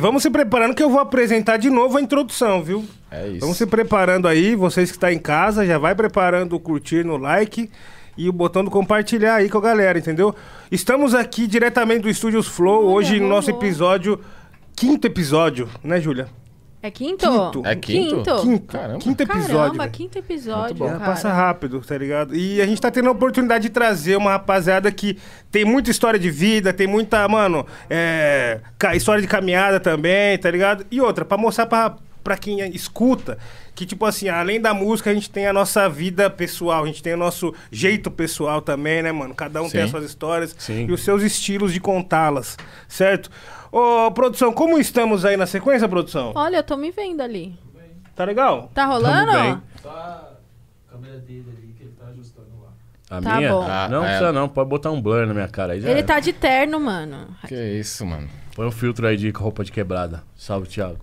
[0.00, 2.84] vamos se preparando que eu vou apresentar de novo a introdução, viu?
[3.10, 3.40] É isso.
[3.40, 7.16] Vamos se preparando aí, vocês que estão em casa, já vai preparando o curtir no
[7.16, 7.70] like
[8.16, 10.34] e o botão do compartilhar aí com a galera, entendeu?
[10.70, 14.20] Estamos aqui diretamente do Estúdios Flow, Olha, hoje no nosso episódio,
[14.74, 16.28] quinto episódio, né, Júlia?
[16.82, 17.26] É quinto?
[17.26, 17.66] Quinto.
[17.66, 18.16] É quinto?
[18.16, 18.42] Quinto.
[18.42, 18.98] Quinto, Caramba.
[18.98, 19.56] quinto episódio.
[19.56, 20.86] Caramba, quinto episódio, bom.
[20.86, 20.98] Cara.
[21.00, 22.34] passa rápido, tá ligado?
[22.34, 25.18] E a gente tá tendo a oportunidade de trazer uma rapaziada que
[25.50, 28.60] tem muita história de vida, tem muita, mano, é,
[28.94, 30.86] história de caminhada também, tá ligado?
[30.90, 33.36] E outra, pra mostrar pra, pra quem escuta
[33.74, 37.02] que, tipo assim, além da música, a gente tem a nossa vida pessoal, a gente
[37.02, 39.34] tem o nosso jeito pessoal também, né, mano?
[39.34, 39.84] Cada um tem Sim.
[39.84, 40.86] as suas histórias Sim.
[40.86, 43.30] e os seus estilos de contá-las, certo?
[43.72, 46.32] Ô, produção, como estamos aí na sequência, produção?
[46.34, 47.56] Olha, eu tô me vendo ali.
[48.16, 48.70] Tá legal?
[48.74, 49.32] Tá rolando?
[49.32, 49.62] bem.
[49.82, 50.28] Tá
[50.88, 52.68] a câmera dele ali que ele tá ajustando lá.
[53.16, 53.50] A Tá minha?
[53.50, 53.62] bom.
[53.66, 54.08] Ah, não é.
[54.08, 56.06] precisa não, pode botar um blur na minha cara aí já Ele era.
[56.06, 57.28] tá de terno, mano.
[57.46, 58.28] Que isso, mano.
[58.54, 60.22] Põe um filtro aí de roupa de quebrada.
[60.36, 60.98] Salve, Thiago.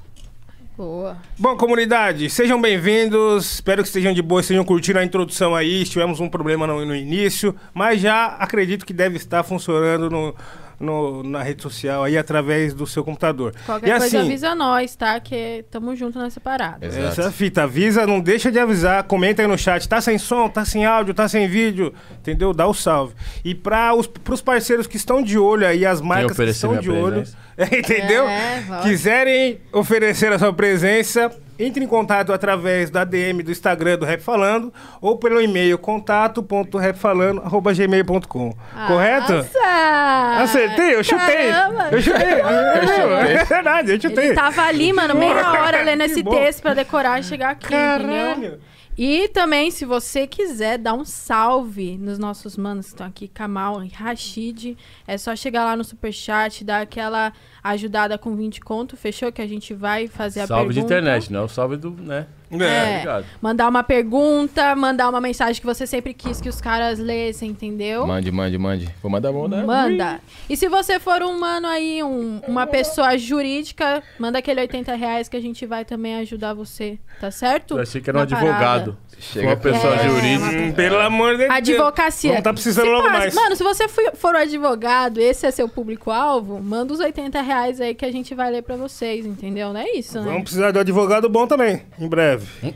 [0.75, 1.17] Boa.
[1.39, 3.53] Bom, comunidade, sejam bem-vindos.
[3.55, 5.83] Espero que estejam de boa, estejam curtindo a introdução aí.
[5.85, 10.35] Tivemos um problema no, no início, mas já acredito que deve estar funcionando no,
[10.79, 13.53] no- na rede social aí através do seu computador.
[13.65, 15.19] Qualquer e coisa assim, avisa nós, tá?
[15.19, 16.85] Que tamo junto nessa parada.
[16.85, 17.21] Exato.
[17.21, 20.63] essa fita, avisa, não deixa de avisar, comenta aí no chat, tá sem som, tá
[20.65, 22.53] sem áudio, tá sem vídeo, entendeu?
[22.53, 23.13] Dá o salve.
[23.43, 26.89] E para os pros parceiros que estão de olho aí, as marcas que estão de
[26.89, 27.37] olho, presença.
[27.77, 28.27] entendeu?
[28.27, 28.63] É.
[28.83, 34.21] Quiserem oferecer a sua presença, entre em contato através da DM do Instagram do Rap
[34.21, 38.53] Falando ou pelo e-mail contato.rapfalando@gmail.com.
[38.87, 39.33] Correto?
[39.33, 40.37] Nossa!
[40.43, 41.51] Acertei, eu chutei.
[41.51, 41.89] Caramba!
[41.91, 42.27] Eu chutei.
[43.27, 44.27] É verdade, eu chutei.
[44.27, 48.35] Ele tava ali, mano, meia hora lendo esse texto pra decorar e chegar aqui, entendeu?
[48.35, 48.59] Caralho.
[48.97, 53.83] E também, se você quiser dar um salve nos nossos manos que estão aqui, Kamal
[53.83, 54.75] e Rashid,
[55.05, 57.31] é só chegar lá no Superchat, dar aquela
[57.69, 59.31] ajudada com 20 conto, fechou?
[59.31, 60.93] Que a gente vai fazer a salve de pergunta.
[60.93, 62.27] internet, não é o salve do, né?
[62.49, 62.91] É.
[62.93, 63.25] Obrigado.
[63.41, 68.07] Mandar uma pergunta, mandar uma mensagem que você sempre quis que os caras lessem, entendeu?
[68.07, 68.89] Mande, mande, mande.
[69.01, 69.63] Vou mandar mão, né?
[69.65, 70.21] Manda.
[70.49, 75.27] E se você for um mano aí, um- uma pessoa jurídica, manda aquele 80 reais
[75.27, 77.75] que a gente vai também ajudar você, tá certo?
[77.75, 78.97] Eu achei que era um Na parada.
[79.19, 80.45] Chega uma pessoa É, jurídica.
[80.57, 81.51] Hum, pelo amor de Deus.
[81.51, 82.29] Advocacia.
[82.29, 83.33] Vamos tá precisando Se logo passa- mais.
[83.33, 87.95] Mano, se você for, um advogado, esse é seu público-alvo, manda os 80 reais aí
[87.95, 89.73] que a gente vai ler pra vocês, entendeu?
[89.73, 90.25] Não é isso, né?
[90.25, 92.45] Vamos precisar de um advogado bom também, em breve.
[92.63, 92.71] Em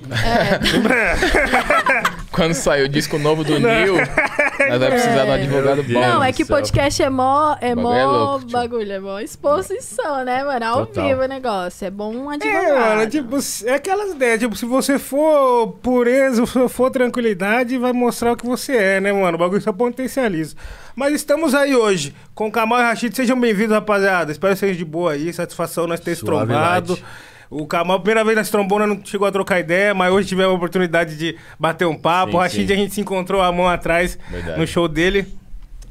[0.80, 1.26] breve.
[2.32, 3.96] Quando sair o disco novo do Neil,
[4.70, 6.00] nós vamos precisar de um advogado Meu bom.
[6.02, 8.52] Não, Deus é que podcast é mó, é Bagulho mó é louco, tio.
[8.52, 10.66] bagulho, é mó exposição, né, mano?
[10.66, 11.08] Ao Total.
[11.08, 11.86] vivo o negócio.
[11.88, 12.66] É bom um advogado.
[12.66, 17.94] É, mano, tipo, é aquelas ideias, tipo, se você for pureza, se for tranquilidade, vai
[17.94, 19.36] mostrar o que você é, né, mano?
[19.36, 20.56] O bagulho só potencializa.
[20.96, 24.32] Mas estamos aí hoje com o Kamal e Rashid, sejam bem-vindos, rapaziada.
[24.32, 26.98] Espero que sejam de boa aí, satisfação nós ter trombado.
[27.52, 30.54] O Kamal, primeira vez nós trombou, nós não chegou a trocar ideia, mas hoje tivemos
[30.54, 32.32] a oportunidade de bater um papo.
[32.32, 32.74] Sim, o Rashid, sim.
[32.74, 34.58] a gente se encontrou a mão atrás Verdade.
[34.58, 35.28] no show dele.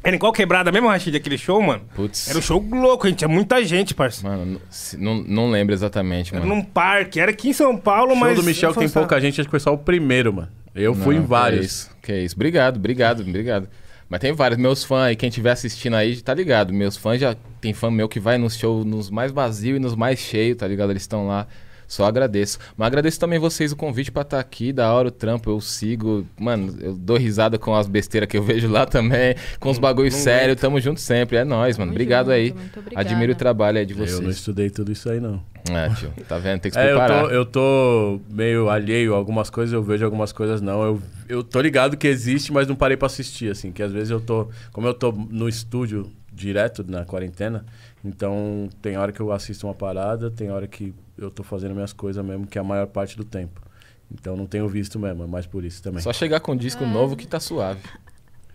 [0.02, 1.82] Era em qual quebrada mesmo, Rashid, aquele show, mano?
[1.94, 2.30] Putz.
[2.30, 3.18] Era um show louco, gente.
[3.18, 4.34] Tinha muita gente, parceiro.
[4.34, 4.58] Mano,
[4.96, 6.54] não- não, lembro exatamente, Era mano.
[6.56, 8.36] num parque, era aqui em São Paulo, O show mas.
[8.36, 10.48] do Michel, que tem pouca gente, acho que foi só o primeiro, mano.
[10.74, 11.60] Eu fui Não, em vários.
[11.60, 12.34] Que isso, que isso.
[12.36, 13.68] Obrigado, obrigado, obrigado.
[14.10, 14.58] Mas tem vários.
[14.58, 16.72] Meus fãs aí, quem estiver assistindo aí, tá ligado.
[16.74, 17.36] Meus fãs já.
[17.60, 20.66] Tem fã meu que vai nos shows nos mais vazios e nos mais cheios, tá
[20.66, 20.90] ligado?
[20.90, 21.46] Eles estão lá.
[21.90, 22.56] Só agradeço.
[22.76, 24.72] Mas agradeço também vocês o convite pra estar aqui.
[24.72, 26.24] Da hora o trampo, eu sigo.
[26.38, 29.34] Mano, eu dou risada com as besteiras que eu vejo lá também.
[29.58, 30.60] Com os bagulhos sérios.
[30.60, 31.36] Tamo junto sempre.
[31.36, 31.90] É nóis, mano.
[31.90, 32.54] Tamo Obrigado junto, aí.
[32.94, 34.36] Admiro o trabalho aí de Eu não vocês.
[34.36, 35.42] estudei tudo isso aí, não.
[35.68, 36.12] É, tio.
[36.28, 36.60] Tá vendo?
[36.60, 37.24] Tem que se É, eu preparar.
[37.24, 40.84] tô, eu tô meio alheio a algumas coisas, eu vejo algumas coisas não.
[40.84, 43.72] Eu, eu tô ligado que existe, mas não parei pra assistir, assim.
[43.72, 44.48] Que às vezes eu tô...
[44.72, 47.66] Como eu tô no estúdio direto na quarentena,
[48.04, 51.92] então tem hora que eu assisto uma parada, tem hora que eu tô fazendo minhas
[51.92, 53.60] coisas mesmo, que é a maior parte do tempo.
[54.12, 56.00] Então não tenho visto mesmo, é mais por isso também.
[56.02, 57.80] Só chegar com um disco novo que tá suave.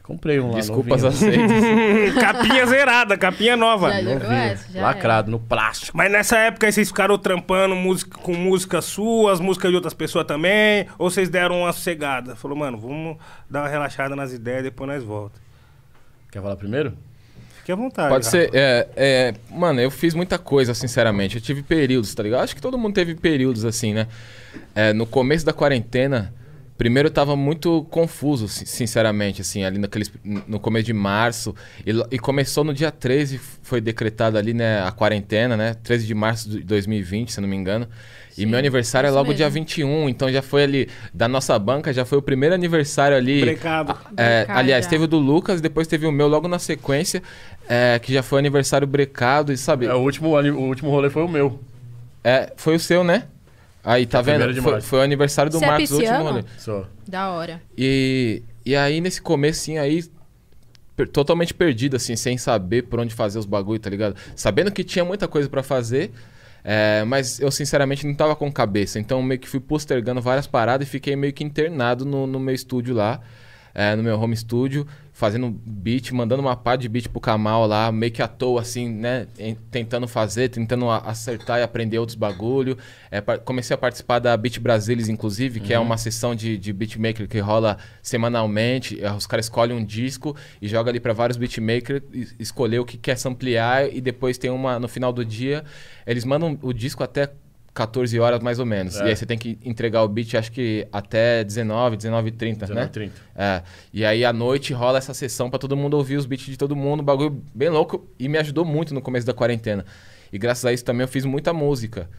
[0.04, 1.46] Comprei um lá Desculpas novinho.
[1.46, 2.14] aceitas.
[2.22, 3.90] capinha zerada, capinha nova.
[3.92, 5.98] Já essa, já lacrado, no plástico.
[5.98, 10.26] Mas nessa época aí vocês ficaram trampando música, com música suas, música de outras pessoas
[10.26, 10.86] também?
[11.00, 12.36] Ou vocês deram uma sossegada?
[12.36, 13.18] Falou, mano, vamos
[13.50, 15.40] dar uma relaxada nas ideias, depois nós volta.
[16.32, 16.96] Quer falar primeiro?
[17.66, 18.10] Fique à vontade.
[18.10, 18.52] Pode ser.
[18.54, 21.38] É, é, mano, eu fiz muita coisa, sinceramente.
[21.38, 22.44] Eu tive períodos, tá ligado?
[22.44, 24.08] Acho que todo mundo teve períodos assim, né?
[24.76, 26.32] É, no começo da quarentena,
[26.78, 31.56] Primeiro eu tava muito confuso, sin- sinceramente, assim, ali naqueles, no começo de março.
[31.86, 35.74] E, e começou no dia 13, foi decretada ali, né, a quarentena, né?
[35.76, 37.88] 13 de março de 2020, se não me engano.
[38.38, 39.62] e Sim, meu aniversário é logo dia mesmo.
[39.62, 43.40] 21, então já foi ali, da nossa banca, já foi o primeiro aniversário ali.
[43.40, 43.98] Brecado.
[44.18, 44.90] É, aliás, já.
[44.92, 47.24] teve o do Lucas, depois teve o meu logo na sequência,
[47.68, 49.86] é, que já foi aniversário brecado, e sabe?
[49.86, 51.60] É, o, último, o último rolê foi o meu.
[52.24, 53.26] É, foi o seu, né?
[53.84, 54.56] Aí, tá primeiro vendo?
[54.56, 56.44] de Foi, foi o aniversário do Você é Marcos, o último rolê.
[56.58, 56.88] Só.
[57.08, 57.62] Da hora.
[57.78, 60.04] E, e aí, nesse comecinho aí,
[60.96, 64.16] per- totalmente perdido, assim, sem saber por onde fazer os bagulho, tá ligado?
[64.36, 66.12] Sabendo que tinha muita coisa pra fazer,
[66.64, 68.98] é, mas eu sinceramente não tava com cabeça.
[69.00, 72.56] Então, meio que fui postergando várias paradas e fiquei meio que internado no, no meu
[72.56, 73.22] estúdio lá,
[73.76, 77.92] é, no meu home studio, fazendo beat, mandando uma pá de beat pro Kamal lá,
[77.92, 79.28] meio que à toa, assim, né?
[79.70, 82.78] tentando fazer, tentando acertar e aprender outros bagulho.
[83.12, 87.28] É, comecei a participar da Beat Brasilis, inclusive, que é uma sessão de, de beatmaker
[87.28, 89.02] que rola semanalmente.
[89.04, 92.02] É, Os caras escolhem um disco e jogam ali para vários beatmakers,
[92.40, 95.64] escolher o que quer samplear e depois tem uma, no final do dia,
[96.08, 97.30] eles mandam o disco até
[97.76, 98.96] 14 horas mais ou menos.
[98.96, 99.06] É.
[99.06, 102.74] E aí você tem que entregar o beat, acho que até 19, 19 h 30,
[102.74, 102.88] né?
[102.88, 103.12] 19h30.
[103.36, 103.62] É.
[103.94, 106.74] E aí à noite rola essa sessão pra todo mundo ouvir os beats de todo
[106.74, 109.86] mundo, um bagulho bem louco e me ajudou muito no começo da quarentena.
[110.32, 112.10] E graças a isso também eu fiz muita música.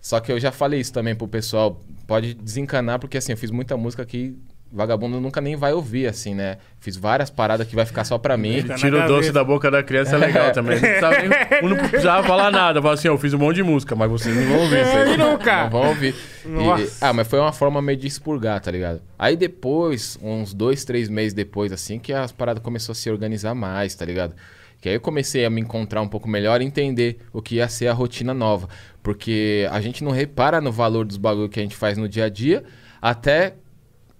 [0.00, 3.52] Só que eu já falei isso também pro pessoal, pode desencanar porque assim, eu fiz
[3.52, 4.36] muita música que
[4.74, 6.58] vagabundo nunca nem vai ouvir assim, né?
[6.80, 8.54] Fiz várias paradas que vai ficar só pra mim.
[8.56, 10.74] Ele tira o doce da boca da criança, é legal também.
[10.74, 12.82] Não precisava, nem- não precisava falar nada.
[12.82, 14.76] Fala assim, eu fiz um monte de música, mas vocês não vão ouvir.
[14.78, 15.62] É, vocês- nunca.
[15.64, 16.14] Não vão ouvir.
[16.44, 19.00] E- ah, mas foi uma forma meio de expurgar, tá ligado?
[19.18, 23.54] Aí depois, uns dois, três meses depois, assim, que as paradas começou a se organizar
[23.54, 24.34] mais, tá ligado?
[24.80, 27.68] Que aí eu comecei a me encontrar um pouco melhor e entender o que ia
[27.68, 28.68] ser a rotina nova.
[29.02, 32.26] Porque a gente não repara no valor dos bagulho que a gente faz no dia
[32.26, 32.62] a dia
[33.00, 33.54] até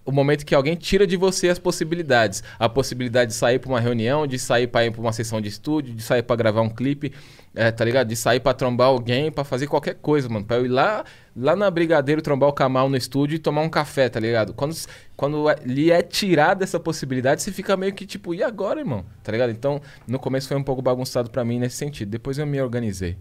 [0.04, 2.42] o momento que alguém tira de você as possibilidades.
[2.58, 5.48] A possibilidade de sair pra uma reunião, de sair pra ir pra uma sessão de
[5.48, 7.12] estúdio, de sair pra gravar um clipe,
[7.54, 8.08] é, tá ligado?
[8.08, 10.44] De sair pra trombar alguém, pra fazer qualquer coisa, mano.
[10.44, 11.04] Pra eu ir lá,
[11.34, 14.52] lá na Brigadeiro trombar o Kamal no estúdio e tomar um café, tá ligado?
[14.52, 14.74] Quando,
[15.16, 19.04] quando lhe é tirada essa possibilidade, você fica meio que tipo, e agora, irmão?
[19.22, 19.50] Tá ligado?
[19.50, 22.10] Então, no começo foi um pouco bagunçado pra mim nesse sentido.
[22.10, 23.16] Depois eu me organizei.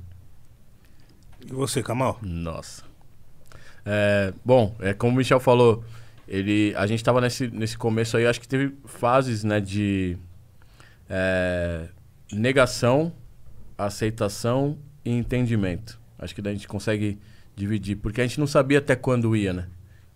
[1.46, 2.18] E você, Kamal?
[2.22, 2.84] Nossa.
[3.86, 5.84] É, bom, é como o Michel falou,
[6.28, 10.18] ele, a gente tava nesse, nesse começo aí, acho que teve fases, né, de
[11.10, 11.88] é,
[12.31, 13.12] negação,
[13.78, 16.00] aceitação e entendimento.
[16.18, 17.20] Acho que daí a gente consegue
[17.56, 19.68] dividir, porque a gente não sabia até quando ia, né?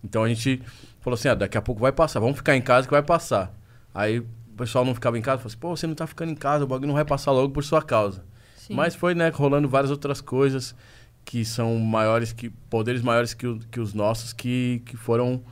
[0.02, 0.62] Então a gente
[1.00, 3.54] falou assim, ah, daqui a pouco vai passar, vamos ficar em casa que vai passar.
[3.94, 4.26] Aí o
[4.56, 6.66] pessoal não ficava em casa, falou assim, pô, você não tá ficando em casa, o
[6.66, 8.24] bagulho não vai passar logo por sua causa.
[8.56, 8.74] Sim.
[8.74, 10.74] Mas foi, né, rolando várias outras coisas
[11.24, 15.42] que são maiores, que poderes maiores que, o- que os nossos, que, que foram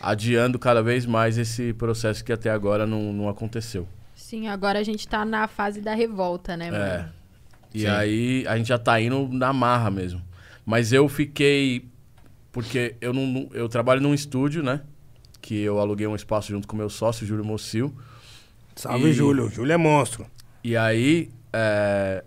[0.00, 3.86] adiando cada vez mais esse processo que até agora não, não aconteceu.
[4.14, 6.82] Sim, agora a gente tá na fase da revolta, né, mano?
[6.84, 7.08] É.
[7.74, 7.86] E Sim.
[7.86, 10.22] aí a gente já tá indo na marra mesmo.
[10.64, 11.88] Mas eu fiquei.
[12.50, 14.80] Porque eu não, eu trabalho num estúdio, né?
[15.42, 17.94] Que eu aluguei um espaço junto com meu sócio, Júlio Mocil.
[18.74, 19.48] Salve, E- Júlio.
[19.50, 20.26] Júlio é monstro.
[20.64, 22.24] E aí, é,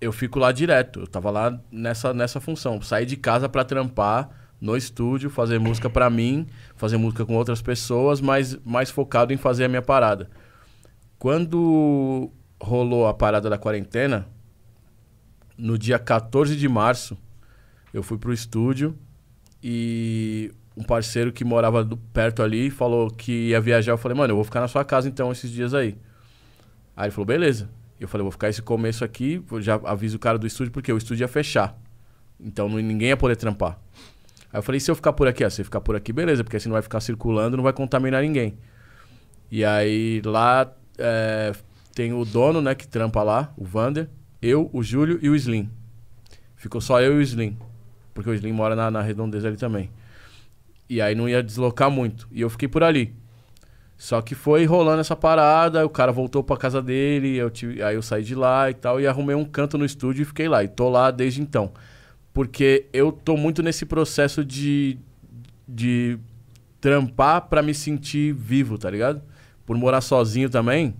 [0.00, 1.00] eu fico lá direto.
[1.00, 2.80] Eu tava lá nessa, nessa função.
[2.82, 4.28] Sair de casa pra trampar
[4.60, 6.46] no estúdio, fazer música pra mim,
[6.76, 10.28] fazer música com outras pessoas, mas mais focado em fazer a minha parada.
[11.18, 12.30] Quando
[12.60, 14.26] rolou a parada da quarentena,
[15.56, 17.16] no dia 14 de março,
[17.92, 18.96] eu fui pro estúdio
[19.62, 23.92] e um parceiro que morava do- perto ali falou que ia viajar.
[23.92, 25.96] Eu falei, mano, eu vou ficar na sua casa então esses dias aí.
[26.96, 27.68] Aí ele falou, beleza.
[27.98, 30.96] Eu falei, vou ficar esse começo aqui, já aviso o cara do estúdio, porque o
[30.96, 31.78] estúdio ia fechar.
[32.38, 33.78] Então ninguém ia poder trampar.
[34.52, 35.44] Aí eu falei, se eu ficar por aqui?
[35.44, 37.72] Ah, se você ficar por aqui, beleza, porque assim não vai ficar circulando, não vai
[37.72, 38.58] contaminar ninguém.
[39.50, 41.52] E aí lá é,
[41.94, 44.08] tem o dono, né, que trampa lá, o Vander,
[44.40, 45.70] eu, o Júlio e o Slim.
[46.56, 47.56] Ficou só eu e o Slim.
[48.12, 49.90] Porque o Slim mora na, na redondeza ali também.
[50.88, 52.28] E aí não ia deslocar muito.
[52.32, 53.14] E eu fiquei por ali.
[53.96, 57.94] Só que foi rolando essa parada, o cara voltou pra casa dele, eu tive, aí
[57.94, 60.64] eu saí de lá e tal, e arrumei um canto no estúdio e fiquei lá.
[60.64, 61.70] E tô lá desde então.
[62.32, 64.98] Porque eu tô muito nesse processo de,
[65.66, 66.18] de
[66.80, 69.22] trampar pra me sentir vivo, tá ligado?
[69.66, 70.94] Por morar sozinho também,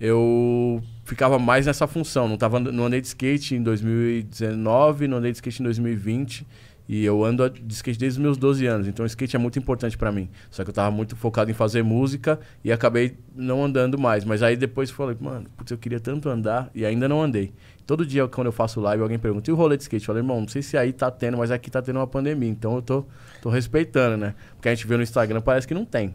[0.00, 2.28] eu ficava mais nessa função.
[2.28, 6.46] Não, tava, não andei de skate em 2019, não andei de skate em 2020.
[6.88, 9.58] E eu ando de skate desde os meus 12 anos, então o skate é muito
[9.58, 10.30] importante pra mim.
[10.50, 14.24] Só que eu tava muito focado em fazer música e acabei não andando mais.
[14.24, 17.52] Mas aí depois falei, mano, putz, eu queria tanto andar e ainda não andei.
[17.86, 20.02] Todo dia quando eu faço live, alguém pergunta, e o rolê de skate?
[20.02, 22.48] Eu falei, irmão, não sei se aí tá tendo, mas aqui tá tendo uma pandemia,
[22.48, 23.04] então eu tô,
[23.42, 24.34] tô respeitando, né?
[24.54, 26.14] Porque a gente vê no Instagram, parece que não tem.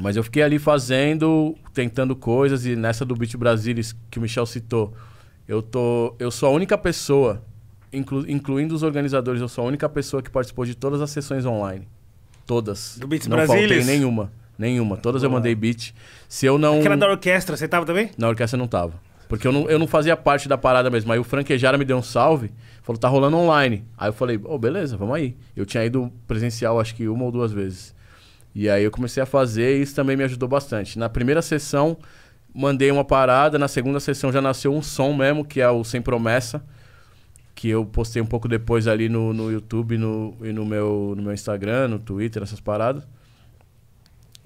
[0.00, 4.46] Mas eu fiquei ali fazendo, tentando coisas, e nessa do Beat Brasilis que o Michel
[4.46, 4.94] citou,
[5.48, 7.42] eu, tô, eu sou a única pessoa,
[7.92, 11.44] inclu- incluindo os organizadores, eu sou a única pessoa que participou de todas as sessões
[11.46, 11.86] online.
[12.46, 12.96] Todas.
[12.98, 13.86] Do Beats não faltei Brasilis?
[13.86, 14.32] nenhuma.
[14.58, 14.96] Nenhuma.
[14.96, 15.92] Todas eu mandei beat.
[16.28, 16.80] Se eu não.
[16.80, 18.10] Aquela da orquestra, você tava também?
[18.18, 18.94] Na orquestra eu não tava.
[19.28, 21.12] Porque eu não, eu não fazia parte da parada mesmo.
[21.12, 22.50] Aí o Franquejara me deu um salve,
[22.82, 23.84] falou, tá rolando online.
[23.96, 25.36] Aí eu falei, ô, beleza, vamos aí.
[25.54, 27.94] Eu tinha ido presencial acho que uma ou duas vezes.
[28.54, 30.98] E aí eu comecei a fazer e isso também me ajudou bastante.
[30.98, 31.96] Na primeira sessão,
[32.54, 33.58] mandei uma parada.
[33.58, 36.64] Na segunda sessão já nasceu um som mesmo, que é o Sem Promessa.
[37.60, 41.22] Que eu postei um pouco depois ali no, no YouTube no, e no meu, no
[41.24, 43.02] meu Instagram, no Twitter, essas paradas.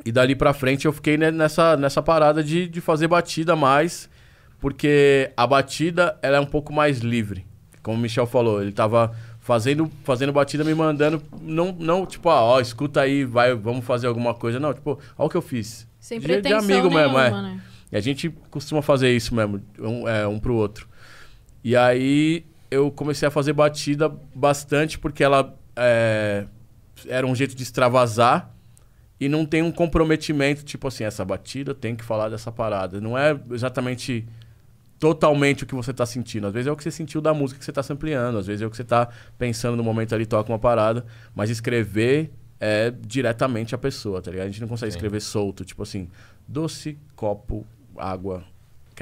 [0.02, 4.08] E dali pra frente eu fiquei ne- nessa, nessa parada de, de fazer batida mais,
[4.58, 7.44] porque a batida ela é um pouco mais livre.
[7.82, 12.40] Como o Michel falou, ele tava fazendo, fazendo batida, me mandando, não, não tipo, ah,
[12.42, 14.58] ó, escuta aí, vai, vamos fazer alguma coisa.
[14.58, 15.86] Não, tipo, ó o que eu fiz.
[16.00, 17.24] Sem De- de amigo mesmo, é.
[17.30, 17.60] nenhuma, né?
[17.92, 20.88] E a gente costuma fazer isso mesmo, um, é, um pro outro.
[21.62, 26.46] E aí eu comecei a fazer batida bastante porque ela é,
[27.06, 28.50] era um jeito de extravasar
[29.20, 32.98] e não tem um comprometimento, tipo assim, essa batida tem que falar dessa parada.
[32.98, 34.26] Não é exatamente
[34.98, 36.46] totalmente o que você tá sentindo.
[36.46, 38.62] Às vezes é o que você sentiu da música que você tá sampleando, às vezes
[38.62, 42.90] é o que você tá pensando no momento ali, toca uma parada, mas escrever é
[42.90, 44.46] diretamente a pessoa, tá ligado?
[44.46, 44.96] A gente não consegue Sim.
[44.96, 46.08] escrever solto, tipo assim,
[46.48, 47.66] doce, copo,
[47.98, 48.44] água.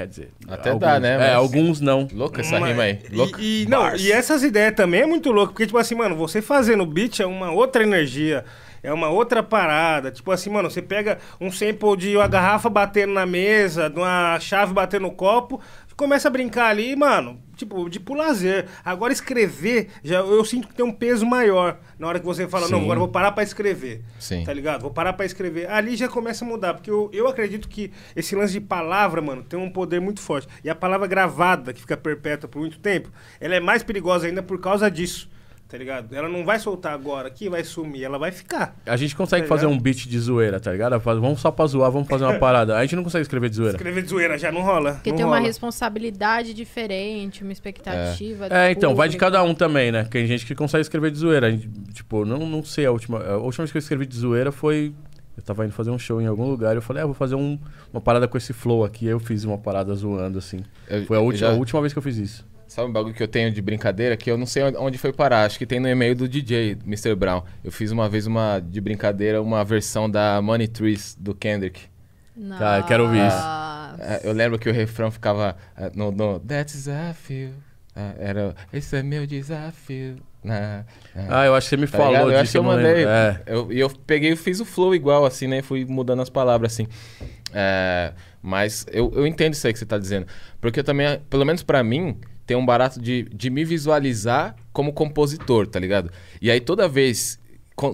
[0.00, 1.14] Quer dizer, Até alguns, dá, né?
[1.14, 2.08] É, Mas- alguns não.
[2.10, 2.98] Louca essa Mas- rima aí.
[3.10, 3.38] e- Louca.
[3.40, 4.00] E, não, Bars.
[4.02, 7.26] e essas ideias também é muito louco, porque, tipo assim, mano, você fazendo beat é
[7.26, 8.42] uma outra energia,
[8.82, 10.10] é uma outra parada.
[10.10, 14.40] Tipo assim, mano, você pega um sample de uma garrafa batendo na mesa, de uma
[14.40, 15.60] chave batendo no copo,
[16.00, 18.66] começa a brincar ali, mano, tipo, de por lazer.
[18.82, 22.66] Agora escrever, já, eu sinto que tem um peso maior na hora que você fala,
[22.70, 22.84] não, Sim.
[22.84, 24.02] agora eu vou parar pra escrever.
[24.18, 24.42] Sim.
[24.42, 24.80] Tá ligado?
[24.80, 25.70] Vou parar pra escrever.
[25.70, 29.42] Ali já começa a mudar, porque eu, eu acredito que esse lance de palavra, mano,
[29.42, 30.48] tem um poder muito forte.
[30.64, 34.42] E a palavra gravada, que fica perpétua por muito tempo, ela é mais perigosa ainda
[34.42, 35.29] por causa disso.
[35.70, 36.12] Tá ligado?
[36.12, 38.74] Ela não vai soltar agora aqui, vai sumir, ela vai ficar.
[38.84, 39.78] A gente consegue Tá fazer ligado?
[39.78, 40.98] um beat de zoeira, tá ligado?
[40.98, 42.76] Vamos só pra zoar, vamos fazer uma parada.
[42.76, 43.76] A gente não consegue escrever de zoeira.
[43.76, 44.94] Escrever de zoeira já não rola.
[44.94, 45.46] Porque não tem uma rola.
[45.46, 48.48] responsabilidade diferente, uma expectativa.
[48.48, 50.02] do É, então, vai de cada um também, né?
[50.10, 51.46] Tem gente que consegue escrever de zoeira.
[51.46, 53.20] A gente, tipo, não, não sei a última.
[53.22, 54.92] A última vez que eu escrevi de zoeira foi.
[55.36, 57.34] Eu tava indo fazer um show em algum lugar e eu falei, ah, vou fazer
[57.36, 57.58] um-
[57.92, 59.06] uma parada com esse flow aqui.
[59.06, 60.62] Aí eu fiz uma parada zoando, assim.
[60.88, 62.44] Eu- Foi a, última, já- a última vez que eu fiz isso.
[62.70, 65.44] Sabe um bagulho que eu tenho de brincadeira que eu não sei onde foi parar.
[65.44, 67.16] Acho que tem no e-mail do DJ, Mr.
[67.16, 67.42] Brown.
[67.64, 71.80] Eu fiz uma vez uma de brincadeira, uma versão da Money Trees do Kendrick.
[72.58, 73.36] Tá, eu quero ouvir isso.
[73.36, 73.96] Nossa.
[73.98, 77.54] É, Eu lembro que o refrão ficava é, no, no That desafio.
[77.96, 80.18] É, Era esse é meu desafio.
[80.44, 80.84] Na-
[81.28, 82.32] Ah, eu acho que você me Tá falou ligado?
[82.32, 82.94] eu acho que eu mandei.
[82.94, 83.10] lembro.
[83.10, 83.42] É.
[83.46, 85.60] Eu- E eu, peguei e fiz o flow igual, assim, né?
[85.60, 86.86] Fui mudando as palavras, assim.
[87.52, 90.26] É, mas eu, eu entendo isso aí que você tá dizendo.
[90.60, 92.16] Porque também, pelo menos pra mim,
[92.50, 96.10] tem um barato de, de me visualizar como compositor, tá ligado?
[96.42, 97.38] E aí toda vez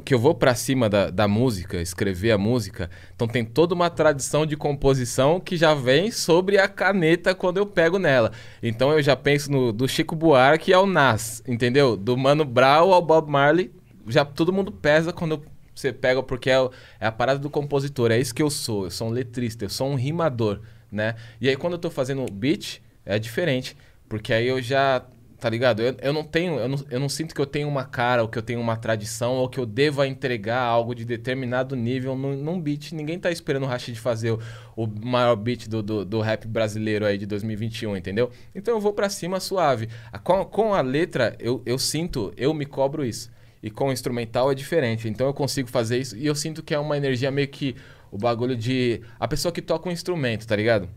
[0.03, 3.91] que eu vou pra cima da, da música, escrever a música, então tem toda uma
[3.91, 8.33] tradição de composição que já vem sobre a caneta quando eu pego nela.
[8.63, 11.95] Então eu já penso no do Chico Buarque ao Nas, entendeu?
[11.95, 13.71] Do Mano Brown ao Bob Marley,
[14.09, 15.45] já todo mundo pesa quando
[15.75, 16.57] você pega, porque é,
[16.99, 19.69] é a parada do compositor, é isso que eu sou, eu sou um letrista, eu
[19.69, 21.15] sou um rimador, né?
[21.43, 23.77] E aí quando eu tô fazendo beat, é diferente,
[24.09, 25.05] porque aí eu já,
[25.39, 25.83] tá ligado?
[25.83, 28.29] Eu, eu não tenho, eu não, eu não sinto que eu tenho uma cara, ou
[28.29, 32.37] que eu tenho uma tradição, ou que eu deva entregar algo de determinado nível num,
[32.37, 32.93] num beat.
[32.93, 34.41] Ninguém tá esperando o Rashid fazer o,
[34.77, 38.31] o maior beat do, do, do rap brasileiro aí de 2021, entendeu?
[38.55, 39.89] Então eu vou pra cima suave.
[40.23, 43.31] Com, com a letra, eu, eu sinto, eu me cobro isso.
[43.63, 45.09] E com o instrumental é diferente.
[45.09, 47.75] Então eu consigo fazer isso e eu sinto que é uma energia meio que
[48.11, 49.01] o bagulho de.
[49.19, 50.89] A pessoa que toca um instrumento, tá ligado?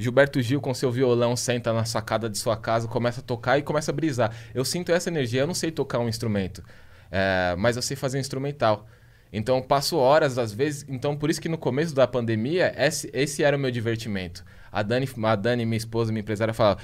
[0.00, 3.62] Gilberto Gil com seu violão senta na sacada de sua casa, começa a tocar e
[3.62, 4.34] começa a brisar.
[4.54, 5.42] Eu sinto essa energia.
[5.42, 6.64] Eu não sei tocar um instrumento,
[7.10, 8.86] é, mas eu sei fazer um instrumental.
[9.30, 10.86] Então passo horas às vezes.
[10.88, 14.42] Então por isso que no começo da pandemia esse, esse era o meu divertimento.
[14.72, 16.80] A Dani, a Dani, minha esposa, minha empresária, falava: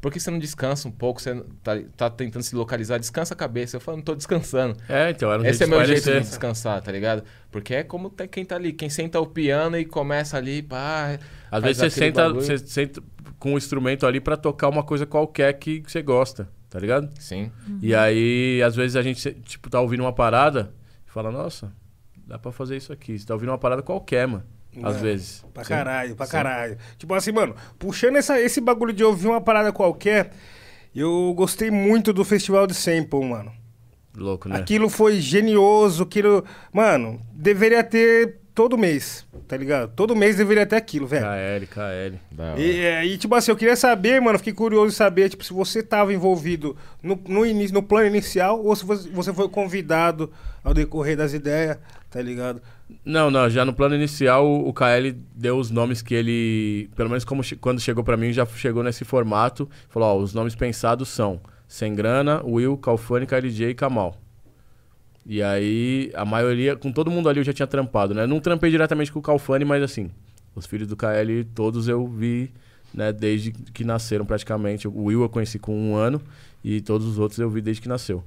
[0.00, 1.20] por que você não descansa um pouco?
[1.20, 3.76] Você tá, tá tentando se localizar, descansa a cabeça.
[3.76, 4.76] Eu falo, não tô descansando.
[4.88, 7.22] É, então, era um Esse é meu jeito de descansar, tá ligado?
[7.50, 11.18] Porque é como tá- quem tá ali, quem senta o piano e começa ali, pá.
[11.50, 12.42] Às vezes você senta, bagulho.
[12.42, 13.02] você senta
[13.38, 16.48] com o instrumento ali pra tocar uma coisa qualquer que você gosta.
[16.68, 17.10] tá ligado?
[17.18, 17.50] Sim.
[17.82, 20.72] E aí, às vezes a gente, tipo, tá ouvindo uma parada
[21.06, 21.72] e fala, nossa,
[22.26, 23.18] dá pra fazer isso aqui.
[23.18, 24.44] Você tá ouvindo uma parada qualquer, mano.
[24.82, 25.44] Às É, vezes.
[25.52, 25.68] Pra Sim.
[25.70, 26.32] caralho, pra Sim.
[26.32, 26.78] caralho.
[26.96, 30.30] Tipo assim, mano, puxando essa, esse bagulho de ouvir uma parada qualquer,
[30.94, 33.52] eu gostei muito do Festival de Sample, mano.
[34.16, 34.56] Louco, né?
[34.56, 36.44] Aquilo foi genioso, aquilo.
[36.72, 39.92] Mano, deveria ter todo mês, tá ligado?
[39.94, 41.24] Todo mês deveria ter aquilo, velho.
[41.24, 42.18] KL, KL.
[42.58, 45.52] E, é, e, tipo assim, eu queria saber, mano, fiquei curioso de saber, tipo, se
[45.52, 50.30] você tava envolvido no, no, início, no plano inicial ou se você, você foi convidado
[50.62, 51.78] ao decorrer das ideias,
[52.10, 52.60] tá ligado?
[53.04, 57.24] Não, não, já no plano inicial o KL deu os nomes que ele, pelo menos
[57.24, 59.68] como che- quando chegou pra mim, já chegou nesse formato.
[59.88, 64.16] Falou, ó, os nomes pensados são Sem Grana, Will, Calfani, KLJ e Kamal.
[65.30, 68.26] E aí, a maioria, com todo mundo ali eu já tinha trampado, né?
[68.26, 70.10] Não trampei diretamente com o Calfani, mas assim,
[70.56, 72.50] os filhos do KL todos eu vi,
[72.92, 74.88] né, desde que nasceram praticamente.
[74.88, 76.20] O Will eu conheci com um ano
[76.64, 78.24] e todos os outros eu vi desde que nasceu.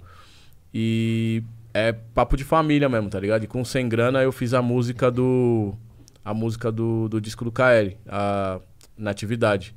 [0.74, 1.43] E
[1.74, 3.43] é papo de família mesmo, tá ligado?
[3.43, 5.74] E com Sem Grana eu fiz a música do.
[6.24, 8.62] A música do, do disco do KL, a
[8.98, 9.75] Natividade.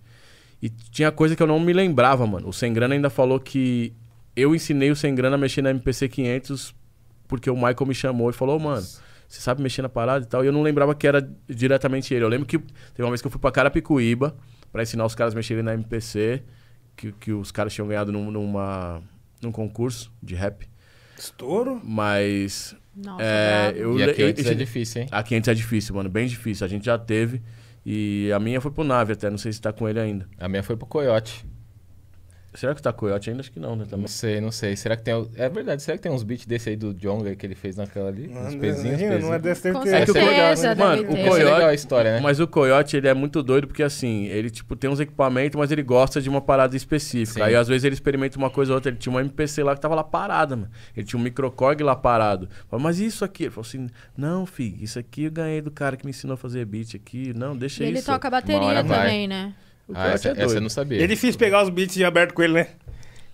[0.63, 2.51] E tinha coisa que eu não me lembrava, mano.
[2.51, 3.93] O Sem Grana ainda falou que
[4.37, 6.86] eu ensinei o Sem Grana a mexer na MPC 500
[7.29, 8.83] porque o Michael me chamou e falou, mano,
[9.29, 10.45] você sabe mexer na parada e tal.
[10.45, 12.25] E eu não lembrava que era diretamente ele.
[12.25, 14.37] Eu lembro que teve uma vez que eu fui pra Carapicuíba
[14.73, 16.43] pra ensinar os caras a mexerem na MPC,
[16.97, 19.03] que, que os caras tinham ganhado num, numa,
[19.43, 20.69] num concurso de rap.
[21.19, 21.81] Estouro?
[21.83, 22.77] Mas.
[22.95, 23.79] Nossa, é, brabo.
[23.79, 25.09] eu, E aqui eu- antes é difícil, hein?
[25.11, 26.09] A 500 é difícil, mano.
[26.09, 26.65] Bem difícil.
[26.65, 27.43] A gente já teve.
[27.85, 29.31] E a minha foi pro Nave até.
[29.31, 30.29] Não sei se tá com ele ainda.
[30.39, 31.45] A minha foi pro Coyote.
[32.57, 33.41] Será que tá Coyote ainda?
[33.41, 33.85] Acho que não, né?
[33.85, 34.01] Também.
[34.03, 34.75] Não sei, não sei.
[34.77, 35.29] Será que tem.
[35.37, 38.09] É verdade, será que tem uns beats desse aí do Jonga que ele fez naquela
[38.09, 38.29] ali?
[38.29, 39.43] uns Mano, pezinhos, imagina, não é pezinhos.
[39.43, 39.83] desse ter- É que o
[40.15, 40.15] certeza,
[40.65, 41.19] Coyote- mano, deve o ter.
[41.21, 42.21] Essa é Coyote- legal a história, né?
[42.21, 45.71] Mas o Coyote, ele é muito doido porque, assim, ele, tipo, tem uns equipamentos, mas
[45.71, 47.41] ele gosta de uma parada específica.
[47.41, 47.43] Sim.
[47.43, 48.91] Aí, às vezes, ele experimenta uma coisa ou outra.
[48.91, 50.71] Ele tinha uma MPC lá que tava lá parada, mano.
[50.97, 52.49] Ele tinha um microcorg lá parado.
[52.71, 53.45] Falei, mas isso aqui?
[53.45, 56.37] Ele falou assim, não, filho, isso aqui eu ganhei do cara que me ensinou a
[56.39, 57.33] fazer beat aqui.
[57.35, 58.07] Não, deixa E ele isso.
[58.07, 58.99] toca Uma bateria hora vai.
[59.03, 59.53] também, né?
[59.89, 60.99] O Ah, essa, é essa eu não sabia.
[61.01, 62.67] E é difícil pegar os beats de aberto com ele, né?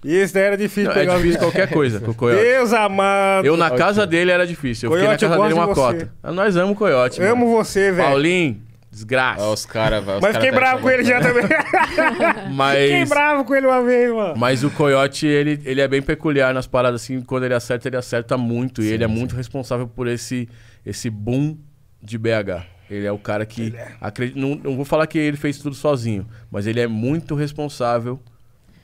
[0.04, 1.54] E esse daí era difícil Não, é pegar os difícil beats.
[1.54, 2.42] qualquer coisa com o Coyote.
[2.42, 3.46] Deus amado.
[3.46, 4.88] Eu na casa dele era difícil.
[4.88, 6.12] Eu Coyote, fiquei na eu casa dele uma de cota.
[6.22, 7.32] Ah, Nós amamos o Coyote, mano.
[7.32, 8.08] Amo você, velho.
[8.08, 9.42] Paulinho, desgraça.
[9.44, 11.44] Ó, os caras, os Mas cara fiquei tá bravo com ele já também.
[11.46, 14.34] Fiquei Mas, bravo com ele uma vez, mano.
[14.36, 17.20] mas o Coyote, ele, ele é bem peculiar nas paradas, assim.
[17.20, 18.82] Quando ele acerta, ele acerta muito.
[18.82, 20.48] e ele é muito responsável por esse,
[20.84, 21.56] esse boom
[22.02, 22.66] de BH.
[22.92, 23.72] Ele é o cara que...
[24.00, 28.20] acredi- Não, não vou falar que ele fez tudo sozinho, mas ele é muito responsável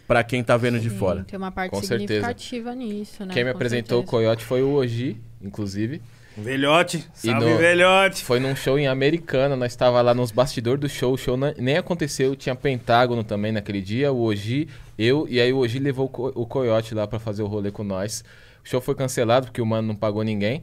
[0.06, 1.24] pra quem tá vendo de Sim, fora.
[1.24, 2.06] Tem uma parte Com certeza.
[2.06, 3.34] significativa nisso, né?
[3.34, 4.10] Quem me Com apresentou o certeza.
[4.10, 6.00] Coyote foi o Oji, inclusive.
[6.38, 7.04] Velhote.
[7.22, 8.24] E Salve, no- velhote.
[8.24, 11.52] Foi num show em Americana, nós estava lá nos bastidores do show, o show na-
[11.58, 16.06] nem aconteceu, tinha Pentágono também naquele dia, o Oji, eu, e aí o Oji levou
[16.06, 18.24] o, Co- o Coyote lá pra fazer o rolê com nós.
[18.64, 20.62] O show foi cancelado porque o mano não pagou ninguém,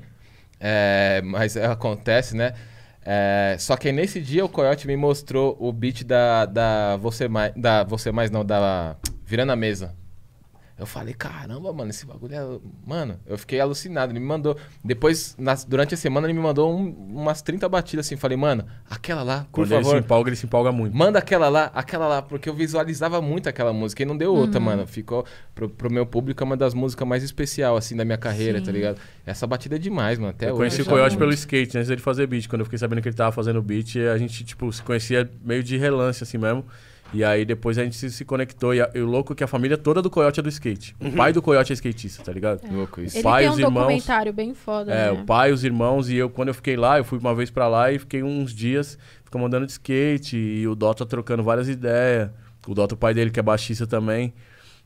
[0.60, 2.54] é, mas é, acontece, né?
[3.06, 7.54] É, só que nesse dia o Coyote me mostrou o beat da, da Você Mais,
[7.56, 9.96] da Você Mais não, da Virando a Mesa.
[10.78, 12.60] Eu falei, caramba, mano, esse bagulho é.
[12.86, 14.12] Mano, eu fiquei alucinado.
[14.12, 14.58] Ele me mandou.
[14.84, 18.18] Depois, nas- durante a semana, ele me mandou um- umas 30 batidas assim.
[18.18, 20.00] Falei, mano, aquela lá, por Quando ele se favor.
[20.04, 20.94] empolga, ele se empolga muito.
[20.94, 24.60] Manda aquela lá, aquela lá, porque eu visualizava muito aquela música e não deu outra,
[24.60, 24.86] mano.
[24.86, 28.60] Ficou pro, pro meu público é uma das músicas mais especial, assim, da minha carreira,
[28.60, 28.72] tá Sim.
[28.74, 29.00] ligado?
[29.26, 30.32] Essa batida é demais, mano.
[30.32, 30.58] Até eu hoje.
[30.58, 32.50] conheci o Coyote pelo skate, antes dele fazer beat.
[32.50, 35.64] Quando eu fiquei sabendo que ele tava fazendo beat, a gente, tipo, se conhecia meio
[35.64, 36.66] de relance, assim mesmo.
[37.14, 38.74] E aí depois a gente se, se conectou.
[38.74, 40.96] E, a- e o louco é que a família toda do Coyote é do skate.
[41.00, 42.62] O pai do Coyote é skatista, tá ligado?
[42.70, 43.16] Louco isso.
[43.18, 45.12] Ele pai, tem um os irmãos- documentário bem foda, É, né?
[45.12, 47.68] o pai, os irmãos e eu, quando eu fiquei lá, eu fui uma vez pra
[47.68, 52.30] lá e fiquei uns dias, ficamos andando de skate e o Dota trocando várias ideias.
[52.68, 54.34] O Dota, o pai dele, que é baixista também.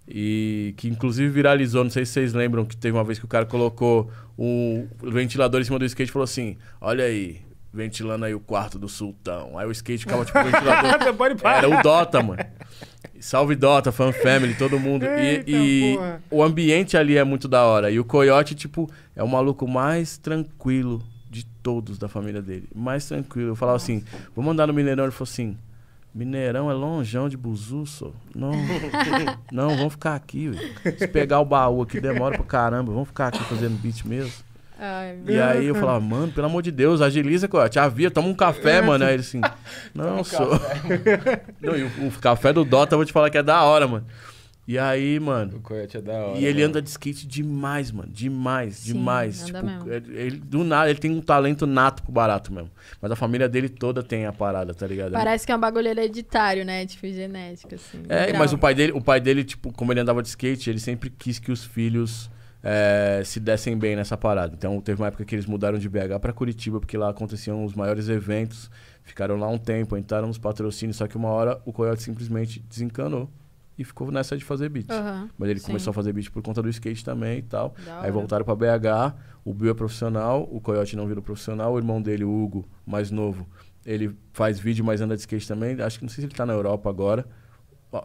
[0.08, 3.27] E que inclusive viralizou, não sei se vocês lembram, que teve uma vez que o
[3.27, 7.38] cara colocou o ventilador em cima do skate e falou assim: Olha aí,
[7.71, 9.58] ventilando aí o quarto do sultão.
[9.58, 11.13] Aí o skate ficava tipo ventilador.
[11.15, 11.58] Pode parar.
[11.58, 12.43] Era o Dota, mano.
[13.19, 15.05] Salve Dota, Fan Family, todo mundo.
[15.05, 15.97] E, Eita, e
[16.32, 17.91] o ambiente ali é muito da hora.
[17.91, 22.67] E o Coyote, tipo, é o maluco mais tranquilo de todos da família dele.
[22.73, 23.49] Mais tranquilo.
[23.49, 24.03] Eu falava assim,
[24.36, 25.03] vou mandar no Mineirão.
[25.03, 25.58] Ele falou assim,
[26.13, 28.12] Mineirão é longeão de Buzu, só.
[28.34, 28.51] Não,
[29.51, 30.49] não, vamos ficar aqui.
[30.49, 30.91] ué.
[30.97, 32.91] Se pegar o baú aqui demora pra caramba.
[32.91, 34.48] Vamos ficar aqui fazendo beat mesmo.
[34.81, 37.77] Ai, E aí eu falava, mano, pelo amor de Deus, agiliza, Coyote.
[37.79, 39.03] Avia, toma um café, mano.
[39.03, 39.41] Aí ele assim,
[39.93, 40.51] não, sou.
[41.61, 43.87] Não, e o, o café do Dota, eu vou te falar que é da hora,
[43.87, 44.05] mano.
[44.67, 45.57] E aí, mano.
[45.57, 46.37] O Coyote é da hora.
[46.37, 46.69] E ele mano.
[46.69, 48.07] anda de skate demais, mano.
[48.13, 49.41] Demais, Sim, demais.
[49.41, 49.91] anda Tipo, mesmo.
[49.91, 52.69] ele, ele- do nada, ele tem um talento nato pro barato mesmo.
[53.01, 55.11] Mas a família dele toda tem a parada, tá ligado?
[55.13, 56.85] Parece que é um bagulho hereditário, né?
[56.85, 58.03] Tipo, genético, assim.
[58.07, 58.37] É, grau.
[58.39, 61.09] mas o pai dele, o pai dele, tipo, como ele andava de skate, ele sempre
[61.09, 62.29] quis que os filhos
[62.63, 64.54] é, se dessem bem nessa parada.
[64.56, 67.74] Então teve uma época que eles mudaram de BH pra Curitiba, porque lá aconteciam os
[67.74, 68.69] maiores eventos.
[69.04, 73.30] Ficaram lá um tempo, entraram nos patrocínios, só que uma hora o Coyote simplesmente desencanou
[73.78, 74.89] e ficou nessa de fazer beat.
[74.91, 75.67] Aham, Mas ele sim.
[75.67, 77.74] começou a fazer beat por conta do skate também e tal.
[77.86, 78.12] Da Aí hora.
[78.12, 82.24] voltaram pra BH, o Bill é profissional, o Coyote não virou profissional, o irmão dele,
[82.26, 83.48] o Hugo, mais novo,
[83.86, 85.82] ele faz vídeo, mas anda de skate também.
[85.82, 87.26] Acho que não sei se ele tá na Europa agora.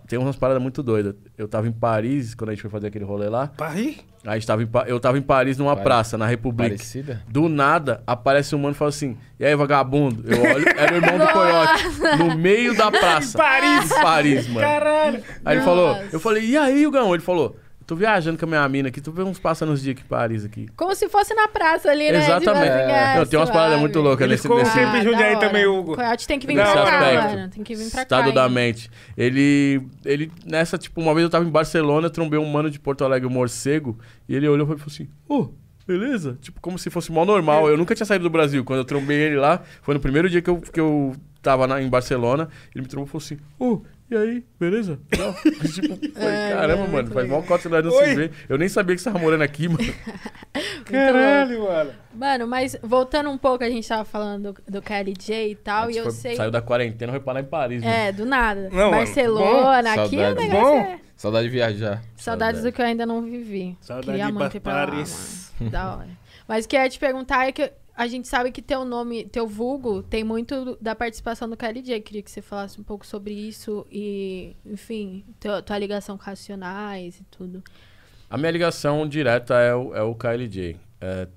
[0.09, 1.14] Tem umas paradas muito doidas.
[1.37, 3.49] Eu tava em Paris, quando a gente foi fazer aquele rolê lá.
[3.49, 3.99] Paris?
[4.27, 6.70] Aí tava em eu tava em Paris numa Pare- praça, na República.
[6.70, 7.23] Parecida?
[7.29, 10.25] Do nada, aparece um mano e fala assim: E aí, vagabundo?
[10.27, 11.85] Eu olho, era o irmão do Coyote.
[12.18, 13.37] No meio da praça.
[13.37, 13.90] Paris!
[13.90, 14.61] Em Paris, mano.
[14.66, 15.23] Caralho!
[15.44, 16.09] Aí ele falou, Nossa.
[16.12, 17.12] eu falei, e aí, Hugão?
[17.12, 19.94] Ele falou, tô viajando com a minha mina aqui, tô vendo uns passando uns dias
[19.97, 20.68] aqui em Paris aqui.
[20.77, 22.18] Como se fosse na praça ali, né?
[22.18, 22.44] Exatamente.
[22.44, 23.18] Tipo assim, É.
[23.18, 23.81] Não, tem umas paradas suave.
[23.83, 25.49] muito loucas Ele nesse, ficou nesse, Jundiaí da hora.
[25.49, 25.94] também, Hugo.
[25.97, 27.49] Coyote tem que vir Da pra cá, mano.
[27.51, 28.31] Tem que vir pra estado cá.
[28.33, 28.51] da hein?
[28.53, 28.90] mente.
[29.16, 33.05] Ele, ele, nessa, tipo, uma vez eu tava em Barcelona, trombei um mano de Porto
[33.05, 35.49] Alegre, um morcego, e ele olhou pra mim e falou assim, ô,
[35.87, 36.38] beleza?
[36.40, 37.68] Tipo, como se fosse mal normal.
[37.68, 38.64] Eu nunca tinha saído do Brasil.
[38.64, 41.83] Quando eu trombei ele lá, foi no primeiro dia que eu, que eu tava na-
[41.83, 43.83] em Barcelona, ele me trombou e falou assim, ô,
[44.14, 44.98] e aí, beleza?
[45.74, 47.38] Tipo, falei, É, caramba, é, mano, faz legal.
[47.38, 48.05] mal cota nós não Oi.
[48.07, 48.31] se vê.
[48.48, 49.85] Eu nem sabia que você tava morando aqui, mano.
[50.85, 51.90] Caralho, mano.
[52.14, 55.96] Mano, mas voltando um pouco, a gente tava falando do, do KLJ e tal, e
[55.96, 56.37] eu foi- sei.
[56.37, 58.09] Saiu da quarentena, foi parar em Paris, né?
[58.09, 58.68] É, do nada.
[58.70, 60.37] Não, mano, Barcelona, aqui o Saudades.
[60.48, 60.79] negócio Bom.
[60.81, 60.98] é.
[61.16, 62.03] Saudade de viajar.
[62.16, 63.77] Saudades do que eu ainda não vivi.
[63.81, 65.53] Saudade Queria de muito ir pra lá, Paris.
[65.59, 65.70] mano.
[65.70, 66.09] Da hora.
[66.46, 69.24] Mas o que eu ia te perguntar é que a gente sabe que teu nome,
[69.26, 72.00] teu vulgo, tem muito da participação do KLJ.
[72.00, 77.18] Queria que você falasse um pouco sobre isso e, enfim, teu- tua ligação com Racionais
[77.20, 77.62] e tudo.
[78.28, 80.76] A minha ligação direta é o, é o KLJ.
[81.00, 81.28] É,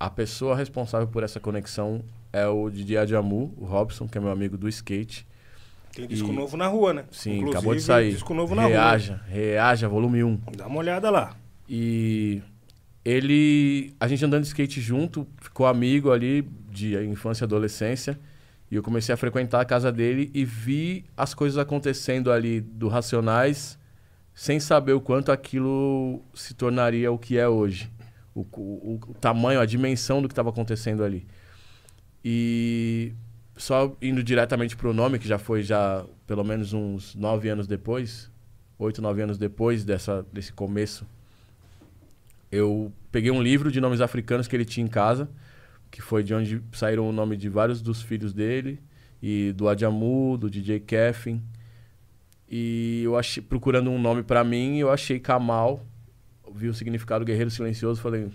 [0.00, 2.02] a pessoa responsável por essa conexão
[2.32, 5.24] é o Didi Adjamu, o Robson, que é meu amigo do skate.
[5.94, 7.04] Tem disco E- novo na rua, né?
[7.12, 8.10] Sim, Inclusive, acabou de sair.
[8.10, 10.28] disco novo na Reaja, Reaja, volume 1.
[10.28, 10.38] rua.
[10.56, 11.36] Dá uma olhada lá.
[11.68, 12.42] E
[13.04, 13.94] ele.
[14.00, 18.18] A gente andando de skate junto, ficou amigo ali de infância e adolescência.
[18.70, 22.88] E eu comecei a frequentar a casa dele e vi as coisas acontecendo ali do
[22.88, 23.78] Racionais,
[24.34, 27.90] sem saber o quanto aquilo se tornaria o que é hoje.
[28.34, 31.24] O, o- o tamanho, a dimensão do que estava acontecendo ali.
[32.24, 33.12] E
[33.56, 38.30] só indo diretamente pro nome, que já foi já pelo menos uns nove anos depois,
[38.78, 41.06] oito, nove anos depois dessa, desse começo,
[42.54, 45.28] eu peguei um livro de nomes africanos que ele tinha em casa,
[45.90, 48.80] que foi de onde saíram o nome de vários dos filhos dele,
[49.22, 51.42] e do Adjamu, do DJ Keffin.
[52.48, 55.84] E eu achei, procurando um nome pra mim, eu achei Kamal,
[56.54, 58.30] vi o significado Guerreiro Silencioso, falei,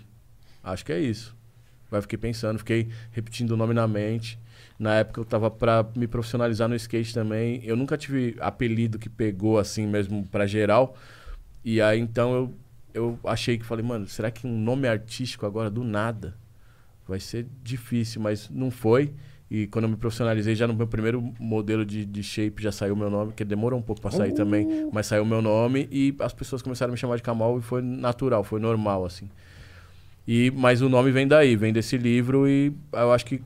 [0.62, 1.34] acho que é isso.
[1.90, 4.38] Aí fiquei pensando, fiquei repetindo o nome na mente.
[4.78, 7.60] Na época eu tava pra me profissionalizar no skate também.
[7.64, 10.96] Eu nunca tive apelido que pegou assim mesmo pra geral.
[11.64, 12.54] E aí então eu,
[12.94, 16.36] eu achei que falei, mano, será que um nome artístico agora do nada
[17.06, 19.12] vai ser difícil, mas não foi.
[19.50, 22.94] E quando eu me profissionalizei, já no meu primeiro modelo de, de shape já saiu
[22.94, 26.32] meu nome, que demorou um pouco pra sair também, mas saiu meu nome e as
[26.32, 29.28] pessoas começaram a me chamar de Kamal e foi natural, foi normal assim.
[30.26, 33.42] E mas o nome vem daí, vem desse livro e eu acho que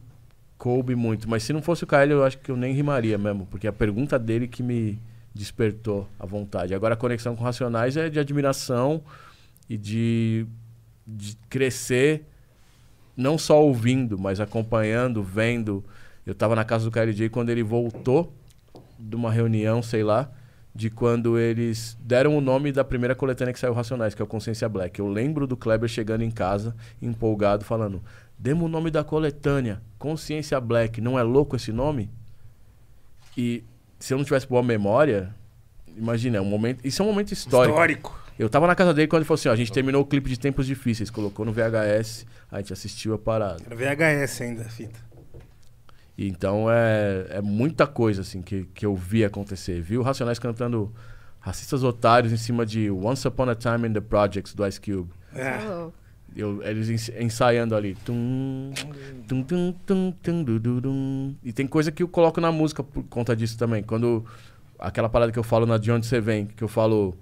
[0.59, 3.47] coube muito, mas se não fosse o KL, eu acho que eu nem rimaria mesmo,
[3.51, 4.99] porque a pergunta dele que me
[5.35, 6.75] despertou a vontade.
[6.75, 9.03] Agora a conexão com Racionais é de admiração
[9.69, 10.47] e de,
[11.07, 12.27] de crescer
[13.17, 15.85] não só ouvindo, mas acompanhando, vendo.
[16.27, 18.33] Eu tava na casa do KLJ quando ele voltou
[18.99, 20.31] de uma reunião, sei lá,
[20.75, 24.29] de quando eles deram o nome da primeira coletânea que saiu Racionais, que é o
[24.29, 24.99] Consciência Black.
[24.99, 28.03] Eu lembro do Kleber chegando em casa, empolgado, falando:
[28.39, 31.01] Demos o nome da coletânea, Consciência Black.
[31.01, 32.11] Não é louco esse nome?
[33.37, 33.63] E
[33.99, 35.35] se eu não tivesse boa memória,
[35.97, 36.85] imagina, é um momento.
[36.85, 37.75] Isso é um momento histórico.
[37.75, 38.24] Histórico.
[38.39, 40.29] Eu tava na casa dele quando ele falou assim: ó, a gente terminou o clipe
[40.29, 43.63] de Tempos Difíceis, colocou no VHS, a gente assistiu a parada.
[43.65, 44.99] Era VHS ainda, a fita.
[46.17, 49.81] E então é, é muita coisa assim que, que eu vi acontecer.
[49.81, 50.93] Vi o Racionais cantando
[51.41, 55.11] Racistas Otários em cima de Once Upon a Time in the Projects do Ice Cube.
[55.35, 55.59] É.
[56.37, 57.95] Eu, eles ens- ensaiando ali.
[58.05, 58.73] Tum,
[59.29, 61.35] tum, tum, tum, tum, du, du, dum.
[61.45, 63.83] E tem coisa que eu coloco na música por conta disso também.
[63.83, 64.25] Quando.
[64.79, 67.17] Aquela parada que eu falo na De Onde Você Vem, que eu falo.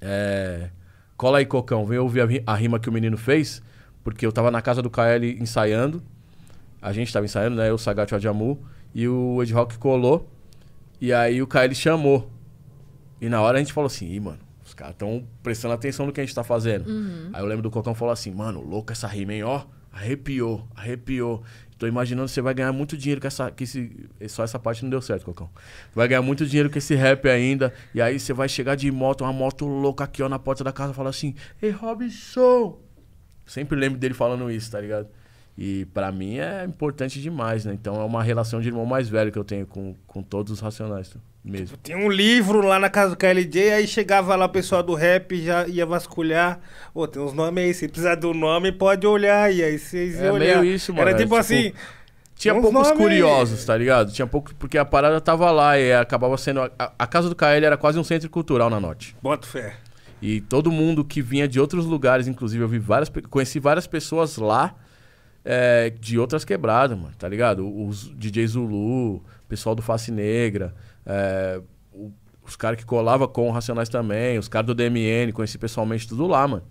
[0.00, 0.70] É,
[1.16, 3.62] Cola aí, Cocão, vem ouvir a, ri- a rima que o menino fez,
[4.04, 6.02] porque eu tava na casa do KL ensaiando.
[6.80, 7.68] A gente tava ensaiando, né?
[7.70, 8.58] Eu, o Sagat e o Adjamu.
[8.94, 10.28] E o Ed Rock colou.
[11.00, 12.30] E aí o KL chamou.
[13.20, 14.38] E na hora a gente falou assim, Ih, mano,
[14.78, 16.88] caras estão prestando atenção no que a gente tá fazendo.
[16.88, 17.30] Uhum.
[17.32, 19.42] Aí eu lembro do Cocão falou assim, mano, louco essa rima, hein?
[19.42, 21.42] Ó, arrepiou, arrepiou.
[21.78, 23.50] Tô imaginando que você vai ganhar muito dinheiro com essa.
[23.52, 25.48] Que esse, só essa parte não deu certo, Cocão.
[25.94, 27.72] Vai ganhar muito dinheiro com esse rap ainda.
[27.94, 30.72] E aí você vai chegar de moto, uma moto louca aqui, ó, na porta da
[30.72, 32.80] casa, falar assim, Ei, Robson!
[33.46, 35.08] Sempre lembro dele falando isso, tá ligado?
[35.56, 37.72] E pra mim é importante demais, né?
[37.72, 40.60] Então é uma relação de irmão mais velho que eu tenho com, com todos os
[40.60, 41.20] racionais, tá?
[41.44, 41.76] Mesmo.
[41.78, 45.40] Tem um livro lá na casa do KLJ, aí chegava lá o pessoal do rap
[45.42, 46.60] já ia vasculhar.
[46.94, 49.52] Ô, tem uns nomes aí, se precisar do nome, pode olhar.
[49.52, 50.60] E aí vocês É olhar.
[50.60, 51.72] meio isso, mano, Era é tipo tipo- assim.
[52.36, 54.12] Tinha poucos curiosos, tá ligado?
[54.12, 56.60] Tinha pouco, porque a parada tava lá e acabava sendo.
[56.78, 59.16] A, a casa do KL era quase um centro cultural na Norte.
[59.20, 59.74] Bota fé.
[60.22, 64.36] E todo mundo que vinha de outros lugares, inclusive, eu vi várias, conheci várias pessoas
[64.36, 64.74] lá
[65.44, 67.66] é, de outras quebradas, mano, tá ligado?
[67.66, 70.74] Os DJ Zulu, pessoal do Face Negra,
[71.08, 71.60] é,
[71.92, 72.12] o-
[72.46, 76.26] os caras que colavam com o Racionais também, os caras do DMN, conheci pessoalmente tudo
[76.26, 76.62] lá, mano.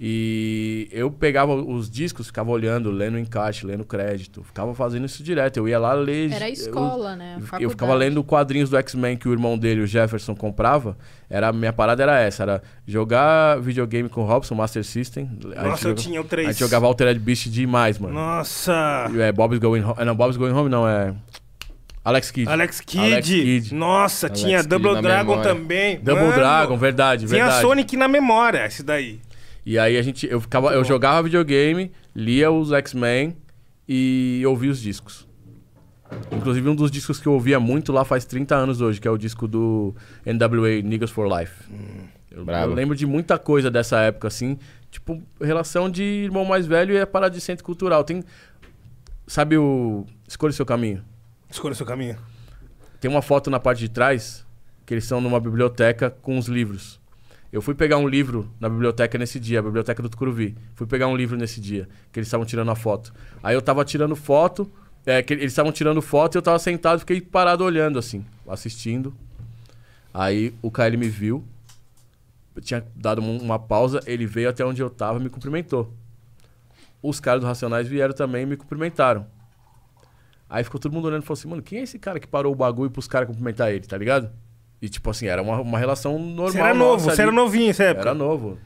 [0.00, 5.56] E eu pegava os discos, ficava olhando, lendo encaixe, lendo crédito, ficava fazendo isso direto.
[5.56, 6.30] Eu ia lá ler.
[6.30, 7.36] Era a eu- escola, né?
[7.50, 10.96] A eu, ficava lendo quadrinhos do X-Men que o irmão dele, o Jefferson, comprava.
[11.28, 15.28] Era, a minha parada era essa, era jogar videogame com o Robson, Master System.
[15.56, 16.46] A Nossa, eu joga- tinha o A 3.
[16.50, 18.14] gente jogava Altered Beast demais, mano.
[18.14, 19.10] Nossa.
[19.18, 20.04] É, Bob's Going Home.
[20.04, 21.12] Não, Bob's Going Home não, é.
[22.08, 22.48] Alex Kidd.
[22.50, 23.12] Alex Kidd.
[23.12, 23.74] Alex Kidd.
[23.74, 25.54] Nossa, Alex tinha Kidd Double Dragon memória.
[25.54, 26.00] também.
[26.00, 27.60] Double Mano, Dragon, verdade, Tinha verdade.
[27.60, 29.20] Sonic na memória, esse daí.
[29.66, 33.36] E aí a gente, eu ficava, eu jogava videogame, lia os X-Men
[33.86, 35.28] e ouvia os discos.
[36.32, 39.10] Inclusive um dos discos que eu ouvia muito lá faz 30 anos hoje, que é
[39.10, 39.94] o disco do
[40.24, 41.52] NWA Niggas for Life.
[42.30, 42.72] Eu, Brabo.
[42.72, 44.58] eu lembro de muita coisa dessa época, assim,
[44.90, 48.02] tipo, relação de irmão mais velho e a parada de centro cultural.
[48.02, 48.24] Tem.
[49.26, 50.06] Sabe o.
[50.26, 51.04] Escolha o seu caminho.
[51.50, 52.16] Escolha seu caminho.
[53.00, 54.44] Tem uma foto na parte de trás
[54.84, 57.00] que eles estão numa biblioteca com os livros.
[57.52, 60.56] Eu fui pegar um livro na biblioteca nesse dia, a biblioteca do Tucuruvi.
[60.74, 63.12] Fui pegar um livro nesse dia, que eles estavam tirando a foto.
[63.42, 64.70] Aí eu tava tirando foto,
[65.06, 69.14] é, que eles estavam tirando foto e eu tava sentado, fiquei parado olhando assim, assistindo.
[70.12, 71.42] Aí o KL me viu,
[72.54, 75.94] eu tinha dado um- uma pausa, ele veio até onde eu tava e me cumprimentou.
[77.02, 79.26] Os caras do Racionais vieram também e me cumprimentaram.
[80.48, 82.52] Aí ficou todo mundo olhando e falou assim, mano, quem é esse cara que parou
[82.52, 84.30] o bagulho pros caras cumprimentar ele, tá ligado?
[84.80, 86.50] E tipo assim, era uma, uma relação normal.
[86.50, 88.08] Você era novo, você era novinho essa época.
[88.08, 88.58] Era novo.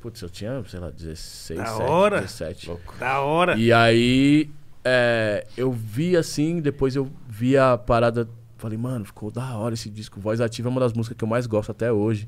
[0.00, 2.20] Putz, eu tinha, sei lá, 16, Da 17, hora.
[2.22, 2.72] 17.
[2.98, 3.56] Da hora.
[3.56, 4.50] E aí,
[4.82, 9.90] é, eu vi assim, depois eu vi a parada, falei, mano, ficou da hora esse
[9.90, 10.18] disco.
[10.18, 12.26] Voz Ativa é uma das músicas que eu mais gosto até hoje.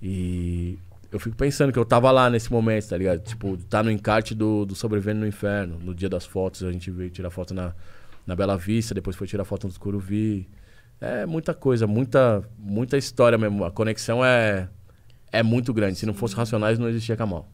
[0.00, 0.78] E
[1.12, 3.20] eu fico pensando que eu tava lá nesse momento, tá ligado?
[3.20, 6.90] Tipo, tá no encarte do, do Sobrevivendo no Inferno, no dia das fotos, a gente
[6.90, 7.74] veio tirar foto na,
[8.26, 10.48] na Bela Vista, depois foi tirar foto no Curuvi.
[11.00, 13.64] É muita coisa, muita, muita história mesmo.
[13.64, 14.68] A conexão é,
[15.30, 15.98] é muito grande.
[15.98, 17.48] Se não fosse Racionais, não existia Kamal.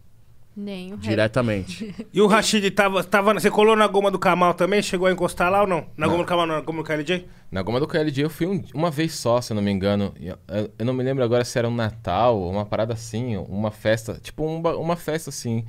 [0.55, 0.97] Nem o.
[0.99, 1.95] Diretamente.
[2.13, 3.33] E o Rashid tava, tava.
[3.35, 4.83] Você colou na goma do Kamal também?
[4.83, 5.87] Chegou a encostar lá ou não?
[5.97, 7.27] Na goma do Kamal, não, na goma do KLJ?
[7.51, 10.13] Na goma do KLJ eu fui um- uma vez só, se eu não me engano.
[10.21, 13.37] E Eu, eu- eu não me lembro agora se era um Natal, uma parada assim,
[13.49, 14.21] uma festa.
[14.23, 15.65] Tipo, um uma festa assim.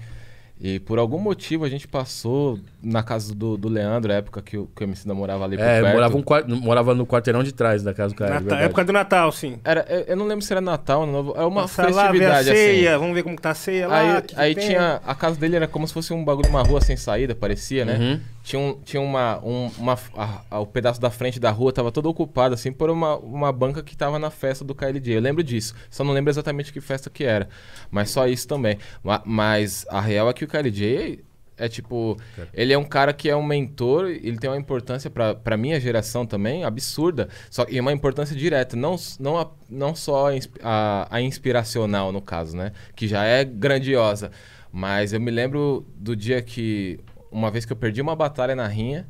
[0.66, 4.58] E por algum motivo a gente passou na casa do, do Leandro, a época que
[4.58, 5.94] o, que o MC da morava ali por É, perto.
[5.94, 8.36] morava, um morava no quarteirão de trás da casa do cara.
[8.36, 8.64] Nata- verdade.
[8.64, 9.60] época do Natal, sim.
[9.66, 12.36] Era, eu, eu não lembro se era Natal, Novo, é uma Passar lá, ver a
[12.36, 13.00] festividade ceia, assim.
[13.00, 14.24] vamos ver como tá a ceia lá.
[14.38, 15.02] Aí, tinha.
[15.06, 17.98] A casa dele era como se fosse um bagulho, uma rua sem saída, parecia, né?
[17.98, 18.20] Uhum.
[18.44, 19.40] Tinha, um, tinha uma.
[19.44, 22.90] Um, uma a- a- o pedaço da frente da rua tava todo ocupado, assim, por
[22.90, 25.16] uma, uma banca que tava na festa do KLJ.
[25.16, 25.74] Eu lembro disso.
[25.90, 27.48] Só não lembro exatamente que festa que era.
[27.90, 28.78] Mas só isso também.
[29.02, 31.24] Ma- mas a real é que o KLJ.
[31.56, 32.18] É tipo,
[32.52, 35.80] ele é um cara que é um mentor, ele tem uma importância pra pra minha
[35.80, 40.30] geração também absurda, só e uma importância direta, não, não, a- não só
[40.64, 44.32] a- a inspiracional no caso, né, que já é grandiosa,
[44.72, 47.00] mas eu me lembro do dia que
[47.34, 49.08] uma vez que eu perdi uma batalha na rinha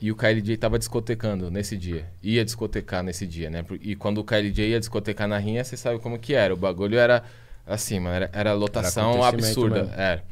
[0.00, 4.24] e o KLJ tava discotecando nesse dia, ia discotecar nesse dia, né, e quando o
[4.24, 7.22] KLJ ia discotecar na rinha, você sabe como que era, o bagulho era
[7.66, 10.24] assim, mano, era, era lotação acontecimento absurda, era.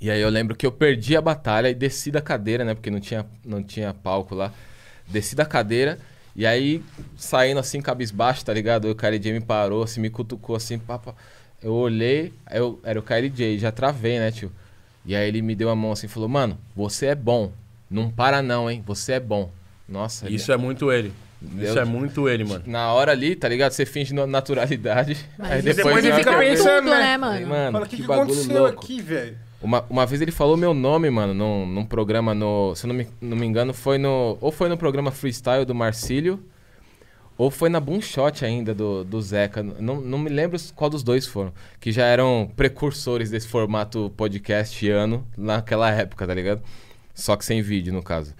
[0.00, 2.74] E aí eu lembro que eu perdi a batalha e desci da cadeira, né?
[2.74, 4.50] Porque não tinha, não tinha palco lá.
[5.06, 5.98] Desci da cadeira
[6.34, 6.82] e aí
[7.18, 8.88] saindo assim, cabisbaixo, tá ligado?
[8.88, 11.14] O KLJ me parou, assim, me cutucou assim, papa.
[11.62, 14.50] Eu olhei, eu, era o KLJ, já travei, né, tio?
[15.04, 17.52] E aí ele me deu a mão assim e falou, mano, você é bom.
[17.90, 18.82] Não para não, hein?
[18.86, 19.50] Você é bom.
[19.88, 21.12] Nossa, ele- Isso é muito ele.
[21.58, 22.62] Isso Eu- é muito ele, mano.
[22.66, 23.72] na hora ali, tá ligado?
[23.72, 25.16] Você finge na- naturalidade.
[25.38, 27.16] Mas aí depois depois, ele fica pensando, tudo, né?
[27.16, 27.46] mano?
[27.48, 28.84] Mano, Fala, o que, que, que bagulho aconteceu louco.
[28.84, 29.36] aqui, velho?
[29.62, 32.74] Uma, uma vez ele falou meu nome, mano, num, num programa no.
[32.76, 34.36] Se eu não me, não me engano, foi no.
[34.40, 36.42] Ou foi no programa Freestyle do Marcílio,
[37.40, 39.62] Ou foi na Boomshot ainda do, do Zeca.
[39.62, 41.54] Não, não me lembro qual dos dois foram.
[41.80, 46.62] Que já eram precursores desse formato podcastiano naquela época, tá ligado?
[47.14, 48.34] Só que sem vídeo, no caso.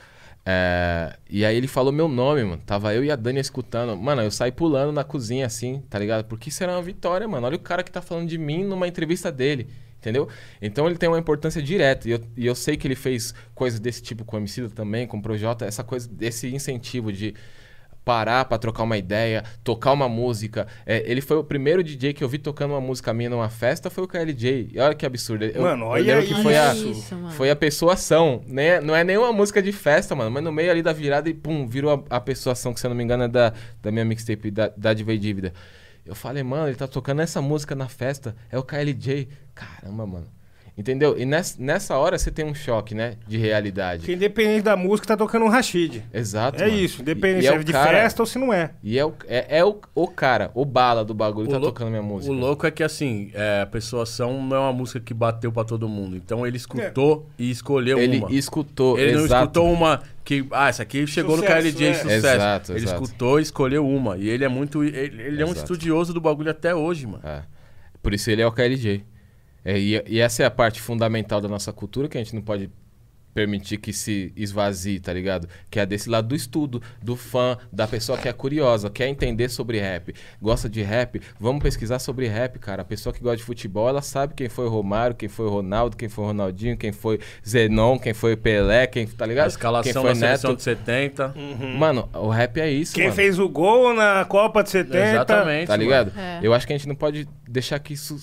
[0.44, 2.60] É, e aí ele falou meu nome, mano.
[2.66, 3.96] Tava eu e a Dani escutando.
[3.96, 6.26] Mano, eu saí pulando na cozinha assim, tá ligado?
[6.26, 7.46] Porque isso era uma vitória, mano.
[7.46, 9.66] Olha o cara que tá falando de mim numa entrevista dele.
[9.98, 10.28] Entendeu?
[10.60, 12.06] Então ele tem uma importância direta.
[12.06, 15.06] E eu, e eu sei que ele fez coisas desse tipo com o Emicida também,
[15.06, 17.34] com o Projota, essa coisa, desse incentivo de
[18.10, 20.66] parar pra trocar uma ideia, tocar uma música.
[20.84, 23.88] É, ele foi o primeiro DJ que eu vi tocando uma música minha numa festa,
[23.88, 24.70] foi o KLJ.
[24.72, 25.44] E olha que absurdo.
[25.44, 27.30] Eu, Mano, eu olha lembro que foi a, isso, mano.
[27.30, 28.42] foi a pessoação.
[28.48, 28.80] Né?
[28.80, 31.68] Não é nenhuma música de festa, mano, mas no meio ali da virada e pum,
[31.68, 34.50] virou a, a pessoação, que se eu não me engano é da, da minha mixtape,
[34.50, 35.52] da, da Diva e Dívida.
[36.04, 39.28] Eu falei, mano, ele tá tocando essa música na festa, é o KLJ.
[39.54, 40.26] Caramba, mano.
[40.78, 41.14] Entendeu?
[41.18, 43.14] E nessa, nessa hora você tem um choque, né?
[43.28, 44.06] De realidade.
[44.06, 46.02] Que independente da música, tá tocando um Rashid.
[46.12, 46.62] Exato.
[46.62, 46.78] É mano.
[46.80, 48.70] isso, independente E- e se é é de cara- festa ou se não é.
[48.82, 51.68] E é o, é, é o, o cara, o bala do bagulho, O tá lou-
[51.70, 52.32] tocando minha música.
[52.32, 55.52] O louco é que, assim, é, a pessoa são não é uma música que bateu
[55.52, 56.16] pra todo mundo.
[56.16, 58.32] Então ele escutou e escolheu Ele uma.
[58.32, 59.42] escutou, Ele não exato.
[59.44, 61.94] escutou uma que, ah, essa aqui chegou Sucesso, no KLJ é.
[61.94, 62.26] sucesso.
[62.26, 63.02] Exato, ele exato.
[63.02, 64.16] escutou e escolheu uma.
[64.16, 64.82] E ele é muito.
[64.84, 67.20] Ele, ele é um estudioso do bagulho até hoje, mano.
[67.24, 67.42] É.
[68.02, 69.04] Por isso ele é o KLJ.
[69.64, 72.42] É, e, e essa é a parte fundamental da nossa cultura que a gente não
[72.42, 72.70] pode
[73.34, 75.48] permitir que se esvazie, tá ligado?
[75.70, 79.48] Que é desse lado do estudo, do fã, da pessoa que é curiosa, quer entender
[79.48, 82.82] sobre rap, gosta de rap, vamos pesquisar sobre rap, cara.
[82.82, 85.48] A pessoa que gosta de futebol, ela sabe quem foi o Romário, quem foi o
[85.48, 89.46] Ronaldo, quem foi o Ronaldinho, quem foi Zenon, quem foi o Pelé, quem, tá ligado?
[89.46, 90.58] A escalação quem foi da seleção Neto.
[90.58, 91.34] de 70.
[91.78, 93.16] Mano, o rap é isso, Quem mano.
[93.16, 94.98] fez o gol na Copa de 70.
[94.98, 95.66] Exatamente.
[95.68, 96.12] Tá ligado?
[96.18, 96.40] É.
[96.42, 98.18] Eu acho que a gente não pode deixar que isso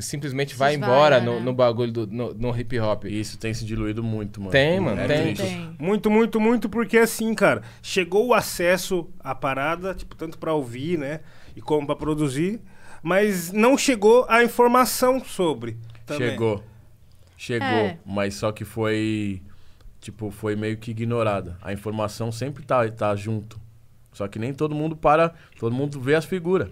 [0.00, 1.40] simplesmente esvaia, embora no, né?
[1.40, 3.04] no bagulho do no, no hip hop.
[3.04, 4.52] Isso tem se diluído muito, mano.
[4.52, 5.34] Tem, mano, É tem.
[5.34, 5.76] Tem.
[5.78, 10.98] Muito, muito, muito, porque assim, cara, chegou o acesso à parada, tipo, tanto pra ouvir,
[10.98, 11.20] né?
[11.54, 12.60] E como pra produzir,
[13.02, 15.76] mas não chegou a informação sobre.
[16.04, 16.30] Também.
[16.30, 16.64] Chegou.
[17.36, 17.66] Chegou.
[17.66, 17.98] É.
[18.04, 19.42] Mas só que foi.
[20.00, 21.58] Tipo, foi meio que ignorada.
[21.62, 23.60] A informação sempre tá, tá junto.
[24.12, 25.34] Só que nem todo mundo para.
[25.58, 26.68] Todo mundo vê as figuras.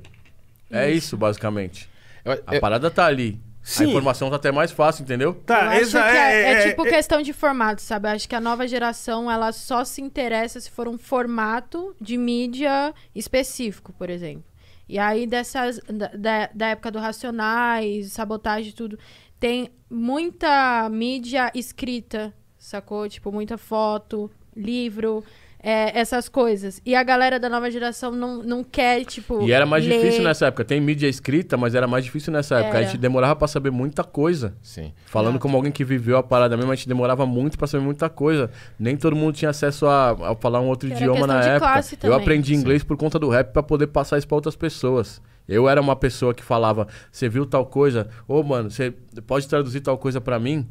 [0.70, 1.88] É isso, basicamente.
[2.24, 3.40] Eu- A eu- parada tá ali.
[3.62, 3.84] Sim.
[3.84, 5.30] A informação tá até mais fácil, entendeu?
[5.30, 8.08] Eu Tá, acho exa- que é, é tipo é- questão de formato, sabe?
[8.08, 12.18] Eu acho que a nova geração, ela só se interessa se for um formato de
[12.18, 14.44] mídia específico, por exemplo.
[14.86, 18.98] E aí, dessas, da, da- da época do Racionais, sabotagem e tudo,
[19.40, 23.08] tem muita mídia escrita, sacou?
[23.08, 25.24] Tipo, muita foto, livro,
[25.64, 26.78] é, essas coisas.
[26.84, 29.40] E a galera da nova geração não, não quer, tipo.
[29.42, 29.98] E era mais ler.
[29.98, 30.62] difícil nessa época.
[30.62, 32.76] Tem mídia escrita, mas era mais difícil nessa época.
[32.76, 32.90] A Era.
[32.90, 34.54] gente demorava pra saber muita coisa.
[34.60, 34.92] Sim.
[35.06, 35.42] Falando Exato.
[35.42, 38.50] como alguém que viveu a parada mesmo, a gente demorava muito pra saber muita coisa.
[38.78, 41.80] Nem todo mundo tinha acesso a, a falar um outro Era idioma na época.
[42.02, 45.22] Eu aprendi inglês por conta do rap pra poder passar isso pra outras pessoas.
[45.48, 48.08] Eu era uma pessoa que falava, você viu tal coisa?
[48.28, 48.90] Ô, mano, você
[49.26, 50.68] pode traduzir tal coisa pra mim?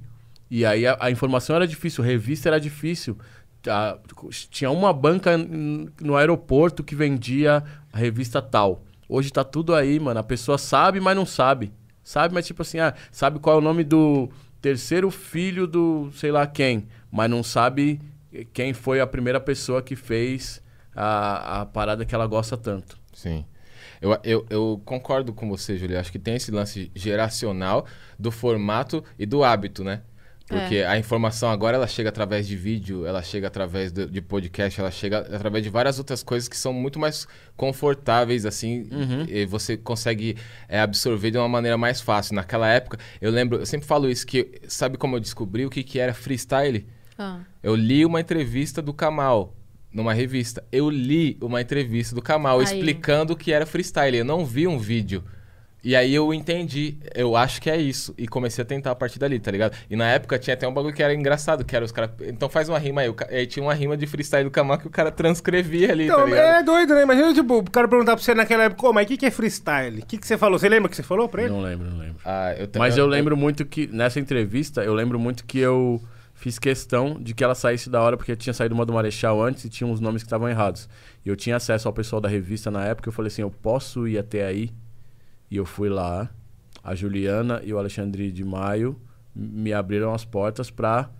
[0.50, 3.18] E aí a, a informação era difícil, revista era difícil.
[3.68, 3.98] A-
[4.50, 8.84] tinha uma banca no aeroporto que vendia a revista tal.
[9.08, 10.20] Hoje tá tudo aí, mano.
[10.20, 11.72] A pessoa sabe, mas não sabe.
[12.04, 14.30] Sabe, mas tipo assim, ah, sabe qual é o nome do
[14.62, 18.02] terceiro filho do sei lá quem, mas não sabe
[18.52, 20.62] quem foi a primeira pessoa que fez
[20.96, 22.98] a, a parada que ela gosta tanto.
[23.14, 23.46] Sim.
[24.02, 26.00] Eu, eu, eu concordo com você, Julia.
[26.00, 27.86] Acho que tem esse lance geracional
[28.20, 30.02] do formato e do hábito, né?
[30.60, 34.80] Porque a informação agora ela chega através de vídeo, ela chega através do- de podcast,
[34.80, 38.88] ela chega através de várias outras coisas que são muito mais confortáveis, assim,
[39.30, 40.38] e você consegue
[40.70, 42.36] é, absorver de uma maneira mais fácil.
[42.36, 45.84] Naquela época, eu lembro, eu sempre falo isso, que sabe como eu descobri o que,
[45.84, 46.86] que era freestyle?
[47.18, 47.40] Ah.
[47.62, 49.56] Eu li uma entrevista do Kamal
[49.94, 50.64] numa revista.
[50.72, 52.66] Eu li uma entrevista do Kamal Aí.
[52.66, 54.18] explicando o que era freestyle.
[54.18, 55.24] Eu não vi um vídeo.
[55.84, 58.14] E aí eu entendi, eu acho que é isso.
[58.18, 59.76] E comecei a tentar a partir dali, tá ligado?
[59.90, 62.12] E na época tinha até um bagulho que era engraçado, que era os caras.
[62.22, 63.10] Então faz uma rima aí.
[63.10, 66.08] O ca- Aí tinha uma rima de freestyle do Kamal que o cara transcrevia ali,
[66.08, 66.46] tá Então, ligado?
[66.46, 67.02] é doido, né?
[67.04, 70.00] Imagina, tipo, o cara perguntar pra você naquela época, mas o que, que é freestyle?
[70.02, 70.58] O que, que você falou?
[70.58, 71.52] Você lembra o que você falou pra ele?
[71.52, 72.16] Não lembro, não lembro.
[72.24, 76.02] Ah, eu Mas eu lembro muito que, nessa entrevista, eu lembro muito que eu
[76.34, 79.66] fiz questão de que ela saísse da hora, porque tinha saído uma do Marechal antes
[79.66, 80.88] e tinha uns nomes que estavam errados.
[81.26, 84.08] E eu tinha acesso ao pessoal da revista na época, eu falei assim, eu posso
[84.08, 84.72] ir até aí?
[85.54, 86.32] E eu fui lá,
[86.84, 89.00] a Juliana e o Alexandre de Maio
[89.36, 91.12] me abriram as portas pra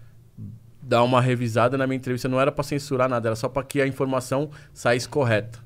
[0.82, 2.28] dar uma revisada na minha entrevista.
[2.28, 5.60] Não era pra censurar nada, era só pra que a informação saísse correta.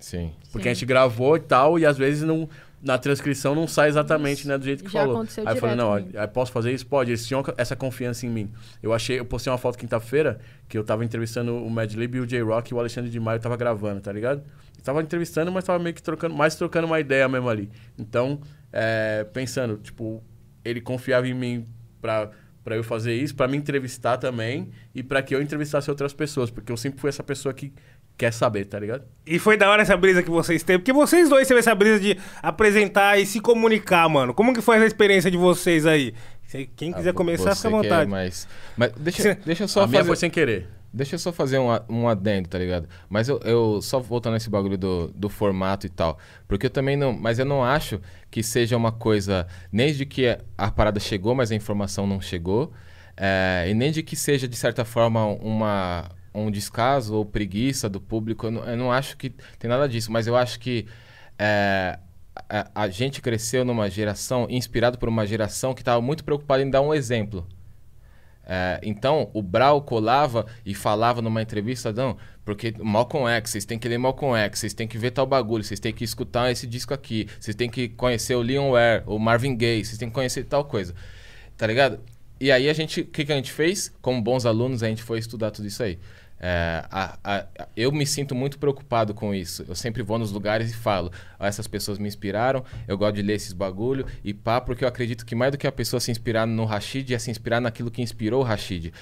[0.00, 0.32] Sim.
[0.50, 0.70] Porque Sim.
[0.70, 2.48] a gente gravou e tal, e às vezes não.
[2.82, 5.16] Na transcrição não sai exatamente né, do jeito que Já falou.
[5.16, 6.84] aconteceu Aí eu falei, não, aí posso fazer isso?
[6.84, 7.10] Pode.
[7.10, 8.50] Eles tinham essa confiança em mim.
[8.82, 12.20] Eu achei, eu postei uma foto quinta-feira que eu tava entrevistando o Mad Lib e
[12.20, 14.42] o J-Rock e o Alexandre de Maio tava gravando, tá ligado?
[14.76, 17.70] Eu tava entrevistando, mas tava meio que trocando, mais trocando uma ideia mesmo ali.
[17.96, 18.40] Então,
[18.72, 20.20] é, pensando, tipo,
[20.64, 21.68] ele confiava em mim
[22.00, 22.30] pra,
[22.64, 26.50] pra eu fazer isso, pra me entrevistar também e pra que eu entrevistasse outras pessoas,
[26.50, 27.72] porque eu sempre fui essa pessoa que
[28.16, 29.04] quer saber, tá ligado?
[29.26, 31.98] E foi da hora essa brisa que vocês teve, porque vocês dois teve essa brisa
[32.00, 34.34] de apresentar e se comunicar, mano.
[34.34, 36.14] Como que foi essa experiência de vocês aí?
[36.76, 38.10] Quem quiser Ah, começar, fica à é vontade.
[38.10, 38.46] mais-
[38.76, 40.08] Mas deixa, Você- deixa eu só a minha fazer...
[40.08, 40.68] foi sem querer.
[40.94, 42.86] Deixa eu só fazer um, um adendo, tá ligado?
[43.08, 46.18] Mas eu, eu só voltando nesse bagulho do, do formato e tal.
[46.46, 47.14] Porque eu também não.
[47.14, 47.98] Mas eu não acho
[48.30, 49.46] que seja uma coisa.
[49.72, 52.70] Nem de que a parada chegou, mas a informação não chegou.
[53.16, 58.00] é, e nem de que seja, de certa forma, uma, um descaso ou preguiça do
[58.00, 58.46] público.
[58.46, 60.10] Eu não, eu não acho que tem nada disso.
[60.10, 60.86] Mas eu acho que.
[61.38, 61.98] é,
[62.48, 66.70] a, a gente cresceu numa geração, inspirado por uma geração que estava muito preocupada em
[66.70, 67.46] dar um exemplo.
[68.44, 73.78] É, então, o Brau colava e falava numa entrevista, não, porque Malcolm X, vocês têm
[73.78, 76.66] que ler Malcolm X, vocês têm que ver tal bagulho, vocês têm que escutar esse
[76.66, 80.14] disco aqui, vocês têm que conhecer o Leon Ware, o Marvin Gaye, vocês têm que
[80.14, 80.94] conhecer tal coisa.
[81.56, 82.00] Tá ligado?
[82.40, 83.92] E aí a gente, o que, que a gente fez?
[84.02, 86.00] Como bons alunos, a gente foi estudar tudo isso aí.
[86.44, 89.64] É, a- a- eu me sinto muito preocupado com isso.
[89.68, 93.22] Eu sempre vou nos lugares e falo: "Ó, essas pessoas me inspiraram, eu gosto de
[93.22, 96.10] ler esses bagulho e pá, porque eu acredito que mais do que a pessoa se
[96.10, 98.92] inspirar no Rashid é se inspirar naquilo que inspirou o Rashid.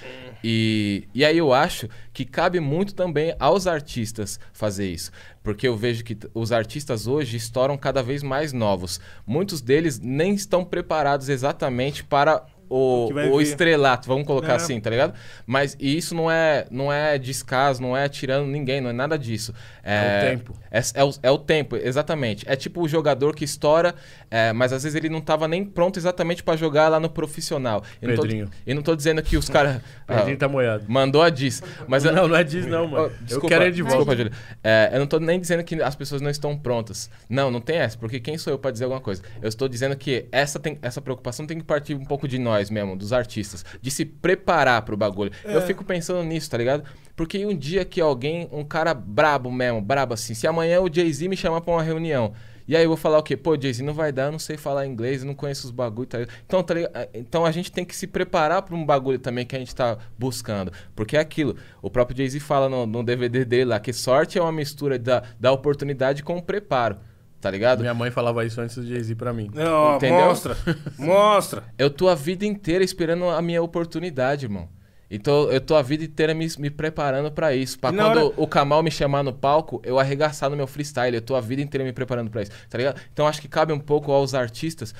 [0.44, 5.10] E, e aí eu acho que cabe muito também aos artistas fazer isso.
[5.42, 9.00] Porque eu vejo que os artistas hoje estouram cada vez mais novos.
[9.26, 14.56] Muitos deles nem estão preparados exatamente para o, o estrelato, vamos colocar É.
[14.56, 15.12] assim, tá ligado?
[15.44, 19.18] Mas e isso não é, não é descaso, não é tirando ninguém, não é nada
[19.18, 19.52] disso.
[19.82, 20.56] É o tempo.
[20.70, 22.44] É, é o, é o tempo, exatamente.
[22.48, 23.94] É tipo o jogador que estoura,
[24.30, 27.82] é, mas às vezes ele não tava nem pronto exatamente pra jogar lá no profissional.
[28.00, 28.48] E não tô- Pedrinho.
[28.66, 29.80] E não tô dizendo que os caras.
[30.06, 30.84] Pedrinho tá moiado.
[30.86, 31.62] Mandou a diz.
[31.88, 33.04] Mas eu- não, não é disso não, mano.
[33.04, 33.96] Oh, eu desculpa, quero ele de volta.
[33.96, 34.32] Desculpa, Júlio.
[34.62, 37.10] É, eu não tô nem dizendo que as pessoas não estão prontas.
[37.28, 39.22] Não, não tem essa, porque quem sou eu pra dizer alguma coisa?
[39.42, 42.59] Eu estou dizendo que essa, tem, essa preocupação tem que partir um pouco de nós
[42.68, 45.30] mesmo, dos artistas, de se preparar pro bagulho.
[45.44, 46.84] Eu fico pensando nisso, tá ligado?
[47.16, 51.28] Porque um dia que alguém, um cara brabo mesmo, brabo assim, se amanhã o Jay-Z
[51.28, 52.32] me chamar pra uma reunião.
[52.70, 53.36] E aí eu vou falar o quê?
[53.36, 56.06] Pô, Jay-Z, não vai dar, eu não sei falar inglês, eu não conheço os bagulho,
[56.06, 56.36] tá ligado?
[56.46, 57.08] Então, tá ligado?
[57.12, 59.98] então a gente tem que se preparar pra um bagulho também que a gente tá
[60.16, 60.72] buscando.
[60.94, 64.40] Porque é aquilo, o próprio Jay-Z fala no, no DVD dele lá, que sorte é
[64.40, 66.96] uma mistura da, da oportunidade com o preparo,
[67.40, 67.80] tá ligado?
[67.80, 69.50] Minha mãe falava isso antes do Jay-Z pra mim.
[69.56, 70.26] Ó, Entendeu?
[70.26, 70.56] mostra.
[70.98, 71.64] Mostra.
[71.78, 74.68] Eu tô a vida inteira esperando a minha oportunidade, irmão.
[75.12, 77.76] Então eu tô a vida inteira me, me preparando pra isso.
[77.80, 81.16] Pra quando hora- o Kamal me chamar no palco, eu arregaçar no meu freestyle.
[81.16, 83.00] Eu tô a vida inteira me preparando pra isso, tá ligado?
[83.12, 84.94] Então acho que cabe um pouco aos artistas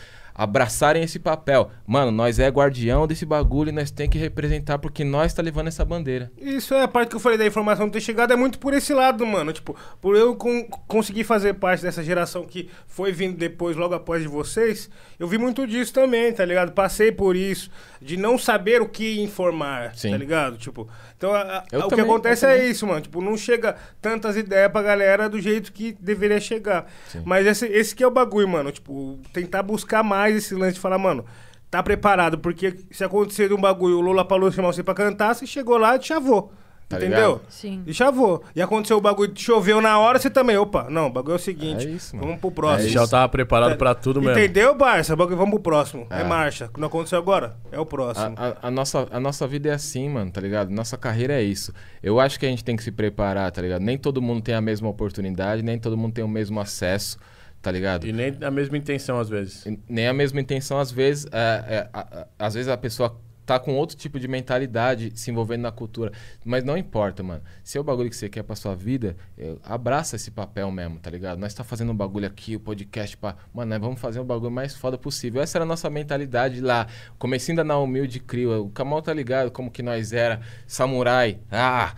[0.45, 1.71] abraçarem esse papel.
[1.87, 5.67] Mano, nós é guardião desse bagulho e nós tem que representar porque nós tá levando
[5.69, 6.33] essa bandeira.
[6.39, 8.95] Isso é a parte que eu falei da informação ter chegado, é muito por esse
[8.95, 9.53] lado, mano.
[9.53, 14.23] Tipo, por eu con- conseguir fazer parte dessa geração que foi vindo depois, logo após
[14.23, 14.89] de vocês,
[15.19, 16.73] eu vi muito disso também, tá ligado?
[16.73, 17.71] Passei por isso,
[18.01, 20.11] de não saber o que informar, Sim.
[20.13, 20.57] tá ligado?
[20.57, 20.89] Tipo,
[21.21, 23.03] então a- a- o que também, acontece eu é isso, mano.
[23.03, 26.87] Tipo, não chega tantas ideias pra galera do jeito que deveria chegar.
[27.09, 27.21] Sim.
[27.27, 28.73] Mas esse, esse que é o bagulho, mano.
[28.73, 31.27] Tipo, tentar buscar mais esse lance de falar, mano.
[31.71, 35.35] Tá preparado, porque se acontecer de um bagulho, o Lula falou chamar você pra cantar,
[35.35, 36.53] você chegou lá e chavou.
[36.91, 37.17] Tá entendeu?
[37.35, 37.41] ligado?
[37.49, 37.85] Sim.
[37.87, 38.43] E chavou.
[38.53, 41.39] E aconteceu o bagulho, choveu na hora, você também, opa, não, o bagulho é o
[41.39, 42.27] seguinte, É isso, mano.
[42.27, 42.89] vamos pro É próximo.
[42.91, 44.37] Já tava preparado pra tudo mesmo.
[44.37, 45.15] Entendeu, Barça?
[45.15, 46.05] Bagulho, vamos pro próximo.
[46.11, 46.23] É.
[46.23, 46.25] É.
[46.25, 46.69] marcha.
[46.77, 47.57] Não aconteceu agora?
[47.71, 48.35] É o próximo.
[48.37, 50.69] A, a- a nossa, a nossa vida é assim, mano, tá ligado?
[50.71, 51.73] Nossa carreira é isso.
[52.03, 53.83] Eu acho que a gente tem que se preparar, tá ligado?
[53.83, 57.17] Nem todo mundo tem a mesma oportunidade, nem todo mundo tem o mesmo acesso,
[57.63, 58.05] tá ligado?
[58.05, 59.65] E nem a mesma intenção às vezes.
[59.65, 63.17] E Nem a mesma intenção, às vezes, é, é, a- a- às vezes a pessoa
[63.51, 66.13] tá com outro tipo de mentalidade se envolvendo na cultura.
[66.45, 67.43] Mas não importa, mano.
[67.65, 71.01] Se é o bagulho que você quer pra sua vida, eu- abraça esse papel mesmo,
[71.01, 71.39] tá ligado?
[71.39, 73.35] Nós tá fazendo um bagulho aqui, o podcast pra.
[73.53, 75.43] Mano, nós vamos fazer o bagulho mais foda possível.
[75.43, 76.87] Essa era a nossa mentalidade lá.
[77.19, 78.67] Comecinho na humilde crio.
[78.67, 80.41] O Kamal tá ligado como que nós era.
[80.65, 81.41] Samurai.
[81.51, 81.93] Ah,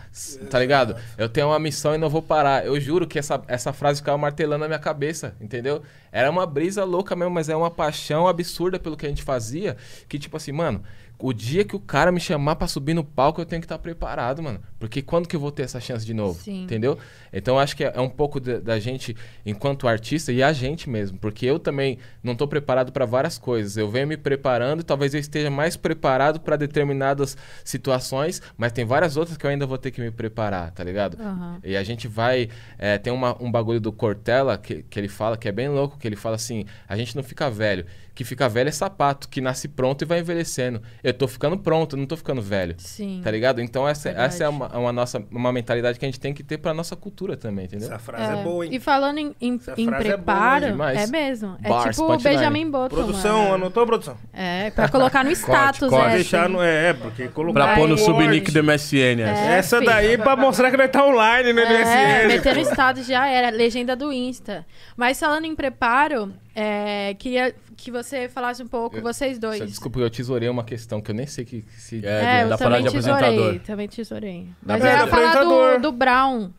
[0.51, 0.97] tá ligado?
[1.19, 2.65] Eu tenho uma missão e não vou parar.
[2.65, 5.83] Eu juro que essa, essa frase ficava martelando na minha cabeça, entendeu?
[6.11, 9.77] Era uma brisa louca mesmo, mas é uma paixão absurda pelo que a gente fazia.
[10.09, 10.83] Que tipo assim, mano,
[11.23, 13.79] o dia que o cara me chamar pra subir no palco, eu tenho que estar
[13.79, 14.61] preparado, mano.
[14.79, 16.41] Porque quando que eu vou ter essa chance de novo?
[16.43, 16.65] Sim.
[16.65, 16.99] Entendeu?
[17.33, 19.17] Então acho que é, é um pouco da, da gente,
[19.47, 21.19] enquanto artista, e a gente mesmo.
[21.19, 23.77] Porque eu também não tô preparado pra várias coisas.
[23.77, 28.85] Eu venho me preparando e talvez eu esteja mais preparado pra determinadas situações, mas tem
[28.85, 31.17] várias outras que eu ainda vou ter que me preparar, tá ligado?
[31.21, 31.59] Aham.
[31.65, 32.49] E a gente vai.
[32.79, 35.99] é, tem uma- um bagulho do Cortella que, que ele fala que é bem louco,
[35.99, 37.87] que ele fala assim: a gente não fica velho.
[38.15, 40.83] Que fica velho é sapato, que nasce pronto e vai envelhecendo.
[41.03, 42.75] Eu tô ficando pronto, eu não tô ficando velho.
[42.79, 43.21] Sim.
[43.25, 43.61] Tá ligado?
[43.63, 44.27] Então essa, Verdade.
[44.35, 46.95] essa é uma, uma nossa uma mentalidade que a gente tem que ter pra nossa
[46.95, 47.89] cultura também, entendeu?
[47.89, 48.75] Essa frase é, boa, hein?
[48.75, 51.57] E falando em, em, em frase é boa preparo, é, mesmo.
[51.63, 52.19] É Bars, tipo o.
[52.19, 52.89] Benjamin Button.
[52.95, 53.55] Produção, mano.
[53.55, 54.17] anotou, produção?
[54.33, 56.11] É, pra colocar no status, corte.
[56.11, 56.61] é, Deixar no.
[56.63, 57.55] É, é, porque colocou.
[57.55, 59.23] Pra pôr no subnick do MSN.
[59.23, 59.41] essa.
[59.43, 59.91] É, Essa filho.
[59.91, 62.29] daí pra mostrar que nós tá online no É, MSN.
[62.29, 64.67] meter no status já era, legenda do Insta.
[64.97, 69.59] Mas falando em preparo, é, queria que você falasse um pouco, Eu- vocês dois.
[69.59, 72.05] Só Desculpa, eu tesourei uma questão que eu nem sei que se.
[72.05, 73.61] É, É, da também parada de tesourei, apresentador.
[73.61, 74.49] também tesourei.
[74.65, 76.51] Mas eu ia falar do, do Brown.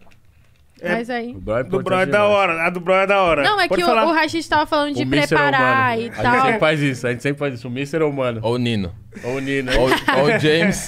[0.82, 1.32] É, Mas aí...
[1.34, 2.68] O Brown é Do Bro é da hora.
[2.68, 3.41] A do Bro é da hora.
[3.41, 4.06] Não, é Pode que o, falar.
[4.06, 6.02] o Rashid tava falando de O é preparar humano.
[6.02, 6.41] e A gente tal.
[6.41, 7.68] sempre faz isso, a gente sempre faz isso.
[7.70, 8.41] O Mister é humano.
[8.44, 8.94] Ou Nino.
[9.24, 9.72] Ou o Nino.
[9.80, 10.88] Ou, ou o James.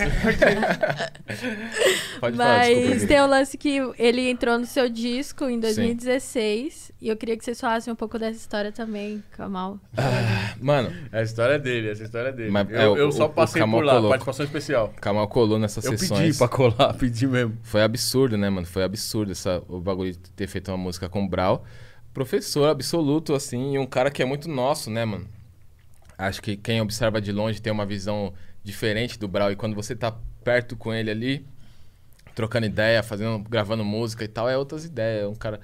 [2.20, 2.90] Pode falar, desculpa.
[2.90, 3.08] Mas Gui.
[3.08, 6.92] tem o lance que ele entrou no seu disco em 2016.
[7.02, 9.80] E eu queria que vocês falassem um pouco dessa história também, Kamal.
[10.60, 12.50] Mano, É a história dele, essa história dele.
[12.50, 14.10] Mas, eu é, o- eu só o- passei por lá, colocou.
[14.10, 14.94] participação especial.
[15.00, 16.20] Kamal colou nessas Eu sessões.
[16.22, 17.58] pedi pra colar, pedi mesmo.
[17.64, 18.66] Foi absurdo, né, mano?
[18.66, 21.64] Foi absurdo essa, o bagulho de ter feito uma música com o Brau.
[22.14, 25.28] Professor absoluto, assim, e um cara que é muito nosso, né, mano?
[26.18, 29.52] Acho que quem observa de longe tem uma visão diferente do Brau.
[29.52, 30.14] E quando você tá
[30.44, 31.46] perto com ele ali,
[32.34, 35.24] trocando ideia, fazendo, gravando música e tal, é outras ideias.
[35.24, 35.60] É um cara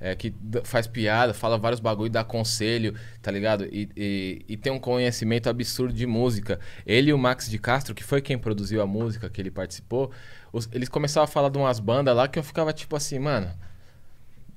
[0.00, 0.34] é, que
[0.64, 3.64] faz piada, fala vários bagulho, dá conselho, tá ligado?
[3.66, 6.58] E, e, e tem um conhecimento absurdo de música.
[6.86, 10.10] Ele e o Max de Castro, que foi quem produziu a música que ele participou,
[10.52, 13.50] os- eles começaram a falar de umas bandas lá que eu ficava tipo assim, mano.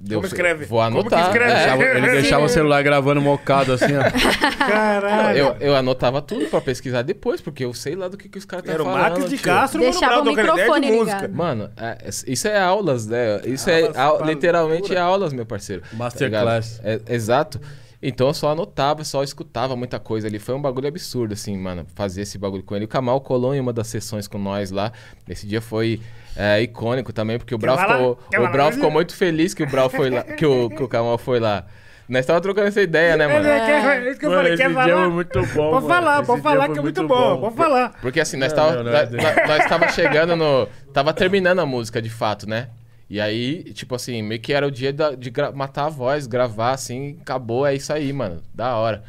[0.10, 0.66] Eu Como escreve?
[0.66, 1.28] Vou Como que anotar.
[1.28, 1.52] escreve?
[1.52, 1.56] é.
[1.56, 4.04] Deixava- ele deixava o celular gravando mocado assim, ó.
[4.58, 5.38] Caralho.
[5.38, 8.46] Eu, eu anotava tudo pra pesquisar depois, porque eu sei lá do que, que os
[8.46, 9.20] caras Era estão o falando.
[9.20, 9.46] Max de tio.
[9.46, 11.16] Castro, Deixava Mano o Brown, de microfone música.
[11.18, 11.34] ligado.
[11.34, 13.42] Mano, é- isso é aulas, né?
[13.46, 15.02] Isso Aulas é pra literalmente loucura.
[15.02, 15.82] aulas, meu parceiro.
[15.94, 16.80] Masterclass.
[16.80, 17.60] Tá é, exato.
[18.02, 20.38] Então eu só anotava, só escutava muita coisa ali.
[20.40, 22.86] Foi um bagulho absurdo, assim, mano, fazer esse bagulho com ele.
[22.86, 24.92] O Kamal colou em uma das sessões com nós lá.
[25.28, 26.00] Esse dia foi
[26.36, 28.72] é, icônico também, porque o Brau ficou, o Brau lá?
[28.72, 31.66] ficou muito feliz que o Brau foi lá, que o, que o Kamal foi lá.
[32.08, 33.48] Nós tava trocando essa ideia, né, mano?
[33.48, 35.00] É isso que eu Mano, falei, esse quer dia falar?
[35.02, 37.94] foi muito bom, Pode falar, pode falar que é muito bom, pode falar.
[38.00, 40.68] Porque assim, nós é- tava chegando no.
[40.94, 42.70] Tava terminando a música de fato, né?
[43.10, 46.72] E aí, tipo assim, meio que era o dia da- de matar a voz, gravar,
[46.72, 48.42] assim, acabou, é isso aí, mano.
[48.54, 49.04] Da hora.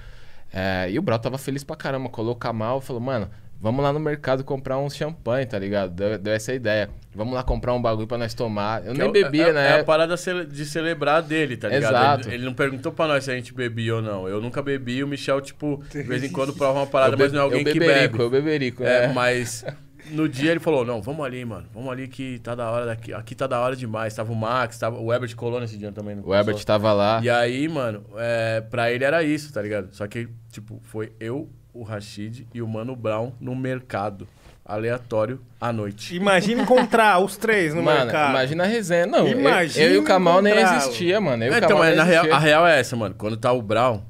[0.52, 3.28] É, e o Brau tava feliz pra caramba, colocou o Kamal falou, mano,
[3.60, 5.90] vamos lá no mercado comprar uns champanhe, tá ligado?
[5.92, 6.88] Deu, deu essa ideia.
[7.14, 8.84] Vamos lá comprar um bagulho pra nós tomar.
[8.86, 9.76] Eu Que nem é bebia, é, né?
[9.78, 10.14] É a parada
[10.46, 11.90] de celebrar dele, tá ligado?
[11.94, 12.28] Exato.
[12.28, 14.28] Ele, ele não perguntou pra nós se a gente bebia ou não.
[14.28, 17.32] Eu nunca bebi, o Michel, tipo, de vez em quando prova uma parada, eu mas
[17.32, 18.24] não é alguém eu que beberico, bebe.
[18.24, 19.08] Eu beberico, É, é.
[19.14, 19.64] mas
[20.10, 21.66] no dia ele falou, não, vamos ali, mano.
[21.74, 23.12] Vamos ali que tá da hora daqui.
[23.12, 24.14] Aqui tá da hora demais.
[24.14, 26.16] Tava o Max, tava o Herbert colou nesse dia também.
[26.16, 26.66] não O Herbert passou?
[26.66, 27.20] tava lá.
[27.22, 29.88] E aí, mano, é, pra ele era isso, tá ligado?
[29.92, 34.26] Só que, tipo, foi eu, o Rashid e o Mano Brown no mercado.
[34.68, 36.16] Aleatório à noite.
[36.16, 38.30] Imagina encontrar os três no Mano, mercado.
[38.30, 39.06] imagina a resenha.
[39.06, 41.44] Não, eu, Imagina eu e o Kamal nem existia, mano.
[41.44, 43.14] Eu e É, o então, nem na real, a real é essa, mano.
[43.16, 44.02] Quando tá o Brown,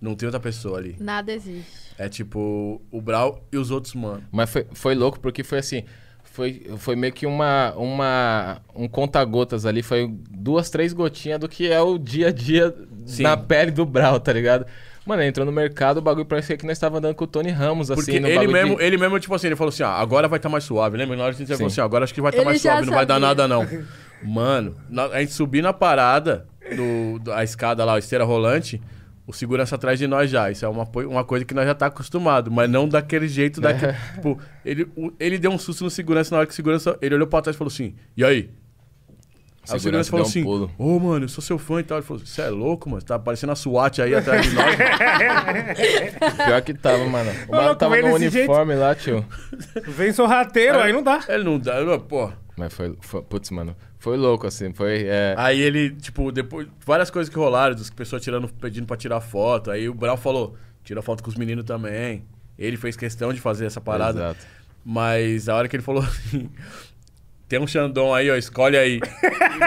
[0.00, 0.94] não tem outra pessoa ali.
[1.00, 1.87] Nada existe.
[1.98, 4.22] É tipo o Brown e os outros, mano.
[4.30, 5.82] Mas foi, foi louco porque foi assim.
[6.22, 9.82] Foi, foi meio que uma, uma um conta-gotas ali.
[9.82, 12.72] Foi duas, três gotinhas do que é o dia a dia
[13.04, 13.24] Sim.
[13.24, 14.64] na pele do Brau, tá ligado?
[15.04, 17.90] Mano, entrou no mercado, o bagulho parecia que nós tava andando com o Tony Ramos,
[17.90, 20.28] assim, Porque no ele mesmo, de- ele mesmo, tipo assim, ele falou assim, ó, agora
[20.28, 21.16] vai estar mais suave, lembra?
[21.16, 22.60] Na hora que a gente falou assim, ó, agora acho que vai estar Ele mais
[22.60, 23.28] suave, não vai dar sabia.
[23.28, 23.66] nada não.
[24.22, 24.76] Mano,
[25.12, 26.46] a gente subir na parada,
[26.76, 28.80] do, do- a escada lá, a esteira rolante,
[29.28, 30.50] o segurança atrás de nós já.
[30.50, 33.92] Isso é uma, uma coisa que nós já tá acostumado, mas não daquele jeito, daquele,
[34.16, 37.14] tipo, ele, o- ele deu um susto no segurança, na hora que o segurança, ele
[37.14, 38.50] olhou pra trás e falou assim, e aí?
[39.70, 41.98] Aí o segurança Segurança falou um assim, ô mano, eu sou seu fã e tal.
[41.98, 44.74] Ele falou, você é louco, mano, tá parecendo a SWAT aí atrás de nós.
[46.46, 47.30] Pior que tava, mano.
[47.48, 49.24] O mano tava no uniforme lá, tio.
[49.86, 51.22] Vem sorrateiro, aí não dá.
[51.28, 52.30] ele não dá, pô...
[52.56, 53.76] Mas foi, foi- Putz, mano.
[53.98, 54.72] Foi louco, assim.
[54.72, 55.04] Foi.
[55.06, 55.34] É...
[55.36, 56.68] Aí ele, tipo, depois.
[56.84, 59.70] Várias coisas que rolaram, das pessoas tirando, pedindo pra tirar foto.
[59.70, 62.24] Aí o Brown falou: tira foto com os meninos também.
[62.58, 64.18] Ele fez questão de fazer essa parada.
[64.18, 64.46] Exato.
[64.84, 66.48] Mas a hora que ele falou assim.
[67.48, 69.00] Tem um Xandão aí, ó, escolhe aí.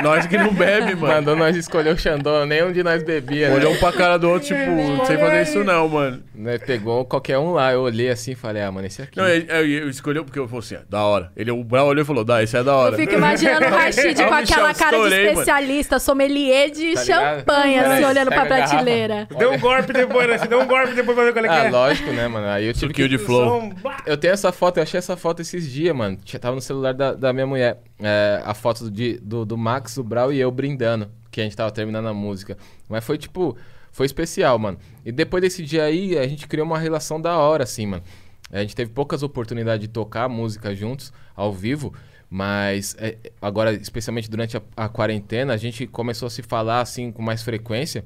[0.04, 1.16] Nós que não bebe, mano.
[1.16, 3.50] Mandou nós escolher o Xandão, nenhum de nós bebia.
[3.50, 3.56] né?
[3.56, 6.22] Olhou um pra cara do outro, tipo, não sei fazer isso não, mano.
[6.36, 9.18] Né, Pegou qualquer um lá, eu olhei assim e falei, ah, mano, esse aqui.
[9.18, 11.32] Não, ele, ele- ele escolheu porque eu falei assim, é, da hora.
[11.36, 12.94] Ele, o Brown olhou e falou, dá, esse é da hora.
[12.94, 15.32] Eu fico imaginando o Rashid Aí com aquela cara de estourei, mano.
[15.32, 19.28] especialista, sommelier de Tá champanhe, assim, Peraí, olhando pra prateleira.
[19.38, 20.38] Deu um golpe depois, né?
[20.38, 21.70] Você deu um golpe depois pra ver qual é que Ah, é.
[21.72, 22.48] lógico, né, mano?
[22.48, 23.08] Aí eu tive que...
[23.08, 23.74] de flow.
[24.06, 26.18] Eu tenho essa foto, eu achei essa foto esses dias, mano.
[26.24, 27.71] Tinha- Tava no celular da, da minha mulher.
[28.00, 31.10] É, a foto de, do, do Max, o Brau e eu brindando.
[31.30, 32.58] Que a gente tava terminando a música.
[32.90, 33.58] Mas foi tipo.
[33.92, 34.78] foi especial, mano.
[35.06, 38.04] E depois desse dia aí, a gente criou uma relação da hora, assim, mano.
[38.52, 41.94] A gente teve poucas oportunidades de tocar música juntos, ao vivo,
[42.30, 47.12] mas é, agora, especialmente durante a, a quarentena, a gente começou a se falar, assim,
[47.12, 48.04] com mais frequência.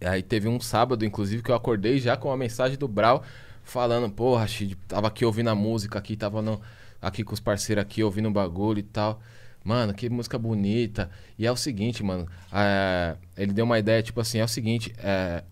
[0.00, 3.22] Aí teve um sábado, inclusive, que eu acordei já com a mensagem do Brau
[3.62, 6.60] falando, pô, Rashid, tava aqui ouvindo a música aqui, tava no,
[7.00, 9.20] aqui com os parceiros aqui, ouvindo o bagulho e tal.
[9.64, 11.10] Mano, que música bonita.
[11.38, 12.26] E é o seguinte, mano.
[12.52, 15.44] é, ele deu uma ideia, tipo assim, é o seguinte, é,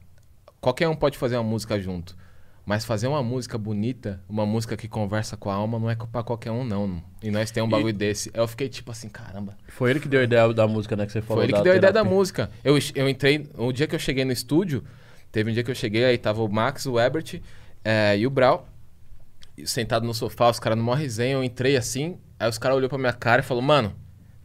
[0.61, 2.17] qualquer um pode fazer uma música junto.
[2.65, 6.23] Mas fazer uma música bonita, uma música que conversa com a alma, não é pra
[6.23, 7.03] qualquer um, não.
[7.23, 8.31] E nós temos um bagulho desse.
[8.35, 9.57] Eu fiquei tipo assim, caramba.
[9.69, 11.07] Foi ele que deu a ideia da música, né?
[11.07, 11.43] Que você falou.
[11.43, 12.51] Foi ele que deu a ideia da música.
[12.63, 13.49] Eu, eu entrei.
[13.57, 14.85] O dia que eu cheguei no estúdio,
[15.33, 17.41] teve um dia que eu cheguei, aí tava o Max, o Ebert
[17.83, 18.69] eh, e o Brau.
[19.67, 22.99] Sentado no sofá, os caras numa resenha, eu entrei assim, aí os caras olhou pra
[22.99, 23.95] minha cara e falou, mano,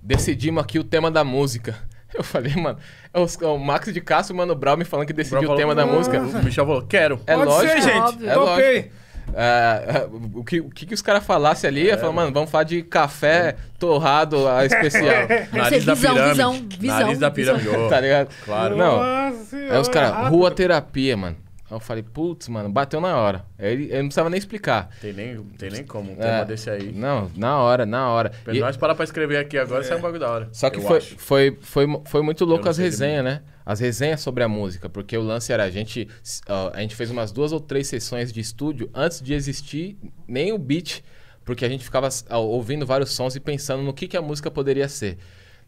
[0.02, 1.76] decidimos aqui o tema da música.
[2.14, 2.78] Eu falei, mano,
[3.12, 5.44] é é o Max de Castro e o Mano Brown me falando que decidiu o
[5.46, 6.20] Falou, tema da "Ah", música.
[6.22, 7.20] O Michel falou, quero.
[7.26, 7.74] É Pode lógico.
[7.74, 7.98] ser, gente.
[7.98, 8.30] Óbvio.
[8.30, 8.76] É Topei.
[8.76, 8.94] lógico.
[9.34, 12.66] É, o, que, o que que os caras falassem ali, ia falar, mano, vamos falar
[12.66, 15.26] de café torrado a especial.
[15.28, 16.30] Ser Nariz da visão, pirâmide.
[16.36, 17.00] visão, visão.
[17.00, 17.58] Nariz da visão.
[17.58, 17.84] pirâmide.
[17.84, 17.90] ô.
[17.90, 18.30] tá ligado?
[18.46, 18.76] Claro.
[18.78, 18.98] Não.
[18.98, 21.38] Nossa Aí os caras, rua terapia, mano.
[21.74, 23.46] Aí eu falei, putz, mano, bateu na hora.
[23.58, 24.90] Ele, ele não precisava nem explicar.
[25.02, 26.18] Tem nem, tem nem como um É.
[26.18, 26.92] tema desse aí.
[26.92, 28.32] Não, na hora, na hora.
[28.48, 30.50] E- nós parar pra escrever aqui agora, sai um bagulho da hora.
[30.52, 33.42] só que foi, foi, foi, foi muito louco as resenhas, né?
[33.66, 36.08] As resenhas sobre a música, porque o lance era a gente.
[36.74, 39.98] a gente fez umas duas ou três sessões de estúdio antes de existir
[40.28, 41.02] nem o beat,
[41.46, 44.88] porque a gente ficava ouvindo vários sons e pensando no que, que a música poderia
[44.88, 45.18] ser.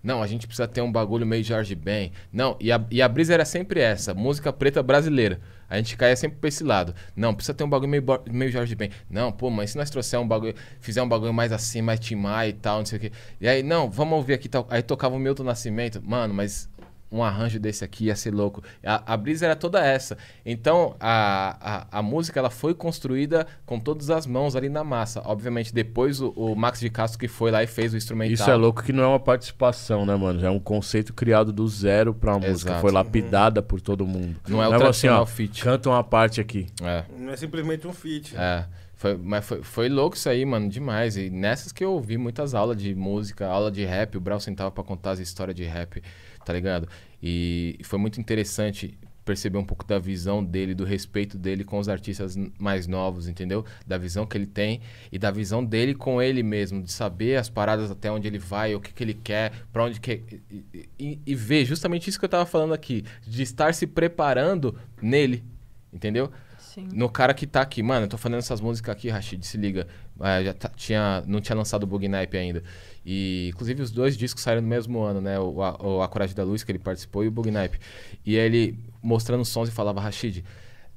[0.05, 2.11] Não, a gente precisa ter um bagulho meio Jorge Ben.
[2.31, 5.39] Não, e a, e a brisa era sempre essa, música preta brasileira.
[5.67, 6.93] A gente caía sempre pra esse lado.
[7.15, 8.91] Não, precisa ter um bagulho meio, meio Jorge Ben.
[9.09, 12.47] Não, pô, mas se nós trouxer um bagulho, fizer um bagulho mais assim, mais timar
[12.47, 13.11] e tal, não sei o quê.
[13.41, 14.67] E aí, não, vamos ouvir aqui tal.
[14.69, 15.99] Aí tocava o Milton Nascimento.
[16.03, 16.69] Mano, mas
[17.15, 18.63] um arranjo desse aqui ia ser louco.
[18.83, 20.17] A, a brisa era toda essa.
[20.45, 25.21] Então, a, a, a música ela foi construída com todas as mãos ali na massa.
[25.25, 28.33] Obviamente, depois o, o Max de Castro que foi lá e fez o instrumental.
[28.33, 30.39] Isso é louco que não é uma participação, né, mano?
[30.39, 32.71] Já é um conceito criado do zero pra uma música.
[32.71, 32.81] Exato.
[32.81, 34.35] Foi lapidada por todo mundo.
[34.47, 35.63] Não é o assim, tradicional ó, feat.
[35.63, 36.67] canta uma parte aqui.
[36.81, 37.03] É.
[37.17, 38.35] Não é simplesmente um feat.
[38.35, 41.17] É, foi, mas foi, foi louco isso aí, mano, demais.
[41.17, 44.71] E nessas que eu ouvi muitas aulas de música, aula de rap, o Brau sentava
[44.71, 46.01] pra contar as histórias de rap,
[46.45, 46.87] tá ligado?
[47.21, 51.89] E foi muito interessante perceber um pouco da visão dele, do respeito dele com os
[51.89, 53.65] artistas mais novos, entendeu?
[53.87, 57.49] Da visão que ele tem e da visão dele com ele mesmo, de saber as
[57.49, 60.21] paradas até onde ele vai, o que, que ele quer, pra onde quer.
[60.51, 64.77] E, e- e ver justamente isso que eu tava falando aqui, de estar se preparando
[65.01, 65.43] nele,
[65.91, 66.31] entendeu?
[66.59, 66.87] Sim.
[66.93, 69.87] No cara que tá aqui, mano, eu tô fazendo essas músicas aqui, Rashid, se liga.
[70.19, 72.63] Ah, já tá- tinha, não tinha lançado o Bug Nipe ainda.
[73.05, 75.39] E, inclusive, os dois discos saíram no mesmo ano, né?
[75.39, 77.77] O, a, o A Coragem da Luz, que ele participou, e o Bug Nipe.
[78.25, 80.43] E ele mostrando sons e falava, Rashid,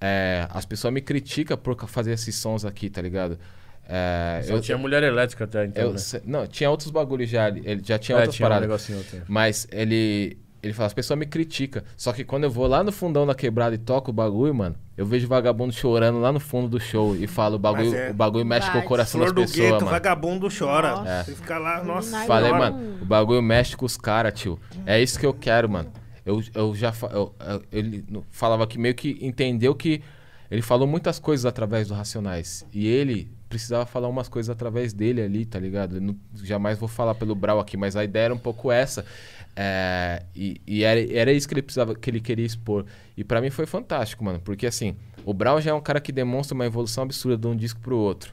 [0.00, 3.38] é, as pessoas me criticam por fazer esses sons aqui, tá ligado?
[3.86, 5.98] É, Só tinha mulher elétrica até então, eu né?
[6.24, 8.90] não, tinha outros bagulhos já, ele já tinha É, outras tinha um paradas.
[8.90, 9.22] outro.
[9.26, 10.36] Mas ele.
[10.62, 11.82] Ele fala, as pessoas me criticam.
[11.96, 14.74] Só que quando eu vou lá no fundão da quebrada e toco o bagulho, mano,
[14.96, 18.14] eu vejo vagabundo chorando lá no fundo do show e falo, o bagulho, é- o
[18.14, 19.90] bagulho mexe com o coração Flor das do pessoas, gueto, mano.
[19.90, 20.90] vagabundo chora.
[20.96, 21.24] Nossa.
[21.24, 22.24] Você fica lá, nossa.
[22.26, 24.58] Falei, mano, o bagulho mexe com os caras, tio.
[24.84, 25.90] É isso que eu quero, mano.
[26.26, 26.92] Eu, eu já.
[27.12, 30.02] eu- eu- ele falava que meio que entendeu que.
[30.50, 32.66] Ele falou muitas coisas através do Racionais.
[32.72, 35.96] E ele precisava falar umas coisas através dele ali, tá ligado?
[35.96, 39.04] Eu não- jamais vou falar pelo Brau aqui, mas a ideia era um pouco essa.
[39.60, 42.84] É, e e era, era isso que ele precisava, que ele queria expor.
[43.16, 44.38] E pra mim foi fantástico, mano.
[44.38, 44.94] Porque assim,
[45.24, 47.96] o Brau já é um cara que demonstra uma evolução absurda de um disco pro
[47.96, 48.32] outro.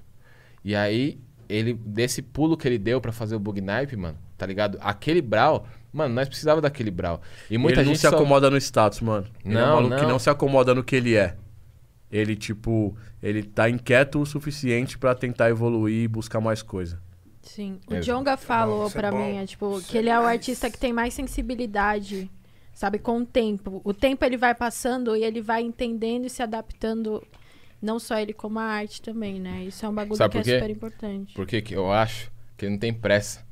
[0.63, 1.17] E aí,
[1.49, 4.77] ele, desse pulo que ele deu pra fazer o Bug Nipe, mano, tá ligado?
[4.81, 7.19] Aquele Brau, mano, nós precisava daquele Brau.
[7.49, 9.25] E muita ele não gente se só- acomoda no status, mano.
[9.43, 10.09] Ele é um Não, maluco que não.
[10.11, 11.35] não se acomoda no que ele é.
[12.11, 16.99] Ele, tipo, ele tá inquieto o suficiente pra tentar evoluir e buscar mais coisa.
[17.45, 17.79] Sim.
[17.87, 19.17] O É, Jonga falou isso é pra bom.
[19.17, 22.29] mim, é, tipo, Isso que é ele é o artista que tem mais sensibilidade,
[22.73, 23.81] sabe, com o tempo.
[23.83, 27.25] O tempo ele vai passando e ele vai entendendo e se adaptando,
[27.81, 29.63] não só ele como a arte também, né?
[29.65, 30.53] Isso é um bagulho Sabe que é quê?
[30.59, 31.33] super importante.
[31.33, 33.45] Por que eu acho que ele não tem pressa?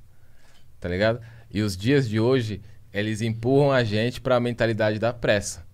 [0.80, 1.22] Tá ligado?
[1.52, 5.66] E os dias de hoje, eles empurram a gente pra mentalidade da pressa.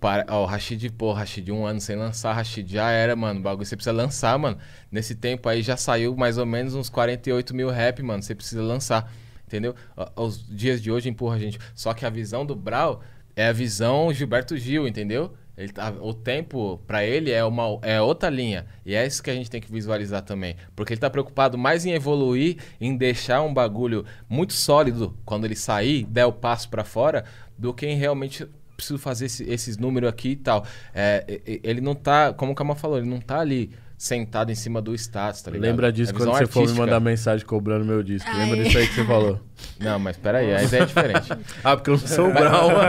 [0.00, 3.40] Para, ó, o Rashid, pô, Rashid, um ano sem lançar, Rashid, já era, mano.
[3.40, 4.58] O bagulho você precisa lançar, mano.
[4.90, 8.22] Nesse tempo aí já saiu mais ou menos uns 48 mil rap, mano.
[8.22, 9.12] Você precisa lançar.
[9.46, 9.74] Entendeu?
[10.14, 11.58] Os dias de hoje empurra a gente.
[11.74, 13.00] Só que a visão do Brau
[13.34, 15.34] é a visão Gilberto Gil, entendeu?
[15.56, 18.64] Ele tá, o tempo, pra ele, é, uma, é outra linha.
[18.86, 20.54] E é isso que a gente tem que visualizar também.
[20.76, 25.56] Porque ele tá preocupado mais em evoluir, em deixar um bagulho muito sólido quando ele
[25.56, 27.24] sair, der o passo pra fora,
[27.58, 28.46] do que em realmente
[28.78, 30.64] preciso fazer esse- esses números aqui e tal.
[30.94, 34.80] É, ele não tá, como o Kamal falou, ele não tá ali sentado em cima
[34.80, 35.68] do status, tá ligado?
[35.68, 36.86] Lembra disso É quando você for me artística.
[36.86, 38.30] mandar mensagem cobrando meu disco.
[38.30, 38.62] Lembra Ai.
[38.62, 39.40] disso aí que você falou?
[39.80, 41.28] Não, mas peraí, aí é diferente.
[41.64, 42.88] Ah, porque eu não sou o Brown, mano.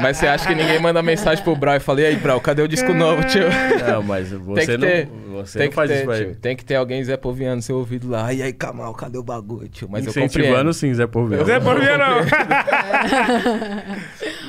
[0.00, 2.62] mas você acha que ninguém manda mensagem pro Brau e fala, e aí, Brau, cadê
[2.62, 3.42] o disco novo, tio?
[3.88, 5.08] Não, mas Tem você não, ter,
[5.46, 6.36] você tem que faz ter, isso pra tio.
[6.36, 8.32] Tem que ter alguém Zé Poviano no seu ouvido lá.
[8.32, 9.88] E aí, Kamal, cadê o bagulho, tio?
[9.90, 10.72] Mas eu Incentivando compreendo.
[10.74, 11.44] sim, Zé Porvelo.
[11.44, 12.18] Zé não.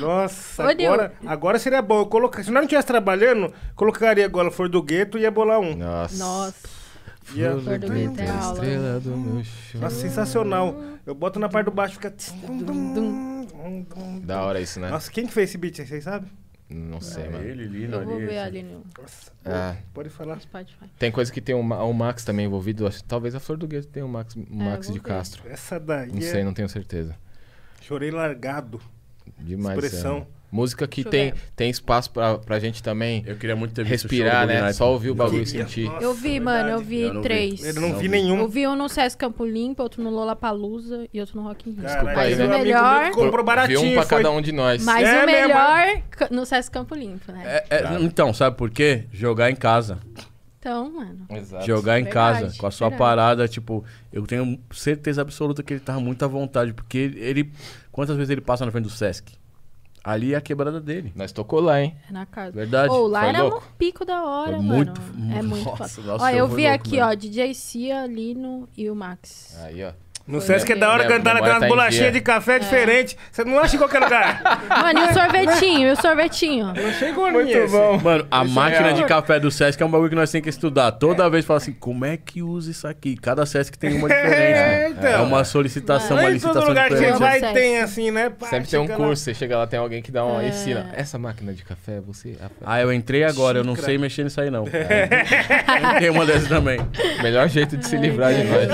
[0.00, 2.00] Nossa, Ô, agora, agora seria bom.
[2.00, 5.60] Eu colocar, se nós não estivesse trabalhando, colocaria agora Flor do Gueto e ia bolar
[5.60, 5.76] um.
[5.76, 6.16] Nossa.
[6.18, 6.68] Nossa.
[7.22, 8.50] Flor do Gueto é.
[8.52, 9.80] Estrela do meu chão.
[9.80, 10.74] Nossa, sensacional.
[11.06, 12.12] Eu boto na parte do baixo, fica...
[14.22, 14.90] Da hora isso, né?
[14.90, 16.30] Nossa, quem que fez esse beat aí, vocês sabem?
[16.70, 17.44] Não sei, É mano.
[17.44, 18.26] ele, Lino Eu vou ali.
[18.26, 19.76] ver ali no Nossa, Ah.
[19.92, 20.38] pode falar.
[20.40, 20.86] Spotify.
[20.98, 22.86] Tem coisa que tem o, o Max também envolvido.
[22.86, 25.08] acho- Talvez a Flor do Gueto tenha o Max, o Max vou de ver.
[25.08, 25.42] Castro.
[25.48, 26.20] Essa daí Não é...
[26.20, 27.16] sei, não tenho certeza.
[27.82, 28.80] Chorei largado.
[29.38, 29.76] Demais.
[29.82, 30.18] Expressão.
[30.36, 30.39] é.
[30.52, 34.46] Música que tem, tem espaço pra, pra gente também Eu queria muito ter visto respirar,
[34.46, 34.72] né?
[34.72, 35.84] Só ouvir o bagulho e sentir.
[35.88, 37.28] Nossa, Eu vi, mano, eu vi Eu não vi.
[37.28, 37.64] três.
[37.64, 38.08] Eu não, Não vi vi.
[38.08, 38.38] nenhum.
[38.38, 41.74] Eu vi um no Sesc Campo Limpo, outro no Lollapalooza e outro no Rock in
[41.74, 41.82] Rio.
[41.84, 42.46] Caralho, aí, Mas né?
[42.58, 43.10] melhor...
[43.12, 43.80] comprou baratinho.
[43.80, 44.82] Vê um pra foi- cada um de nós.
[44.84, 47.42] Mas É o mesmo, melhor ca- no Sesc Campo Limpo, né?
[47.44, 49.04] É, é, então, sabe por quê?
[49.12, 49.98] Jogar em casa.
[50.58, 51.26] Então, mano.
[51.30, 51.64] Exato.
[51.66, 52.98] Jogar em Verdade, casa, com a sua verdade.
[53.08, 53.82] parada, tipo,
[54.12, 57.50] eu tenho certeza absoluta que ele tava muito à vontade, porque ele.
[57.90, 59.39] Quantas vezes ele passa na frente do Sesc?
[60.02, 61.12] Ali é a quebrada dele.
[61.14, 61.94] Nós tocou lá, hein?
[62.08, 62.52] É na casa.
[62.52, 62.92] Verdade.
[62.92, 63.58] Ou lá Foi era louco?
[63.58, 64.68] um pico da hora, É mano.
[64.74, 65.00] muito-
[65.36, 67.06] É muito Nossa, nossa, Ó, eu foi vi louco aqui, mesmo.
[67.06, 69.56] ó, DJ Cia, Lino e o Max.
[69.62, 69.92] Aí, ó.
[70.30, 73.16] No Sesc é da hora Minha cantar naquelas tá bolachinhas de café diferente.
[73.30, 74.40] Você não acha em qualquer lugar.
[74.68, 75.88] Mano, e o sorvetinho?
[75.88, 76.66] E o sorvetinho?
[76.66, 77.68] Não chegou Muito nisso.
[77.76, 77.98] bom.
[77.98, 78.94] Mano, a Isso é máquina real.
[78.94, 80.92] de café do Sesc é um bagulho que nós temos que estudar.
[80.92, 83.16] Toda vez fala assim, como é que usa isso aqui?
[83.16, 84.30] Cada Sesc tem uma diferente.
[84.38, 84.88] É, né?
[84.90, 85.10] então.
[85.10, 87.22] É uma solicitação, Não uma é em todo licitação lugar que você diferente.
[87.22, 87.42] diferente.
[87.42, 88.30] vai tem assim, né?
[88.30, 89.04] Pá, Sempre tem um chega lá.
[89.06, 90.48] curso, você chega lá, tem alguém que dá uma É.
[90.48, 90.90] ensina.
[90.94, 92.36] Essa máquina de café, você.
[92.64, 94.64] Ah, eu entrei agora, eu não sei mexer nisso aí não.
[94.72, 95.08] É.
[95.98, 96.78] Tem uma dessas também.
[97.22, 98.68] Melhor jeito de se livrar de nós.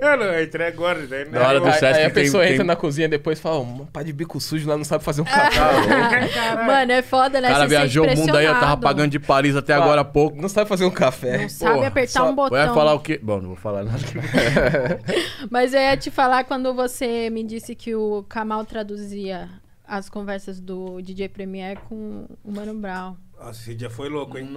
[0.02, 0.98] Eu não entrei agora.
[1.06, 1.24] Né?
[1.24, 3.60] Da hora do Sesc aí a tem- pessoa tem- entra na cozinha depois e fala,
[3.60, 6.62] um pá de bico sujo lá não sabe fazer um Ah, café.
[6.64, 7.48] Mano, é foda, né?
[7.48, 10.04] O cara Você viajou o mundo aí, eu tava pagando de Paris até agora há
[10.04, 10.40] pouco.
[10.40, 11.38] Não sabe fazer um café.
[11.38, 12.56] Não sabe Porra, apertar só- um botão.
[12.56, 13.18] Vai falar o quê?
[13.22, 13.98] Bom, não vou falar nada.
[15.50, 19.48] Mas eu ia te falar quando você me disse que o Kamal traduzia
[19.86, 23.16] as conversas do DJ Premier com o Mano Brown.
[23.38, 24.48] Nossa, esse dia foi louco, hein?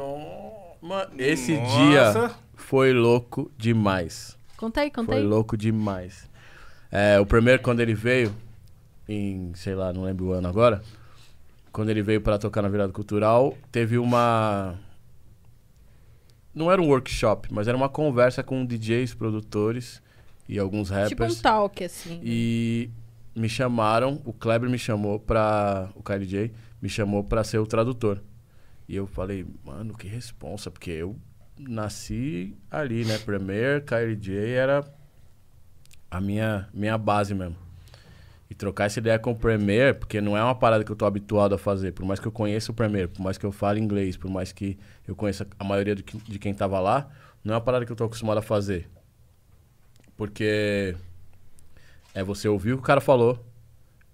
[0.82, 1.78] Mano, esse Nossa.
[1.88, 4.38] dia foi louco demais.
[4.62, 5.28] Conta aí, conta Foi aí.
[5.28, 6.30] louco demais.
[6.91, 8.32] É, o primeiro, quando ele veio,
[9.09, 10.84] em, sei lá, não lembro o ano agora,
[11.72, 14.78] quando ele veio pra tocar na Virada Cultural, teve uma.
[16.53, 19.99] Não era um workshop, mas era uma conversa com DJs, produtores
[20.47, 21.09] e alguns rappers.
[21.09, 22.22] Tipo um talk, assim.
[22.24, 22.91] E
[23.36, 25.89] me chamaram, o Kleber me chamou pra.
[25.95, 28.22] O KLJ me chamou pra ser o tradutor.
[28.88, 31.16] E eu falei, mano, que responsa, porque eu
[31.68, 33.18] nasci ali, né?
[33.18, 34.84] Premier, KLJ era
[36.09, 37.55] a minha, minha base mesmo.
[38.49, 41.05] E trocar essa ideia com o Premier, porque não é uma parada que eu tô
[41.05, 41.93] habituado a fazer.
[41.93, 44.51] Por mais que eu conheça o Premier, por mais que eu fale inglês, por mais
[44.51, 47.09] que eu conheça a maioria de, que- de quem tava lá,
[47.43, 48.89] não é uma parada que eu tô acostumado a fazer.
[50.18, 50.95] Porque
[52.14, 53.45] é você ouvir o que o cara falou,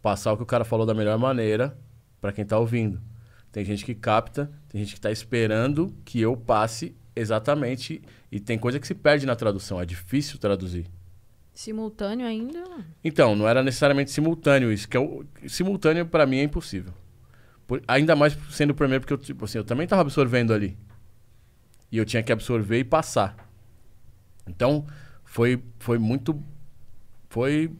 [0.01, 1.77] passar o que o cara falou da melhor maneira
[2.21, 3.01] pra quem tá ouvindo.
[3.51, 8.01] Tem gente que capta, tem gente que tá esperando que eu passe exatamente.
[8.31, 10.85] E tem coisa que se perde na tradução, é difícil traduzir.
[11.53, 12.63] Simultâneo ainda?
[13.03, 16.93] Então, não era necessariamente simultâneo isso, que é o, simultâneo pra mim é impossível.
[17.65, 20.77] Por- ainda mais sendo o primeiro, porque eu, tipo assim, eu também tava absorvendo ali.
[21.91, 23.35] E eu tinha que absorver e passar.
[24.47, 24.85] Então,
[25.23, 26.39] foi, foi muito.
[27.29, 27.71] Foi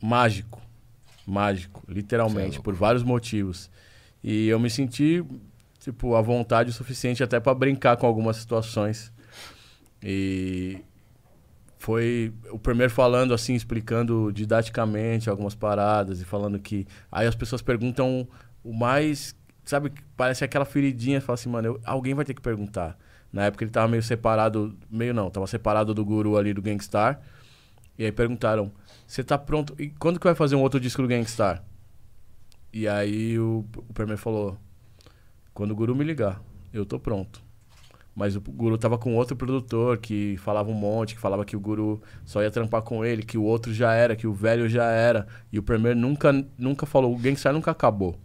[0.00, 0.60] mágico.
[1.26, 3.70] Mágico, literalmente, por vários motivos.
[4.22, 5.24] E eu me senti,
[5.82, 9.12] tipo, à vontade o suficiente até pra brincar com algumas situações.
[10.02, 10.80] E
[11.78, 16.86] foi o primeiro falando assim, explicando didaticamente algumas paradas e falando que.
[17.10, 18.26] Aí as pessoas perguntam
[18.62, 19.34] o mais.
[19.64, 22.98] Sabe, parece aquela feridinha, fala assim, mano, eu- alguém vai ter que perguntar.
[23.32, 27.20] Na época ele tava meio separado, meio não, tava separado do guru ali do Gangstar.
[27.98, 28.72] E aí perguntaram:
[29.06, 29.74] Você tá pronto?
[29.78, 31.64] E quando que vai fazer um outro disco do Gangstar?
[32.72, 34.58] E aí o, o falou:
[35.54, 36.42] Quando o guru me ligar,
[36.72, 37.42] eu tô pronto.
[38.14, 41.60] Mas o guru tava com outro produtor que falava um monte, que falava que o
[41.60, 44.84] guru só ia trampar com ele, que o outro já era, que o velho já
[44.84, 45.26] era.
[45.50, 48.18] E o Premier nunca, nunca falou, o Gangstar nunca acabou.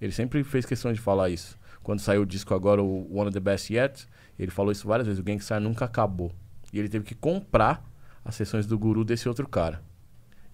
[0.00, 1.58] Ele sempre fez questão de falar isso.
[1.82, 4.06] Quando saiu o disco agora, o One of the Best Yet,
[4.38, 6.32] ele falou isso várias vezes, o Gangstar nunca acabou.
[6.72, 7.84] E ele teve que comprar
[8.24, 9.82] as sessões do guru desse outro cara.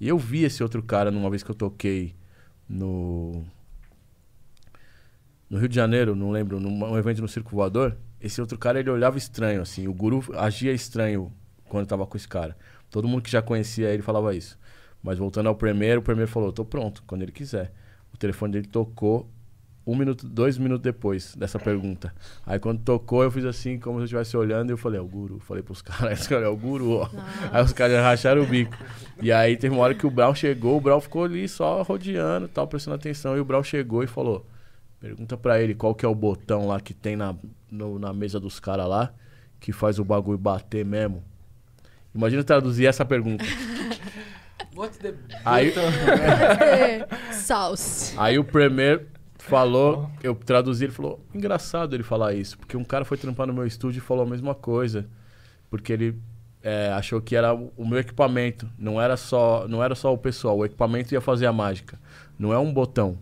[0.01, 2.15] E eu vi esse outro cara numa vez que eu toquei
[2.69, 3.45] no
[5.53, 8.81] no Rio de Janeiro, não lembro, num um evento no Circo Voador, esse outro cara
[8.81, 9.87] ele olhava estranho, assim.
[9.87, 11.31] O guru agia estranho
[11.69, 12.57] quando tava com esse cara.
[12.91, 14.59] Todo mundo que já conhecia ele falava isso.
[15.03, 17.71] Mas voltando ao primeiro, o primeiro falou: tô pronto, quando ele quiser.
[18.15, 19.29] O telefone dele tocou
[19.87, 22.15] um minuto, dois minutos depois dessa pergunta.
[22.47, 25.03] Aí quando tocou, eu fiz assim, como se eu estivesse olhando, e eu falei, é
[25.03, 25.39] o guru.
[25.39, 27.11] Falei pros caras, é o guru, ó.
[27.53, 28.75] Aí os caras racharam o bico.
[29.21, 32.49] E aí teve uma hora que o Brau chegou, o Brau ficou ali só rodeando,
[32.49, 34.47] tal, prestando atenção, e o Brau chegou e falou:
[35.03, 37.35] Pergunta pra ele qual que é o botão lá que tem na,
[37.69, 39.13] no- na mesa dos caras lá,
[39.59, 41.25] que faz o bagulho bater mesmo.
[42.15, 43.45] Imagina traduzir essa pergunta.
[45.45, 45.73] Aí,
[47.35, 48.15] Sauce.
[48.17, 49.07] Aí o Premier
[49.39, 53.53] falou, eu traduzi, ele falou, engraçado ele falar isso, porque um cara foi trampar no
[53.53, 55.07] meu estúdio e falou a mesma coisa,
[55.69, 56.17] porque ele
[56.63, 60.17] é, achou que era o o meu equipamento, não era só, não era só o
[60.19, 61.99] pessoal, o equipamento ia fazer a mágica.
[62.39, 63.19] Não é um botão,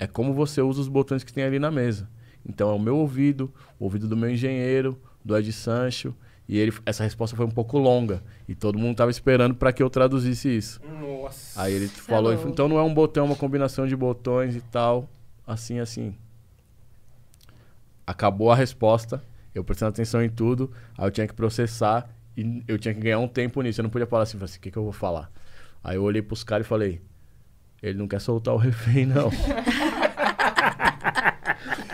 [0.00, 2.08] é como você usa os botões que tem ali na mesa.
[2.44, 6.14] Então é o meu ouvido, o ouvido do meu engenheiro, do Ed Sancho,
[6.48, 9.82] e ele, essa resposta foi um pouco longa, e todo mundo estava esperando para que
[9.82, 10.80] eu traduzisse isso.
[10.82, 11.60] Nossa.
[11.60, 12.48] Aí ele é falou, louco.
[12.48, 15.06] então não é um botão, é uma combinação de botões e tal,
[15.46, 16.16] assim, assim.
[18.06, 19.22] Acabou a resposta,
[19.54, 23.18] eu prestando atenção em tudo, aí eu tinha que processar e eu tinha que ganhar
[23.18, 23.80] um tempo nisso.
[23.80, 25.30] Eu não podia falar assim, falei assim, o que, que eu vou falar?
[25.84, 27.02] Aí eu olhei pros caras e falei,
[27.82, 29.30] ele não quer soltar o refém, não.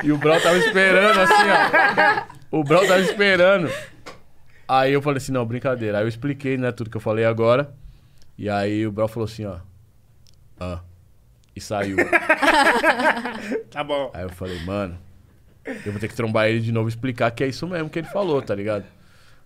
[0.06, 2.58] E o Brau tava esperando, assim, ó.
[2.58, 3.68] O Brau tava esperando.
[4.68, 5.98] Aí eu falei assim, não, brincadeira.
[5.98, 7.74] Aí eu expliquei, né, tudo que eu falei agora.
[8.38, 9.58] E aí o Brau falou assim, ó.
[10.60, 10.80] Ah.
[11.56, 11.96] E saiu.
[13.70, 14.10] Tá bom.
[14.14, 14.96] aí eu falei, mano,
[15.64, 17.98] eu vou ter que trombar ele de novo e explicar que é isso mesmo que
[17.98, 18.84] ele falou, tá ligado?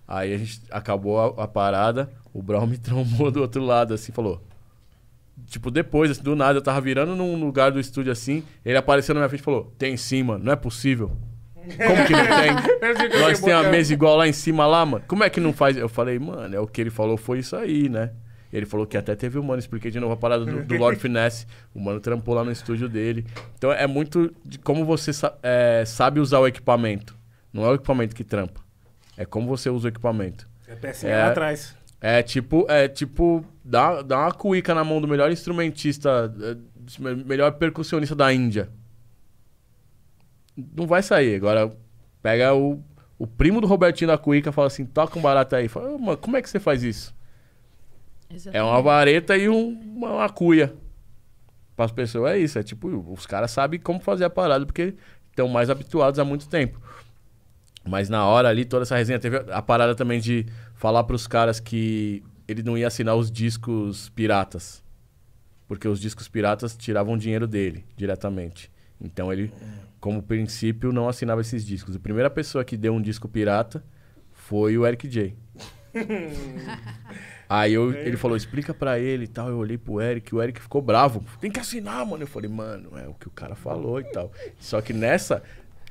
[0.06, 4.12] Aí a gente acabou a, a parada, o Brau me trombou do outro lado, assim,
[4.12, 4.40] falou.
[5.46, 9.14] Tipo, depois, assim, do nada, eu tava virando num lugar do estúdio assim, ele apareceu
[9.14, 11.12] na minha frente e falou: Tem sim, mano, não é possível.
[11.54, 13.20] Como que não tem?
[13.20, 15.04] Nós tem a mesa igual lá em cima lá, mano.
[15.06, 15.76] Como é que não faz?
[15.76, 18.10] Eu falei, mano, é o que ele falou foi isso aí, né?
[18.52, 20.98] Ele falou que até teve o mano, expliquei de novo a parada do, do Lord
[20.98, 21.46] Finesse.
[21.74, 23.24] O mano trampou lá no estúdio dele.
[23.56, 27.16] Então é muito de como você sa- é, sabe usar o equipamento.
[27.52, 28.60] Não é o equipamento que trampa.
[29.16, 30.48] É como você usa o equipamento.
[30.66, 31.24] É pecinha É.
[31.24, 31.76] lá atrás.
[32.00, 36.56] É tipo, é tipo, dá, dá uma cuíca na mão do melhor instrumentista, é,
[37.02, 38.70] me- melhor percussionista da Índia.
[40.76, 41.34] Não vai sair.
[41.36, 41.70] Agora,
[42.22, 42.82] pega o,
[43.18, 45.68] o primo do Robertinho da cuíca e fala assim, toca um barato aí.
[45.68, 47.14] Fala, "Ô, mano, como é que você faz isso?
[48.52, 50.72] É uma vareta e um- uma, uma cuia.
[51.76, 52.58] Para as pessoas é isso.
[52.58, 54.94] É tipo, os caras sabem como fazer a parada porque
[55.30, 56.80] estão mais habituados há muito tempo.
[57.84, 60.44] Mas na hora ali, toda essa resenha, teve a parada também de
[60.80, 64.82] falar pros caras que ele não ia assinar os discos piratas.
[65.68, 68.70] Porque os discos piratas tiravam dinheiro dele diretamente.
[68.98, 69.52] Então ele,
[70.00, 71.94] como princípio, não assinava esses discos.
[71.96, 73.84] A primeira pessoa que deu um disco pirata
[74.32, 75.36] foi o Eric J.
[77.48, 79.48] Aí eu- ele falou, explica pra ele e tal.
[79.48, 81.22] Eu olhei pro Eric, o Eric ficou bravo.
[81.40, 82.22] Tem que assinar, mano.
[82.22, 84.32] Eu falei, mano, é o que o cara falou e tal.
[84.58, 85.42] Só que nessa,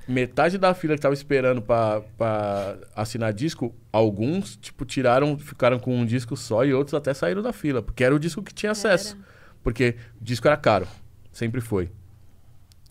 [0.10, 5.95] metade da fila que tava esperando pra, pra assinar disco, alguns, tipo, tiraram, ficaram com
[5.95, 7.82] um disco só e outros até saíram da fila.
[7.82, 9.16] Porque era o disco que tinha acesso.
[9.64, 10.88] Porque o disco era caro.
[11.32, 11.91] Sempre foi.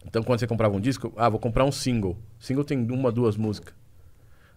[0.06, 2.16] Então quando você comprava um disco, ah, vou comprar um single.
[2.38, 3.74] Single tem uma, duas músicas.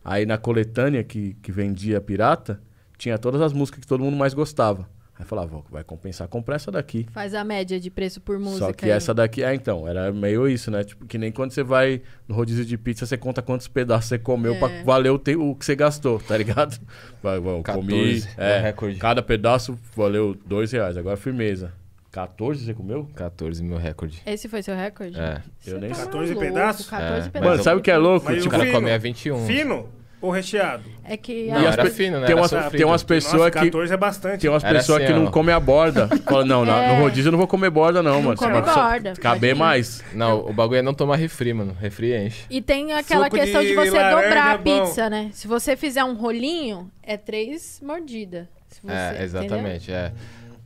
[0.03, 2.61] Aí na coletânea que, que vendia pirata,
[2.97, 4.87] tinha todas as músicas que todo mundo mais gostava.
[5.21, 7.05] Aí falava, "Ó, vai compensar comprar essa daqui.
[7.11, 8.65] Faz a média de preço por música.
[8.65, 8.91] Só que aí.
[8.91, 10.83] essa daqui, é então, era meio isso, né?
[10.83, 14.17] Tipo, que nem quando você vai no rodízio de pizza, você conta quantos pedaços você
[14.17, 14.57] comeu É.
[14.57, 16.75] pra valer o, te- o que você gastou, tá ligado?
[17.21, 18.97] Vai, vai, eu 14, comi, é é, recorde.
[18.97, 21.71] cada pedaço valeu dois reais, agora firmeza.
[22.11, 23.07] 14 você comeu?
[23.15, 24.21] 14 mil recorde.
[24.25, 25.17] Esse foi seu recorde?
[25.19, 25.41] É.
[25.67, 26.89] Eu nem tá 14 maluco, pedaços?
[26.89, 27.29] 14 É.
[27.29, 27.49] pedaços.
[27.51, 28.25] Mano, sabe o que é louco?
[28.25, 29.45] Mas O Tipo, o cara comia 21.
[29.45, 29.87] Fino
[30.21, 30.83] ou recheado?
[31.03, 31.47] É que...
[31.47, 32.27] E Não, as pe- fino, né?
[32.27, 34.41] tem umas, tem umas pessoas Nossa, que 14 é bastante.
[34.41, 36.07] tem umas pessoas assim, que não comem a borda.
[36.23, 36.95] Fala, não, É.
[36.95, 38.37] no rodízio eu não vou comer borda não, mano.
[38.37, 40.03] come borda, Caber mais.
[40.13, 41.75] Não, o bagulho é não tomar refri, mano.
[41.79, 42.45] Refri enche.
[42.49, 44.85] E tem aquela Suco questão de, de você laranja dobrar a é bom.
[44.85, 45.29] pizza, né?
[45.33, 48.45] Se você fizer um rolinho, é três mordidas.
[48.69, 49.23] Se você- é, entendeu?
[49.25, 50.11] exatamente, é.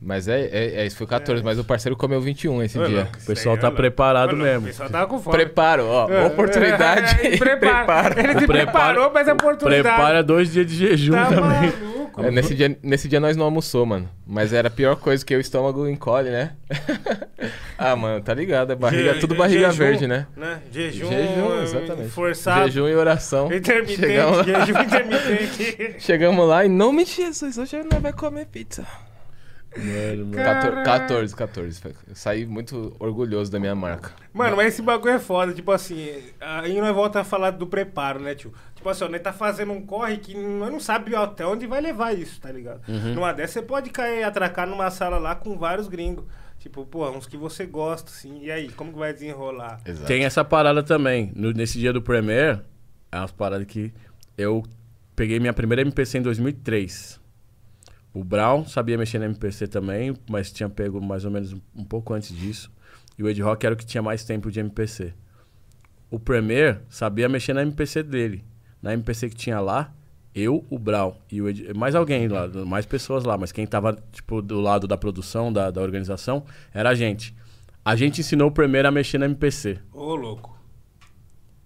[0.06, 3.08] Mas é, é, é, isso foi 14, mas o parceiro comeu 21 esse dia.
[3.18, 3.76] isso pessoal tá é louco.
[3.76, 4.60] preparado mesmo.
[4.66, 5.36] O pessoal tava com fome.
[5.36, 6.08] Preparo, ó.
[6.08, 7.26] É, oportunidade.
[7.26, 8.14] é, é, prepara.
[8.14, 8.20] preparo.
[8.20, 9.82] Ele se O preparo- preparou, mas é oportunidade.
[9.82, 11.42] Prepara dois dias de jejum Tá também.
[11.72, 12.22] maluco.
[12.24, 14.08] É, nesse, dia, nesse dia nós não almoçou, mano.
[14.24, 16.52] Mas era a pior coisa que o estômago encolhe, né?
[17.76, 18.72] ah, mano, tá ligado?
[18.72, 20.26] É barriga, Je- tudo barriga jejum, verde, né?
[20.36, 20.60] né?
[20.70, 22.08] Jejum, Jejum, exatamente.
[22.10, 23.52] forçado, Jejum e oração.
[23.52, 25.94] intermitente, Chegamos lá, jejum intermitente.
[26.00, 28.86] chegamos lá e nome de Jesus, hoje nós vai comer pizza.
[29.78, 30.84] Mano, mano.
[30.84, 31.98] 14, 14, 14.
[32.08, 34.10] Eu saí muito orgulhoso da minha marca.
[34.32, 35.52] Mano, mas esse bagulho é foda.
[35.52, 36.08] Tipo assim,
[36.40, 38.52] aí nós volta a falar do preparo, né, tio?
[38.74, 41.80] Tipo assim, ó, nós tá fazendo um corre que nós não sabe até onde vai
[41.80, 42.80] levar isso, tá ligado?
[43.14, 46.24] Numa dessas você pode cair, atracar numa sala lá com vários gringos.
[46.58, 48.40] Tipo, pô, uns que você gosta, assim.
[48.42, 49.80] E aí, como que vai desenrolar?
[49.86, 50.06] Exato.
[50.06, 51.30] Tem essa parada também.
[51.36, 52.60] No- nesse dia do Premiere,
[53.12, 53.92] é umas paradas que
[54.36, 54.64] eu
[55.14, 57.20] peguei minha primeira MPC em 2003.
[58.18, 62.14] O Brown sabia mexer na MPC também, mas tinha pego mais ou menos um, pouco
[62.14, 62.72] antes disso.
[63.18, 65.12] E o Ed Rock era o que tinha mais tempo de MPC.
[66.10, 68.42] O Premier sabia mexer na MPC dele.
[68.80, 69.92] Na MPC que tinha lá,
[70.34, 73.92] eu, o Brown e o Ed, mais alguém lá, mais pessoas lá, mas quem tava
[74.10, 76.42] tipo do lado da produção, da, da organização,
[76.72, 77.36] era a gente.
[77.84, 79.78] A gente ensinou o Premier a mexer na MPC.
[79.92, 80.58] Ô, louco.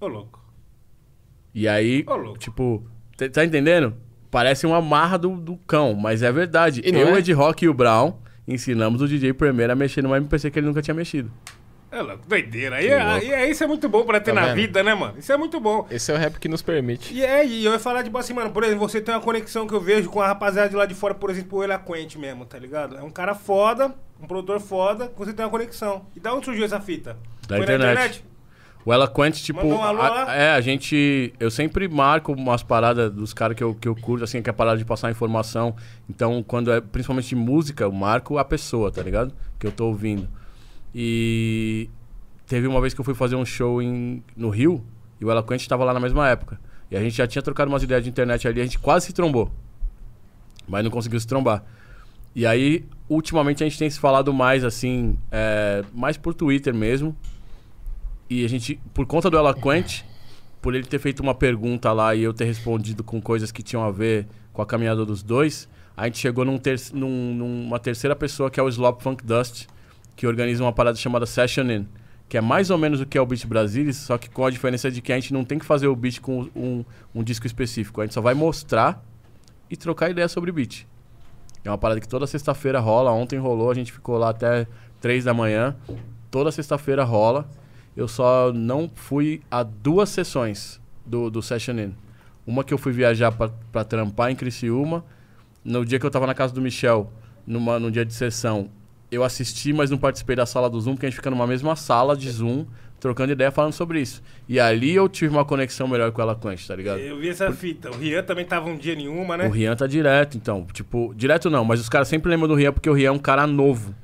[0.00, 0.44] Ô, louco.
[1.54, 2.38] E aí, Ô, louco.
[2.40, 2.84] tipo,
[3.16, 3.94] tá- tá entendendo?
[4.30, 6.82] Parece uma marra do, do cão, mas é verdade.
[6.84, 7.12] E não eu, é?
[7.12, 8.14] o Ed Rock e o Brown
[8.46, 11.30] ensinamos o DJ Premier a mexer numa MPC que ele nunca tinha mexido.
[11.92, 12.76] É louco, doideira.
[12.76, 14.54] Aí, é- aí é- isso é muito bom pra ter Tá na vendo?
[14.56, 15.14] vida, né, mano?
[15.18, 15.88] Isso é muito bom.
[15.90, 17.12] Esse é o rap que nos permite.
[17.12, 19.66] E é, e eu ia falar, tipo assim, mano, por exemplo, você tem uma conexão
[19.66, 22.44] que eu vejo com a rapaziada de lá de fora, por exemplo, o Elaquente mesmo,
[22.46, 22.96] tá ligado?
[22.96, 26.06] É um cara foda, um produtor foda, que você tem uma conexão.
[26.14, 27.16] E da onde surgiu essa fita?
[27.48, 28.24] Da Foi internet.
[28.84, 29.66] O Eloquent, tipo.
[29.66, 31.34] Um a- é, a gente.
[31.38, 34.52] Eu sempre marco umas paradas dos caras que eu, que eu curto, assim, que é
[34.52, 35.76] a parada de passar informação.
[36.08, 39.34] Então, quando é principalmente de música, eu marco a pessoa, tá ligado?
[39.58, 40.28] Que eu tô ouvindo.
[40.94, 41.88] E
[42.46, 44.82] teve uma vez que eu fui fazer um show em, no Rio,
[45.20, 46.58] e o Eloquent tava lá na mesma época.
[46.90, 49.12] E a gente já tinha trocado umas ideias de internet ali, a gente quase se
[49.12, 49.52] trombou.
[50.66, 51.62] Mas não conseguiu se trombar.
[52.34, 57.14] E aí, ultimamente, a gente tem se falado mais, assim, é, mais por Twitter mesmo.
[58.30, 60.04] E a gente, por conta do Eloquent,
[60.62, 63.82] por ele ter feito uma pergunta lá e eu ter respondido com coisas que tinham
[63.82, 68.14] a ver com a caminhada dos dois, a gente chegou num ter num- numa terceira
[68.14, 69.66] pessoa que é o Slop Funk Dust,
[70.14, 71.86] que organiza uma parada chamada Session In,
[72.28, 74.50] que é mais ou menos o que é o Beat Brasilis, só que com a
[74.50, 77.46] diferença de que a gente não tem que fazer o beat com um, um disco
[77.46, 79.04] específico, a gente só vai mostrar
[79.68, 80.86] e trocar ideia sobre beat.
[81.64, 84.66] É uma parada que toda sexta-feira rola, ontem rolou, a gente ficou lá até
[85.00, 85.76] três da manhã,
[86.30, 87.48] toda sexta-feira rola.
[87.96, 91.94] Eu só não fui a duas sessões do, do Session In.
[92.46, 95.04] Uma que eu fui viajar pra, pra trampar em Criciúma.
[95.64, 97.12] No dia que eu tava na casa do Michel,
[97.46, 98.70] numa, num dia de sessão,
[99.10, 101.74] eu assisti, mas não participei da sala do Zoom, porque a gente fica numa mesma
[101.76, 102.64] sala de Zoom,
[102.98, 104.22] trocando ideia, falando sobre isso.
[104.48, 106.98] E ali eu tive uma conexão melhor com ela Quente, tá ligado?
[107.00, 107.90] Eu vi essa fita.
[107.90, 109.48] O Rian também tava um dia nenhuma, né?
[109.48, 110.66] O Rian tá direto, então.
[110.72, 113.18] Tipo, direto não, mas os caras sempre lembram do Rian porque o Rian é um
[113.18, 113.94] cara novo.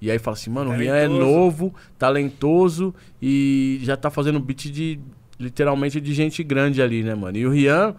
[0.00, 1.20] E aí fala assim, mano, o Rian é Talentoso.
[1.20, 4.98] novo, talentoso e já tá fazendo beat de
[5.38, 7.36] literalmente de gente grande ali, né, mano?
[7.36, 7.94] E o Rian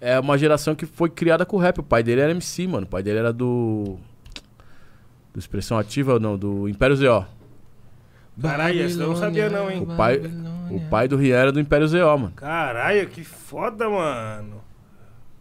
[0.00, 1.78] é uma geração que foi criada com rap.
[1.78, 2.86] O pai dele era MC, mano.
[2.86, 3.96] O pai dele era do.
[5.32, 7.26] Do Expressão Ativa, não, do Império ZO.
[8.40, 9.82] Caralho, essa eu não sabia não, hein?
[9.82, 10.20] O pai,
[10.70, 12.32] o pai do Rian era do Império ZO, mano.
[12.36, 14.62] Caralho, que foda, mano.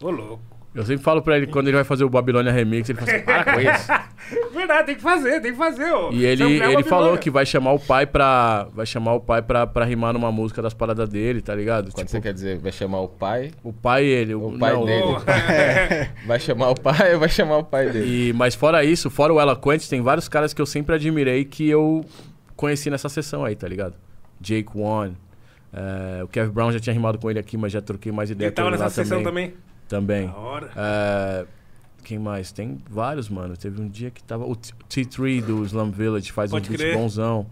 [0.01, 0.54] Ô, louco.
[0.75, 3.23] Eu sempre falo pra ele, quando ele vai fazer o Babilônia Remix, ele fala assim,
[3.23, 3.91] para com isso.
[4.53, 6.11] Verdade, tem que fazer, tem que fazer, ó.
[6.11, 6.83] E ele, é ele Babilônia.
[6.85, 8.67] falou que vai chamar o pai pra.
[8.73, 11.85] Vai chamar o pai pra, pra rimar numa música das paradas dele, tá ligado?
[11.91, 14.35] Quando Tipo, você quer dizer, vai chamar o pai, o pai e ele.
[14.35, 15.15] O pai não, dele.
[16.27, 18.29] vai chamar o pai ou vai chamar o pai dele?
[18.29, 21.69] E, mas fora isso, fora o Eloquent, tem vários caras que eu sempre admirei que
[21.69, 22.03] eu
[22.55, 23.95] conheci nessa sessão aí, tá ligado?
[24.41, 25.15] Jake One.
[25.71, 28.47] é, o Kevin Brown já tinha rimado com ele aqui, mas já troquei mais ideia
[28.47, 29.47] Ele com tava ele lá nessa sessão também.
[29.51, 29.65] também?
[29.87, 30.27] Também.
[30.27, 30.71] Da hora.
[30.75, 31.45] É,
[32.03, 32.51] quem mais?
[32.51, 33.55] Tem vários, mano.
[33.57, 34.45] Teve um dia que tava.
[34.45, 36.97] O T- T3 do Slum Village faz Pode um beat crer.
[36.97, 37.45] bonzão.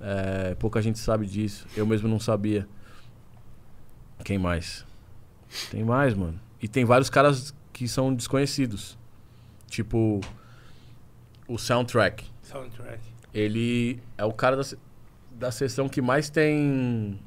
[0.00, 1.66] É, pouca gente sabe disso.
[1.76, 2.66] Eu mesmo não sabia.
[4.24, 4.84] Quem mais?
[5.70, 6.38] Tem mais, mano.
[6.60, 8.98] E tem vários caras que são desconhecidos.
[9.68, 10.20] Tipo.
[11.46, 12.24] O Soundtrack.
[12.42, 13.00] Soundtrack.
[13.32, 14.62] Ele é o cara da,
[15.32, 17.20] da sessão que mais tem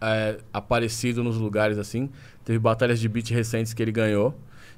[0.00, 2.08] é, aparecido nos lugares assim.
[2.46, 4.32] Teve batalhas de beat recentes que ele ganhou.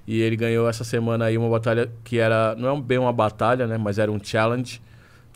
[0.07, 2.57] E ele ganhou essa semana aí uma batalha que era.
[2.57, 3.77] Não é bem uma batalha, né?
[3.77, 4.81] Mas era um challenge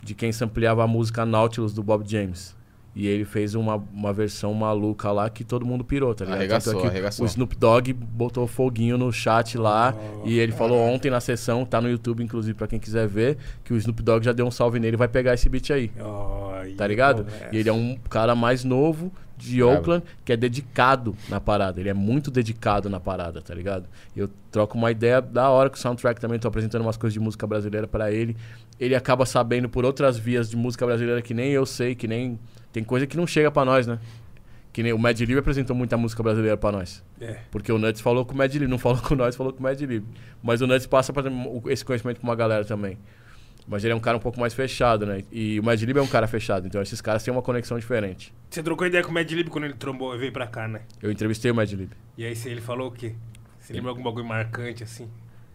[0.03, 2.55] de quem sampleava a música Nautilus do Bob James.
[2.95, 6.39] E ele fez uma, uma versão maluca lá que todo mundo pirou, tá ligado?
[6.39, 7.23] Arregaçou, é que arregaçou.
[7.23, 9.95] O Snoop Dogg botou foguinho no chat lá.
[10.25, 13.73] e ele falou ontem na sessão, tá no YouTube, inclusive, pra quem quiser ver, que
[13.73, 15.91] o Snoop Dogg já deu um salve nele e vai pegar esse beat aí.
[15.99, 17.23] Ai, Tá ligado?
[17.25, 17.49] conversa.
[17.51, 19.11] E ele é um cara mais novo
[19.43, 19.71] de Bravo.
[19.73, 21.79] Oakland que é dedicado na parada.
[21.79, 23.85] Ele é muito dedicado na parada, tá ligado?
[24.15, 26.39] Eu troco uma ideia da hora com o soundtrack também.
[26.39, 28.35] Tô apresentando umas coisas de música brasileira pra ele.
[28.79, 32.39] Ele acaba sabendo por outras vias de música brasileira que nem eu sei, que nem.
[32.71, 33.99] Tem coisa que não chega pra nós, né?
[34.71, 37.03] Que nem o Mad Lib apresentou muita música brasileira pra nós.
[37.21, 37.37] É.
[37.51, 39.63] Porque o Nuts falou com o Mad Lib, não falou com nós, falou com o
[39.63, 40.03] Mad Lib.
[40.41, 41.23] Mas o Nuts passa pra,
[41.67, 42.97] esse conhecimento pra uma galera também.
[43.67, 45.23] Mas ele é um cara um pouco mais fechado, né?
[45.31, 48.33] E o Madlib é um cara fechado, então esses caras têm uma conexão diferente.
[48.49, 50.81] Você trocou ideia com o Mad Lib quando ele trombou e veio pra cá, né?
[51.01, 51.91] Eu entrevistei o Madlib.
[52.17, 53.15] E aí você- ele falou o quê?
[53.59, 55.09] Você lembra algum bagulho marcante assim?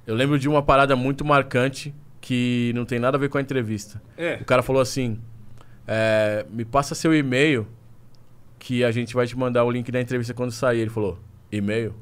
[0.06, 3.40] Eu lembro de uma parada muito marcante que não tem nada a ver com a
[3.42, 4.00] entrevista.
[4.16, 4.36] É.
[4.40, 5.20] O cara falou assim:
[5.86, 7.68] é, me passa seu e-mail
[8.58, 10.80] que a gente vai te mandar o link da entrevista quando sair.
[10.80, 11.18] Ele falou:
[11.52, 11.94] e-mail?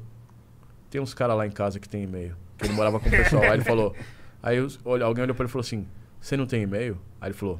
[0.89, 2.33] Tem uns caras lá em casa que tem e-mail.
[2.57, 3.43] Que ele morava com o pessoal.
[3.43, 3.93] aí ele falou:
[4.41, 5.87] aí olha, alguém olhou pra ele e falou assim:
[6.19, 6.97] você não tem e-mail?
[7.21, 7.59] Aí ele falou: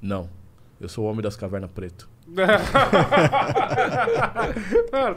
[0.00, 0.28] não.
[0.80, 2.08] Eu sou o homem das cavernas preto.
[2.26, 2.52] Mano,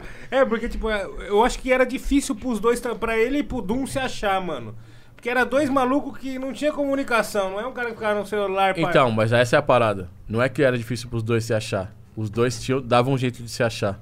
[0.30, 3.86] é, porque, tipo, eu acho que era difícil pros dois, pra ele e pro Doom
[3.86, 4.74] se achar, mano.
[5.14, 8.26] Porque era dois malucos que não tinha comunicação, não é um cara que ficava no
[8.26, 8.84] celular, pai.
[8.84, 10.08] Então, mas essa é a parada.
[10.28, 11.92] Não é que era difícil pros dois se achar.
[12.16, 14.00] Os dois tinham, davam um jeito de se achar.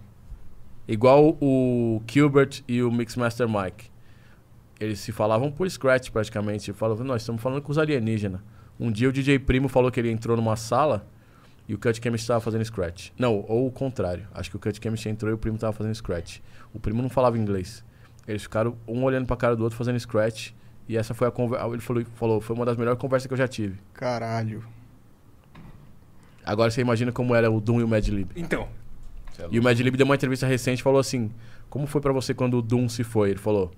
[0.87, 3.91] Igual o Gilbert e o Mixmaster Mike.
[4.79, 6.72] Eles se falavam por scratch praticamente.
[6.72, 8.41] Falavam, nós estamos falando com os alienígenas.
[8.79, 11.07] Um dia o DJ Primo falou que ele entrou numa sala
[11.68, 13.11] e o Cut Chemist estava fazendo scratch.
[13.18, 14.29] Não, ou o contrário.
[14.35, 16.41] Acho que o Cut Chemist entrou e o Primo estava fazendo scratch.
[16.74, 17.83] O Primo não falava inglês.
[18.29, 20.51] Eles ficaram um olhando pra cara do outro fazendo scratch.
[20.89, 21.66] E essa foi a conversa.
[21.66, 23.79] Ele falou, falou, foi uma das melhores conversas que eu já tive.
[23.95, 24.62] Caralho.
[26.45, 28.31] Agora você imagina como era o Doom e o Mad Lib.
[28.37, 28.68] Então,
[29.39, 31.33] é E o Mad Lib deu uma entrevista recente e falou assim:
[31.68, 33.31] Como foi pra você quando o Doom se foi?
[33.31, 33.72] Ele falou: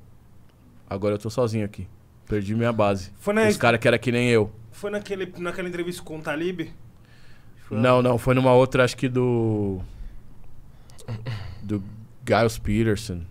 [0.89, 1.87] Agora eu tô sozinho aqui.
[2.27, 3.11] Perdi minha base.
[3.19, 4.51] foi, na, Os caras que era que nem eu.
[4.73, 6.69] foi naquele, naquela entrevista com o Talib?
[7.65, 9.81] Foi- Não, não, foi numa outra, acho que do.
[11.63, 11.83] Do
[12.27, 13.23] Giles Peterson.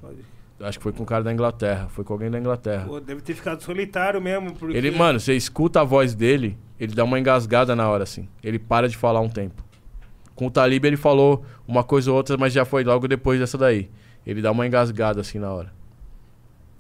[0.60, 1.88] Acho que foi com um cara da Inglaterra.
[1.90, 2.86] Foi com alguém da Inglaterra.
[2.86, 4.76] Pô, deve ter ficado solitário mesmo, porque...
[4.76, 8.28] Ele, mano, você escuta a voz dele, ele dá uma engasgada na hora, assim.
[8.44, 9.64] Ele para de falar um tempo.
[10.34, 13.56] Com o Talib ele falou uma coisa ou outra, mas já foi logo depois dessa
[13.58, 13.90] daí.
[14.26, 15.72] Ele dá uma engasgada assim na hora.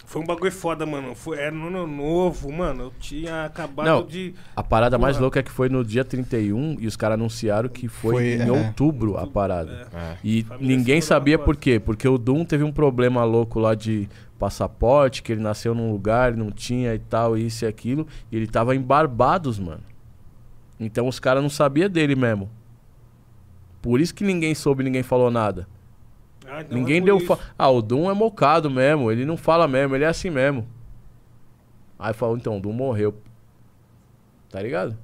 [0.07, 1.13] Foi um bagulho foda, mano.
[1.13, 2.83] Foi, era no ano novo, mano.
[2.85, 4.05] Eu tinha acabado Não.
[4.05, 4.33] de...
[4.55, 5.23] A parada mais Porra.
[5.23, 8.47] louca é que foi no dia 31 e os caras anunciaram que foi, Foi, em
[8.47, 8.49] é.
[8.49, 9.85] outubro a parada.
[9.93, 9.97] É.
[9.97, 10.17] É.
[10.23, 11.77] E Família ninguém sabia por quê.
[11.77, 14.07] Porque o Doom teve um problema louco lá de
[14.39, 18.07] passaporte, que ele nasceu num lugar, não tinha e tal, isso e aquilo.
[18.31, 19.83] E ele tava em Barbados, mano.
[20.79, 22.49] Então os caras não sabiam dele mesmo.
[23.81, 25.67] Por isso que ninguém soube, ninguém falou nada.
[26.47, 27.19] Ah, então ninguém é deu.
[27.19, 27.37] Fa...
[27.57, 30.65] Ah, o Doom é mocado mesmo, ele não fala mesmo, ele é assim mesmo.
[31.99, 33.15] Aí falou, então, o Doom morreu.
[34.49, 34.97] Tá ligado?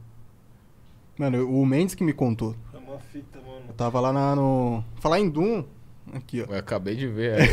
[1.17, 2.55] Mano, o Mendes que me contou.
[2.73, 3.61] É uma fita, mano.
[3.67, 4.83] Eu tava lá na, no.
[4.99, 5.63] Falar em Doom.
[6.13, 6.51] Aqui, ó.
[6.51, 7.47] Eu acabei de ver aí.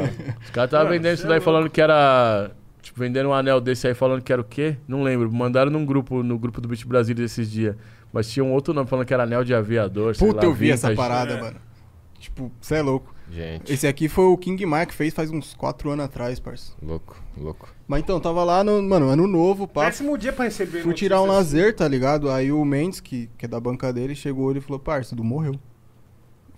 [0.44, 1.44] Os caras estavam vendendo isso é daí louco.
[1.44, 2.50] falando que era.
[2.82, 4.76] Tipo, vendendo um anel desse aí falando que era o quê?
[4.86, 5.30] Não lembro.
[5.32, 7.74] Mandaram num grupo, no grupo do Beat Brasília esses dias.
[8.12, 10.14] Mas tinha um outro nome falando que era anel de aviador.
[10.14, 11.08] sei Puta, lá, eu vi essa vintage.
[11.08, 11.40] parada, É.
[11.40, 11.56] mano.
[12.18, 13.14] Tipo, você é louco.
[13.30, 16.72] Gente, Esse aqui foi o King Mark fez faz uns 4 anos atrás, parça.
[16.80, 17.68] louco, louco.
[17.88, 18.80] Mas então, tava lá no.
[18.82, 19.86] Mano, ano novo, pá.
[19.86, 22.30] Péssimo dia pra receber Fui tirar um lazer, tá ligado?
[22.30, 25.16] Aí o Mendes, que, que é da banca dele, chegou ele e falou, parça, o
[25.16, 25.54] Du morreu.
[25.54, 25.60] Eu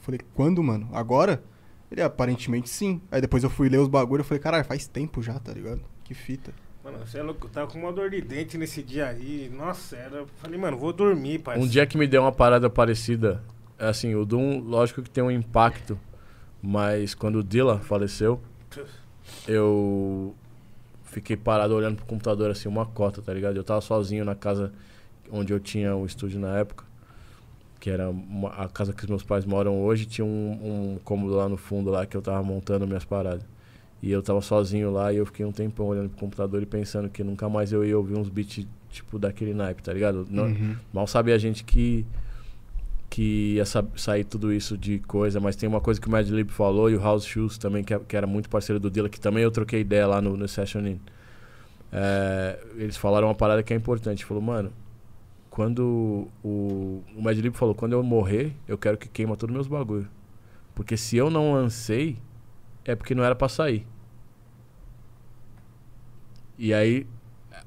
[0.00, 0.88] falei, quando, mano?
[0.92, 1.42] Agora?
[1.90, 3.00] Ele, aparentemente sim.
[3.10, 5.80] Aí depois eu fui ler os bagulhos e falei, caralho, faz tempo já, tá ligado?
[6.04, 6.52] Que fita.
[6.84, 7.46] Mano, você é louco.
[7.46, 9.50] Eu tava com uma dor de dente nesse dia aí.
[9.54, 10.26] Nossa, era...
[10.36, 11.66] Falei, mano, vou dormir, parceiro.
[11.66, 13.42] Um dia que me deu uma parada parecida.
[13.78, 15.98] é Assim, o Doom, lógico que tem um impacto.
[16.62, 18.40] Mas quando o Dilla faleceu,
[19.46, 20.34] eu
[21.04, 23.56] fiquei parado olhando pro computador assim, uma cota, tá ligado?
[23.56, 24.72] Eu tava sozinho na casa
[25.30, 26.84] onde eu tinha o estúdio na época,
[27.80, 31.34] que era uma- a casa que os meus pais moram hoje, tinha um, um cômodo
[31.34, 33.44] lá no fundo lá que eu tava montando minhas paradas.
[34.02, 37.08] E eu tava sozinho lá e eu fiquei um tempão olhando pro computador e pensando
[37.08, 40.26] que nunca mais eu ia ouvir uns beats tipo daquele naipe, tá ligado?
[40.30, 40.76] Não, Uhum.
[40.92, 42.06] Mal sabe a gente que
[43.10, 46.28] que ia sa- sair tudo isso de coisa, mas tem uma coisa que o Mad
[46.28, 49.08] Lib falou e o House Shoes também, que, é- que era muito parceiro do Dilla,
[49.08, 51.00] que também eu troquei ideia lá no, no Session In.
[51.92, 54.24] É, eles falaram uma parada que é importante.
[54.24, 54.72] Falou, mano,
[55.50, 59.54] quando o, o Mad Lib falou, quando eu morrer, eu quero que queima todos os
[59.54, 60.08] meus bagulho.
[60.74, 62.18] Porque se eu não lancei,
[62.84, 63.86] é porque não era pra sair.
[66.58, 67.06] E aí,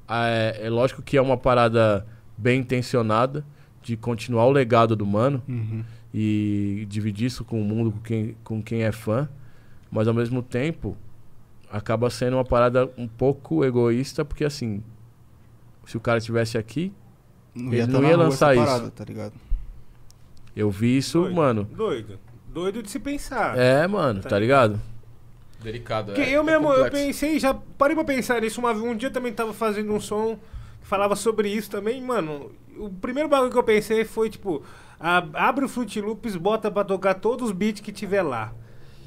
[0.08, 3.44] é, é lógico que é uma parada bem intencionada
[3.82, 5.82] de continuar o legado do mano Uhum.
[6.14, 9.28] e dividir isso com o mundo, com quem, com quem é fã,
[9.90, 10.96] mas ao mesmo tempo
[11.70, 14.82] acaba sendo uma parada um pouco egoísta, porque assim,
[15.86, 16.92] se o cara estivesse aqui,
[17.54, 18.64] Não Ele ia, não ia lançar isso.
[18.64, 19.34] parada, tá ligado?
[20.56, 21.34] eu vi isso, Doido.
[21.34, 21.64] mano.
[21.64, 22.18] Doido.
[22.48, 23.58] Doido de se pensar.
[23.58, 24.78] É, mano, Tá tá ligado?
[25.62, 26.30] Delicado, Porque é.
[26.36, 27.06] eu é mesmo, eu complexo.
[27.06, 28.84] pensei, já parei pra pensar nisso uma vez.
[28.84, 30.36] Um dia eu também tava fazendo um som
[30.80, 32.50] que falava sobre isso também, mano.
[32.78, 34.62] O primeiro bagulho que eu pensei foi, tipo,
[34.98, 38.52] a- abre o Fruit Loops, bota pra tocar todos os beats que tiver lá.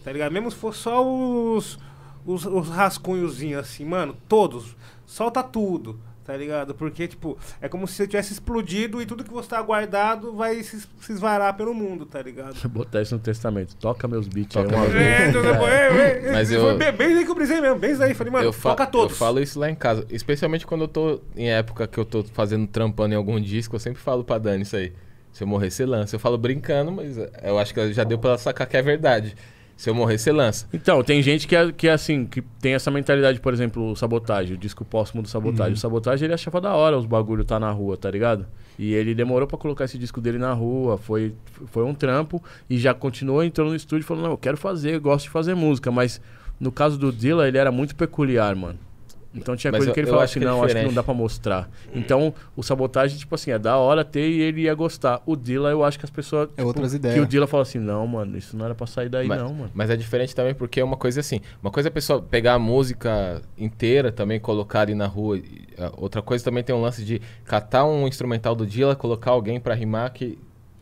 [0.03, 0.31] Tá ligado?
[0.31, 1.79] Mesmo se for só os,
[2.25, 4.75] os, os rascunhozinhos assim, mano, todos.
[5.05, 5.99] Solta tudo.
[6.25, 6.73] Tá ligado?
[6.73, 10.63] Porque, tipo, é como se você tivesse explodido e tudo que você tá guardado vai
[10.63, 12.55] se, se esvarar pelo mundo, tá ligado?
[12.67, 13.75] Botar isso no testamento.
[13.75, 15.05] Toca meus beats Toca aí uma meus vez.
[15.05, 17.91] É, então, é, é, Mas foi eu- bem, bem daí que eu brisei mesmo, bem
[17.91, 18.15] isso aí.
[18.15, 19.11] Falei, mano, fa- toca todos.
[19.11, 20.03] eu falo isso lá em casa.
[20.09, 23.79] Especialmente quando eu tô em época que eu tô fazendo, trampando em algum disco, eu
[23.79, 24.93] sempre falo pra Dani isso aí.
[25.31, 26.15] Se eu morrer, você lança.
[26.15, 29.35] Eu falo brincando, mas eu acho que já deu pra ela sacar que é verdade.
[29.75, 30.67] Se eu morrer, você lança.
[30.73, 33.95] Então, tem gente que é, que é assim, que tem essa mentalidade, por exemplo, o
[33.95, 35.73] Sabotagem, o disco póstumo do Sabotagem.
[35.73, 38.45] O Sabotagem, ele achava da hora os bagulho tá na rua, tá ligado?
[38.79, 41.33] E ele demorou pra colocar esse disco dele na rua, foi,
[41.67, 45.01] foi um trampo, e já continuou, entrou no estúdio falou, não, eu quero fazer, eu
[45.01, 46.21] gosto de fazer música, mas
[46.59, 48.79] no caso do Dilla, ele era muito peculiar, mano.
[49.35, 50.83] Então tinha Mas coisa eu- que ele falava acho assim, que é não, acho que
[50.83, 51.69] não dá pra mostrar.
[51.93, 55.21] Então, o Sabotagem, tipo assim, é da hora ter e ele ia gostar.
[55.25, 56.47] O Dilla, eu acho que as pessoas...
[56.49, 57.21] tipo, outras Que ideias.
[57.23, 59.71] o Dilla fala assim, não, mano, isso não era pra sair daí mas, não, mano.
[59.73, 61.41] mas é diferente também porque é uma coisa assim.
[61.61, 65.39] Uma coisa é a pessoa pegar a música inteira também, colocar ali na rua.
[65.77, 69.59] ah, Outra coisa também tem um lance de catar um instrumental do Dilla, colocar alguém
[69.59, 70.37] pra rimar que.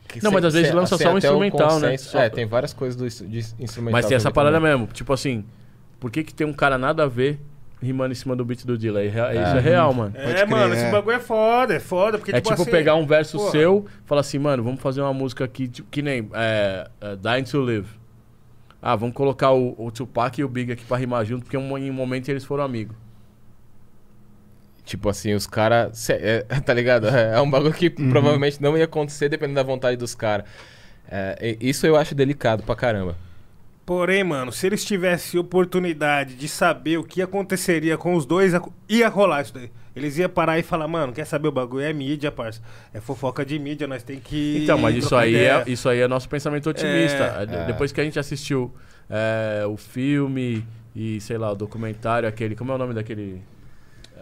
[0.08, 1.98] que Não, mas às vezes lança sem só um instrumental, né?
[1.98, 3.94] Só- É, tem várias coisas do de instrumental.
[3.94, 4.72] Mas tem essa parada também.
[4.72, 4.88] mesmo.
[4.94, 5.44] Tipo assim,
[6.00, 7.40] por que, que tem um cara nada a ver
[7.84, 9.04] rimando em cima do beat do Dilla?
[9.04, 9.44] É, rea- É.
[9.44, 10.14] Isso é real, mano.
[10.16, 10.78] É, crer, mano, é.
[10.78, 12.18] esse bagulho é foda, é foda.
[12.18, 13.52] Porque, É tipo, assim, pegar um verso porra.
[13.52, 17.44] seu falar assim, mano, vamos fazer uma música aqui, tipo, que nem é, é, Dying
[17.44, 17.88] to Live.
[18.82, 21.78] Ah, vamos colocar o, o Tupac e o Big aqui pra rimar junto, porque um-
[21.78, 22.96] em um momento eles foram amigos.
[24.86, 26.10] Tipo assim, os caras.
[26.66, 27.08] tá ligado?
[27.08, 28.10] É, é um bagulho que Uhum.
[28.10, 30.46] provavelmente não ia acontecer dependendo da vontade dos caras.
[31.10, 33.16] É, isso eu acho delicado pra caramba.
[33.86, 38.54] Porém, mano, se eles tivessem oportunidade de saber o que aconteceria com os dois,
[38.88, 39.70] ia rolar isso daí.
[39.96, 41.84] Eles iam parar e falar, mano, quer saber o bagulho?
[41.86, 42.62] É mídia, parça.
[42.94, 44.62] É fofoca de mídia, nós tem que.
[44.64, 47.24] Então, mas isso aí, ideia." é, isso aí é nosso pensamento otimista.
[47.42, 47.66] É, De- é.
[47.66, 48.74] Depois que a gente assistiu
[49.10, 50.66] é, o filme
[50.96, 52.56] e, sei lá, o documentário, aquele.
[52.56, 53.42] Como é o nome daquele?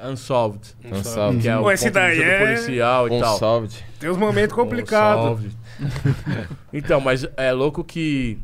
[0.04, 0.76] Unsolved.
[1.04, 1.40] Salve.
[1.42, 3.68] Que é o Pô, esse daí é- policial e Um tal.
[4.00, 5.24] Tem uns momentos complicados.
[5.24, 5.58] Unsolved.
[6.74, 8.40] então, mas é louco que.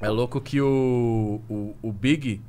[0.00, 2.40] É louco que o, o, o Big,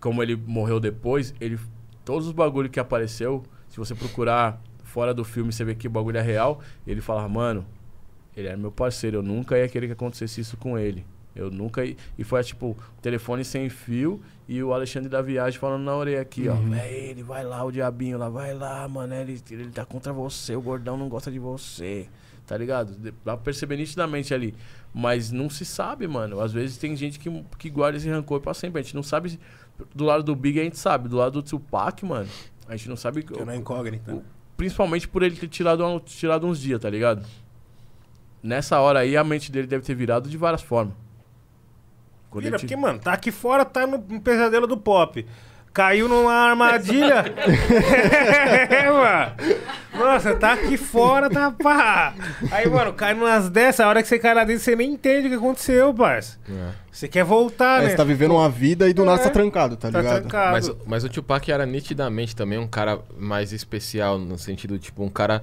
[0.00, 1.58] como ele morreu depois, ele.
[2.04, 5.90] Todos os bagulho que apareceu, se você procurar fora do filme, você vê que o
[5.90, 7.64] bagulho é real, ele fala, mano,
[8.36, 11.06] ele era meu parceiro, eu nunca ia querer que acontecesse isso com ele.
[11.34, 11.96] Eu nunca ia...
[12.16, 16.48] E foi tipo, telefone sem fio e o Alexandre da Viagem falando na orelha aqui,
[16.48, 16.54] ó.
[16.76, 19.14] É ele, vai lá, o diabinho lá, vai lá, mano.
[19.14, 22.06] Ele, ele tá contra você, o gordão não gosta de você.
[22.46, 22.94] Tá ligado?
[23.00, 24.54] Dá pra perceber nitidamente ali.
[24.96, 26.40] Mas não se sabe, mano.
[26.40, 28.78] Às vezes tem gente que, que guarda esse rancor pra sempre.
[28.78, 29.40] A gente não sabe.
[29.92, 31.08] Do lado do Big a gente sabe.
[31.08, 32.28] Do lado do Tupac, mano,
[32.68, 33.24] a gente não sabe.
[33.24, 34.22] Que é uma incógnita.
[34.56, 37.26] Principalmente por ele ter tirado, um- tirado uns dias, tá ligado?
[38.40, 40.94] Nessa hora aí, a mente dele deve ter virado de várias formas.
[42.46, 45.24] Vira, porque, mano, tá aqui fora, tá no, no pesadelo do pop.
[45.74, 47.24] Caiu numa armadilha.
[48.70, 49.32] é, mano.
[49.92, 52.14] Nossa, tá aqui fora, tá pá.
[52.52, 55.26] Aí, mano, cai numas dessas, a hora que você cai lá dentro, você nem entende
[55.26, 56.38] o que aconteceu, parça.
[56.92, 57.90] Você quer voltar, É, né?
[57.90, 59.24] você tá vivendo uma vida e do nada É.
[59.24, 60.20] você tá trancado, tá Tá ligado?
[60.20, 60.52] trancado.
[60.52, 65.08] Mas, mas o Tupac era nitidamente também um cara mais especial, no sentido, tipo, um
[65.08, 65.42] cara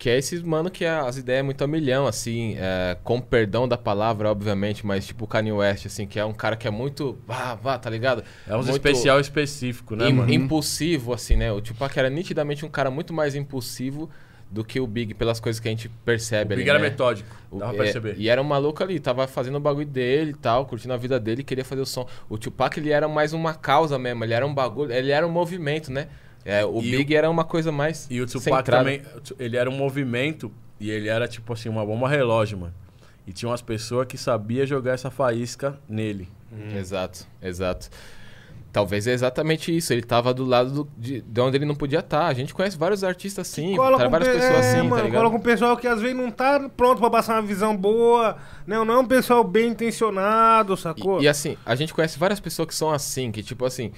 [0.00, 3.68] que é esses mano que as ideias é muito a milhão, assim, é, com perdão
[3.68, 6.70] da palavra, obviamente, mas tipo o Kanye West, assim, que é um cara que é
[6.70, 7.18] muito.
[7.26, 8.24] Vá, vá, tá ligado?
[8.48, 10.32] É Muito especial específico, né, im- mano?
[10.32, 11.52] Impulsivo, assim, né?
[11.52, 14.08] O Tupac era nitidamente um cara muito mais impulsivo
[14.50, 16.62] do que o Big, pelas coisas que a gente O percebe ali.
[16.62, 16.88] Big era né?
[16.88, 17.36] metódico.
[17.50, 18.14] O- Dava pra é, perceber.
[18.16, 21.20] e era um maluco ali, tava fazendo o bagulho dele e tal, curtindo a vida
[21.20, 22.06] dele, queria fazer o som.
[22.28, 25.30] O Tupac, ele era mais uma causa mesmo, ele era um bagulho, ele era um
[25.30, 26.08] movimento, né?
[26.44, 28.78] É, o E Big era uma coisa mais E o Tupac centrada.
[28.78, 29.02] também,
[29.38, 32.74] ele era um movimento e ele era tipo assim, uma bomba relógio, mano.
[33.26, 36.28] E tinha umas pessoas que sabia jogar essa faísca nele.
[36.76, 37.88] Exato, exato.
[38.72, 41.98] Talvez é exatamente isso, ele tava do lado do- de, de onde ele não podia
[41.98, 42.26] estar.
[42.26, 45.20] A gente conhece vários artistas assim, tá- várias pe- pessoas é, assim, mano, tá ligado?
[45.22, 48.36] cola com um pessoal que às vezes não tá pronto pra passar uma visão boa,
[48.64, 51.20] não, não é um pessoal bem intencionado, sacou?
[51.20, 53.90] E, e assim, a gente conhece várias pessoas que são assim, que tipo assim,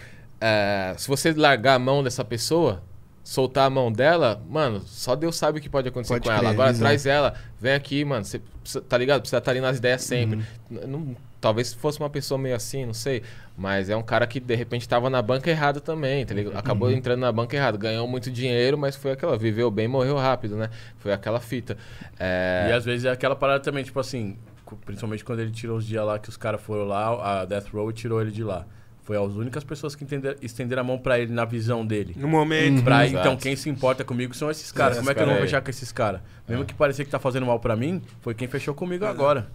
[0.43, 2.83] é, se você largar a mão dessa pessoa,
[3.25, 6.41] soltar a mão dela, mano, só Deus sabe o que pode acontecer Pode com ela.
[6.41, 6.81] crer, Agora exato.
[6.85, 9.21] traz ela, vem aqui, mano, você precisa- tá ligado?
[9.21, 10.41] Precisa estar ali nas ideias sempre.
[10.71, 10.81] Uhum.
[10.89, 13.23] Não- talvez fosse uma pessoa meio assim, não sei,
[13.57, 16.57] mas é um cara que de repente tava na banca errada também, tá ligado?
[16.57, 16.95] Acabou Uhum.
[16.95, 20.69] entrando na banca errada, ganhou muito dinheiro, mas foi aquela, viveu bem, morreu rápido, né?
[20.99, 21.77] Foi aquela fita.
[22.19, 24.37] É, E às vezes é aquela parada também, tipo assim,
[24.85, 27.93] principalmente quando ele tirou os dias lá que os caras foram lá, a Death Row
[27.93, 28.67] tirou ele de lá.
[29.05, 32.15] Foi as únicas pessoas que entender, estenderam a mão pra ele na visão dele.
[32.17, 32.83] No momento.
[32.85, 33.21] Pra, Exato.
[33.21, 34.99] então, quem se importa comigo são esses caras.
[34.99, 35.49] Como é que eu não cara vou aí.
[35.49, 36.21] fechar com esses caras?
[36.49, 39.51] Mesmo que parecia que tá fazendo mal pra mim, foi quem fechou comigo agora.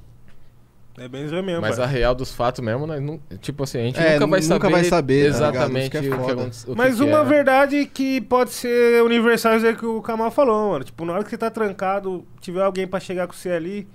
[1.00, 1.86] É bem isso mesmo, Mas pai.
[1.86, 4.72] a real dos fatos mesmo, não, tipo assim, a gente É, nunca vai nunca saber,
[4.72, 6.76] vai saber, tá exatamente é o que aconteceu.
[6.76, 7.24] Mas que uma é.
[7.24, 10.84] verdade que pode ser universal, isso aí que o Kamal falou, mano.
[10.84, 13.88] Tipo, na hora que você tá trancado, tiver alguém pra chegar com você ali,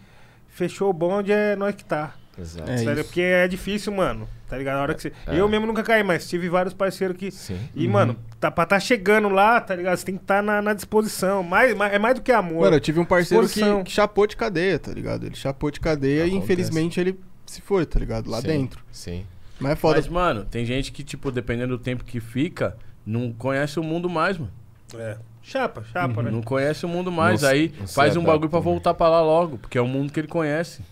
[0.47, 2.15] fechou o bonde, é nós que tá.
[2.39, 2.71] Exato.
[2.71, 3.05] É Sério, isso.
[3.05, 4.29] porque é difícil, mano.
[4.49, 4.77] Tá ligado?
[4.77, 5.13] Na hora que você...
[5.27, 5.39] É.
[5.39, 7.31] Eu mesmo nunca caí, mas tive vários parceiros que.
[7.31, 7.59] Sim.
[7.75, 9.97] E, mano, tá, pra tá chegando lá, tá ligado?
[9.97, 11.43] Você tem que estar na, na disposição.
[11.43, 12.63] Mais, mais- é mais do que amor.
[12.63, 15.25] Mano, eu tive um parceiro que, que chapou de cadeia, tá ligado?
[15.27, 16.37] Ele chapou de cadeia e Acontece.
[16.37, 18.31] infelizmente ele se foi, tá ligado?
[18.31, 18.85] Lá Sim, dentro.
[18.91, 19.25] Sim.
[19.59, 19.97] Mas é foda.
[19.97, 22.77] Mas, mano, tem gente que, tipo, dependendo do tempo que fica,
[23.07, 24.53] não conhece o mundo mais, mano.
[24.95, 25.17] É.
[25.43, 26.31] Chapa, chapa, né?
[26.31, 27.43] Não conhece o mundo mais.
[27.43, 28.65] Aí faz um bagulho pra né?
[28.65, 30.83] voltar pra lá logo, porque é o mundo que ele conhece.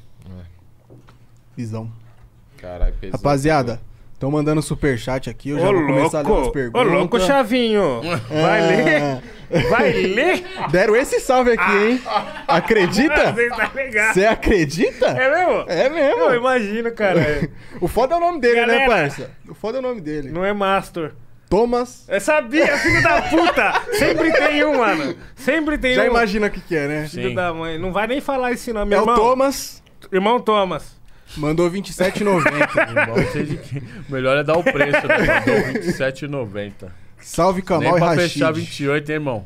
[1.56, 1.90] Visão.
[2.58, 3.16] Caralho, pesado.
[3.22, 3.80] Rapaziada,
[4.12, 5.50] estão mandando superchat aqui.
[5.50, 6.48] Eu já Ô, vou começar a ler louco!
[6.48, 6.92] Ô, perguntas.
[6.92, 8.00] louco, Chavinho!
[8.28, 9.22] Vai ler?
[9.68, 10.44] Vai ler?
[10.70, 12.00] Deram esse salve aqui, hein?
[12.46, 13.32] Acredita?
[13.32, 14.14] Você tá ligado?
[14.14, 15.06] Você acredita?
[15.06, 15.64] É mesmo?
[15.68, 16.20] É mesmo.
[16.22, 17.48] Eu imagino, cara.
[17.80, 18.86] O foda é o nome dele, né, Galera.
[18.90, 19.30] parça?
[19.48, 20.30] O foda é o nome dele.
[20.30, 21.12] Não é Mastor.
[21.48, 22.04] Thomas.
[22.08, 23.82] Eu sabia, filho da puta!
[23.94, 25.16] Sempre tem um, mano.
[25.34, 26.06] Sempre tem Já um.
[26.06, 27.08] imagina o que, que é, né?
[27.08, 27.34] Filho Sim.
[27.34, 27.76] da mãe.
[27.78, 29.16] Não vai nem falar esse nome, É o irmão.
[29.16, 29.82] Thomas.
[30.12, 30.99] Irmão Thomas.
[31.36, 33.02] Mandou 27,90.
[33.02, 33.78] Igual seja que-
[34.08, 35.42] O melhor é dar o preço, né?
[35.46, 36.92] Mandou 27,90.
[37.20, 38.32] Salve Nem Kamal e pra Rashid.
[38.32, 39.44] fechar 28, hein, irmão?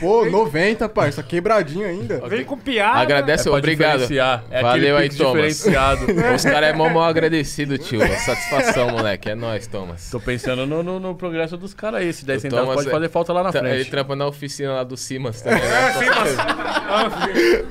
[0.00, 1.24] Pô, 90, parça.
[1.24, 2.20] Quebradinho ainda.
[2.28, 3.00] Vem com piada.
[3.00, 3.92] Agradece, É pra obrigado.
[3.98, 4.44] diferenciar.
[4.48, 5.32] É Valeu aquele aí, Thomas.
[5.58, 6.06] diferenciado.
[6.36, 7.98] Os caras é mó mal agradecido, tio.
[8.18, 9.28] Satisfação, moleque.
[9.28, 10.08] É nóis, Thomas.
[10.08, 12.08] Tô pensando no, no, no progresso dos caras aí.
[12.10, 13.90] Esse 10 O centavos Thomas pode é- fazer falta lá na Tá- Ele frente.
[13.90, 15.92] trampa na oficina lá do Simas também, né?
[15.98, 17.68] Filho.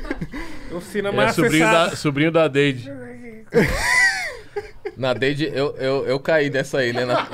[0.78, 1.90] Oficina Ele é mais sobrinho acessada.
[1.92, 2.92] da, sobrinho da Deide.
[4.98, 7.06] Na Deide, eu, eu, eu caí nessa aí, né?
[7.06, 7.28] Na,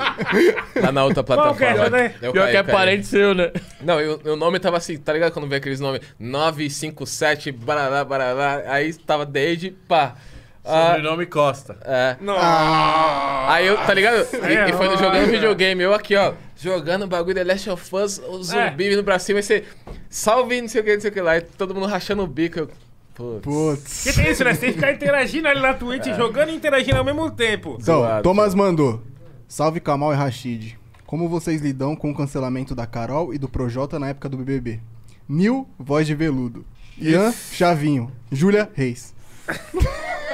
[0.82, 1.90] lá na outra Qual que é plataforma.
[1.90, 2.14] daí?
[2.20, 2.74] Eu Pior caí, que é caí.
[2.74, 3.50] parente seu, né?
[3.80, 5.32] Não, eu- o nome tava assim, tá ligado?
[5.32, 8.64] Quando vem aqueles nomes 957, barará, barará.
[8.70, 10.14] Aí tava Deide, pá.
[10.62, 11.76] Ah, Sobrenome Costa.
[11.84, 12.16] é.
[12.20, 12.36] Não.
[12.38, 14.16] Aí eu, tá ligado?
[14.42, 18.18] É, E, e foi jogando videogame, eu aqui, ó, jogando bagulho The Last of Us,
[18.18, 19.64] o zumbi vindo pra cima, e você,
[20.08, 22.26] salve, não sei o que, não sei o que lá, e todo mundo rachando o
[22.26, 22.60] bico.
[22.60, 22.70] Eu,
[23.14, 23.42] putz.
[23.42, 24.02] Putz.
[24.04, 24.54] Que tem isso, né?
[24.54, 27.78] Você tem que ficar interagindo ali na Twitch, jogando e interagindo ao mesmo tempo.
[27.80, 28.22] Então, Zoado.
[28.22, 29.02] Thomas mandou.
[29.46, 30.78] Salve Kamal e Rashid.
[31.06, 34.80] Como vocês lidam com o cancelamento da Carol e do Projota na época do BBB?
[35.28, 36.64] Nil, voz de veludo.
[36.98, 38.10] Ian, Chavinho.
[38.30, 39.14] Júlia, Reis.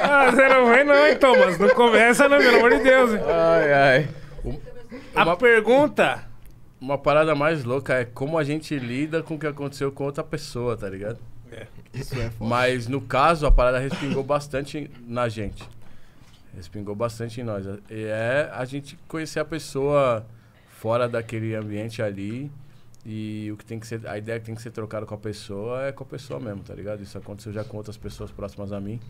[0.01, 1.59] Ah, você não vem não, hein, Thomas?
[1.59, 3.11] Não começa não, pelo amor de Deus.
[3.15, 4.09] Ai, ai.
[5.15, 6.31] A pergunta...
[6.81, 10.25] Uma parada mais louca é como a gente lida com o que aconteceu com outra
[10.25, 11.19] pessoa, tá ligado?
[11.93, 12.49] Isso é foda.
[12.51, 15.69] Mas no caso, a parada respingou bastante na gente.
[16.55, 17.65] Respingou bastante em nós.
[17.67, 20.27] E é a gente conhecer a pessoa
[20.69, 22.51] fora daquele ambiente ali.
[23.05, 24.07] E o que tem que ser.
[24.07, 26.63] A ideia que tem que ser trocada com a pessoa é com a pessoa mesmo,
[26.63, 27.03] tá ligado?
[27.03, 29.01] Isso aconteceu já com outras pessoas próximas a mim.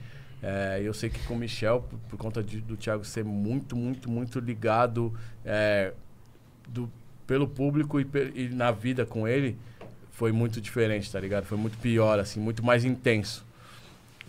[0.43, 3.75] É, eu sei que com o Michel, por, por conta de- do Thiago ser muito,
[3.77, 5.13] muito, muito ligado
[5.45, 5.93] é,
[6.69, 6.91] do,
[7.27, 9.59] pelo público e, e na vida com ele,
[10.21, 11.47] foi muito diferente, tá ligado?
[11.47, 13.43] Foi muito pior, assim, muito mais intenso.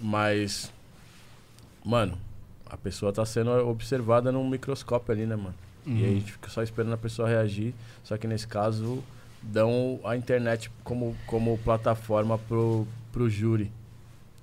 [0.02, 0.72] Mas,
[1.84, 2.18] mano,
[2.66, 5.54] a pessoa tá sendo observada num microscópio ali, né, mano?
[5.86, 7.74] E aí a gente fica só esperando a pessoa reagir.
[8.06, 9.04] Só que nesse caso,
[9.42, 13.70] dão a internet como, como plataforma pro, pro júri.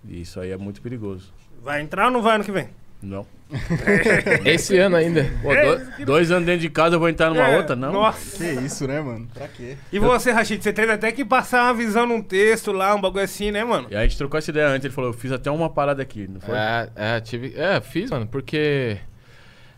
[0.04, 1.32] E isso aí é muito perigoso.
[1.62, 2.68] Vai entrar ou não vai ano que vem?
[3.00, 3.24] Não.
[4.44, 5.24] Esse ano ainda.
[5.42, 7.74] Pô, do- dois anos dentro de casa, eu vou entrar numa É, outra?
[7.74, 7.92] Não.
[7.92, 8.44] Nossa.
[8.44, 9.26] Que isso, né, mano?
[9.32, 9.76] Pra quê?
[9.92, 13.24] E você, Rashid, você teve até que passar uma visão num texto lá, um bagulho
[13.24, 13.88] assim, né, mano?
[13.90, 14.84] E a gente trocou essa ideia antes.
[14.84, 16.54] Ele falou: Eu fiz até uma parada aqui, não foi?
[16.54, 17.54] É, é, tive.
[17.56, 18.98] É, fiz, mano, porque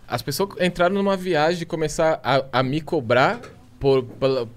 [0.09, 3.41] as pessoas entraram numa viagem de começar a, a me cobrar
[3.79, 4.49] por, pela-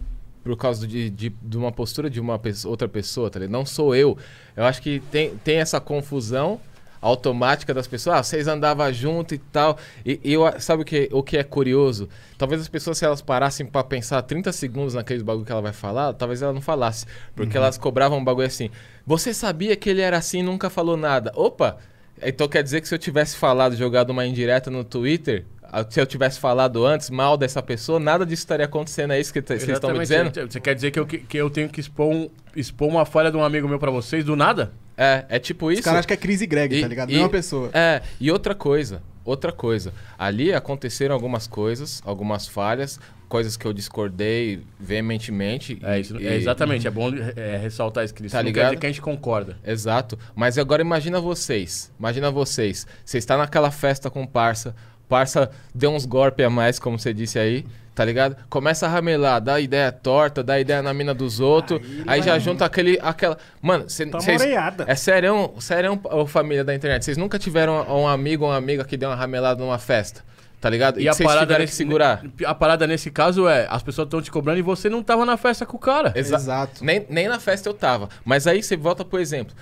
[0.44, 3.52] por causa de, de, de uma postura de uma pessoa- outra pessoa, tá ligado?
[3.54, 4.18] Não sou eu.
[4.58, 6.60] Eu acho que tem, tem essa confusão
[7.04, 8.16] automática das pessoas.
[8.18, 9.78] Ah, vocês andavam junto e tal.
[10.06, 12.08] E, e eu, sabe o que, o que é curioso?
[12.38, 15.74] Talvez as pessoas, se elas parassem pra pensar 30 segundos naqueles bagulho que ela vai
[15.74, 17.06] falar, talvez ela não falasse.
[17.36, 18.70] Porque elas cobravam um bagulho assim.
[19.06, 21.32] Você sabia que ele era assim e nunca falou nada?
[21.36, 21.78] Opa!
[22.22, 25.46] Então quer dizer que se eu tivesse falado, jogado uma indireta no Twitter,
[25.90, 29.12] se eu tivesse falado antes mal dessa pessoa, nada disso estaria acontecendo.
[29.12, 30.52] É isso que vocês estão me dizendo?
[30.52, 33.36] Você quer dizer que eu, que eu tenho que expor, um- expor uma falha de
[33.36, 34.72] um amigo meu pra vocês do nada?
[34.98, 35.84] É, é tipo Os isso.
[35.84, 37.10] caras acham que é Cris e Greg, E- tá ligado?
[37.10, 37.70] e- Mesma pessoa.
[37.74, 39.94] É, e outra coisa, outra coisa.
[40.18, 45.80] Ali aconteceram algumas coisas, algumas falhas, coisas que eu discordei veementemente.
[45.84, 46.18] É e- isso.
[46.20, 46.88] e- É exatamente.
[46.88, 48.66] É bom é, ressaltar isso, que isso Tá não quer ligado?
[48.72, 49.58] dizer que a gente concorda.
[49.66, 50.18] Exato.
[50.36, 51.92] Mas agora imagina vocês.
[52.00, 52.86] Imagina vocês.
[53.04, 54.76] Você está naquela festa com o parça.
[55.10, 57.66] Parça deu uns golpes a mais, como você disse aí.
[57.96, 58.36] Tá ligado?
[58.50, 61.80] Começa a ramelar, dá ideia torta, dá ideia na mina dos outros.
[62.08, 62.98] Aí, já junta aquele.
[63.02, 63.38] aquela.
[63.62, 64.86] Mano, cê, Toma cês- orelhada.
[64.88, 67.06] É sério, sério, ô família da internet.
[67.06, 70.24] Vocês nunca tiveram um amigo ou uma amiga que deu uma ramelada numa festa?
[70.60, 71.00] Tá ligado?
[71.00, 72.24] E a que vocês parada, nesse, que segurar.
[72.46, 75.38] a parada nesse caso é, as pessoas estão te cobrando e você não tava na
[75.38, 76.14] festa com o cara.
[76.16, 76.84] Exa- Exato.
[76.84, 78.10] Nem, nem na festa eu tava.
[78.26, 79.54] Mas aí você volta pro exemplo.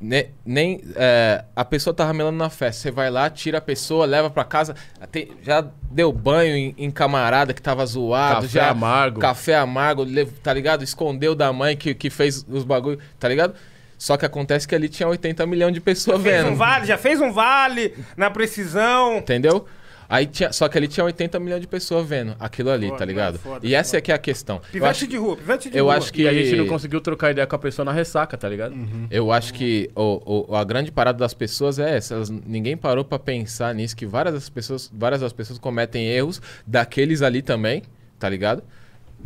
[0.00, 2.82] Ne- Nem, é, a pessoa tá ramelando na festa.
[2.82, 4.74] Você vai lá, tira a pessoa, leva pra casa.
[5.10, 8.42] tem- já deu banho em, em camarada que tava zoado.
[8.42, 9.20] Café já, amargo.
[9.20, 10.04] Café amargo,
[10.42, 10.84] tá ligado?
[10.84, 13.54] Escondeu da mãe que, que fez os bagulho, tá ligado?
[13.98, 16.52] Só que acontece que ali tinha 80 milhões de pessoas Fez vendo.
[16.52, 19.16] um vale, já fez um vale na precisão.
[19.16, 19.64] Entendeu?
[20.08, 23.04] Aí tinha, só que ali tinha 80 milhões de pessoas vendo aquilo ali, Foda, tá
[23.04, 23.38] ligado?
[23.38, 24.56] foda, e essa é que é a questão.
[24.56, 25.96] Eu Pivete acho, de rua, pivete de eu rua.
[25.96, 28.48] acho que E a gente não conseguiu trocar ideia com a pessoa na ressaca, tá
[28.48, 28.74] ligado?
[29.10, 32.14] Eu acho que o, o- a grande parada das pessoas é essa.
[32.14, 36.40] elas- ninguém parou pra pensar nisso, que várias das pessoas, várias das pessoas cometem erros
[36.66, 37.82] daqueles ali também,
[38.18, 38.62] tá ligado?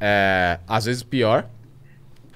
[0.01, 1.47] É, às vezes pior.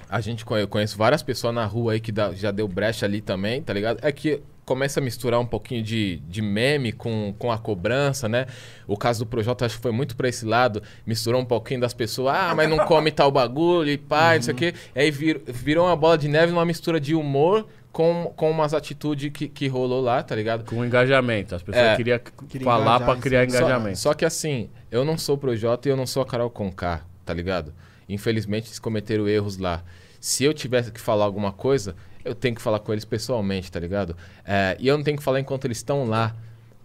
[0.09, 3.21] A gente eu conheço várias pessoas na rua aí que dá- já deu brecha ali
[3.21, 3.99] também, tá ligado?
[4.03, 8.47] É que começa a misturar um pouquinho de, de meme com, com a cobrança, né?
[8.87, 11.93] O caso do Projota acho que foi muito pra esse lado, misturou um pouquinho das
[11.95, 14.75] pessoas, ah, mas não come tal bagulho e pá, não sei o quê.
[14.95, 19.31] Aí vir- virou uma bola de neve numa mistura de humor com, com umas atitudes
[19.33, 20.65] que, que rolou lá, tá ligado?
[20.65, 21.55] Com engajamento.
[21.55, 21.97] As pessoas É.
[21.97, 22.19] queriam
[22.49, 23.59] Queria falar em criar cima.
[23.59, 23.99] engajamento.
[23.99, 26.51] Só, só que assim, eu não sou o Projota e eu não sou a Carol
[26.51, 27.73] Conká, tá ligado?
[28.09, 29.83] Infelizmente eles cometeram erros lá.
[30.21, 31.95] Se eu tivesse que falar alguma coisa,
[32.25, 34.17] eu tenho que falar com eles pessoalmente, tá ligado?
[34.45, 36.35] É, e eu não tenho que falar enquanto eles estão lá.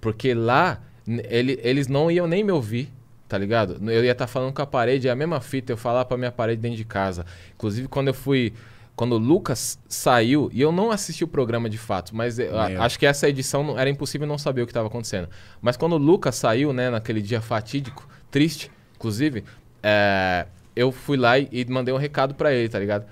[0.02, 2.92] Porque lá, ele- eles não iam nem me ouvir,
[3.28, 3.78] tá ligado?
[3.92, 6.32] Eu ia estar falando com a parede, é a mesma fita, eu falar pra minha
[6.32, 7.26] parede dentro de casa.
[7.56, 8.54] Inclusive, quando eu fui.
[8.96, 12.66] Quando o Lucas saiu, e eu não assisti o programa de fato, mas eu a-
[12.68, 12.82] Nem eu.
[12.82, 15.30] acho que essa edição não- era impossível não saber o que estava acontecendo.
[15.62, 19.46] Mas quando o Lucas saiu, né, naquele dia fatídico, triste, inclusive,
[19.82, 20.46] é,
[20.76, 23.06] eu fui lá e, e mandei um recado pra ele, tá ligado?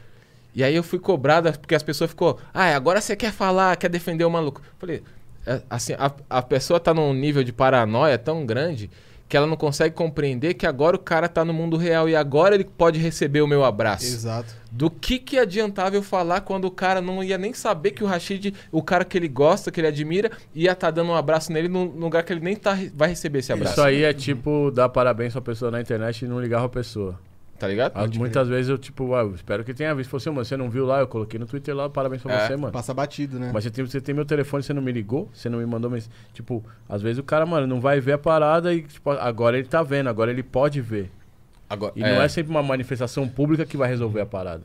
[0.57, 3.89] E aí eu fui cobrado porque as pessoas ficou, ah, agora você quer falar, quer
[3.89, 4.59] defender o maluco.
[4.79, 5.03] Falei,
[5.45, 8.89] é, assim, a, a pessoa tá num nível de paranoia tão grande
[9.29, 12.55] que ela não consegue compreender que agora o cara tá no mundo real e agora
[12.55, 14.07] ele pode receber o meu abraço.
[14.07, 14.55] Exato.
[14.71, 18.07] Do que que adiantava eu falar quando o cara não ia nem saber que o
[18.07, 21.67] Rashid, o cara que ele gosta, que ele admira, ia estar dando um abraço nele
[21.67, 23.73] num lugar que ele nem tá, vai receber esse abraço.
[23.73, 27.19] Isso aí é tipo dar parabéns pra pessoa na internet e não ligar pra pessoa.
[27.59, 27.93] Tá ligado?
[27.95, 30.11] Ah, Muitas vezes eu, tipo, ah, eu espero que tenha visto.
[30.11, 30.99] Você, mano, você não viu lá?
[30.99, 32.47] Eu coloquei no Twitter lá, parabéns pra É.
[32.47, 32.71] você, mano.
[32.71, 33.49] Passa batido, né?
[33.53, 35.89] Mas você tem, você tem meu telefone, você não me ligou, você não me mandou
[35.89, 36.13] mensagem.
[36.33, 39.67] Tipo, às vezes o cara, mano, não vai ver a parada e, tipo, agora ele
[39.67, 41.09] tá vendo, agora ele pode ver.
[41.69, 44.61] Agora, E não é sempre uma manifestação pública que vai resolver a parada.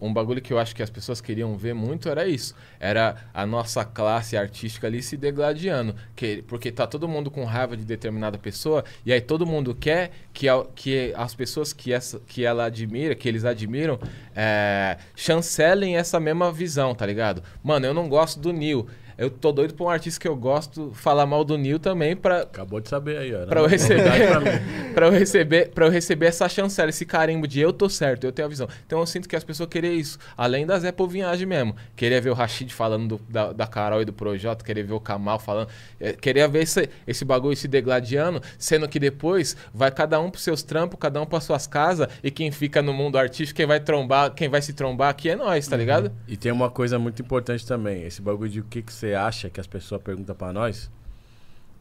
[0.00, 2.54] Um bagulho que eu acho que as pessoas queriam ver muito era isso.
[2.80, 5.94] Era a nossa classe artística ali se degladiando.
[6.14, 10.10] Que, porque tá todo mundo com raiva de determinada pessoa, e aí todo mundo quer
[10.32, 13.98] que, que as pessoas que, essa, que ela admira, que eles admiram,
[14.34, 17.42] é, chancelem essa mesma visão, tá ligado?
[17.62, 18.86] Mano, eu não gosto do Neil.
[19.18, 22.42] Eu tô doido pra um artista que eu gosto falar mal do Neil também pra,
[22.42, 23.44] Acabou de saber aí, ó.
[23.48, 24.92] Pra eu receber, pra mim.
[24.94, 28.46] pra eu receber, eu receber essa chancela, esse carimbo de eu tô certo, eu tenho
[28.46, 28.68] a visão.
[28.86, 31.74] Então eu sinto que as pessoas queriam isso, além da Zé Povinhagem mesmo.
[31.96, 35.00] Queria ver o Rashid falando do- da, da Carol e do Projota, queria ver o
[35.00, 35.68] Kamal falando,
[36.00, 40.44] eh, queria ver esse, esse bagulho se degladiando, sendo que depois vai cada um pros
[40.44, 43.80] seus trampos, cada um pras suas casas, e quem fica no mundo artístico, quem vai
[43.80, 46.12] trombar, quem vai se trombar aqui é nós, tá ligado?
[46.28, 48.04] E tem uma coisa muito importante também.
[48.04, 50.90] Esse bagulho de o que, que você acha que as pessoas perguntam pra nós.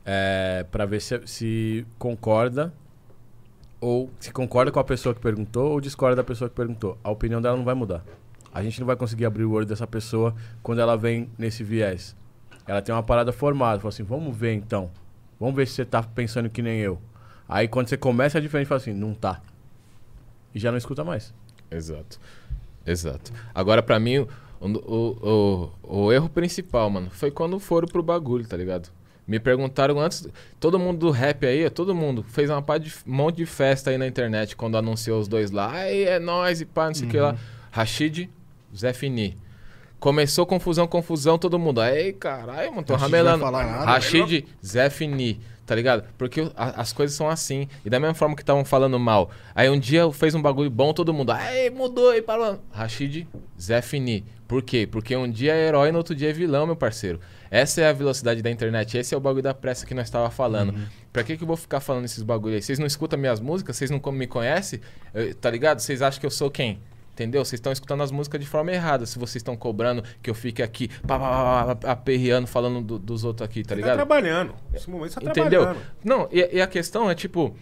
[0.05, 2.73] É pra ver se, se concorda.
[3.79, 6.97] Ou se concorda com a pessoa que perguntou ou discorda da pessoa que perguntou.
[7.03, 8.03] A opinião dela não vai mudar.
[8.53, 10.33] A gente não vai conseguir abrir o olho dessa pessoa
[10.63, 12.15] quando ela vem nesse viés.
[12.65, 13.79] Ela tem uma parada formada.
[13.79, 14.89] Fala assim, vamos ver então.
[15.39, 16.99] Vamos ver se você tá pensando que nem eu.
[17.47, 19.41] Aí quando você começa a diferente, fala assim, não tá.
[20.55, 21.33] E já não escuta mais.
[21.69, 22.19] Exato.
[22.85, 23.31] Exato.
[23.53, 24.25] Agora, pra mim,
[24.59, 28.89] o, o, o, o erro principal, mano, foi quando foram pro bagulho, tá ligado?
[29.27, 30.25] Me perguntaram antes,
[30.59, 33.89] todo mundo do rap aí, todo mundo, fez uma parte de, um monte de festa
[33.89, 35.69] aí na internet quando anunciou os dois lá.
[35.71, 37.35] Ai, é nóis e pá, não sei o que lá.
[37.71, 38.29] Rashid,
[38.75, 39.37] Zé Fini.
[39.99, 41.83] Começou confusão, confusão, todo mundo.
[41.83, 43.43] Ei, caralho, mano, tô Rashid ramelando.
[43.43, 43.85] vai falar nada.
[43.85, 46.05] Rashid, Zé Fini, tá ligado?
[46.17, 47.67] Porque a- as coisas são assim.
[47.83, 49.29] E da mesma forma que estavam falando mal.
[49.55, 51.31] Aí um dia fez um bagulho bom, todo mundo.
[51.31, 52.59] Ai, mudou e parou.
[52.71, 53.27] Rashid,
[53.59, 54.23] Zé Fini.
[54.47, 54.87] Por quê?
[54.89, 57.19] Porque um dia é herói no outro dia é vilão, meu parceiro.
[57.51, 58.97] Essa é a velocidade da internet.
[58.97, 60.73] Esse é o bagulho da pressa que nós tava falando.
[61.11, 62.61] Pra que, que eu vou ficar falando esses bagulho aí?
[62.61, 63.75] Vocês não escutam minhas músicas?
[63.75, 64.79] Vocês não me conhecem?
[65.41, 65.79] Tá ligado?
[65.79, 66.79] Vocês acham que eu sou quem?
[67.13, 67.43] Entendeu?
[67.43, 69.05] Vocês estão escutando as músicas de forma errada.
[69.05, 72.99] Se vocês estão cobrando que eu fique aqui pá, pá, pá, pá, aperreando, falando do-
[72.99, 73.89] dos outros aqui, tá Você ligado?
[73.97, 74.53] tá trabalhando.
[74.71, 75.61] Nesse momento você tá Entendeu?
[75.63, 75.85] trabalhando.
[76.03, 77.55] Não, e, e a questão é tipo.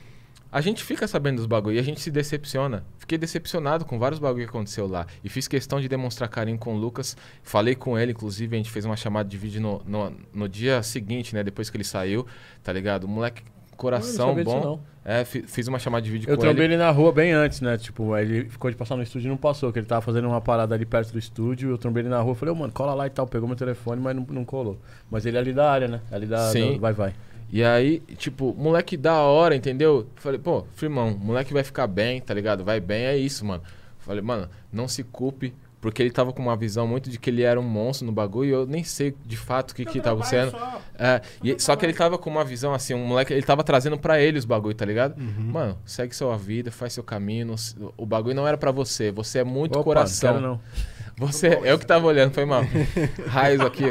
[0.55, 2.85] A gente fica sabendo dos bagulho e a gente se decepciona.
[2.97, 5.05] Fiquei decepcionado com vários bagulho que aconteceu lá.
[5.21, 7.17] E fiz questão de demonstrar carinho com o Lucas.
[7.43, 10.81] Falei com ele, inclusive, a gente fez uma chamada de vídeo no, no, no dia
[10.81, 11.43] seguinte, né?
[11.43, 12.25] Depois que ele saiu,
[12.63, 13.03] tá ligado?
[13.03, 13.43] O moleque,
[13.75, 14.63] coração sabia disso, bom.
[14.63, 14.79] não.
[15.03, 16.73] É, fi- fiz uma chamada de vídeo Eu com trombei ele.
[16.75, 17.77] ele na rua bem antes, né?
[17.77, 20.39] Tipo, ele ficou de passar no estúdio e não passou, que ele tava fazendo uma
[20.39, 21.69] parada ali perto do estúdio.
[21.69, 23.27] Eu trombei ele na rua, falei, ô, mano, cola lá e tal.
[23.27, 24.79] Pegou meu telefone, mas não, não colou.
[25.11, 25.99] Mas ele é ali da área, né?
[26.11, 26.49] Ali da.
[26.49, 26.73] Sim.
[26.75, 27.13] da- vai, vai.
[27.51, 30.07] E aí, tipo, moleque da hora, entendeu?
[30.15, 32.63] Falei, pô, firmão, moleque vai ficar bem, tá ligado?
[32.63, 33.63] Vai bem, é isso, mano.
[33.99, 37.43] Falei, mano, não se culpe, porque ele tava com uma visão muito de que ele
[37.43, 40.23] era um monstro no bagulho e eu nem sei de fato o que que tava
[40.23, 40.55] sendo.
[40.97, 43.97] É, e- só que ele tava com uma visão assim, um moleque, ele tava trazendo
[43.97, 45.15] pra ele os bagulho, tá ligado?
[45.21, 47.55] Mano, segue sua vida, faz seu caminho.
[47.95, 50.33] O bagulho não era pra você, você é muito Opa, coração.
[50.33, 50.61] Não quero não.
[51.17, 52.61] Você, eu que tava olhando, foi mal.
[53.27, 53.85] Raios aqui.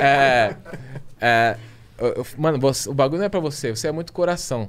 [0.00, 0.54] É.
[1.20, 1.56] é
[2.36, 4.68] mano, você- o bagulho não é pra você, você é muito coração.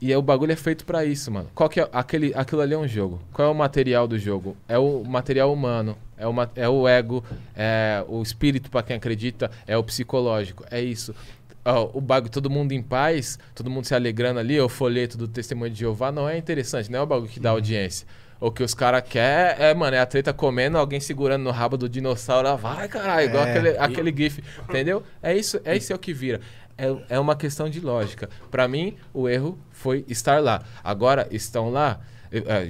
[0.00, 1.48] E é, o bagulho é feito pra isso, mano.
[1.54, 3.18] Qual que é aquele, aquilo ali é um jogo.
[3.32, 4.54] Qual é o material do jogo?
[4.68, 7.24] É o material humano, é o, ma- é o ego,
[7.56, 10.64] é o espírito pra quem acredita, é o psicológico.
[10.70, 11.14] É isso.
[11.64, 15.26] Ó, o bagulho, todo mundo em paz, todo mundo se alegrando ali, o folheto do
[15.26, 18.06] testemunho de Jeová não é interessante, não é o bagulho que dá audiência.
[18.38, 21.78] O que os caras querem é, mano, é a treta comendo, alguém segurando no rabo
[21.78, 22.46] do dinossauro.
[22.48, 23.50] lá, Vai, caralho, igual É.
[23.50, 24.42] aquele, aquele gif.
[24.68, 25.02] Entendeu?
[25.22, 26.40] É isso, é isso é o que vira.
[26.78, 28.28] É, é uma questão de lógica.
[28.50, 30.62] Pra mim, o erro foi estar lá.
[30.84, 32.00] Agora, estão lá,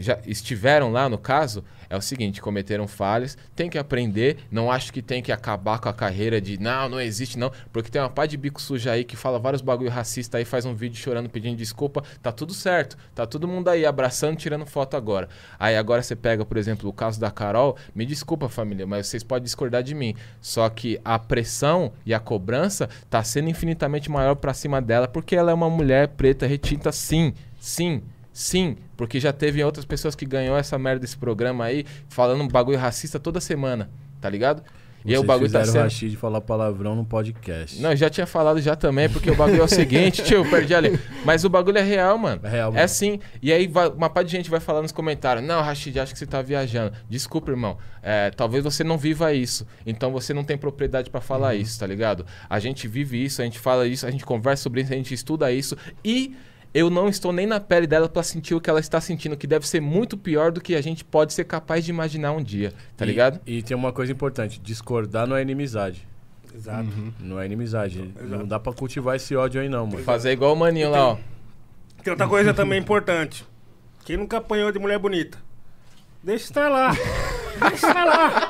[0.00, 4.92] já estiveram lá no caso, é o seguinte, cometeram falhas, tem que aprender, não acho
[4.92, 8.10] que tem que acabar com a carreira de não, não existe não, porque tem uma
[8.10, 11.28] pá de bico suja aí que fala vários bagulho racista aí, faz um vídeo chorando,
[11.28, 15.28] pedindo desculpa, tá tudo certo, tá todo mundo aí abraçando, tirando foto agora.
[15.58, 19.22] Aí agora você pega, por exemplo, o caso da Carol, me desculpa família, mas vocês
[19.22, 24.34] podem discordar de mim, só que a pressão e a cobrança tá sendo infinitamente maior
[24.34, 28.02] pra cima dela, porque ela é uma mulher preta retinta sim, sim,
[28.36, 32.48] Sim, porque já teve outras pessoas que ganhou essa merda desse programa aí, falando um
[32.48, 33.90] bagulho racista toda semana,
[34.20, 34.62] tá ligado?
[35.04, 35.76] E aí o Vocês bagulho tá sendo.
[35.78, 37.80] o Rashid falar palavrão no podcast.
[37.80, 40.50] Não, eu já tinha falado já também, porque o bagulho é o seguinte, tio, eu
[40.50, 40.98] perdi ali.
[41.24, 42.40] Mas o bagulho é real, mano.
[42.42, 42.88] É real, É mano.
[42.88, 43.20] sim.
[43.40, 46.18] E aí vai- uma parte de gente vai falar nos comentários: Não, Rashid, acho que
[46.18, 46.92] você tá viajando.
[47.08, 47.78] Desculpa, irmão.
[48.02, 49.64] É, talvez você não viva isso.
[49.86, 51.60] Então você não tem propriedade pra falar Uhum.
[51.60, 52.26] isso, tá ligado?
[52.50, 55.14] A gente vive isso, a gente fala isso, a gente conversa sobre isso, a gente
[55.14, 55.76] estuda isso.
[56.04, 56.34] E
[56.78, 59.46] eu não estou nem na pele dela pra sentir o que ela está sentindo, que
[59.46, 62.72] deve ser muito pior do que a gente pode ser capaz de imaginar um dia,
[62.96, 63.40] tá E- ligado?
[63.46, 66.06] E tem uma coisa importante: discordar não é inimizade.
[66.54, 66.88] Exato.
[67.20, 68.12] Não é inimizade.
[68.22, 70.02] Não dá pra cultivar esse ódio aí, não, mano.
[70.04, 71.18] Fazer igual o maninho lá, ó.
[72.02, 73.44] Tem outra coisa também importante.
[74.04, 75.36] Quem nunca apanhou de mulher bonita?
[76.22, 76.92] Deixa estar lá.
[77.60, 78.45] Deixa estar lá.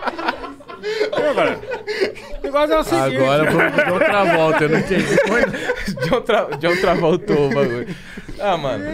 [1.12, 1.60] Agora?
[2.42, 3.16] Negócio é o seguinte.
[3.16, 5.04] Agora vamos de outra volta, eu não entendi.
[6.08, 6.48] John, Tra...
[6.58, 7.88] John Travoltou o bagulho.
[8.40, 8.84] Ah, mano.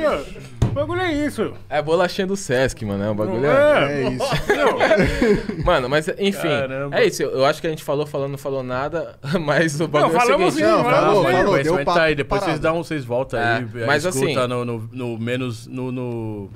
[0.71, 1.53] O bagulho é isso.
[1.69, 3.05] É bolachinha do Sesc, mano.
[3.05, 3.41] É um bagulho.
[3.43, 4.03] Não é- é?
[4.05, 5.63] É isso.
[5.65, 6.49] Mano, mas enfim.
[6.49, 6.97] Caramba.
[6.97, 7.23] É isso.
[7.23, 9.17] Eu acho que a gente falou, falando, não falou nada.
[9.41, 10.53] Mas o bagulho é o seguinte.
[10.55, 11.53] sim, Não, falamos falou, falou.
[11.53, 13.67] Mas deu vai papo tá aí, depois vocês dão, vocês voltam É, aí.
[13.87, 15.67] mas escuta assim- no, no, no menos.
[15.67, 16.51] No, no,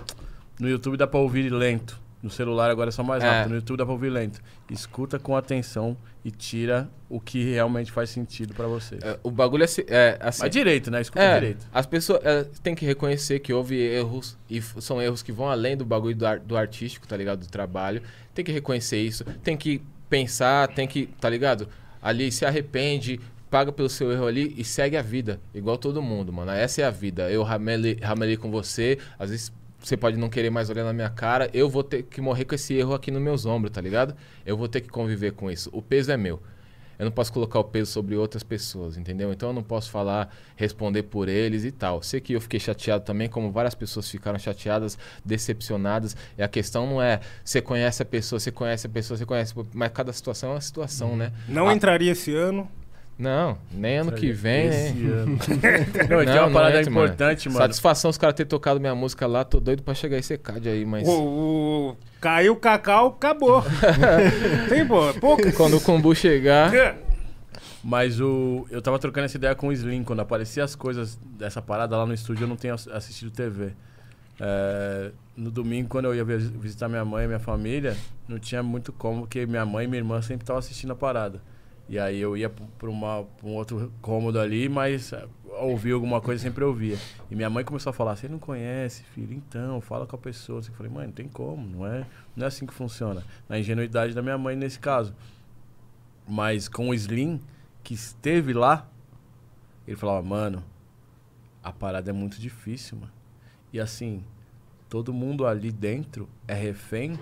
[0.59, 1.99] no YouTube dá pra ouvir lento.
[2.23, 3.29] No celular agora é só mais É.
[3.29, 3.51] rápido.
[3.51, 4.41] No YouTube dá pra ouvir lento.
[4.71, 8.97] Escuta com atenção e tira o que realmente faz sentido pra você.
[9.03, 10.43] É, O bagulho é, se- é assim.
[10.43, 11.01] Mas direito, né?
[11.01, 11.67] Escuta É, direito.
[11.73, 15.77] as pessoas é, têm que reconhecer que houve erros e são erros que vão além
[15.77, 17.41] do bagulho do, ar- do artístico, tá ligado?
[17.41, 18.03] Do trabalho.
[18.35, 19.81] Tem que reconhecer isso, tem que
[20.11, 21.69] pensar, tem que, tá ligado?
[22.03, 23.21] Ali se arrepende,
[23.51, 26.51] paga pelo seu erro ali e segue a vida, igual todo mundo, mano.
[26.51, 27.31] Essa é a vida.
[27.31, 29.53] Eu ramelei, ramelei com você, às vezes
[29.87, 32.57] você pode não querer mais olhar na minha cara, eu vou ter que morrer com
[32.57, 34.17] esse erro aqui nos meus ombros, tá ligado?
[34.45, 35.71] Eu vou ter que conviver com isso.
[35.73, 36.43] O peso é meu.
[36.99, 39.31] Eu não posso colocar o peso sobre outras pessoas, entendeu?
[39.31, 42.03] Então eu não posso falar, responder por eles e tal.
[42.03, 46.17] Sei que eu fiquei chateado também, como várias pessoas ficaram chateadas, decepcionadas.
[46.39, 49.55] E a questão não é você conhece a pessoa, você conhece a pessoa, você conhece.
[49.73, 51.33] Mas cada situação é uma situação, né?
[51.47, 52.69] Não Ah, entraria esse ano.
[53.19, 55.13] Não, nem ano que vem, Esse né?
[55.23, 55.39] ano.
[56.11, 57.61] não, e tem uma parada importante, mano.
[57.61, 60.85] Satisfação os caras terem tocado minha música lá, tô doido pra chegar esse CAD aí,
[60.85, 61.09] mas.
[61.09, 63.65] O, o- caiu o cacau, acabou.
[64.69, 65.51] Tem, pô, pouco.
[65.55, 66.71] Quando o Kombu chegar.
[67.83, 70.03] Mas o, eu tava trocando essa ideia com o Slim.
[70.05, 73.73] Quando aparecia as coisas dessa parada lá no estúdio, eu não tenho ass- assistido TV.
[74.39, 77.97] É, no domingo, quando eu ia vis- visitar minha mãe e minha família,
[78.29, 81.41] não tinha muito como, porque minha mãe e minha irmã sempre estavam assistindo a parada.
[81.89, 85.27] E aí eu ia para um outro cômodo ali, mas é,
[85.61, 86.99] ouvir alguma coisa sempre ouvia.
[87.31, 89.33] E minha mãe começou a falar: Você não conhece, filho?
[89.33, 90.61] Então, fala com a pessoa.
[90.61, 92.05] Eu falei: Mãe, não tem como, não é,
[92.35, 93.23] não é assim que funciona.
[93.49, 95.15] Na ingenuidade da minha mãe nesse caso.
[96.27, 97.41] Mas com o Slim,
[97.85, 98.89] que esteve lá,
[99.87, 100.65] ele falava, mano,
[101.63, 103.13] a parada é muito difícil, mano.
[103.73, 104.25] E assim,
[104.89, 107.19] todo mundo ali dentro é refém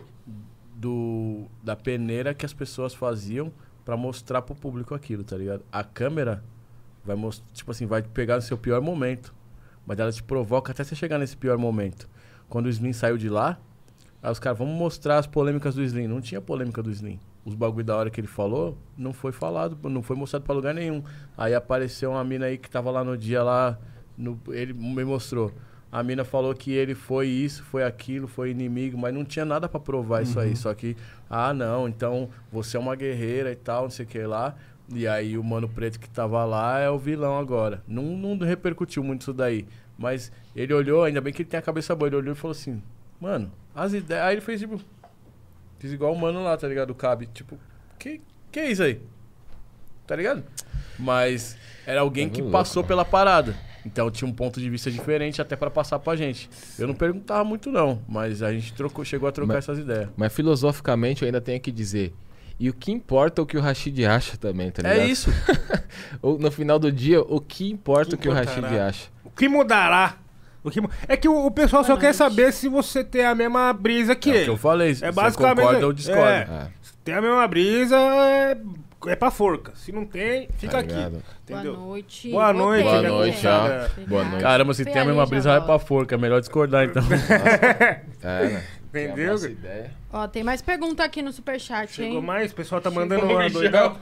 [0.74, 3.52] do da peneira que as pessoas faziam
[3.84, 5.62] pra mostrar pro público aquilo, tá ligado?
[5.70, 6.42] A câmera
[7.04, 9.34] vai mostrar, tipo assim, vai pegar no seu pior momento,
[9.86, 12.08] mas ela te provoca até você chegar nesse pior momento.
[12.48, 13.58] Quando o Slim saiu de lá,
[14.22, 16.06] aí os caras, vamos mostrar as polêmicas do Slim.
[16.06, 17.18] Não tinha polêmica do Slim.
[17.44, 20.72] Os bagulho da hora que ele falou, não foi falado, não foi mostrado pra lugar
[20.74, 21.02] nenhum.
[21.36, 23.78] Aí apareceu uma mina aí que tava lá no dia lá,
[24.16, 25.52] no- ele me mostrou.
[25.94, 29.68] A mina falou que ele foi isso, foi aquilo, foi inimigo, mas não tinha nada
[29.68, 30.56] pra provar isso aí.
[30.56, 30.96] Só que,
[31.30, 34.56] ah, não, então você é uma guerreira e tal, não sei o que lá.
[34.92, 37.80] E aí o Mano Preto que tava lá é o vilão agora.
[37.86, 39.68] Não, não repercutiu muito isso daí.
[39.96, 42.50] Mas ele olhou, ainda bem que ele tem a cabeça boa, ele olhou e falou
[42.56, 42.82] assim,
[43.20, 44.24] mano, as ideias.
[44.24, 44.80] Aí ele fez tipo.
[45.78, 46.90] Fiz igual o mano lá, tá ligado?
[46.90, 47.26] O Cabe.
[47.26, 47.56] Tipo,
[48.00, 49.00] que, que é isso aí?
[50.08, 50.42] Tá ligado?
[50.98, 51.56] Mas
[51.86, 53.54] era alguém Tá que passou pela parada.
[53.84, 56.48] Então tinha um ponto de vista diferente até pra passar pra gente.
[56.78, 60.08] Eu não perguntava muito não, mas a gente trocou, chegou a trocar Mas- essas ideias.
[60.16, 62.14] Mas filosoficamente eu ainda tenho que dizer.
[62.58, 65.00] E o que importa é o que o Rashid acha também, tá ligado?
[65.00, 65.30] É isso.
[66.22, 69.08] No final do dia, o que importa Que o que o Rashid acha.
[69.24, 70.16] O que mudará?
[70.62, 73.72] O que É que o, o pessoal só quer saber se você tem a mesma
[73.72, 74.44] brisa que É o ele.
[74.44, 74.90] que eu falei.
[74.92, 76.22] É você basicamente- concorda ou discorda.
[76.30, 76.68] é.
[76.80, 78.56] Se tem a mesma brisa, é,
[79.06, 79.72] é pra forca.
[79.74, 81.20] Se não tem, fica tá aqui.
[81.42, 81.74] Entendeu?
[81.74, 82.30] Boa noite.
[82.30, 84.06] Boa noite, Boa né, noite, ó.
[84.06, 84.42] Boa noite.
[84.42, 85.66] Caramba, se tem a mesma já brisa, vai volto.
[85.66, 86.14] pra forca.
[86.14, 87.02] É melhor discordar então.
[88.22, 88.64] É, né?
[88.88, 89.26] Entendeu?
[89.26, 89.90] É nossa ideia.
[90.12, 92.22] Ó, tem mais pergunta aqui no superchat, Chegou hein?
[92.22, 93.96] mais, o pessoal tá Chegou mandando uma mais, doidão.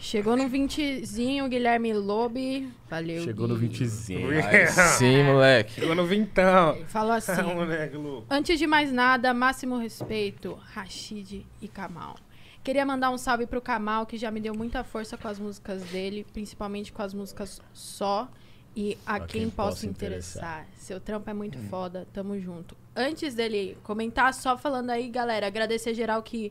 [0.00, 2.68] Chegou no 20zinho, Guilherme Lobe.
[2.88, 3.22] Valeu.
[3.22, 3.68] Chegou no Gui.
[3.68, 4.44] 20zinho.
[4.44, 5.80] Aí sim, moleque.
[5.80, 6.78] Chegou no vintão.
[6.88, 7.42] Falou assim.
[7.42, 8.26] Moleque louco.
[8.28, 12.16] Antes de mais nada, máximo respeito, Rashid e Kamal.
[12.64, 15.82] Queria mandar um salve pro Kamal, que já me deu muita força com as músicas
[15.84, 18.26] dele, principalmente com as músicas só
[18.74, 20.66] e a, quem, possa interessar.
[20.74, 22.74] Seu trampo é muito foda, tamo junto.
[22.96, 26.50] Antes dele comentar, só falando aí, galera, agradecer geral que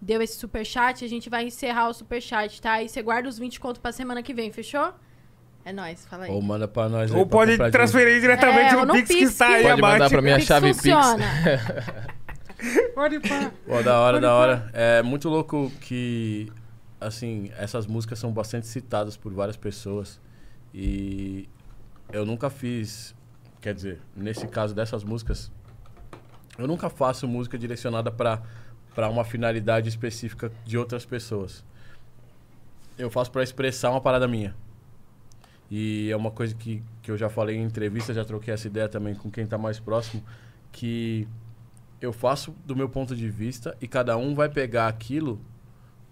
[0.00, 2.82] deu esse superchat, a gente vai encerrar o superchat, tá?
[2.82, 4.92] E você guarda os 20 conto pra semana que vem, fechou?
[5.64, 6.30] É nóis, fala aí.
[6.32, 9.22] Ou manda pra nós aí Ou pra pode transferir diretamente É, no no Pix que
[9.22, 9.92] está aí Pode abaixo.
[9.94, 10.84] mandar pra minha Pix chave Pix.
[12.94, 13.52] Pode pá.
[13.66, 14.70] Pô, da hora, da hora.
[14.72, 16.50] É muito louco que,
[17.00, 20.20] assim, essas músicas são bastante citadas por várias pessoas.
[20.74, 21.48] E
[22.12, 23.14] eu nunca fiz,
[23.60, 25.50] quer dizer, nesse caso dessas músicas,
[26.58, 28.42] eu nunca faço música direcionada pra
[28.96, 31.62] para uma finalidade específica de outras pessoas.
[32.96, 34.56] Eu faço pra expressar uma parada minha.
[35.70, 38.88] E é uma coisa que, que eu já falei em entrevista, já troquei essa ideia
[38.88, 40.24] também com quem tá mais próximo,
[40.72, 41.28] que
[42.00, 45.40] eu faço do meu ponto de vista e cada um vai pegar aquilo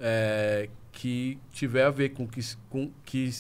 [0.01, 2.41] é, que tiver a ver com que,
[2.71, 3.31] com que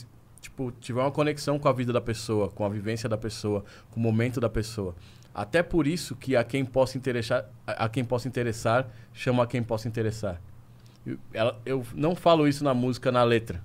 [0.41, 3.99] tipo tiver uma conexão com a vida da pessoa, com a vivência da pessoa, com
[3.99, 4.95] o momento da pessoa.
[5.35, 9.62] Até por isso que a quem possa interessar, a quem possa interessar, chama a quem
[9.62, 10.41] possa interessar.
[11.05, 13.61] Eu, ela- eu não falo isso na música, na letra.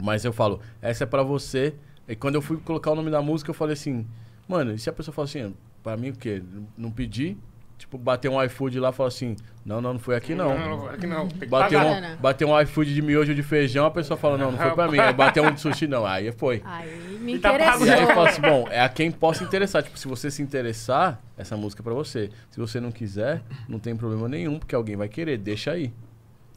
[0.00, 1.74] Mas eu falo, essa é pra você.
[2.08, 4.06] E quando eu fui colocar o nome da música, eu falei assim,
[4.48, 6.42] mano, e se a pessoa fala assim, pra mim o quê?
[6.76, 7.36] Não pedi?
[7.78, 9.34] Tipo, bater um iFood lá e falar assim,
[9.66, 10.56] não, não, não foi aqui não.
[10.56, 11.26] Não, aqui não.
[11.26, 11.94] Tem que Bateu pagar.
[11.94, 12.14] Bacana.
[12.14, 14.86] um, bateu um iFood de miojo de feijão, a pessoa fala, não, não foi pra
[14.88, 15.00] mim.
[15.00, 16.06] Aí bateu um de sushi, não.
[16.06, 16.62] Aí foi.
[16.64, 18.14] Aí me tá pago E aí eu interessou.
[18.14, 19.82] falo assim, bom, é a quem possa interessar.
[19.82, 22.30] Tipo, se você se interessar, essa música é pra você.
[22.50, 25.92] Se você não quiser, não tem problema nenhum, porque alguém vai querer, deixa aí.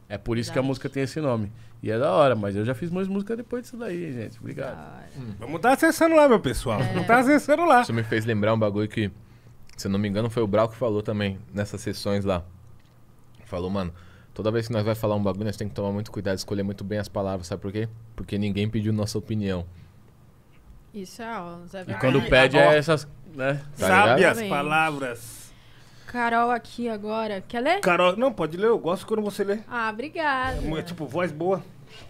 [0.08, 0.68] É por isso que a Verdade.
[0.68, 1.50] música tem esse nome.
[1.82, 4.38] E é da hora, mas eu já fiz mais música depois disso daí, gente.
[4.38, 4.78] Obrigado.
[5.38, 6.80] Vamos tá acessando lá, meu pessoal.
[6.80, 6.94] É.
[6.94, 7.82] Não tá acessando lá.
[7.82, 9.10] Isso me fez lembrar um bagulho que,
[9.76, 12.44] se eu não me engano, foi o Brau que falou também nessas sessões lá.
[13.44, 13.92] Falou, mano,
[14.32, 16.62] toda vez que nós vai falar um bagulho, nós tem que tomar muito cuidado, escolher
[16.62, 17.88] muito bem as palavras, sabe por quê?
[18.14, 19.66] Porque ninguém pediu nossa opinião.
[20.94, 22.00] Isso é, ó, E Verdade.
[22.00, 23.60] quando pede é essas, né?
[23.76, 24.38] Tá Sabe ligado?
[24.38, 25.45] as palavras.
[26.06, 27.42] Carol aqui agora.
[27.46, 27.80] Quer ler?
[27.80, 28.68] Carol, não, pode ler.
[28.68, 29.58] Eu gosto quando você lê.
[29.68, 30.58] Ah, obrigada.
[30.78, 31.62] É, tipo, voz boa.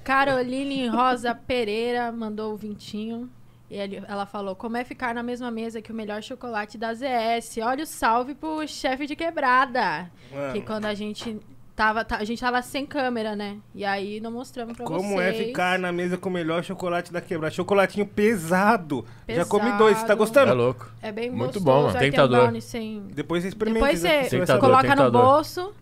[0.05, 3.29] Caroline Rosa Pereira mandou o vintinho.
[3.69, 6.95] E ele- ela falou: Como é ficar na mesma mesa que o melhor chocolate da
[6.95, 7.59] ZS?
[7.63, 10.09] Olha o salve pro chefe de quebrada.
[10.33, 11.41] Mano, Que quando a gente
[11.77, 12.05] tava.
[12.05, 13.59] tá- a gente tava sem câmera, né?
[13.75, 15.41] E aí não mostramos pra como vocês.
[15.41, 17.55] é ficar na mesa com o melhor chocolate da quebrada?
[17.55, 19.05] Chocolatinho pesado.
[19.21, 19.49] Já Pesado.
[19.51, 19.99] comi dois.
[19.99, 20.55] Você tá É gostando?
[20.55, 20.91] louco.
[21.03, 21.65] É bem Muito gostoso.
[21.65, 21.97] bom, mano.
[21.97, 22.61] Um Tentador.
[22.63, 23.03] sem.
[23.13, 23.85] Depois você experimenta.
[23.87, 24.25] Depois né?
[24.25, 25.73] você vai Tentador, coloca no bolso.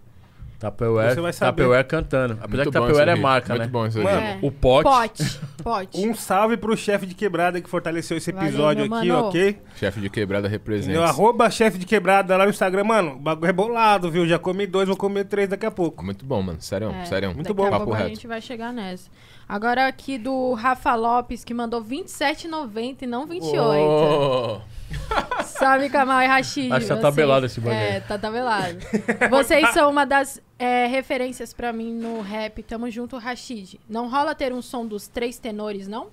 [0.71, 1.51] Tupperware, Você vai saber.
[1.53, 2.33] Tupperware cantando.
[2.41, 3.69] Apesar Muito que bom Tupperware é marca, Muito né?
[3.69, 4.33] bom esse Mano, riff.
[4.33, 4.39] É.
[4.47, 4.85] O pote.
[4.85, 5.41] Pote.
[5.63, 6.07] Pote.
[6.07, 9.29] Um salve pro chefe de quebrada que fortaleceu esse Valeu, episódio meu aqui, mano.
[9.29, 9.59] ok?
[9.77, 10.93] Chefe de quebrada representa.
[10.93, 13.13] Meu arroba chefe de quebrada lá no Instagram, mano.
[13.13, 14.27] O bagulho é bolado, viu?
[14.27, 16.05] Já comi dois, vou comer três daqui a pouco.
[16.05, 16.61] Muito bom, mano.
[16.61, 17.29] Sério, É, sério.
[17.35, 17.67] Muito daqui bom.
[17.67, 18.11] a Papo pouco a reto.
[18.11, 19.11] gente vai chegar nessa.
[19.49, 23.61] Agora aqui do Rafa Lopes, que mandou 27,90 e não 28.
[23.61, 24.61] Oh,
[25.45, 26.73] Salve, Kamal e Rashid.
[26.73, 28.01] Acho que tá vocês- tabelado esse bagulho É, aí.
[28.01, 28.77] tá tabelado.
[29.31, 32.63] Vocês são uma das é, referências pra mim no rap.
[32.63, 33.79] Tamo junto, Rashid.
[33.89, 36.09] Não rola ter um som dos três tenores, não?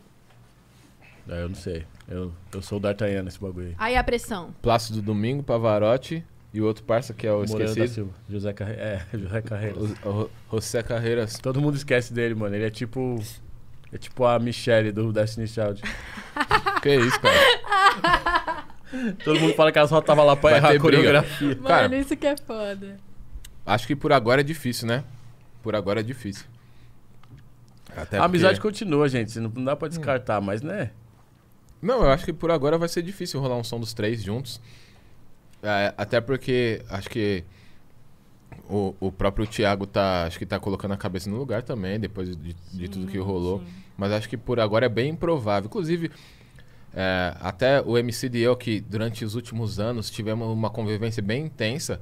[1.30, 1.86] É, eu não sei.
[2.10, 3.76] Eu, eu sou o D'Artagnan nesse bagulho aí.
[3.78, 4.53] Aí a pressão.
[4.61, 7.94] Plácido Domingo, Pavarotti e o outro parça que é o Moreira da esquecido.
[7.94, 8.11] Silva.
[8.30, 8.73] José Carre...
[8.73, 9.91] É, José Carreiras.
[10.03, 11.40] O, o José Carreiras.
[11.40, 12.53] Todo mundo esquece dele, mano.
[12.53, 13.23] Ele é tipo.
[13.94, 15.82] É tipo a Michelle do Destiny Child.
[16.82, 18.65] Que isso, cara?
[19.23, 21.56] Todo mundo fala que ela só tava lá pra Vai errar a coreografia.
[21.57, 22.98] Cara, Mano, isso que é foda.
[23.65, 25.03] Acho que por agora é difícil, né?
[25.61, 26.45] Por agora é difícil.
[27.95, 29.39] Até a amizade porque- continua, gente.
[29.39, 30.91] Não, dá pra descartar, mas né?
[31.81, 34.61] Não, eu acho que por agora vai ser difícil rolar um som dos três juntos.
[35.63, 37.43] É, até porque acho que
[38.69, 42.35] o, o próprio Thiago tá, acho que tá colocando a cabeça no lugar também, depois
[42.35, 43.59] de, de tudo que rolou.
[43.59, 43.65] sim.
[43.97, 45.67] Mas acho que por agora é bem improvável.
[45.67, 46.09] Inclusive,
[46.93, 51.45] é, até o MC e eu, que durante os últimos anos tivemos uma convivência bem
[51.45, 52.01] intensa.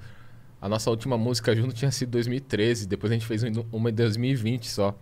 [0.62, 3.94] A nossa última música junto tinha sido 2013, depois a gente fez um- uma em
[3.94, 4.94] 2020 só.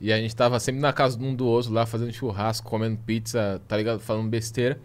[0.00, 2.98] E a gente tava sempre na casa de um do outro lá, fazendo churrasco, comendo
[2.98, 4.00] pizza, tá ligado?
[4.00, 4.78] Falando besteira.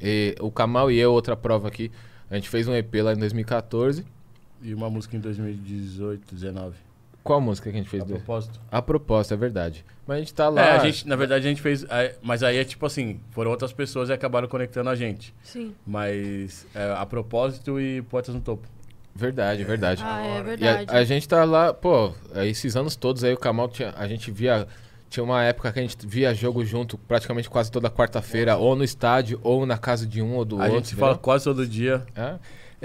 [0.00, 1.90] E o Kamal e eu, outra prova aqui,
[2.30, 4.04] a gente fez um EP lá em 2014.
[4.62, 6.76] E uma música em 2018, 19.
[7.24, 8.02] Qual música que a gente fez?
[8.04, 8.60] A propósito.
[8.70, 9.84] A propósito, é verdade.
[10.06, 10.62] Mas a gente tá lá.
[10.62, 11.84] É, a gente, na verdade, a gente fez.
[11.90, 15.34] é, Mas aí é tipo assim, foram outras pessoas e acabaram conectando a gente.
[15.42, 15.74] Sim.
[15.86, 18.66] Mas é, a propósito e Poetas no Topo.
[19.18, 20.02] Verdade, verdade.
[20.04, 20.96] Ah, é E a, verdade.
[20.96, 22.12] a gente tá lá, pô,
[22.46, 24.66] esses anos todos aí o Kamal tinha, a gente via
[25.10, 28.84] tinha uma época que a gente via jogo junto praticamente quase toda quarta-feira, ou no
[28.84, 30.74] estádio, ou na casa de um ou do a outro.
[30.76, 31.08] gente se entendeu?
[31.08, 32.06] fala quase todo dia.
[32.14, 32.34] É.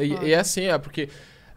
[0.04, 1.10] E, e é assim, é porque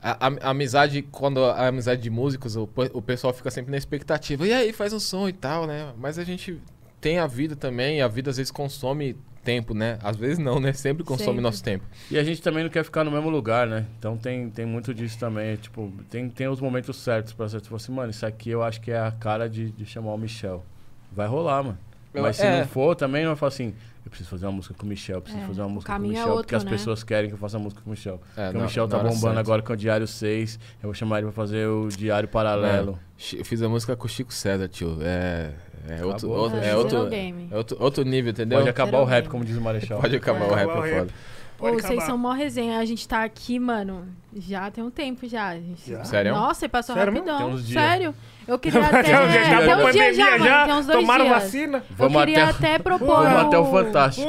[0.02, 3.78] a, a- a amizade, quando a amizade de músicos, o, o pessoal fica sempre na
[3.78, 4.46] expectativa.
[4.46, 5.92] E aí, faz um som e tal, né?
[5.96, 6.60] Mas a gente
[7.06, 9.96] tem a vida também, e a vida às vezes consome tempo, né?
[10.02, 10.72] Às vezes não, né?
[10.72, 11.40] Sempre consome Sempre.
[11.40, 11.84] nosso tempo.
[12.10, 13.86] E a gente também não quer ficar no mesmo lugar, né?
[13.96, 15.54] Então tem, tem muito disso também.
[15.54, 17.60] Tipo, tem, tem os momentos certos pra você.
[17.60, 20.18] Tipo assim, mano, isso aqui eu acho que é a cara de, de chamar o
[20.18, 20.64] Michel.
[21.12, 21.78] Vai rolar, mano.
[22.12, 22.58] Mas se é.
[22.58, 23.72] não for, também não vai falar assim,
[24.06, 25.92] eu preciso fazer uma música com o Michel, eu preciso É, fazer uma o música
[25.92, 26.70] com o é Michel, outro, porque as né?
[26.70, 28.20] pessoas querem que eu faça música com o Michel.
[28.36, 29.40] É, porque o na- Michel tá bombando certa.
[29.40, 32.98] agora com o Diário 6, eu vou chamar ele pra fazer o Diário Paralelo.
[33.18, 34.96] Chi- Eu fiz a música com o Chico César, tio.
[35.02, 35.52] É,
[35.88, 37.48] é outro, Acabou, outro- É, é outro, game.
[37.50, 38.58] é outro, outro nível, entendeu?
[38.58, 39.30] Pode acabar Zero o rap, game.
[39.32, 40.00] como diz o Marechal.
[40.00, 41.12] Pode acabar o rap, o é foda.
[41.58, 42.78] Pô, vocês são mó resenha.
[42.78, 44.06] A gente tá aqui, mano,
[44.36, 45.48] já tem um tempo já.
[45.48, 45.88] A gente...
[45.90, 46.04] Já?
[46.04, 46.32] Sério?
[46.34, 47.38] Nossa, e passou Sério rapidão.
[47.38, 47.82] Tem uns dias.
[47.82, 48.14] Sério.
[48.48, 49.04] Eu queria até...
[49.04, 50.64] Já, já, tem acabou a pandemia já, já, mano.
[50.66, 51.42] Tem uns dois tomaram dias.
[51.42, 51.84] vacina.
[51.90, 54.28] Vamos eu queria até, até, propor vamos até o Fantástico.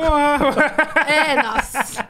[1.08, 2.08] É, nossa.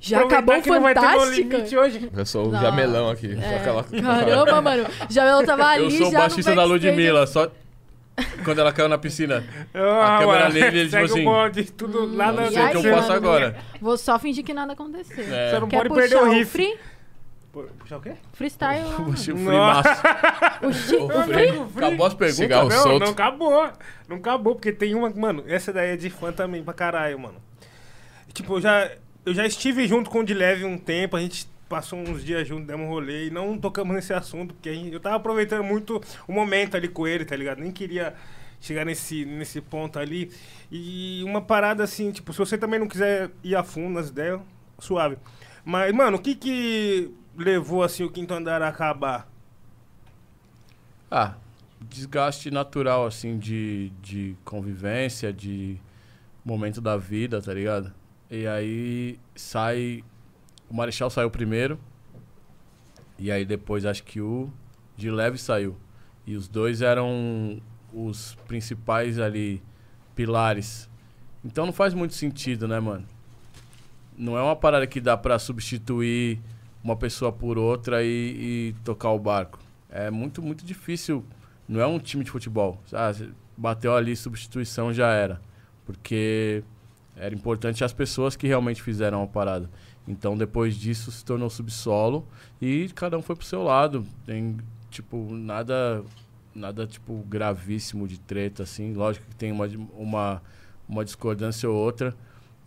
[0.00, 1.48] Já Aproveitar acabou o que não vai ter no Fantástico.
[1.56, 2.10] limite hoje.
[2.16, 2.60] Eu sou o Não.
[2.60, 3.38] jamelão aqui.
[3.40, 3.56] É.
[3.56, 4.86] aquela- Caramba, mano.
[5.14, 6.64] Eu tava ali, Eu sou o baixista da.
[6.64, 7.50] Ludmilla, só
[8.44, 9.44] quando ela caiu na piscina.
[9.72, 12.64] Ah, câmera mano, livre, tipo segue assim, o bonde, tudo nada Não a E sei
[12.64, 13.12] o que eu faço mano?
[13.12, 13.56] agora.
[13.80, 15.22] Vou só fingir que nada aconteceu.
[15.32, 15.50] É.
[15.50, 16.76] Você não Quer pode perder o free?
[17.52, 18.12] Puxar o quê?
[18.34, 18.84] Freestyle
[19.32, 20.02] o massa.
[20.62, 21.48] O chi- O o free.
[21.72, 21.84] free?
[21.86, 22.36] Acabou as perguntas?
[22.36, 23.04] Cigarro não, solto.
[23.04, 23.72] não acabou.
[24.08, 25.10] Não acabou, porque tem uma.
[25.10, 27.36] Mano, essa daí é de fã também pra caralho, mano.
[28.32, 28.90] Tipo, eu já,
[29.24, 32.66] eu já estive junto com o Dileve um tempo, a gente passou uns dias juntos,
[32.66, 36.00] demos um rolê e não tocamos nesse assunto, porque a gente- eu tava aproveitando muito
[36.26, 37.58] o momento ali com ele, tá ligado?
[37.60, 38.14] Nem queria
[38.60, 40.30] chegar nesse, nesse ponto ali.
[40.70, 44.40] E uma parada assim, tipo, se você também não quiser ir a fundo nas ideias,
[44.78, 45.16] suave.
[45.64, 49.28] Mas, mano, o que que levou assim o quinto andar a acabar?
[51.10, 51.34] Ah,
[51.80, 55.80] desgaste natural, assim, de, de convivência, de
[56.44, 57.92] momento da vida, tá ligado?
[58.30, 60.04] E aí sai.
[60.68, 61.78] O Marechal saiu primeiro.
[63.18, 64.52] E aí depois acho que o
[64.96, 65.76] de leve saiu.
[66.26, 67.60] E os dois eram
[67.92, 69.62] os principais ali
[70.14, 70.90] pilares.
[71.42, 73.06] Então não faz muito sentido, né, mano?
[74.16, 76.40] Não é uma parada que dá pra substituir
[76.82, 79.58] uma pessoa por outra e, e tocar o barco.
[79.90, 81.24] É muito, muito difícil.
[81.68, 82.80] Não é um time de futebol.
[82.92, 83.12] Ah,
[83.56, 85.40] bateu ali, substituição já era.
[85.84, 86.62] Porque
[87.16, 89.68] era importante as pessoas que realmente fizeram a parada.
[90.06, 92.26] Então, depois disso, se tornou subsolo
[92.62, 94.06] e cada um foi pro seu lado.
[94.24, 94.56] Tem,
[94.90, 96.02] tipo, nada,
[96.54, 98.94] nada tipo, gravíssimo de treta, assim.
[98.94, 100.42] Lógico que tem uma, uma,
[100.88, 102.16] uma discordância ou outra,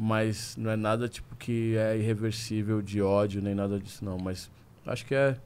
[0.04, 4.18] mas não é nada, tipo, que é irreversível de ódio, nem nada disso, não.
[4.18, 4.50] Mas
[4.86, 5.38] acho que é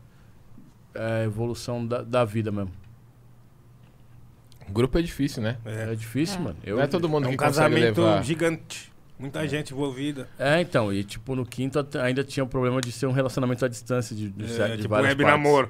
[0.94, 2.72] é a evolução da, da vida mesmo.
[4.70, 5.58] Grupo é difícil, né?
[5.66, 6.40] É, difícil, É.
[6.44, 6.58] mano.
[6.64, 8.24] Eu, Não é todo mundo É um que consegue casamento levar.
[8.24, 8.94] gigante.
[9.20, 10.28] Muita gente envolvida.
[10.40, 13.68] É, então, e tipo, no quinto ainda tinha o problema de ser um relacionamento à
[13.68, 15.44] distância de, de, É, de tipo várias web partes.
[15.44, 15.70] namoro.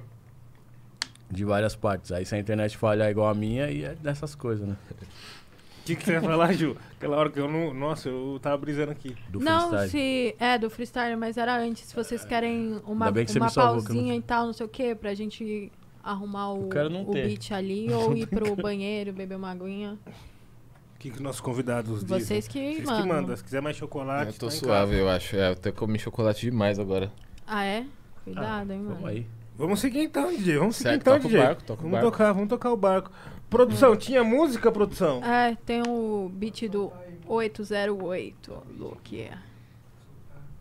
[1.29, 2.11] De várias partes.
[2.11, 4.75] Aí se a internet falhar igual a minha, e é dessas coisas, né?
[5.85, 6.75] O que, que você ia falar, Ju?
[6.97, 7.71] Aquela hora que eu não.
[7.71, 9.15] Nossa, eu tava brisando aqui.
[9.29, 9.89] Do não, freestyle.
[9.91, 10.35] se.
[10.39, 11.83] É, do freestyle, mas era antes.
[11.83, 15.71] Se vocês querem uma, uma pausinha e tal, não sei o quê, pra gente
[16.03, 17.27] arrumar o, não o ter.
[17.27, 19.99] beat ali, ou ir pro banheiro, beber uma aguinha.
[20.07, 22.19] O que, que nossos convidados dizem?
[22.19, 23.07] Vocês que Vocês que mandam.
[23.07, 23.37] mandam.
[23.37, 25.01] Se quiser mais chocolate, Eu tô tá em suave, casa.
[25.03, 25.35] eu acho.
[25.35, 27.11] É, eu até comi chocolate demais agora.
[27.45, 27.85] Ah, é?
[28.23, 28.95] Cuidado, hein, mano.
[28.95, 29.27] Vamos aí.
[29.55, 30.57] Vamos seguir então, DJ.
[30.57, 31.43] Vamos seguir então, toca o DJ.
[31.43, 32.11] barco, toca o vamos barco.
[32.11, 33.11] tocar, vamos tocar o barco.
[33.55, 35.23] Produção, tinha música, produção?
[35.23, 36.91] É, tem o beat do
[37.25, 39.15] 808, Luke.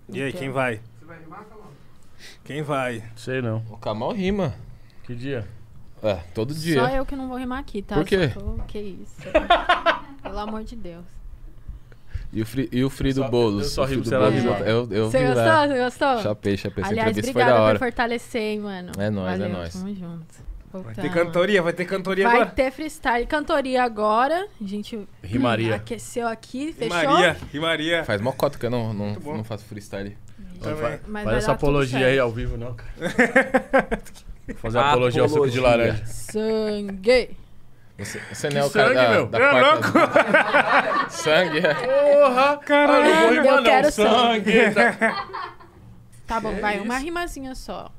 [0.08, 0.40] E aí, Então.
[0.40, 0.80] quem vai?
[2.44, 3.02] Quem vai?
[3.16, 3.64] Sei não.
[3.68, 4.54] O Kamal rima.
[5.02, 5.44] Que dia?
[6.02, 6.80] É, todo dia.
[6.80, 7.96] Só eu que não vou rimar aqui, tá?
[7.96, 8.28] Por quê?
[8.28, 9.16] Tô- Que isso.
[10.22, 11.04] Pelo amor de Deus.
[12.32, 13.64] E o Free, e o free do só- Boulos?
[13.64, 14.60] eu só rimo do Boulos, rimar.
[14.62, 15.44] Eu, eu Você vi gostou?
[15.44, 15.66] lá.
[15.66, 16.18] Você gostou?
[16.22, 16.84] Chapei, chapei.
[16.84, 18.92] Aliás, obrigada da por fortalecer, hein, mano.
[18.98, 19.72] É nóis, é Valeu, nóis.
[19.72, 20.53] Tamo junto.
[20.82, 21.62] Vai ter cantoria?
[21.62, 22.50] Vai ter cantoria Vai agora?
[22.50, 23.26] ter freestyle.
[23.26, 24.46] Cantoria agora.
[24.60, 25.76] A gente Rimaria.
[25.76, 26.98] aqueceu aqui, fechou?
[26.98, 28.04] Rimaria, rimaria.
[28.04, 30.16] Faz mó cota que eu não, não, não faço freestyle.
[30.60, 32.90] Faz, Mas faz vai essa apologia aí ao vivo, não, cara.
[34.48, 35.86] Vou Fazer apologia ao suco de Apologia.
[35.86, 36.06] laranja.
[36.06, 37.36] Sangue.
[37.98, 39.26] Você, você não é o cara sangue, da, meu?
[39.26, 41.10] da É quarta...
[41.10, 41.74] sangue, é.
[41.74, 42.56] Porra!
[42.58, 43.04] Caralho.
[43.04, 43.62] Ah, Eu rimar, não.
[43.64, 44.70] quero sangue.
[44.74, 45.28] tá?
[46.26, 46.76] Tá bom, Que vai.
[46.76, 46.84] isso?
[46.84, 47.92] Uma rimazinha só.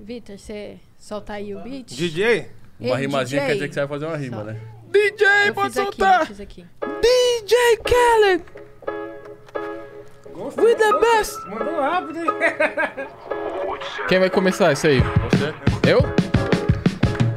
[0.00, 0.78] Vitor, você
[1.08, 1.86] solta aí o beat?
[1.94, 2.50] DJ?
[2.78, 3.46] Uma Ei, rimazinha DJ.
[3.46, 4.44] quer dizer que você vai fazer uma rima, Só.
[4.44, 4.56] né?
[4.90, 6.20] DJ, Eu pode fiz aqui, soltar!
[6.20, 6.66] eu fiz aqui.
[7.00, 8.44] DJ Khaled!
[10.56, 11.34] We the best!
[11.48, 12.30] Mandou rápido, hein?
[14.06, 15.00] Quem vai começar isso aí?
[15.00, 15.54] Você?
[15.90, 16.00] Eu?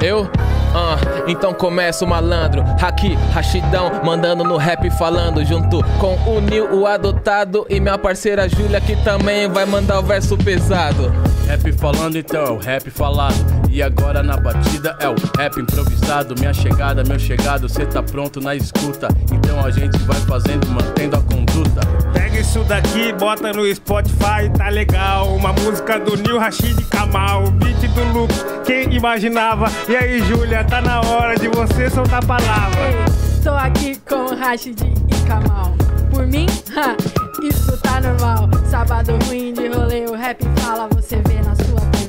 [0.06, 0.30] Eu?
[0.73, 0.95] Ah,
[1.27, 6.85] então começa o malandro, Haki, Rachidão, mandando no rap falando junto com o Nil, o
[6.88, 11.10] adotado e minha parceira Júlia que também vai mandar o verso pesado.
[11.45, 13.60] Rap falando então rap falado.
[13.72, 16.35] E agora na batida é o rap improvisado.
[16.38, 19.07] Minha chegada, meu chegado, cê tá pronto na escuta.
[19.31, 21.80] Então a gente vai fazendo, mantendo a conduta.
[22.11, 25.34] Pega isso daqui, bota no Spotify, tá legal.
[25.34, 29.72] Uma música do Nil Rashid Kamal, beat do Lux, quem imaginava?
[29.88, 32.81] E aí, Júlia, tá na hora de você soltar a palavra.
[32.81, 35.73] Ei, tô aqui com Rashid e Kamal.
[36.11, 36.45] Por mim,
[36.76, 36.98] ha,
[37.41, 38.49] isso tá normal.
[38.69, 42.01] Sábado ruim de rolê, o rap fala, você vê na sua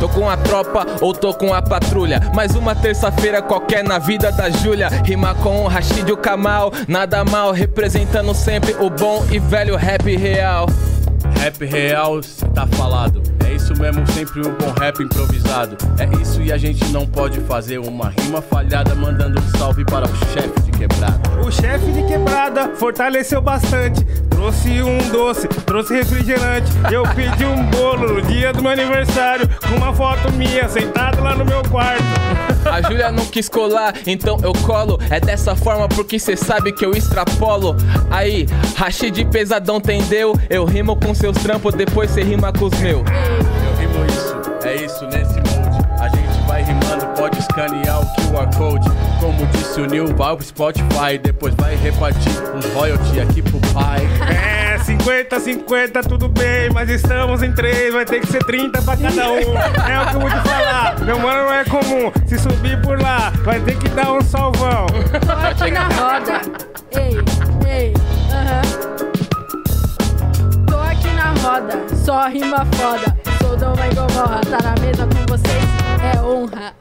[0.00, 2.20] Tô com a tropa ou tô com a patrulha.
[2.34, 4.88] Mais uma terça-feira qualquer na vida da Júlia.
[4.88, 10.16] Rima com o Rashid o Kamal, nada mal, representando sempre o bom e velho rap
[10.16, 10.66] real.
[11.50, 13.20] Rap real, cê tá falado.
[13.44, 15.76] É isso mesmo, sempre um bom rap improvisado.
[15.98, 20.06] É isso e a gente não pode fazer uma rima falhada, mandando um salve para
[20.06, 21.20] o chefe de quebrada.
[21.44, 24.04] O chefe de quebrada fortaleceu bastante.
[24.30, 26.70] Trouxe um doce, trouxe refrigerante.
[26.90, 29.48] Eu pedi um bolo no dia do meu aniversário.
[29.68, 32.04] Com uma foto minha, sentado lá no meu quarto.
[32.70, 34.98] A Júlia não quis colar, então eu colo.
[35.10, 37.74] É dessa forma porque cê sabe que eu extrapolo.
[38.10, 38.46] Aí,
[38.76, 40.38] Rashid pesadão entendeu?
[40.48, 43.02] Eu rimo com seus trampos, depois cê rima com os meus.
[43.08, 45.80] Eu rimo isso, é isso nesse molde.
[46.00, 48.88] A gente vai rimando, pode escanear o QR Code.
[49.20, 51.18] Como disse o Neil, vai pro Spotify.
[51.22, 54.00] Depois vai repartir uns royalty aqui pro pai.
[54.30, 58.96] É, 50, 50, tudo bem, mas estamos em três, vai ter que ser 30 pra
[58.96, 59.36] cada um.
[59.36, 61.00] É o que eu vou te falar.
[61.00, 62.12] Meu mano não é comum.
[62.26, 64.86] Se subir por lá, vai ter que dar um salvão.
[65.50, 66.40] Aqui na roda.
[66.92, 67.18] Ei,
[67.68, 67.94] ei,
[68.32, 68.96] aham.
[68.96, 68.99] Tô
[71.42, 73.16] roda, só rima foda.
[73.40, 75.64] Sou Doma e Gomorra, tá na mesa com vocês,
[76.14, 76.74] é honra.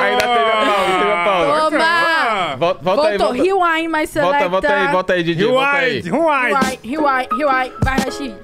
[0.00, 1.70] Ainda teve a pausa, teve a pausa.
[1.70, 2.56] Toma!
[2.56, 3.42] Volta, volta aí, Voltou, volta.
[3.42, 4.48] rewind, my selecta.
[4.48, 6.00] Volta, volta aí, volta aí, DJ, volta aí.
[6.00, 6.78] Rewind, rewind.
[6.82, 7.72] Rewind, rewind, rewind.
[7.82, 8.34] Vai, Rashid.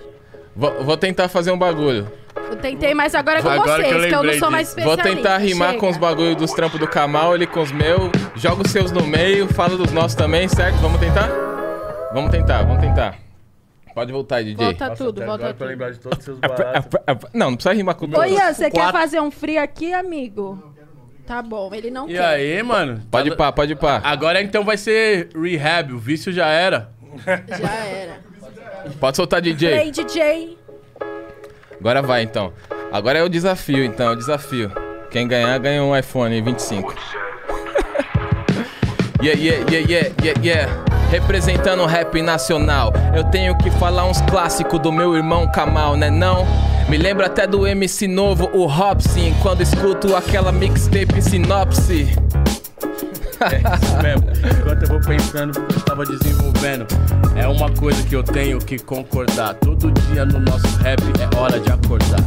[0.56, 2.10] Vou, vou tentar fazer um bagulho.
[2.50, 4.68] Eu tentei, mas agora é com Agora que eu vocês, que eu, não sou mais
[4.68, 4.80] disso.
[4.80, 5.28] Vou especialista.
[5.28, 5.80] tentar rimar Chega.
[5.80, 8.10] com os bagulhos dos trampos do Kamal, ele com os meus.
[8.34, 10.76] Joga os seus no meio, fala dos nossos também, certo?
[10.78, 11.28] Vamos tentar?
[12.12, 13.29] Vamos tentar, vamos tentar.
[14.00, 14.56] Pode voltar, DJ.
[14.56, 15.68] Volta Nossa, tudo, volta agora pra tudo.
[15.68, 16.98] lembrar de todos os seus baratos.
[17.34, 18.30] Não, não precisa rimar com Ô, todos.
[18.30, 18.98] Ian, você quer Quatro.
[18.98, 20.72] fazer um free aqui, amigo?
[21.26, 22.24] Tá bom, ele não E quer.
[22.24, 23.02] aí, mano?
[23.10, 24.00] Pode ir pá, pode ir pá.
[24.02, 26.90] Agora então vai ser rehab, o vício já era.
[27.60, 28.20] Já era.
[28.98, 29.68] Pode soltar, DJ.
[29.70, 30.56] Play DJ.
[31.78, 32.54] Agora vai, então.
[32.90, 34.72] Agora é o desafio, então, é o desafio.
[35.10, 36.94] Quem ganhar, ganha um iPhone 25.
[39.22, 40.89] yeah, yeah, yeah, yeah, yeah, yeah.
[41.10, 42.92] Representando o rap nacional.
[43.14, 46.46] Eu tenho que falar uns clássicos do meu irmão Kamal, né não?
[46.88, 52.08] Me lembra até do MC novo, o Hobson, quando escuto aquela mixtape sinopse.
[53.40, 54.28] É isso mesmo.
[54.60, 56.86] Enquanto eu vou pensando eu tava desenvolvendo,
[57.34, 59.54] é uma coisa que eu tenho que concordar.
[59.54, 62.20] Todo dia no nosso rap é hora de acordar.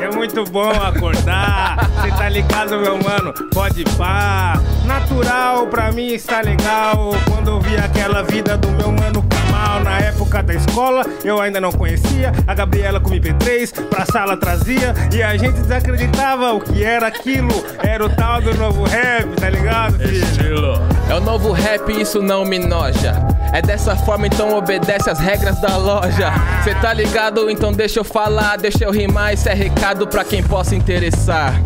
[0.00, 3.32] É muito bom acordar, cê tá ligado, meu mano?
[3.52, 4.58] Pode pá.
[4.86, 7.10] Natural pra mim está legal.
[7.28, 9.22] Quando eu vi aquela vida do meu mano
[9.60, 12.32] Kamal na época da escola, eu ainda não conhecia.
[12.46, 17.06] A Gabriela com o MP3 pra sala trazia e a gente desacreditava o que era
[17.06, 17.52] aquilo.
[17.78, 20.24] Era o tal do novo rap, tá ligado, filho?
[20.24, 20.72] Estilo.
[21.10, 23.14] É o novo rap, isso não me noja.
[23.52, 26.32] É dessa forma, então obedece às regras da loja.
[26.64, 27.50] Cê tá ligado?
[27.50, 29.34] Então deixa eu falar, deixa eu rimar.
[29.34, 31.60] Isso é recado pra quem possa interessar.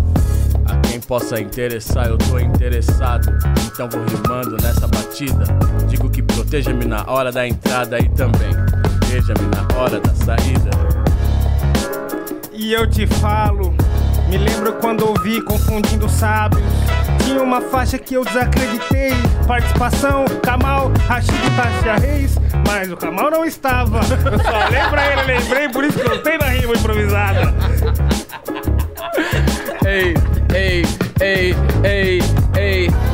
[0.67, 3.31] A quem possa interessar, eu tô interessado.
[3.67, 5.45] Então vou rimando nessa batida.
[5.89, 8.53] Digo que proteja-me na hora da entrada e também
[9.01, 10.71] proteja-me na hora da saída.
[12.53, 13.75] E eu te falo,
[14.29, 16.63] me lembro quando ouvi confundindo sábios.
[17.25, 19.13] Tinha uma faixa que eu desacreditei.
[19.47, 22.37] Participação, Kamal, Rashid Tassia Reis.
[22.67, 24.01] Mas o Kamal não estava.
[24.01, 27.55] Eu só pra ele, lembrei, por isso que eu tenho na rima improvisada.
[29.87, 30.15] Ei,
[30.55, 30.85] ei,
[31.21, 31.55] ei,
[31.85, 32.23] ei,
[32.57, 33.14] ei.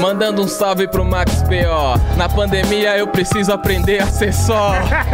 [0.00, 2.16] Mandando um salve pro Max P.O.
[2.16, 4.72] Na pandemia eu preciso aprender a ser só.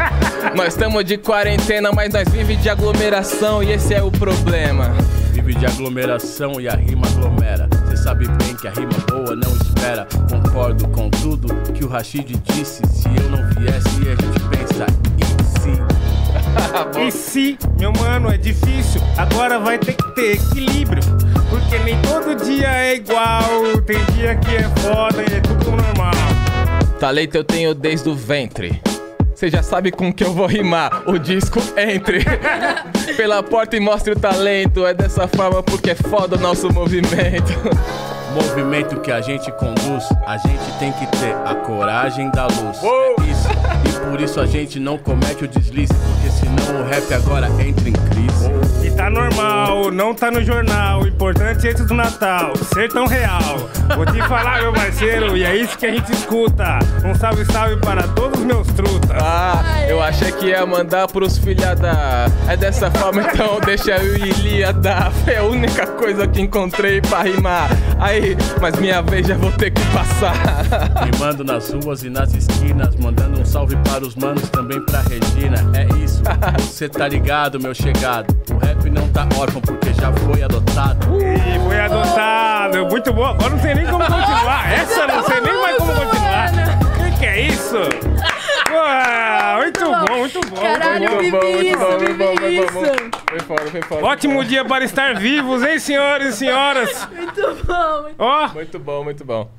[0.55, 4.94] Nós estamos de quarentena, mas nós vive de aglomeração e esse é o problema.
[5.32, 7.69] Vive de aglomeração e a rima aglomera.
[7.89, 10.06] Cê sabe bem que a rima boa não espera.
[10.31, 12.82] Concordo com tudo que o Rashid disse.
[12.86, 14.86] Se eu não viesse, a gente pensa
[15.19, 15.93] e se.
[17.06, 21.02] E se, meu mano, é difícil, agora vai ter que ter equilíbrio.
[21.51, 23.81] Porque nem todo dia é igual.
[23.86, 26.14] Tem dia que é foda e é tudo normal.
[26.98, 28.81] Talento eu tenho desde o ventre.
[29.35, 31.02] Cê já sabe com que eu vou rimar.
[31.06, 32.24] O disco entre
[33.16, 34.86] pela porta e mostre o talento.
[34.86, 37.52] É dessa forma porque é foda o nosso movimento.
[38.35, 42.82] Movimento que a gente conduz, a gente tem que ter a coragem da luz.
[42.82, 43.48] É isso.
[43.85, 47.89] E por isso a gente não comete o deslize, porque senão o rap agora entra
[47.89, 48.51] em crise.
[48.85, 51.02] E tá normal, não tá no jornal.
[51.02, 53.69] O importante é antes do Natal, ser tão real.
[53.94, 56.78] Vou te falar, meu parceiro, e é isso que a gente escuta.
[57.05, 59.11] Um salve, salve para todos os meus trutas.
[59.12, 62.27] Ah, eu achei que ia mandar pros filha da.
[62.48, 65.11] É dessa forma então, deixa eu e Ilíada.
[65.24, 67.69] Foi a única coisa que encontrei pra rimar.
[67.98, 68.23] Aí,
[68.60, 70.34] mas minha vez já vou ter que passar.
[71.05, 75.56] Rimando nas ruas e nas esquinas, mandando um salve para os manos, também pra Regina.
[75.74, 76.22] É isso,
[76.59, 78.34] você tá ligado, meu chegado.
[78.51, 81.06] O rap não tá órfão porque já foi adotado.
[81.20, 83.24] E foi adotado, muito bom.
[83.24, 84.72] Agora não sei nem como continuar.
[84.72, 86.51] Essa não sei nem mais como continuar.
[86.52, 87.78] O que, que é isso?
[88.66, 90.60] Pô, muito bom, muito bom.
[90.60, 91.40] Caralho, muito bom.
[91.40, 93.23] vivi isso, vivi isso.
[93.35, 94.05] Foi fora, foi fora.
[94.06, 97.09] Ótimo dia para estar vivos, hein, senhores e senhoras?
[97.11, 98.02] Muito bom.
[98.02, 99.51] muito- Ó, Muito bom, muito bom.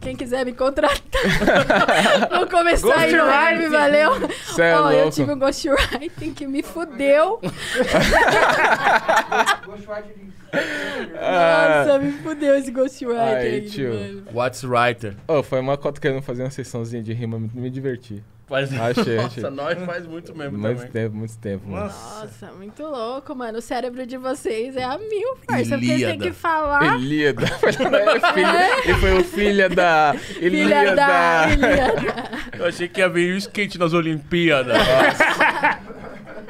[0.00, 0.96] Quem quiser me contratar.
[2.30, 3.70] Vou começar aí no live, Ghostwriting.
[3.70, 4.28] valeu.
[4.54, 7.40] Cê é Ó, eu tive um ghostwriting que me fudeu.
[11.14, 13.94] Nossa, me fudeu esse ghostwriting Ai, aí, tio.
[13.94, 14.22] mano.
[14.32, 15.14] What's Writer?
[15.28, 18.22] Oh, foi uma cota querendo fazer uma sessãozinha de rima, me, me diverti.
[18.46, 18.70] Faz...
[18.78, 19.42] Achei, achei.
[19.42, 20.92] Nossa, nós faz muito mesmo Muito também.
[20.92, 21.84] tempo, muito tempo, mano.
[21.86, 23.58] Nossa, muito louco, mano.
[23.58, 25.78] O cérebro de vocês é a mil, parça.
[25.78, 26.98] Porque tem que falar.
[27.00, 27.46] Ilíada.
[27.56, 30.14] Foi é filha, e foi o filha da.
[30.18, 30.94] Filha Ilíada.
[30.94, 32.30] da Ilíada.
[32.58, 34.76] Eu achei que ia vir o skate nas Olimpíadas.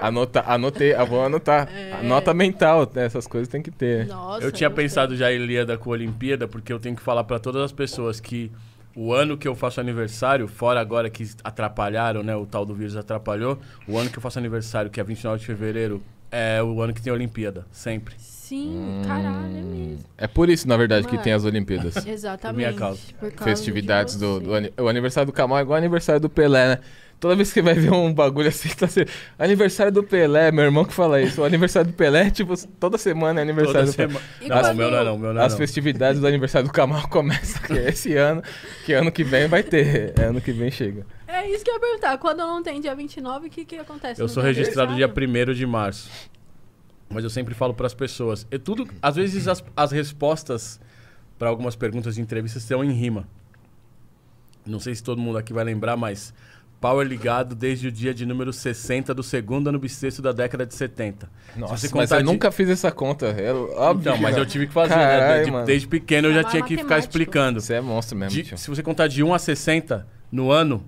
[0.07, 1.69] Anota, anotei, eu vou anotar.
[2.03, 3.05] Nota mental, né?
[3.07, 4.07] essas coisas tem que ter.
[4.07, 7.39] Nossa, Eu tinha pensado já em Ilíada com Olimpíada, porque eu tenho que falar pra
[7.39, 8.51] todas as pessoas que
[8.97, 12.37] o ano que eu faço aniversário, fora agora que atrapalharam, né?
[12.37, 13.59] O tal do vírus atrapalhou,
[13.89, 17.01] o ano que eu faço aniversário, que é 29 de fevereiro, é o ano que
[17.03, 18.15] tem Olimpíada, sempre.
[18.19, 19.99] Sim, caralho, é mesmo.
[20.19, 21.25] É por isso, na verdade, que Mano.
[21.25, 21.97] tem as Olimpíadas.
[22.07, 22.57] Exatamente.
[22.59, 23.01] minha causa.
[23.19, 24.45] por causa Festividades de do, você.
[24.45, 26.79] do ani- O aniversário do Kamal é igual ao aniversário do Pelé, né?
[27.25, 29.01] Toda vez que você vai ver um bagulho assim, tá assim,
[29.39, 31.41] aniversário do Pelé, meu irmão que fala isso.
[31.41, 34.09] O aniversário do Pelé, tipo, toda semana é aniversário Toda do Pelé.
[34.11, 34.27] semana.
[34.43, 35.59] E Não, meu não é meu não é As não.
[35.59, 38.43] festividades do aniversário do Kamal começam aqui esse ano,
[38.85, 40.13] que ano que vem vai ter.
[40.21, 41.07] É, ano que vem chega.
[41.27, 42.19] É isso que eu ia perguntar.
[42.19, 44.21] Quando não tem dia 29, o que, que acontece?
[44.21, 45.53] Eu sou registrado dia aniversário?
[45.53, 46.11] 1 de março.
[47.09, 48.47] Mas eu sempre falo pras pessoas.
[48.51, 50.79] E tudo, às vezes as, as respostas
[51.39, 53.27] para algumas perguntas de entrevistas estão em rima.
[54.67, 56.35] Não sei se todo mundo aqui vai lembrar, mas
[56.85, 60.75] Power ligado desde o dia de número 60 do segundo ano bissexto da década de
[60.75, 61.31] 70.
[61.57, 63.29] Nossa, você mas eu de- nunca fiz essa conta.
[63.29, 64.03] É óbvio.
[64.03, 64.43] Então, que mas não.
[64.43, 65.19] eu tive que fazer, né?
[65.45, 67.59] Caralho, Desde, pequeno eu já tinha que ficar explicando.
[67.59, 68.59] Você é monstro mesmo, De- tio.
[68.59, 70.85] se você contar de 1 a 60, no ano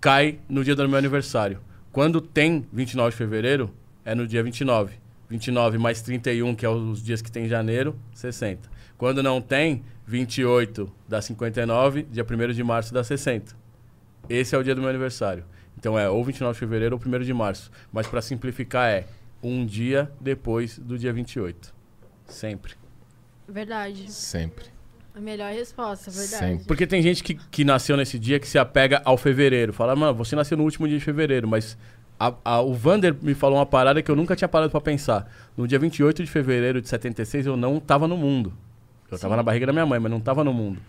[0.00, 1.60] cai no dia do meu aniversário.
[1.92, 3.70] Quando tem 29 de fevereiro,
[4.06, 4.94] é no dia 29.
[5.28, 8.70] 29 mais 31, que é os dias que tem em janeiro, 60.
[8.96, 13.59] Quando não tem, 28 dá 59, dia 1 de março dá 60.
[14.28, 15.44] Esse é o dia do meu aniversário.
[15.78, 17.70] Então é ou 29 de fevereiro ou 1 de março.
[17.92, 19.06] Mas para simplificar é
[19.42, 21.72] um dia depois do dia 28.
[22.26, 22.74] Sempre.
[23.48, 24.10] Verdade.
[24.12, 24.66] Sempre.
[25.14, 26.38] A melhor resposta, verdade.
[26.44, 26.64] Sempre.
[26.66, 29.72] Porque tem gente que, que nasceu nesse dia que se apega ao fevereiro.
[29.72, 31.76] Fala, mano, você nasceu no último dia de fevereiro, mas
[32.18, 35.28] a- a- o Vander me falou uma parada que eu nunca tinha parado pra pensar.
[35.56, 38.52] No dia 28 de fevereiro de 76, eu não tava no mundo.
[39.10, 39.36] Eu tava Sim.
[39.38, 40.80] na barriga da minha mãe, mas não tava no mundo.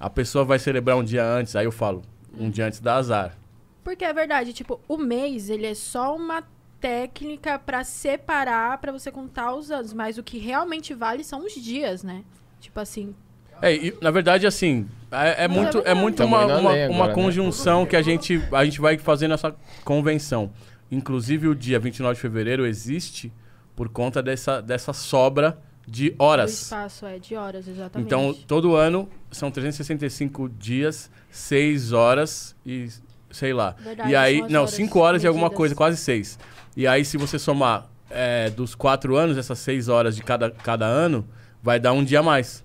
[0.00, 2.02] A pessoa vai celebrar um dia antes, aí eu falo,
[2.38, 3.36] um dia antes dá azar.
[3.84, 6.42] Porque é verdade, tipo, o mês, ele é só uma
[6.80, 11.54] técnica pra separar, pra você contar os anos, mas o que realmente vale são os
[11.54, 12.22] dias, né?
[12.60, 13.14] Tipo assim,
[13.60, 17.14] É, e, na verdade, assim, é, é é muito, é muito uma, uma, uma né?
[17.14, 19.54] conjunção que a gente, a gente vai fazendo essa
[19.84, 20.52] convenção.
[20.90, 23.32] Inclusive, o dia 29 de fevereiro existe
[23.74, 26.52] por conta dessa, dessa sobra de o horas.
[26.62, 28.06] espaço é de horas, exatamente.
[28.06, 32.88] Então, todo ano são 365 dias, 6 horas e
[33.30, 33.74] sei lá.
[33.78, 35.56] Verdade, e aí, não, horas 5 horas e alguma medidas.
[35.56, 36.38] coisa, quase 6.
[36.76, 40.86] E aí, se você somar é, dos 4 anos, essas 6 horas de cada, cada
[40.86, 41.26] ano,
[41.62, 42.64] vai dar um dia a mais.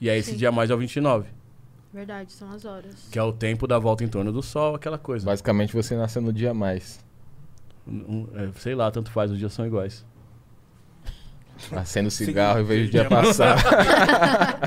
[0.00, 0.36] E aí, esse Sim.
[0.36, 1.28] dia a mais é o 29,
[1.92, 2.94] Verdade, são as horas.
[3.10, 5.24] que é o tempo da volta em torno do Sol, aquela coisa.
[5.24, 7.00] Basicamente você nasceu no dia a mais.
[7.86, 10.04] Um- é, sei lá, tanto faz, os dias são iguais.
[11.74, 13.56] Acendo cigarro e vejo o dia passar.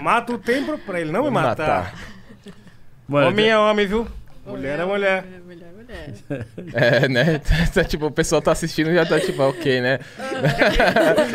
[0.01, 1.93] Mata o tempo pra ele não me Me matar.
[3.07, 4.07] Mano, Homem é homem, viu?
[4.45, 5.23] Mulher é mulher.
[5.45, 6.13] Mulher, mulher.
[6.73, 7.39] É, né?
[7.73, 9.99] Tá, tipo, o pessoal tá assistindo e já tá tipo, ok, né?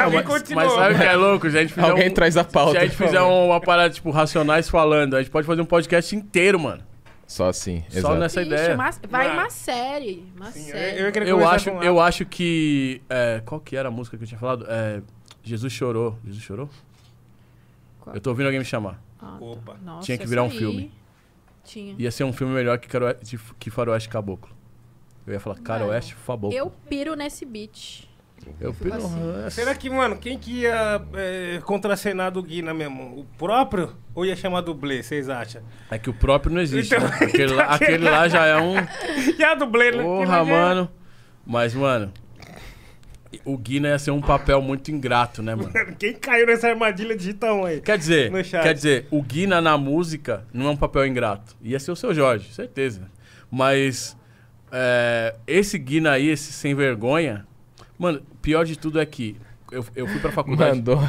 [0.03, 0.65] Alguém mas, continuou.
[0.65, 1.51] mas sabe o que é louco?
[1.51, 2.73] Se a gente fizer Alguém um- traz a pauta.
[2.73, 6.15] Se a gente fizer uma parada, tipo, Racionais falando, a gente pode fazer um podcast
[6.17, 6.83] inteiro, mano.
[7.27, 8.15] Só assim, Só exato.
[8.17, 8.75] nessa Ixi, ideia.
[8.75, 9.41] uma- vai Mano.
[9.41, 10.25] uma série.
[10.37, 11.01] Uma Sim, série.
[11.01, 13.01] eu, eu, Eu acho, eu acho que.
[13.09, 14.67] é, qual que era a música que eu tinha falado?
[14.69, 15.01] É,
[15.45, 16.19] Jesus chorou.
[16.25, 16.69] Jesus chorou?
[18.01, 18.17] Qual?
[18.17, 19.01] Eu tô ouvindo alguém me chamar.
[19.21, 19.45] Ah, tá.
[19.45, 19.77] Opa.
[19.83, 20.93] Nossa, Tinha que virar um aí filme.
[21.63, 21.95] Tinha.
[21.99, 23.07] Ia ser um filme melhor que, Caro...
[23.59, 24.53] que Faroeste Caboclo.
[25.27, 26.57] Eu ia falar Caroeste Caboclo.
[26.57, 28.09] Eu piro nesse beat.
[28.61, 29.51] Eu fico assim.
[29.51, 33.21] Será que, mano, quem que ia é, contracenar do Guina mesmo?
[33.21, 35.63] O próprio ou ia chamar dublê, vocês acham?
[35.91, 36.95] É que o próprio não existe.
[36.95, 37.17] Então- né?
[37.21, 38.75] Aquele, lá, aquele lá já é um.
[39.39, 40.03] E a dublê, né?
[40.03, 40.91] Porra, lá mano.
[41.47, 42.13] Mas, mano.
[43.45, 45.73] O Guina ia ser um papel muito ingrato, né, mano?
[45.99, 47.81] Quem caiu nessa armadilha digitão aí?
[47.81, 51.57] Quer dizer, quer dizer, o Guina na música não é um papel ingrato.
[51.63, 53.03] Ia ser o seu Jorge, certeza.
[53.51, 54.17] Mas
[54.73, 57.47] é, esse Guina aí, esse sem vergonha,
[57.99, 59.37] mano, pior de tudo é que
[59.71, 60.77] eu, eu fui pra faculdade.
[60.77, 60.99] Mandou.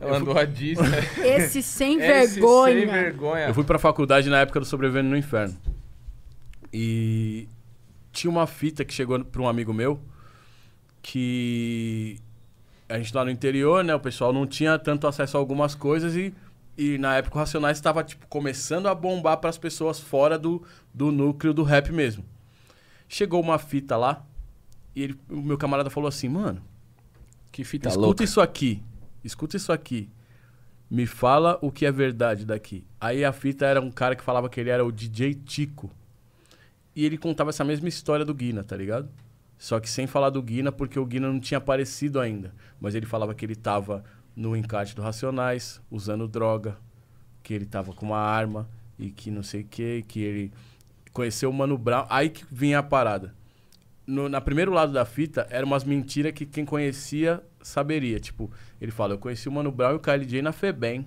[0.00, 0.86] Mandou a Disney.
[1.22, 2.80] Esse sem Esse vergonha.
[2.80, 3.46] Sem vergonha.
[3.48, 5.54] Eu fui pra faculdade na época do Sobrevivendo no Inferno.
[6.72, 7.46] E
[8.12, 10.00] tinha uma fita que chegou pra um amigo meu
[11.02, 12.18] que
[12.88, 13.94] a gente lá no interior, né?
[13.94, 16.34] O pessoal não tinha tanto acesso a algumas coisas e,
[16.76, 20.62] e na época o Racionais estava tipo, começando a bombar pras pessoas fora do,
[20.92, 22.24] do núcleo do rap mesmo.
[23.08, 24.24] Chegou uma fita lá
[24.94, 26.62] e ele- o meu camarada falou assim, mano,
[27.52, 28.24] Que fita escuta Tá louca.
[28.24, 28.82] isso aqui.
[29.24, 30.08] Escuta isso aqui.
[30.90, 32.84] Me fala o que é verdade daqui.
[33.00, 35.90] Aí a fita era um cara que falava que ele era o DJ Tico.
[36.94, 39.08] E ele contava essa mesma história do Guina, tá ligado?
[39.60, 42.54] Só que sem falar do Guina, porque o Guina não tinha aparecido ainda.
[42.80, 44.02] Mas ele falava que ele tava
[44.34, 46.78] no encarte do Racionais, usando droga,
[47.42, 48.66] que ele tava com uma arma
[48.98, 50.50] e que não sei o que, que ele
[51.12, 52.06] conheceu o Mano Brown.
[52.08, 53.34] Aí que vinha a parada.
[54.06, 58.18] No, na primeiro lado da fita, eram umas mentiras que quem conhecia saberia.
[58.18, 58.50] Tipo,
[58.80, 61.06] ele fala, eu conheci o Mano Brown e o KLJ na FEBEM.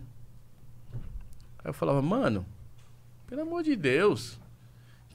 [1.58, 2.46] Aí eu falava, mano,
[3.26, 4.40] pelo amor de Deus,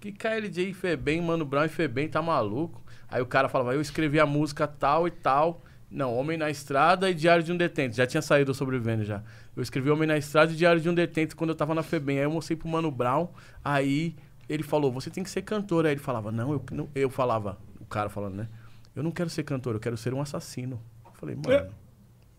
[0.00, 2.82] que KLJ e FEBEM, Mano Brown e FEBEM, tá maluco?
[3.08, 5.62] Aí o cara falava, eu escrevi a música tal e tal.
[5.90, 7.96] Não, Homem na Estrada e Diário de um Detento.
[7.96, 9.22] Já tinha saído Sobrevivendo já.
[9.56, 12.18] Eu escrevi Homem na Estrada e Diário de um Detento quando eu tava na FEBEM.
[12.18, 13.28] Aí eu mostrei pro Mano Brown,
[13.64, 14.14] aí
[14.48, 15.86] ele falou, você tem que ser cantor.
[15.86, 18.48] Aí ele falava, não, eu, não, eu falava, o cara falando, né?
[18.94, 20.80] Eu não quero ser cantor, eu quero ser um assassino.
[21.04, 21.70] Eu falei, mano,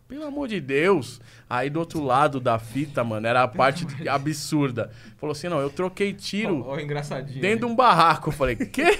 [0.09, 1.21] pelo amor de Deus.
[1.49, 4.89] Aí do outro lado da fita, mano, era a parte absurda.
[5.17, 7.39] Falou assim, não, eu troquei tiro Ó, engraçadinho.
[7.39, 8.29] dentro de um barraco.
[8.29, 8.97] Eu falei, quê?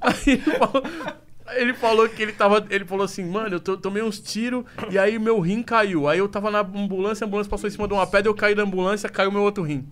[0.00, 0.82] Aí ele falou,
[1.56, 2.66] ele falou que ele tava.
[2.70, 6.08] Ele falou assim, mano, eu to- tomei uns tiros e aí meu rim caiu.
[6.08, 8.54] Aí eu tava na ambulância, a ambulância passou em cima de uma pedra, eu caí
[8.54, 9.86] da ambulância, caiu meu outro rim.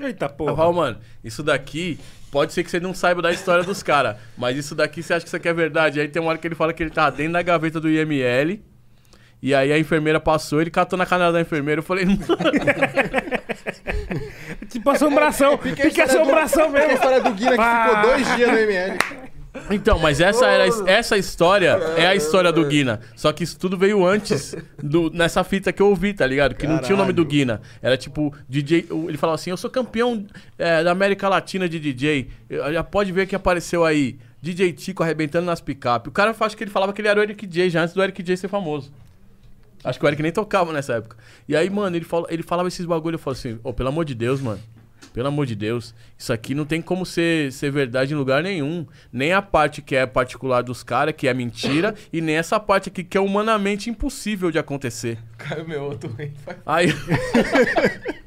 [0.00, 0.56] Eita Eu porra.
[0.56, 1.98] falo, mano, isso daqui
[2.30, 5.22] pode ser que você não saiba da história dos caras, mas isso daqui você acha
[5.24, 6.00] que isso aqui é verdade.
[6.00, 8.60] Aí tem uma hora que ele fala que ele tava dentro da gaveta do IML.
[9.42, 11.78] E aí a enfermeira passou, ele catou na canela da enfermeira.
[11.78, 12.18] Eu falei, mano,
[14.68, 15.56] tipo assombração.
[15.58, 16.94] Pique assombração Tem a mesmo.
[16.94, 17.86] história do Guina que Ah.
[17.88, 18.98] ficou dois dias no ML.
[19.70, 23.00] Então, mas essa, era, essa história é a história do Guina.
[23.16, 26.54] Só que isso tudo veio antes do, nessa fita que eu ouvi, tá ligado?
[26.54, 27.60] Que não tinha o nome do Guina.
[27.82, 28.86] Era tipo, DJ.
[29.08, 30.24] Ele falava assim: Eu sou campeão
[30.56, 32.28] é, da América Latina de DJ.
[32.72, 34.18] Já pode ver que apareceu aí.
[34.42, 36.08] DJ Tico arrebentando nas picape.
[36.08, 38.02] O cara acho que ele falava que ele era o Eric J já antes do
[38.02, 38.90] Eric J ser famoso.
[39.82, 41.16] Acho que o Eric nem tocava nessa época.
[41.48, 43.16] E aí, mano, ele, fala, ele falava esses bagulho.
[43.16, 44.60] Eu falava assim: Ô, pelo amor de Deus, mano.
[45.12, 48.86] Pelo amor de Deus, isso aqui não tem como ser, ser verdade em lugar nenhum.
[49.12, 52.88] Nem a parte que é particular dos caras, que é mentira, e nem essa parte
[52.88, 55.18] aqui que é humanamente impossível de acontecer.
[55.36, 56.32] Caiu meu outro rim.
[56.64, 56.94] Aí.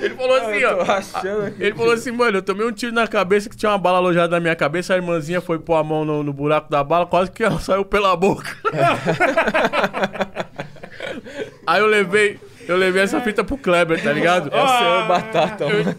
[0.00, 0.82] ele falou assim, ó.
[0.82, 1.54] rachando.
[1.58, 4.34] Ele falou assim, mano, eu tomei um tiro na cabeça que tinha uma bala alojada
[4.36, 7.30] na minha cabeça, a irmãzinha foi pôr a mão no, no buraco da bala, quase
[7.30, 8.56] que ela saiu pela boca.
[11.66, 14.50] Aí eu levei, eu levei essa fita pro Kleber, tá ligado?
[14.54, 15.96] É o senhor Batata, mano.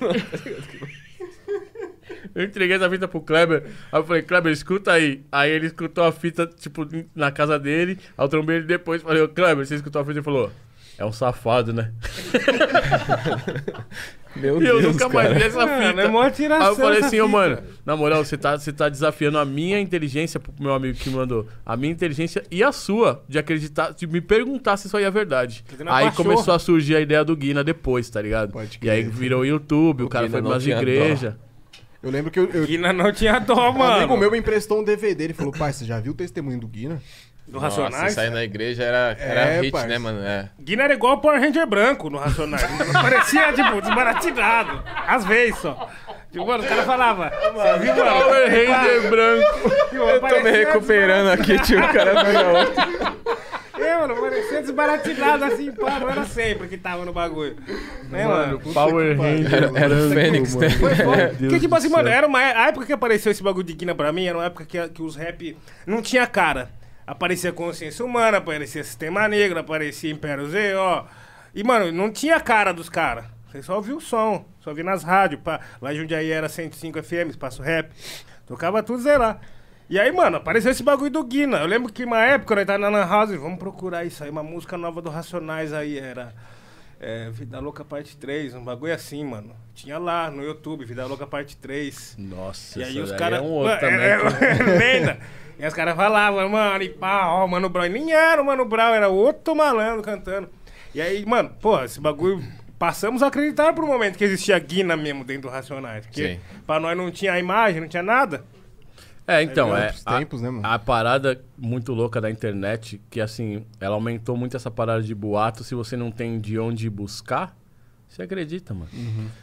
[2.35, 3.63] Eu entreguei essa fita pro Kleber.
[3.91, 5.23] Aí eu falei, Kleber, escuta aí.
[5.31, 7.97] Aí ele escutou a fita, tipo, na casa dele.
[8.17, 9.01] Aí eu trombei ele depois.
[9.01, 10.19] Falei, Kleber, você escutou a fita?
[10.19, 10.51] Ele falou,
[10.97, 11.91] é um safado, né?
[14.35, 15.39] Meu E eu Deus, nunca mais cara.
[15.39, 16.01] vi essa Mano, fita.
[16.01, 18.87] é mó tiração Aí eu falei assim, ô mano, na moral, você tá, você tá
[18.87, 23.23] desafiando a minha inteligência, pro meu amigo que mandou, a minha inteligência e a sua,
[23.27, 25.63] de acreditar, de me perguntar se isso aí é verdade.
[25.87, 26.23] Aí baixou.
[26.23, 28.51] começou a surgir a ideia do Guina depois, tá ligado?
[28.51, 30.77] Pode E aí virou YouTube, o, O cara Guina foi dó.
[30.77, 31.33] igrejas.
[32.01, 33.93] Eu lembro que eu, eu, Guina não tinha dó, um mano.
[33.95, 35.25] amigo meu me emprestou um DVD.
[35.25, 37.01] Ele falou, pai, você já viu o testemunho do Guina?
[37.49, 38.13] Do Nossa, Racionais.
[38.13, 39.87] sair na igreja era, era É, hit, parça.
[39.87, 40.23] né, mano?
[40.23, 40.49] É.
[40.59, 42.63] Guina era igual o Power Ranger branco no Racionais.
[42.93, 44.83] Parecia, tipo, desbaratinado.
[45.07, 45.89] Às vezes só.
[46.31, 47.31] Tipo, mano, o cara falava.
[47.31, 48.21] Você viu, mano?
[48.21, 49.71] Power Ranger branco.
[49.91, 51.79] Eu tô me recuperando aqui, tio.
[51.83, 53.19] O cara na outra.
[53.79, 55.99] É, mano, parecia desbaratinado assim, pá.
[56.01, 57.55] Não era sempre que tava no bagulho.
[58.09, 58.59] Né, mano?
[58.73, 60.67] Power Ranger Era, era o Fênix, né?
[61.39, 63.95] Porque, tipo do assim, mano, era uma a época que apareceu esse bagulho de Guina
[63.95, 65.57] pra mim, era uma época que, que os rap
[65.87, 66.69] não tinha cara.
[67.09, 71.05] Aparecia Consciência Humana, aparecia Sistema Negro, aparecia Império Z, ó.
[71.55, 73.25] E, mano, não tinha cara dos caras.
[73.47, 75.59] Você só ouvia o som, só ouvia nas rádios, pá.
[75.81, 77.89] Lá em Jundiaí era 105 FM, espaço rap.
[78.45, 79.39] Tocava tudo, sei lá.
[79.89, 81.57] E aí, mano, apareceu esse bagulho do Guina.
[81.57, 84.43] Eu lembro que uma época, nós tava na Lan House, vamos procurar isso aí, uma
[84.43, 86.35] música nova do Racionais aí, era...
[86.99, 89.55] É, Vida Louca Parte 3, um bagulho assim, mano.
[89.73, 92.15] Tinha lá no YouTube, Vida Louca Parte 3.
[92.19, 93.39] Nossa, E aí os caras.
[93.39, 93.99] é um outro também.
[94.01, 95.19] é, que- é, lenda.
[95.57, 97.85] E os caras falavam, mano, e pá, ó, Mano Brown.
[97.85, 100.49] E Nem era o Mano Brown, era outro malandro cantando.
[100.93, 102.43] E aí, mano, pô, esse bagulho.
[102.77, 106.05] Passamos a acreditar por um momento que existia Guina mesmo dentro do Racionais.
[106.05, 106.39] Porque Sim.
[106.65, 108.45] pra nós não tinha a imagem, não tinha nada.
[109.29, 109.85] É, então, É, é.
[109.85, 110.65] outros A, tempos, né, mano?
[110.65, 115.63] a parada muito louca da internet, que assim, ela aumentou muito essa parada de boato.
[115.63, 117.55] Se você não tem de onde buscar,
[118.09, 118.89] você acredita, mano.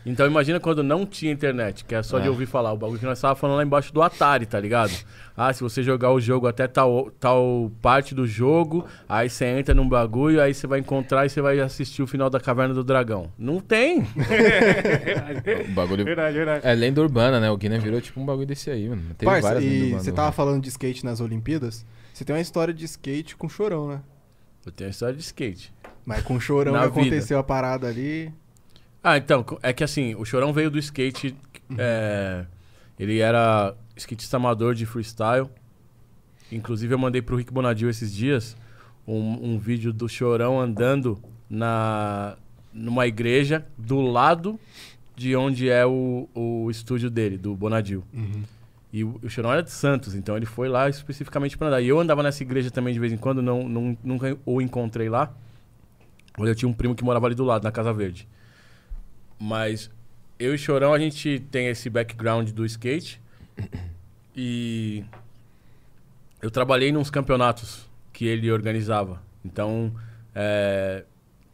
[0.04, 2.30] Então imagina quando não tinha internet, que é só de É.
[2.30, 2.72] ouvir falar.
[2.72, 4.90] O bagulho que nós tava falando lá embaixo do Atari, tá ligado?
[5.38, 9.74] Ah, se você jogar o jogo até tal, tal parte do jogo, aí você entra
[9.74, 12.82] num bagulho, aí você vai encontrar e você vai assistir o final da Caverna do
[12.82, 13.30] Dragão.
[13.38, 14.00] Não tem.
[15.68, 16.04] O bagulho.
[16.04, 16.66] Verdade, verdade.
[16.66, 17.50] É lenda urbana, né?
[17.50, 19.02] O Guiné virou tipo um bagulho desse aí, mano.
[19.18, 20.36] Teve Parça, várias e você tava rap.
[20.36, 21.84] falando de skate nas Olimpíadas.
[22.14, 24.00] Você tem uma história de skate com chorão, né?
[24.64, 25.72] Eu tenho a história de skate.
[26.04, 27.00] Mas com chorão Na que vida.
[27.02, 28.32] aconteceu a parada ali.
[29.08, 31.36] Ah, então, é que assim, o Chorão veio do skate.
[31.78, 32.44] é,
[32.98, 35.48] ele era skatista amador de freestyle.
[36.50, 38.56] Inclusive, eu mandei pro Rick Bonadil esses dias
[39.06, 42.36] um, um vídeo do Chorão andando na,
[42.72, 44.58] numa igreja do lado
[45.14, 48.02] de onde é o, o estúdio dele, do Bonadil.
[48.92, 51.80] E o, o Chorão era de Santos, então ele foi lá especificamente pra andar.
[51.80, 55.08] E eu andava nessa igreja também de vez em quando, não, não, nunca o encontrei
[55.08, 55.32] lá.
[56.36, 58.26] Eu tinha um primo que morava ali do lado, na Casa Verde.
[59.38, 59.90] Mas
[60.38, 63.20] eu e Chorão, a gente tem esse background do skate.
[64.38, 65.02] E
[66.42, 69.22] eu trabalhei nos campeonatos que ele organizava.
[69.42, 69.94] Então,
[70.34, 71.04] é,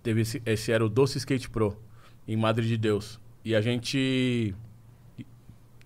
[0.03, 1.81] teve esse, esse era o Doce Skate Pro,
[2.27, 3.21] em Madre de Deus.
[3.45, 4.53] E a gente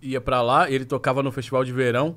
[0.00, 2.16] ia pra lá, ele tocava no festival de verão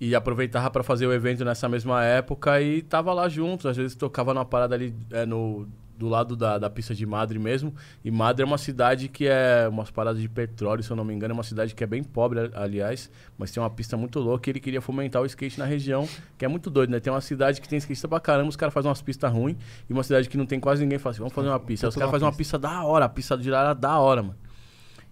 [0.00, 3.66] e aproveitava pra fazer o evento nessa mesma época e tava lá juntos.
[3.66, 7.38] Às vezes tocava numa parada ali é, no, do lado da, da pista de Madre
[7.38, 7.74] mesmo.
[8.04, 11.14] E Madre é uma cidade que é umas paradas de petróleo, se eu não me
[11.14, 11.32] engano.
[11.32, 14.52] É uma cidade que é bem pobre, aliás, mas tem uma pista muito louca e
[14.52, 17.00] ele queria fomentar o skate na região, que é muito doido, né?
[17.00, 19.56] Tem uma cidade que tem skatista pra caramba, os caras fazem umas pistas ruins,
[19.88, 21.86] e uma cidade que não tem quase ninguém fala assim, vamos fazer uma pista.
[21.86, 24.22] Aí os caras fazem uma pista da hora, a pista de lá era da hora,
[24.22, 24.36] mano.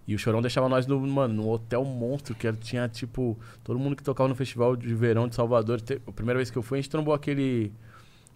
[0.07, 3.95] E o Chorão deixava nós no, mano, no hotel monstro, que tinha, tipo, todo mundo
[3.95, 5.81] que tocava no festival de verão de Salvador.
[5.81, 7.73] Te- a primeira vez que eu fui, a gente trombou aquele.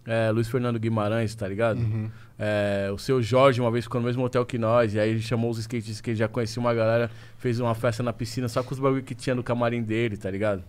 [0.06, 1.80] É, Luiz Fernando Guimarães, tá ligado?
[1.80, 2.10] Uhum.
[2.38, 5.22] É, o seu Jorge uma vez ficou no mesmo hotel que nós, e aí ele
[5.22, 8.64] chamou os skatistas que ele já conhecia uma galera, fez uma festa na piscina só
[8.64, 10.64] com os bagulho que tinha no camarim dele, tá ligado?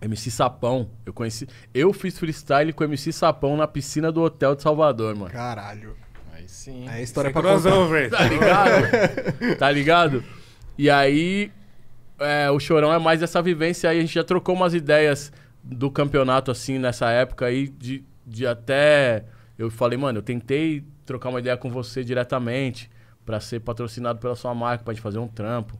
[0.00, 1.48] MC Sapão, eu conheci.
[1.74, 5.30] Eu fiz freestyle com MC Sapão na piscina do hotel de Salvador, mano.
[5.30, 5.96] Caralho.
[6.32, 6.88] Aí sim.
[6.88, 7.60] É história Sem pra contar.
[7.62, 8.10] crossover.
[8.10, 9.56] Tá ligado?
[9.58, 10.24] tá ligado?
[10.76, 11.50] E aí,
[12.20, 13.98] é, o Chorão é mais dessa vivência aí.
[13.98, 15.32] A gente já trocou umas ideias
[15.64, 19.24] do campeonato, assim, nessa época aí, de, de até.
[19.58, 22.90] Eu falei, mano, eu tentei trocar uma ideia com você diretamente
[23.24, 25.78] pra ser patrocinado pela sua marca, pra gente fazer um trampo.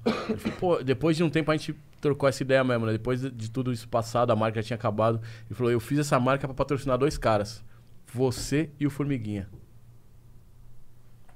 [0.59, 2.93] Pô, depois de um tempo a gente trocou essa ideia mesmo, né?
[2.93, 5.21] Depois de, tudo isso passado, a marca tinha acabado.
[5.47, 7.65] Ele falou, eu fiz essa marca pra patrocinar dois caras.
[8.13, 9.49] Você e o Formiguinha.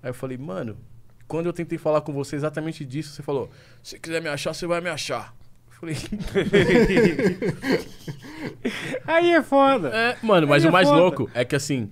[0.03, 0.77] Aí eu falei, mano,
[1.33, 3.51] quando eu tentei falar com você exatamente disso, você falou:
[3.83, 5.35] se quiser me achar, você vai me achar.
[5.83, 5.97] Falei,
[9.05, 9.89] Aí é foda.
[9.89, 11.01] é, mano, mas Aí é o mais foda.
[11.01, 11.91] louco é que assim,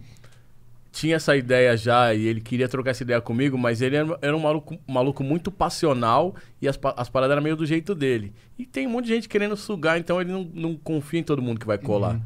[0.92, 4.36] tinha essa ideia já e ele queria trocar essa ideia comigo, mas ele era, era
[4.36, 8.32] um maluco, maluco muito passional e as, as paradas eram meio do jeito dele.
[8.56, 11.42] E tem um monte de gente querendo sugar, então ele não, não confia em todo
[11.42, 12.20] mundo que vai colar.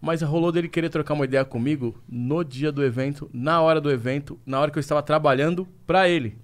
[0.00, 3.90] Mas rolou dele querer trocar uma ideia comigo no dia do evento, na hora do
[3.90, 6.38] evento, na hora que eu estava trabalhando pra ele.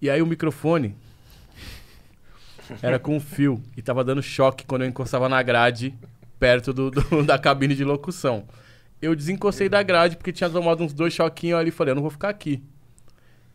[0.00, 0.94] E aí o microfone
[2.82, 5.94] era com fio e tava dando choque quando eu encostava na grade
[6.38, 8.44] perto do, do- da cabine de locução.
[9.00, 12.02] Eu desencostei da grade porque tinha tomado uns dois choquinhos ali e falei, eu não
[12.02, 12.62] vou ficar aqui.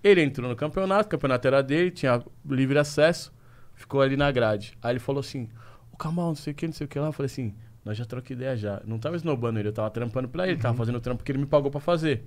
[0.03, 3.33] Ele entrou no campeonato, o campeonato era dele, tinha livre acesso,
[3.75, 4.77] ficou ali na grade.
[4.81, 5.49] Aí ele falou assim,
[5.91, 7.07] o Kamal, não sei o que, não sei o que lá.
[7.07, 7.53] Eu falei assim,
[7.83, 8.81] nós já trocamos ideia já.
[8.85, 11.39] Não tava esnobando ele, eu tava trampando pra ele, tava fazendo o trampo que ele
[11.39, 12.23] me pagou pra fazer.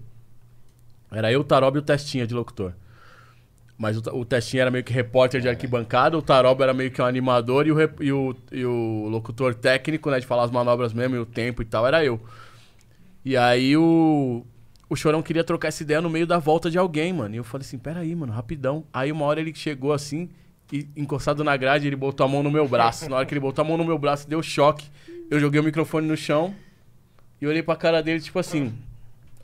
[1.10, 2.74] Era eu, o Taroba e o Testinha de locutor.
[3.82, 7.02] Mas o, o Testinha era meio que repórter de arquibancada, o Taroba era meio que
[7.02, 10.92] um animador e o, e o, e o locutor técnico, né, de falar as manobras
[10.92, 12.20] mesmo e o tempo e tal, era eu.
[13.24, 14.46] E aí o,
[14.88, 17.34] o Chorão queria trocar essa ideia no meio da volta de alguém, mano.
[17.34, 18.84] E eu falei assim, peraí, mano, rapidão.
[18.92, 20.30] Aí uma hora ele chegou assim,
[20.72, 23.10] e encostado na grade, ele botou a mão no meu braço.
[23.10, 24.86] Na hora que ele botou a mão no meu braço, deu choque.
[25.28, 26.54] Eu joguei o microfone no chão
[27.40, 28.72] e olhei pra cara dele, tipo assim.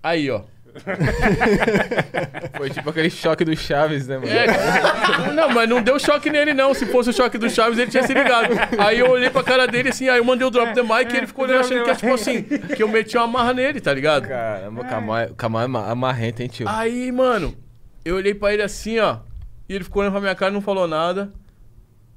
[0.01, 0.43] Aí, ó.
[2.56, 4.28] Foi tipo aquele choque do Chaves, né, mano?
[4.30, 6.74] É, não, mas não deu choque nele, não.
[6.74, 8.48] Se fosse o choque do Chaves, ele tinha se ligado.
[8.78, 11.16] Aí eu olhei pra cara dele assim, aí eu mandei o drop the mic e
[11.16, 13.92] ele ficou olhando achando que é tipo assim, que eu meti uma marra nele, tá
[13.92, 14.26] ligado?
[14.28, 16.68] Caramba, o Kamal é- o Kamal é amarrento, hein, tio?
[16.68, 17.55] Aí, mano,
[18.05, 19.18] eu olhei pra ele assim, ó.
[19.68, 21.30] E ele ficou olhando pra minha cara e não falou nada.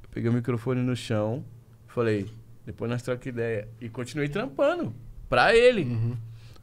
[0.02, 1.44] Eu peguei o microfone no chão.
[1.86, 2.26] Falei,
[2.64, 3.68] depois nós trocamos ideia.
[3.80, 4.94] E continuei trampando.
[5.28, 5.84] Pra ele.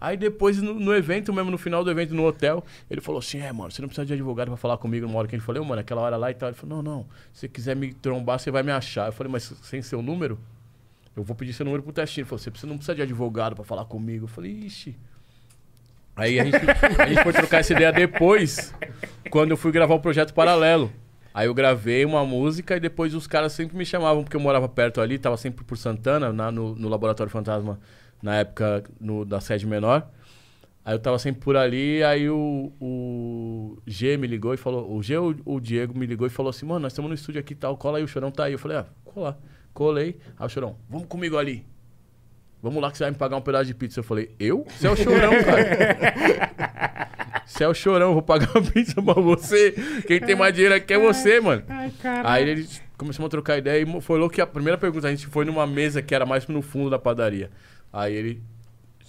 [0.02, 3.40] Aí depois, no, no evento, mesmo no final do evento, no hotel, ele falou assim:
[3.40, 5.64] É, mano, você não precisa de advogado pra falar comigo numa hora que ele falou,
[5.66, 6.50] mano, aquela hora lá e tal.
[6.50, 9.08] Ele falou: Não, não, se você quiser me trombar, você vai me achar.
[9.08, 10.40] Eu falei, mas sem seu número?
[11.16, 12.22] Eu vou pedir seu número pro testinho.
[12.24, 14.24] Ele falou: Você não precisa de advogado pra falar comigo.
[14.24, 14.96] Eu falei: Ixi.
[16.16, 16.56] Aí a gente,
[17.02, 18.74] a gente foi trocar essa ideia depois,
[19.30, 20.92] quando eu fui gravar o projeto paralelo.
[21.34, 24.68] Aí eu gravei uma música e depois os caras sempre me chamavam, porque eu morava
[24.68, 27.80] perto ali, tava sempre por Santana, na- no, no Laboratório Fantasma,
[28.22, 30.08] na época no- da sede menor.
[30.86, 35.04] Aí eu tava sempre por ali, aí o, o G me ligou e falou, o
[35.04, 37.54] G ou o Diego me ligou e falou assim, mano, nós estamos no estúdio aqui
[37.54, 38.54] e tal, cola aí, o Chorão tá aí.
[38.54, 39.38] Eu falei, ah, colar.
[39.74, 40.18] Colei.
[40.38, 41.66] Aí o Chorão, vamos comigo ali.
[42.62, 44.00] Vamos lá que você vai me pagar um pedaço de pizza.
[44.00, 44.66] Eu falei, eu?
[44.78, 46.50] Você é o Chorão, cara.
[47.46, 49.74] Você é o Chorão, eu vou pagar uma pizza pra você.
[50.08, 51.64] Quem tem mais dinheiro aqui é você, mano.
[51.70, 51.92] Ai.
[52.24, 52.68] Aí ele
[52.98, 55.66] começou a trocar ideia e foi louco que a primeira pergunta, a gente foi numa
[55.66, 57.50] mesa que era mais no fundo da padaria.
[57.92, 58.44] Aí ele.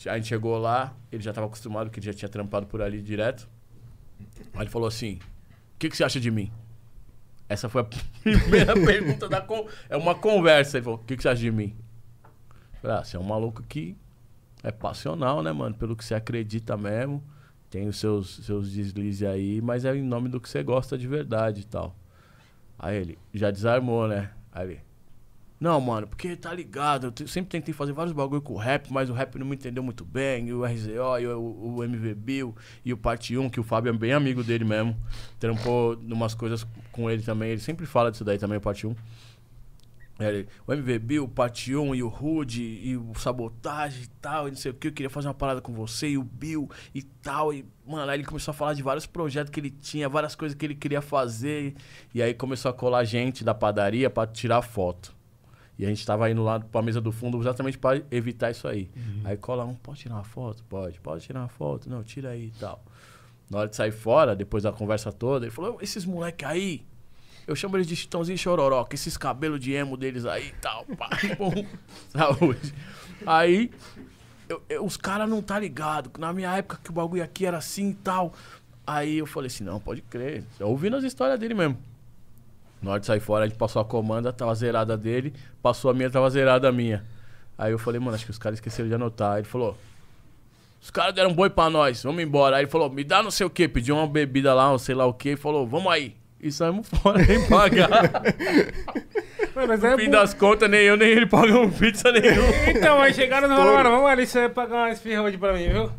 [0.06, 3.02] A gente chegou lá, ele já tava acostumado, que ele já tinha trampado por ali
[3.02, 3.48] direto.
[4.54, 5.14] Aí ele falou assim:
[5.74, 6.50] O que, que você acha de mim?
[7.48, 7.84] Essa foi a
[8.22, 9.40] primeira pergunta da.
[9.40, 9.66] Con...
[9.88, 10.78] É uma conversa.
[10.78, 11.76] Ele falou: O que, que você acha de mim?
[12.74, 13.96] Eu Falei, ah, você é um maluco que
[14.62, 15.74] é passional, né, mano?
[15.74, 17.22] Pelo que você acredita mesmo.
[17.68, 21.06] Tem os seus, seus deslizes aí, mas é em nome do que você gosta de
[21.06, 21.94] verdade e tal.
[22.78, 24.32] Aí ele já desarmou, né?
[24.50, 24.80] Aí ele.
[25.60, 29.10] Não, mano, porque tá ligado, eu sempre tentei fazer vários bagulho com o rap, mas
[29.10, 32.94] o rap não me entendeu muito bem, e o RZO, e o, o Bill, e
[32.94, 34.96] o Parte 1, que o Fábio é bem amigo dele mesmo.
[35.38, 38.96] Trampou numas coisas com ele também, ele sempre fala disso daí também, o Parte 1.
[40.18, 44.48] Aí ele, o Bill, o Parte 1 e o Rude e o Sabotagem e tal,
[44.48, 46.70] e não sei o que, eu queria fazer uma parada com você e o Bill
[46.94, 47.52] e tal.
[47.52, 50.56] E, mano, aí ele começou a falar de vários projetos que ele tinha, várias coisas
[50.56, 51.74] que ele queria fazer.
[52.14, 55.19] E aí começou a colar gente da padaria pra tirar foto.
[55.80, 58.90] E a gente tava indo lá pra mesa do fundo exatamente pra evitar isso aí.
[59.24, 60.62] Aí cola um, pode tirar uma foto?
[60.68, 61.88] Pode, pode tirar uma foto?
[61.88, 62.84] Não, tira aí e tal.
[63.48, 66.82] Na hora de sair fora, depois da conversa toda, ele falou, esses moleque aí,
[67.46, 70.52] eu chamo eles de Chitãozinho e Chororó, com esses cabelos de emo deles aí e
[70.60, 70.84] tal.
[70.98, 71.08] Pá,
[71.38, 71.64] bom,
[72.12, 72.74] saúde.
[73.26, 73.70] Aí,
[74.48, 76.10] eu- eu- os caras não tá ligado.
[76.18, 78.34] Na minha época que o bagulho aqui era assim e tal.
[78.86, 80.44] Aí eu falei assim, não, pode crer.
[80.60, 81.78] Ouvindo as histórias dele mesmo.
[82.82, 85.94] Na hora de sair fora, a gente passou a comanda, tava zerada dele, passou a
[85.94, 87.04] minha, tava zerada a minha.
[87.58, 89.32] Aí eu falei, mano, acho que os caras esqueceram de anotar.
[89.32, 89.76] Aí ele falou,
[90.80, 92.56] os caras deram boi pra nós, vamos embora.
[92.56, 94.94] Aí ele falou, me dá não sei o que, pediu uma bebida lá, ou sei
[94.94, 96.16] lá o que, e falou, vamos aí.
[96.42, 97.90] E saímos fora, nem pagar.
[99.54, 102.48] Mas No é fim bu- das contas, nem eu nem ele pagamos pizza nenhuma.
[102.68, 105.68] Então, aí chegaram no mano, vamos ali, você vai pagar uma esfirra hoje pra mim,
[105.68, 105.90] viu?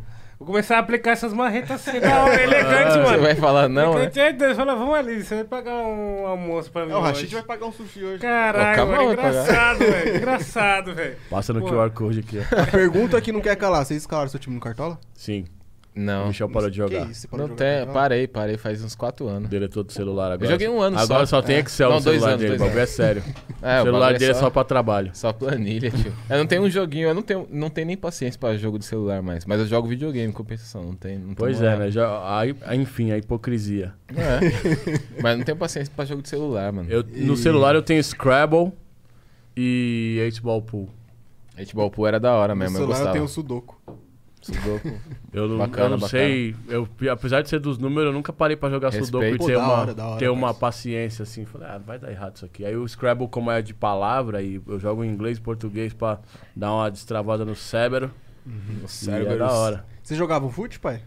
[0.42, 3.22] Vou começar a aplicar essas marretas assim, da hora, elegante, Você mano.
[3.22, 4.10] vai falar não, né?
[4.10, 7.08] Deus fala, vamos ali, você vai pagar um almoço pra mim É, o hoje.
[7.10, 8.18] Rashid vai pagar um sushi hoje.
[8.18, 11.16] Caralho, mano, engraçado, velho, engraçado, velho.
[11.30, 11.68] Passa no Pô.
[11.68, 12.60] QR Code aqui, ó.
[12.60, 15.00] A pergunta que não quer calar, vocês escalaram seu time no Cartola?
[15.14, 15.46] Sim,
[15.96, 16.28] o Não.
[16.28, 17.06] Michel parou de jogar.
[17.06, 19.50] Que isso, parou Não de jogar tem, parei, parei faz uns 4 anos.
[19.50, 20.50] Deletou do celular agora.
[20.50, 21.38] joguei um ano Agora só.
[21.38, 21.60] só, tem É.
[21.60, 23.24] Excel Não, no celular anos, dele, o bagulho é sério.
[23.64, 25.12] É, o celular bagulho dele é só, só pra trabalho.
[25.14, 26.12] só planilha, tio.
[26.28, 28.86] Eu não tenho um joguinho, eu não tenho, não tenho nem paciência pra jogo de
[28.86, 29.46] celular mais.
[29.46, 31.20] Mas eu jogo videogame em compensação, não tem.
[31.20, 31.92] Não Pois é, né?
[31.92, 33.94] Já, aí, enfim, a hipocrisia.
[34.16, 34.40] É.
[35.22, 36.90] mas não tenho paciência pra jogo de celular, mano.
[36.90, 38.72] Eu, No celular eu tenho Scrabble
[39.56, 40.90] e 8 Ball Pool.
[41.56, 43.14] Futebol Pool era da hora No mesmo, eu celular eu gostava.
[43.14, 43.80] tenho o Sudoku.
[44.42, 45.00] Sudoku.
[45.32, 46.08] Eu não, Bacana, eu não bacana.
[46.24, 49.06] sei, eu, apesar de ser dos números, eu nunca parei pra jogar Respeito.
[49.06, 51.46] Sudoku e Pô, ter uma, hora, da hora, ter uma paciência assim.
[51.46, 52.66] Falei, ah, vai dar errado isso aqui.
[52.66, 56.20] Aí o Scrabble, como é de palavra, e eu jogo em inglês e português pra
[56.56, 58.12] dar uma destravada no cérebro.
[58.46, 59.86] E é da hora.
[60.02, 61.02] Vocês jogavam fute, pai?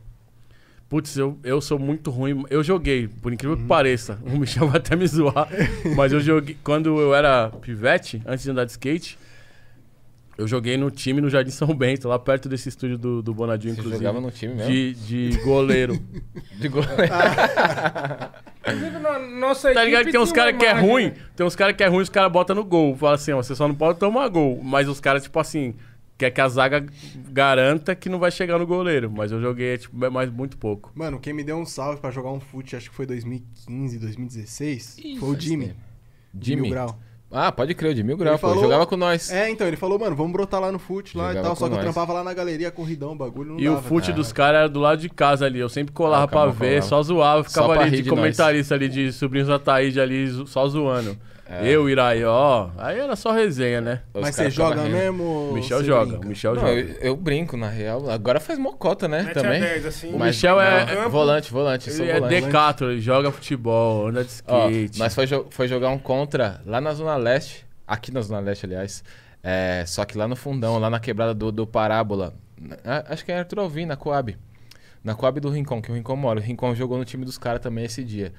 [0.88, 2.44] Putz, eu, eu sou muito ruim.
[2.50, 3.62] Eu joguei, por incrível Uhum.
[3.62, 4.18] que pareça.
[4.24, 5.48] O Michel vai até me zoar.
[5.96, 6.56] mas eu joguei.
[6.62, 9.18] Quando eu era pivete, antes de andar de skate,
[10.36, 13.74] eu joguei no time no Jardim São Bento, lá perto desse estúdio do, do Bonadinho,
[13.74, 14.04] Você inclusive.
[14.04, 14.70] jogava no time mesmo?
[14.72, 14.94] de,
[15.30, 15.98] de goleiro.
[16.58, 16.82] De gol.
[18.66, 21.14] Inclusive, na nossa tá ligado que tem uns caras que é ruim, né?
[21.36, 22.96] tem uns caras que é ruim, os caras botam no gol.
[22.96, 24.60] Fala assim, ó, você só não pode tomar gol.
[24.62, 25.74] Mas os caras, tipo assim,
[26.16, 26.84] quer que a zaga
[27.30, 29.10] garanta que não vai chegar no goleiro.
[29.10, 30.90] Mas eu joguei, tipo, mais muito pouco.
[30.94, 34.98] Mano, quem me deu um salve pra jogar um fute, acho que foi 2015, 2016,
[34.98, 35.66] Ih, foi o Jimmy.
[35.68, 35.80] tempo.
[36.40, 36.70] Jimmy.
[36.70, 36.98] Grau.
[37.36, 38.48] Ah, pode crer, o de mil graus, Ele pô.
[38.48, 39.30] falou- Jogava com nós.
[39.32, 41.56] É, então, ele falou, mano, vamos brotar lá no fute lá e Jogava tal.
[41.56, 41.84] Só que eu nós.
[41.84, 44.16] trampava lá na galeria, corridão, o bagulho não E o dava, fute cara.
[44.16, 45.58] dos caras era do lado de casa ali.
[45.58, 46.82] Eu sempre colava Ah, pra ver, colava.
[46.82, 47.42] só zoava.
[47.44, 48.08] Ficava Só ali de nós.
[48.08, 51.16] comentarista ali, de sobrinhos da Taíde ali, só zoando.
[51.46, 51.68] É.
[51.68, 52.70] Eu, Iraí, ó.
[52.78, 54.00] Aí era só resenha, né?
[54.14, 54.96] Os Mas você joga rindo.
[54.96, 55.52] mesmo?
[55.52, 56.28] Michel você joga, brinca?
[56.28, 56.72] Michel Não, joga.
[56.80, 58.08] eu, eu brinco, na real.
[58.10, 59.22] Agora faz mocota, né?
[59.24, 59.60] Mete a também.
[59.60, 60.08] 10, assim.
[60.14, 61.90] O Mas- Michel é, não, volante, volante.
[61.90, 62.40] ele sou é volante.
[62.40, 64.98] decato, ele joga futebol, anda de Ó, skate.
[64.98, 69.04] nós foi, foi jogar um contra lá na Zona Leste, aqui na Zona Leste, aliás.
[69.42, 72.32] É, só que lá no fundão, lá na quebrada do, do Parábola.
[73.06, 74.34] Acho que é Arthur Alvim, na Coab.
[75.02, 76.40] Na Coab do Rincon, que o Rincon mora.
[76.40, 78.32] O Rincon jogou no time dos caras também esse dia.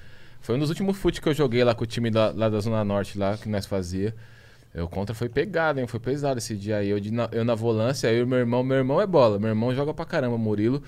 [0.45, 2.59] Foi um dos últimos fute que eu joguei lá com o time da, lá da
[2.59, 4.13] Zona Norte, lá, que nós fazia.
[4.75, 5.87] O contra foi pegado, hein?
[5.87, 6.89] Foi pesado esse dia aí.
[6.89, 8.61] Eu, na, eu na volância, eu e meu irmão.
[8.63, 9.39] Meu irmão é bola.
[9.39, 10.83] Meu irmão joga pra caramba, Murilo.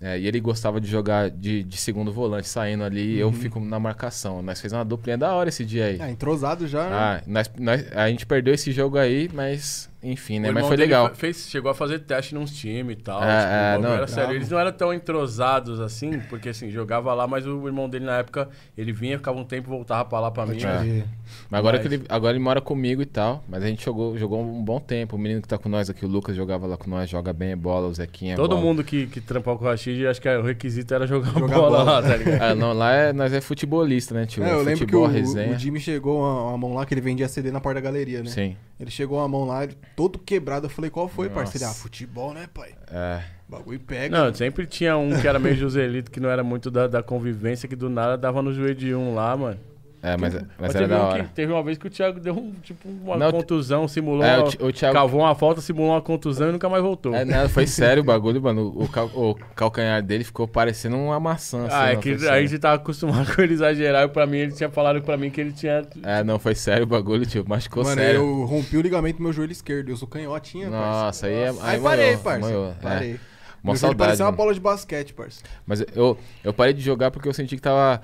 [0.00, 3.14] É, e ele gostava de jogar de, de segundo volante, saindo ali.
[3.16, 4.42] E eu fico na marcação.
[4.42, 5.98] Nós fez uma duplinha da hora esse dia aí.
[6.00, 6.94] Ah, entrosado já, né?
[6.96, 10.50] Ah, nós, nós- a gente perdeu esse jogo aí, mas enfim, né?
[10.50, 11.14] O Mas foi legal.
[11.14, 13.22] Fez, chegou a fazer teste nos times e tal.
[13.22, 14.34] É, tipo, é, não, era sério.
[14.34, 18.18] Eles não eram tão entrosados assim, porque assim, jogava lá, mas o irmão dele na
[18.18, 20.56] época, ele vinha, ficava um tempo, voltava pra lá pra mim.
[20.56, 20.58] É.
[20.60, 21.04] crer.
[21.50, 23.44] Mas agora, Mas- que ele, agora ele mora comigo e tal.
[23.48, 25.16] Mas a gente jogou, jogou um bom tempo.
[25.16, 27.56] O menino que tá com nós aqui, o Lucas, jogava lá com nós, joga bem
[27.56, 28.34] bola, o Zequinha.
[28.36, 28.60] Todo bola.
[28.60, 31.78] mundo que, que trampava com o Rashid, acho que o requisito era jogar, Jogar bola,
[31.78, 31.92] bola.
[32.00, 32.42] lá, tá ligado?
[32.42, 34.42] Ah, não, lá é, nós é futebolista, né, tio?
[34.42, 35.54] É, eu lembro que Futebol, o, resenha.
[35.54, 38.22] o Jimmy chegou uma, uma mão lá que ele vendia CD na porta da galeria,
[38.22, 38.30] né?
[38.30, 38.56] Sim.
[38.80, 39.76] Ele chegou uma mão lá, ele
[40.08, 40.66] todo quebrado.
[40.66, 41.42] Eu falei, qual foi, Nossa.
[41.42, 41.66] parceiro?
[41.66, 42.74] Ah, futebol, né, pai?
[42.90, 43.22] É.
[43.48, 44.16] O bagulho pega.
[44.16, 47.68] Não, sempre tinha um que era meio Joselito, que não era muito da, da convivência,
[47.68, 49.60] que do nada dava no joelho de um lá, mano.
[50.04, 51.22] É, mas, mas Mas era teve, da hora.
[51.24, 54.38] que, teve uma vez que o Thiago deu um, tipo, uma Não, contusão, simulou, É,
[54.38, 54.94] uma- o, Thiago.
[54.94, 57.14] cavou uma falta, simulou uma contusão e nunca mais voltou.
[57.14, 58.72] É, não, foi sério o bagulho, mano.
[58.74, 61.66] O, cal- o calcanhar dele ficou parecendo uma maçã.
[61.66, 64.38] assim, ah, é não, que a gente tava acostumado com ele exagerar e pra mim
[64.38, 65.82] ele tinha falado pra mim que ele tinha.
[66.02, 67.44] É, não, foi sério o bagulho, tio.
[67.46, 68.20] Machucou Mano, sério.
[68.20, 69.88] eu rompi o ligamento do meu joelho esquerdo.
[69.90, 71.48] Eu sou canhotinha, Nossa, aí é.
[71.50, 72.74] Aí, Aí parei, moiou, é.
[72.82, 73.20] Parei.
[73.64, 73.98] Joelho saudade.
[73.98, 74.36] parecia uma mano.
[74.38, 75.40] bola de basquete, parça.
[75.64, 78.02] Mas eu, eu parei de jogar porque eu senti que tava.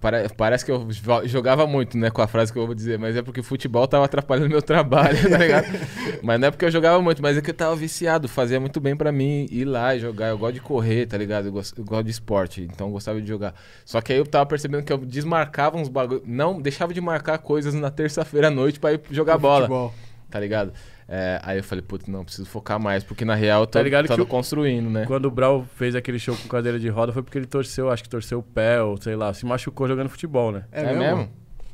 [0.00, 2.98] Pare- Parece que eu jo- jogava muito, né, com a frase que eu vou dizer,
[2.98, 5.66] mas é porque o futebol tava atrapalhando meu trabalho, tá ligado?
[6.22, 8.80] mas não é porque eu jogava muito, mas é que eu tava viciado, fazia muito
[8.80, 10.28] bem pra mim ir lá e jogar.
[10.28, 11.46] Eu gosto de correr, tá ligado?
[11.46, 13.54] Eu gosto, eu gosto de esporte, então eu gostava de jogar.
[13.84, 17.38] Só que aí eu tava percebendo que eu desmarcava uns bagulho, não, deixava de marcar
[17.38, 19.94] coisas na terça-feira à noite pra ir jogar bola, Futebol.
[20.30, 20.72] tá ligado?
[21.08, 23.82] É, aí eu falei, putz, não, preciso focar mais, porque na real eu tô, Tá
[23.82, 25.06] ligado tô que construindo, né?
[25.06, 28.02] Quando o Brau fez aquele show com cadeira de roda foi porque ele torceu, acho
[28.02, 30.64] que torceu o pé ou sei lá, se machucou jogando futebol, né?
[30.70, 31.30] É, mesmo?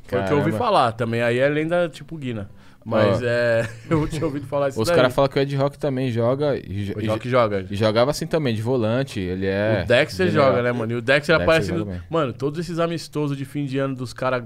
[0.07, 1.21] Foi o que eu ouvi falar também.
[1.21, 2.49] Aí é lenda tipo Guina.
[2.85, 3.25] Mas Ó.
[3.25, 3.67] é.
[3.89, 6.55] Eu tinha ouvido falar isso Os caras falam que o Ed Rock também joga.
[6.55, 7.65] E, O e- Jock joga.
[7.67, 9.19] e jogava assim também, de volante.
[9.19, 9.81] Ele é.
[9.83, 10.51] o Dexter general.
[10.51, 10.91] joga, né, mano?
[10.91, 11.71] E o Dexter Dexter aparece.
[11.71, 11.99] no-.
[12.07, 14.43] Mano, todos esses amistosos de fim de ano dos caras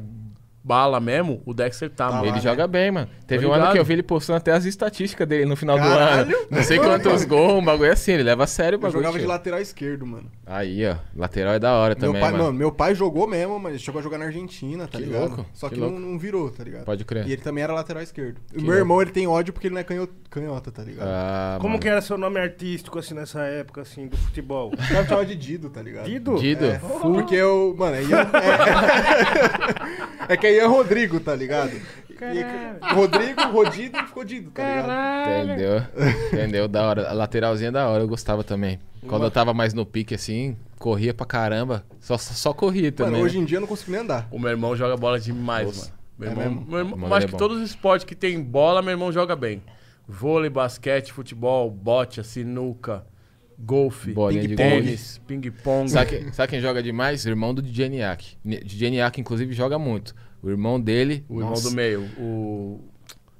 [0.70, 2.22] bala mesmo, o Dexter tá, Tá mano.
[2.22, 2.28] lá.
[2.28, 2.41] Ele né?
[2.41, 3.10] joga bem, mano.
[3.26, 6.26] Teve um ano que eu vi ele postando até as estatísticas dele no final Caralho.
[6.28, 6.46] do ano.
[6.52, 8.12] Não sei quantos gols, um bagulho assim.
[8.12, 9.00] Ele leva a sério o Eu bagulho.
[9.02, 10.30] jogava de lateral esquerdo, mano.
[10.46, 10.96] Aí, ó.
[11.16, 12.44] Lateral é da hora Meu também, pai, mano.
[12.46, 15.28] mano, meu pai jogou mesmo, mas ele chegou a jogar na Argentina, tá Que ligado?
[15.30, 16.00] louco, Só que que, louco.
[16.00, 16.86] não, não virou, tá ligado?
[16.86, 17.28] Pode crer.
[17.28, 18.38] E ele também era lateral esquerdo.
[18.54, 21.08] O Que meu irmão, ele tem ódio porque ele não é canho- canhota, tá ligado?
[21.08, 21.82] Ah, Como mano.
[21.82, 24.72] que era seu nome artístico, assim, nessa época, assim, do futebol?
[24.74, 26.06] O cara chamava de Dido, tá ligado?
[26.06, 26.36] Dido?
[26.38, 26.66] Dido?
[26.66, 27.74] É, porque eu.
[27.78, 28.28] Mano, é Ian.
[30.28, 31.72] É, é que é Rodrigo, tá ligado?
[32.10, 35.45] E, Rodrigo, Rodido e ficou Dido, tá ligado?
[35.45, 35.81] Entendeu?
[36.34, 36.68] Entendeu?
[36.68, 37.10] Da hora.
[37.10, 38.80] A lateralzinha é da hora, eu gostava também.
[39.07, 41.86] Quando eu tava mais no pique assim, corria pra caramba.
[42.02, 43.14] Só, só corria também.
[43.14, 43.30] Mano, né?
[43.30, 44.27] hoje em dia eu não consigo nem andar.
[44.31, 45.86] O meu irmão joga bola demais, Nossa.
[45.86, 45.99] mano.
[46.19, 46.65] Meu É irmão, mesmo?
[46.69, 47.38] meu irmão, Irmão eu acho que é bom.
[47.38, 49.64] todos os esportes que tem bola, meu irmão joga bem.
[50.06, 53.06] Vôlei, basquete, futebol, bote, sinuca,
[53.57, 54.14] golfe,
[54.57, 55.90] tênis, ping-pong.
[55.90, 57.26] Sabe, quem- sabe quem joga demais?
[57.26, 58.36] Irmão do DJ Niak.
[58.44, 60.14] DJ Niak, inclusive, joga muito.
[60.41, 61.24] O irmão dele.
[61.28, 62.80] O irmão nossa, do meio, o.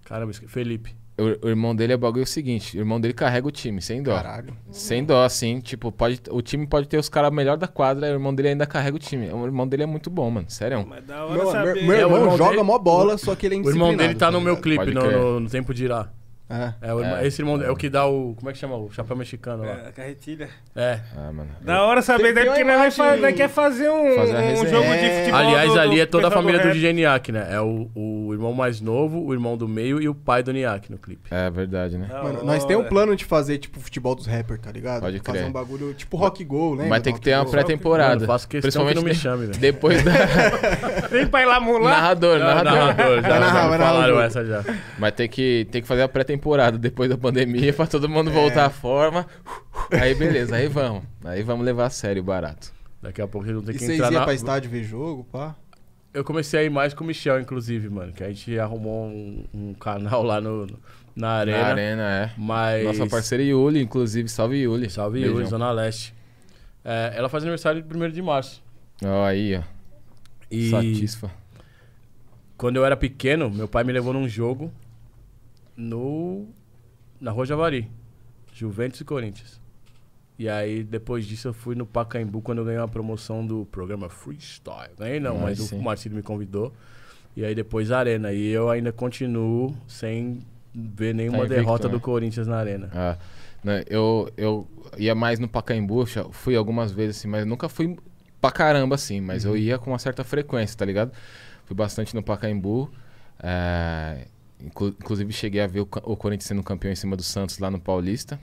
[0.06, 0.96] Caramba, Felipe.
[1.18, 4.02] O, o irmão dele é o bagulho seguinte: o irmão dele carrega o time, sem
[4.02, 4.16] dó.
[4.16, 4.56] Caralho.
[4.72, 5.60] Sem dó, assim.
[5.60, 8.50] Tipo, pode, o time pode ter os caras melhor da quadra, e o irmão dele
[8.50, 9.30] ainda carrega o time.
[9.30, 10.50] O irmão dele é muito bom, mano.
[10.50, 10.86] Sério.
[10.88, 11.84] Mas da hora Meu, meu, saber.
[11.84, 13.96] meu É, o irmão irmão joga dele- mó bola, só que ele é O irmão
[13.96, 16.10] dele tá no meu clipe, no, no, no Tempo de Irá.
[16.50, 16.74] É.
[16.82, 17.72] É, o irmão- É, esse irmão é é.
[17.72, 18.34] o que dá o.
[18.36, 18.76] Como é que chama?
[18.76, 19.88] O chapéu mexicano lá.
[19.88, 20.50] É, carretilha.
[20.76, 21.00] É.
[21.16, 21.50] Ah, mano.
[21.62, 25.06] Da hora saber, daí tem porque nós, vai quer fazer um, Fazer um jogo de
[25.06, 25.20] É.
[25.20, 25.40] futebol.
[25.40, 26.74] Aliás, do- ali do é toda a do família do rap.
[26.74, 27.48] DJ Niak, né?
[27.52, 30.92] É o, o irmão mais novo, o irmão do meio e o pai do Niak
[30.92, 31.30] no clipe.
[31.30, 32.08] É verdade, né?
[32.08, 32.46] Da Mano, hora.
[32.46, 35.02] nós temos um plano de fazer, tipo, futebol dos rappers, tá ligado?
[35.02, 35.50] Pode Fazer crer.
[35.50, 36.88] um bagulho, tipo rock go, né?
[36.90, 38.26] Mas tem que ter uma pré-temporada.
[38.26, 39.60] Faço questão que não me chame, velho.
[39.60, 40.12] Depois da.
[41.12, 41.92] Vem pra ir lá mular.
[41.92, 42.74] narrador, narrador.
[42.74, 44.64] narrador, já, falaram essa já.
[44.98, 46.39] Mas tem que fazer a pré-temporada
[46.80, 48.34] depois da pandemia pra todo mundo É.
[48.34, 49.26] voltar à forma.
[49.92, 51.04] Aí beleza, aí vamos.
[51.24, 52.72] Aí vamos levar a sério o barato.
[53.02, 54.26] Daqui a pouco eles vão ter E que vocês entrar iam na...
[54.26, 55.56] pra estádio ver jogo, pá?
[56.14, 58.12] Eu comecei a ir mais com o Michel, inclusive, mano.
[58.12, 60.80] Que a gente arrumou um, um canal lá no, no-
[61.16, 61.58] na arena.
[61.60, 62.32] Na arena, é.
[62.38, 62.84] Mas...
[62.86, 64.90] Nossa parceira Yuli, inclusive, salve Yuli.
[64.90, 65.38] Salve, Beijão.
[65.38, 66.14] Yuri, Zona Leste.
[66.84, 68.64] É, ela faz aniversário de 1 de março.
[69.04, 69.62] Ó, aí, ó.
[70.50, 71.30] E Satisfa.
[72.58, 74.72] quando eu era pequeno, meu pai me levou num jogo
[75.80, 76.48] no
[77.20, 77.90] na Rua Javari.
[78.54, 79.60] Juventus e Corinthians.
[80.38, 84.10] E aí, depois disso, eu fui no Pacaembu quando eu ganhei uma promoção do programa
[84.10, 84.92] Freestyle.
[84.98, 85.78] Ganhei não, Ah, mas sim.
[85.78, 86.74] o Marcelo me convidou.
[87.36, 88.32] E aí depois a Arena.
[88.34, 90.40] E eu ainda continuo sem
[90.74, 91.94] ver nenhuma Tá invicto, derrota né?
[91.94, 92.90] do Corinthians na Arena.
[92.94, 93.18] Ah,
[93.64, 97.98] né, eu, eu ia mais no Pacaembu, fui algumas vezes assim, mas nunca fui
[98.40, 99.52] pra caramba assim, mas Uhum.
[99.52, 101.12] eu ia com uma certa frequência, tá ligado?
[101.66, 102.90] Fui bastante no Pacaembu.
[103.42, 104.26] é,
[104.62, 108.40] inclusive cheguei a ver o, Corinthians sendo campeão em cima do Santos lá no Paulista.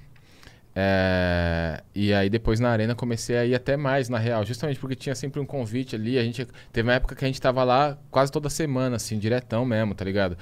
[0.79, 4.95] É, e aí depois na arena comecei a ir até mais, na real, justamente porque
[4.95, 6.19] tinha sempre um convite ali.
[6.19, 9.65] A gente teve uma época que a gente tava lá quase toda semana, assim, diretão
[9.65, 10.37] mesmo, tá ligado?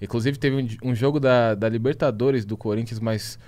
[0.00, 3.38] Inclusive teve um, um jogo da, da Libertadores do Corinthians, mas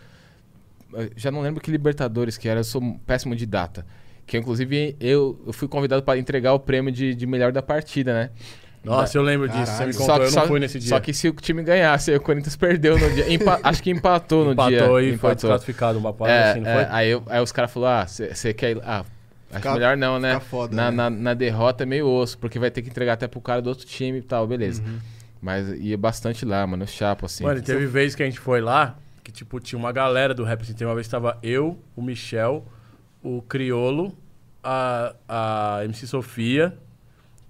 [0.92, 3.86] eu já não lembro que Libertadores que era, eu sou péssimo de data.
[4.26, 8.12] Que inclusive eu, eu fui convidado para entregar o prêmio de, de melhor da partida,
[8.12, 8.30] né?
[8.86, 9.66] Nossa, eu lembro disso.
[9.66, 9.86] Você Caralho.
[9.88, 10.88] me Só contou, que, eu não só- fui nesse dia.
[10.88, 13.32] só que se o time ganhasse, aí o Corinthians perdeu no dia.
[13.32, 14.76] Empa- acho que empatou no dia.
[14.78, 15.34] Empatou e foi Empatou.
[15.34, 16.94] desclassificado uma parada É, assim, não é, foi?
[16.94, 18.84] aí, aí os caras falaram, ah, você quer ir lá?
[18.86, 18.98] Ah,
[19.50, 20.38] acho Fica- melhor não, né?
[20.40, 20.96] foda, na, né?
[20.96, 23.68] na, na derrota é meio osso, porque vai ter que entregar até pro cara do
[23.68, 24.82] outro time e tal, beleza.
[24.82, 24.98] Uhum.
[25.42, 27.44] Mas ia bastante lá, mano, o chapo, assim.
[27.44, 30.42] Mano, e teve vez que a gente foi lá, que tipo, tinha uma galera do
[30.44, 32.64] rap, assim, tem uma vez que tava eu, o Michel,
[33.22, 34.16] o Criolo,
[34.64, 36.76] a, a MC Sofia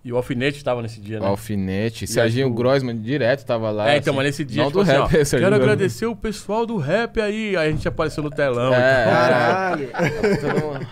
[0.06, 1.28] e o Alfinete tava nesse dia, O né?
[1.28, 3.90] Alfinete, E Serginho o- Grossman direto tava lá.
[3.90, 4.16] É, então, assim.
[4.16, 5.62] mas nesse dia, Não tipo do assim, rap, ó, Serginho quero Grossman.
[5.72, 7.56] agradecer o pessoal do rap aí.
[7.56, 8.72] Aí a gente apareceu no telão.
[8.72, 8.78] É.
[8.78, 9.12] e tal.
[9.12, 9.88] Caralho.
[9.88, 10.86] Mundo-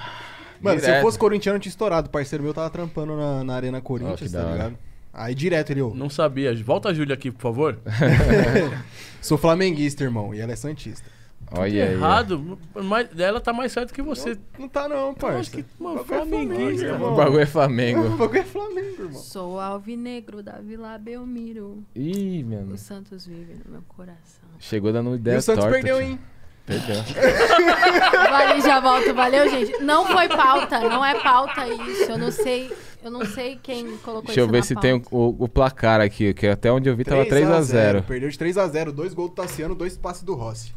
[0.61, 1.03] Mano, se eu Direto.
[1.03, 2.07] fosse corintiano, eu tinha estourado.
[2.09, 4.79] O parceiro meu tava trampando na, na Arena Corinthians, que tá ligado?
[5.13, 6.55] Aí direto ele, ô, Não sabia.
[6.65, 7.79] Volta a Júlia aqui, por favor.
[9.21, 11.09] sou flamenguista, irmão, e ela é santista.
[11.53, 11.93] Olha aí.
[11.95, 12.59] errado.
[12.75, 14.39] Mas ela tá mais certo que você.
[14.59, 15.39] Não tá não, Eu parça.
[15.41, 17.13] acho que, mano, O bagulho é flamenguista, irmão.
[17.13, 18.01] O bagulho é Flamengo.
[18.15, 19.13] O bagulho é Flamengo, irmão.
[19.23, 21.83] Sou alvinegro da Vila Belmiro.
[21.95, 22.75] Ih, mano.
[22.75, 24.45] O Santos vive no meu coração.
[24.59, 26.07] Chegou dando E ideia o Santos torta, perdeu, tio.
[26.07, 26.19] hein?
[26.67, 26.97] Perdeu.
[28.31, 29.13] Vale, já volto.
[29.15, 29.83] Valeu, gente.
[29.83, 32.11] Não foi pauta, não é pauta isso.
[32.11, 32.73] Eu não sei,
[33.03, 34.89] eu não sei quem colocou Deixa eu ver na se pauta.
[34.89, 37.99] tem o, o- o placar aqui, que até onde eu vi tava 3 a 0.
[38.01, 38.03] 3x0.
[38.07, 38.93] Perdeu de 3x0.
[38.93, 40.73] Dois gols do Tassiano, dois passes do Rossi.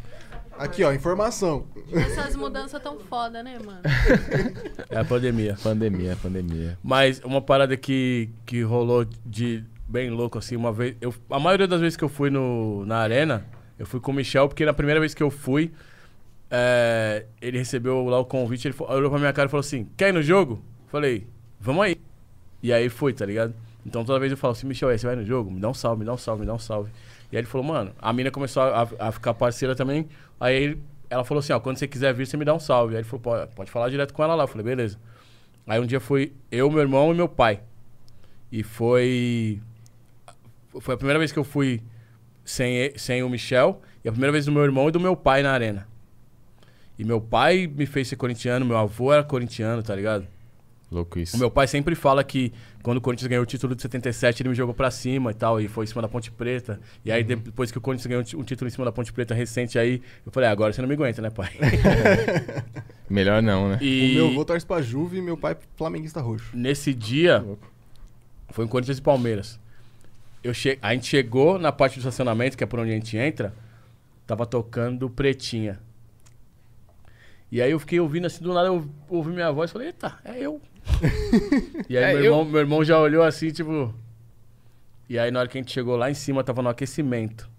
[0.58, 1.66] Aqui, ó, informação.
[1.92, 3.82] Essas mudanças tão foda, né, mano?
[4.90, 5.58] É a pandemia.
[5.62, 6.78] Pandemia, pandemia.
[6.84, 10.96] Mas uma parada que, que rolou de bem louco, assim, uma vez.
[11.00, 13.46] Eu, a maioria das vezes que eu fui no, na arena,
[13.78, 15.72] eu fui com o Michel, porque na primeira vez que eu fui,
[16.50, 20.10] é, ele recebeu lá o convite, ele olhou pra minha cara e falou assim: Quer
[20.10, 20.62] ir no jogo?
[20.88, 21.28] Falei,
[21.60, 21.98] vamos aí.
[22.64, 23.54] E aí foi, tá ligado?
[23.86, 25.52] Então toda vez eu falo assim, Michel, aí você vai no jogo?
[25.52, 26.90] Me dá um salve, me dá um salve, me dá um salve.
[27.32, 30.08] E aí ele falou, mano, a mina começou a, a ficar parceira também.
[30.40, 30.78] Aí
[31.10, 32.96] ela falou assim, ó, quando você quiser vir, você me dá um salve.
[32.96, 34.44] Aí ele falou, pode, pode falar direto com ela lá.
[34.44, 35.00] Eu falei, beleza.
[35.66, 37.62] Aí um dia foi eu, meu irmão e meu pai.
[38.52, 39.62] E foi.
[40.80, 41.82] Foi a primeira vez que eu fui
[42.46, 43.82] sem, sem o Michel.
[44.04, 45.88] E a primeira vez do meu irmão e do meu pai na arena.
[46.98, 50.28] E meu pai me fez ser corintiano, meu avô era corintiano, tá ligado?
[50.90, 51.36] Louco isso.
[51.36, 54.50] O meu pai sempre fala que quando o Corinthians ganhou o título de 77, ele
[54.50, 56.80] me jogou pra cima e tal, e foi em cima da Ponte Preta.
[57.04, 59.78] E aí, depois que o Corinthians ganhou um título em cima da Ponte Preta recente
[59.78, 61.50] aí, eu falei, ah, agora você não me aguenta, né, pai?
[63.10, 63.80] Melhor não, né?
[63.82, 66.56] E O meu avô torce pra Juve e meu pai flamenguista roxo.
[66.56, 67.46] nesse dia,
[68.50, 69.60] foi em Corinthians e Palmeiras.
[70.42, 70.80] Eu che...
[70.82, 73.54] A gente chegou na parte do estacionamento, que é por onde a gente entra,
[74.26, 75.80] tava tocando Pretinha.
[77.52, 80.18] E aí eu fiquei ouvindo assim, do nada eu ouvi minha voz e falei, eita,
[80.24, 80.62] é eu.
[81.90, 82.26] E aí É meu, eu.
[82.26, 83.94] irmão, meu irmão já olhou assim, tipo.
[85.10, 87.50] E aí na hora que a gente chegou lá em cima, tava no aquecimento.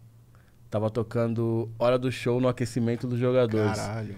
[0.71, 3.79] Tava tocando Hora do Show no aquecimento dos jogadores.
[3.79, 4.17] Caralho.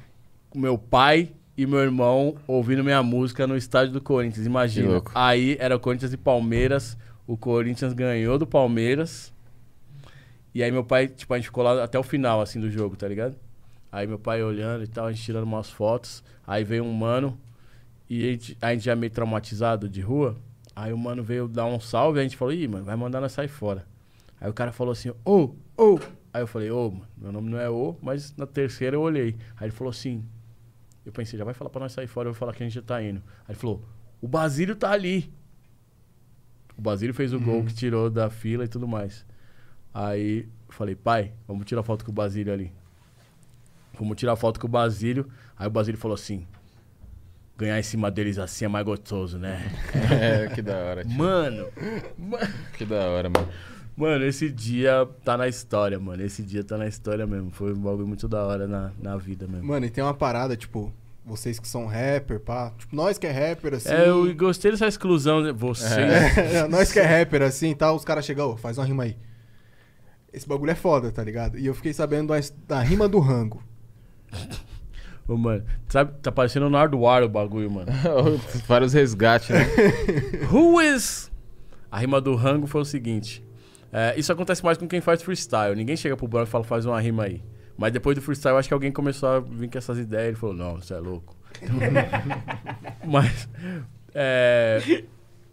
[0.54, 5.00] Meu pai e meu irmão ouvindo minha música no estádio do Corinthians, imagina.
[5.14, 9.32] Aí era Corinthians e Palmeiras, o Corinthians ganhou do Palmeiras.
[10.52, 12.96] E aí meu pai, tipo, a gente ficou lá até o final, assim, do jogo,
[12.96, 13.36] tá ligado?
[13.92, 16.24] Aí meu pai olhando e tal, a gente tirando umas fotos.
[16.44, 17.38] Aí veio um mano,
[18.10, 20.36] e a gente, a gente já meio traumatizado de rua.
[20.74, 23.30] Aí o mano veio dar um salve, a gente falou, ih, mano, vai mandar nós
[23.30, 23.86] sair fora.
[24.40, 26.00] Aí o cara falou assim, ô, ô.
[26.32, 29.36] Aí eu falei, ô, mano, meu nome não é ô, mas na terceira eu olhei.
[29.56, 30.24] Aí ele falou assim,
[31.06, 32.74] eu pensei, já vai falar pra nós sair fora, eu vou falar que a gente
[32.74, 33.22] já tá indo.
[33.46, 33.84] Aí ele falou,
[34.20, 35.32] o Basílio tá ali.
[36.76, 39.24] O Basílio fez o gol que tirou da fila e tudo mais.
[39.94, 42.72] Aí eu falei, pai, vamos tirar foto com o Basílio ali.
[43.96, 45.30] Vamos tirar foto com o Basílio.
[45.56, 46.46] Aí o Basílio falou assim,
[47.60, 49.70] ganhar em cima deles assim é mais gostoso, né?
[50.10, 51.04] É, que da hora.
[51.04, 51.16] tio.
[51.16, 51.68] mano,
[52.18, 53.48] mano, Que da hora, mano.
[53.96, 56.22] mano, esse dia tá na história, mano.
[56.22, 57.50] Esse dia tá na história mesmo.
[57.50, 59.66] Foi um bagulho muito da hora na, na vida mesmo.
[59.66, 60.92] Mano, e tem uma parada, tipo,
[61.24, 62.72] vocês que são rapper, pá.
[62.78, 63.90] Tipo, nós que é rapper, assim.
[63.92, 65.42] É, eu gostei dessa exclusão.
[65.42, 65.52] né?
[65.52, 66.36] Vocês.
[66.38, 69.16] É, nós que é rapper, assim e tal, os caras chegam, faz uma rima aí.
[70.32, 71.58] Esse bagulho é foda, tá ligado?
[71.58, 73.62] E eu fiquei sabendo da, da rima do rango.
[75.32, 77.86] Ô, mano, sabe, tá parecendo o Nardoar o bagulho, mano.
[78.66, 79.64] Vários resgates, né?
[80.50, 81.30] Who is?
[81.90, 83.40] A rima do rango foi o seguinte.
[83.92, 85.76] é, isso acontece mais com quem faz freestyle.
[85.76, 87.42] Ninguém chega pro branco e fala, faz uma rima aí.
[87.78, 90.28] Mas depois do freestyle, acho que alguém começou a vir com essas ideias.
[90.28, 91.36] Ele falou, não, você é louco.
[93.06, 93.48] Mas,
[94.14, 95.04] é,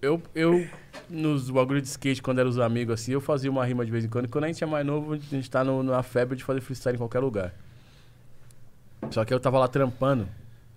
[0.02, 0.66] eu, eu,
[1.10, 4.04] nos bagulho de skate, quando eram os amigos assim, eu fazia uma rima de vez
[4.06, 4.26] em quando.
[4.26, 6.62] E quando a gente é mais novo, a gente tá no- na febre de fazer
[6.62, 7.54] freestyle em qualquer lugar.
[9.12, 10.28] Só que eu tava lá trampando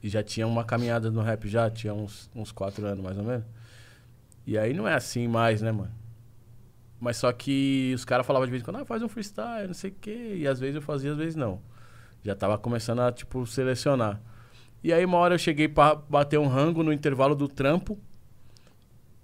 [0.02, 3.24] e já tinha uma caminhada no rap já, tinha uns, uns quatro anos mais ou
[3.24, 3.44] menos.
[4.46, 5.92] E aí não é assim mais, né, mano?
[7.00, 9.74] Mas só que os caras falavam de vez em quando, ah, faz um freestyle, não
[9.74, 10.34] sei o quê.
[10.36, 11.60] E às vezes eu fazia, às vezes não.
[12.22, 14.20] Já tava começando a, tipo, selecionar.
[14.84, 17.98] E aí uma hora eu cheguei pra bater um rango no intervalo do trampo.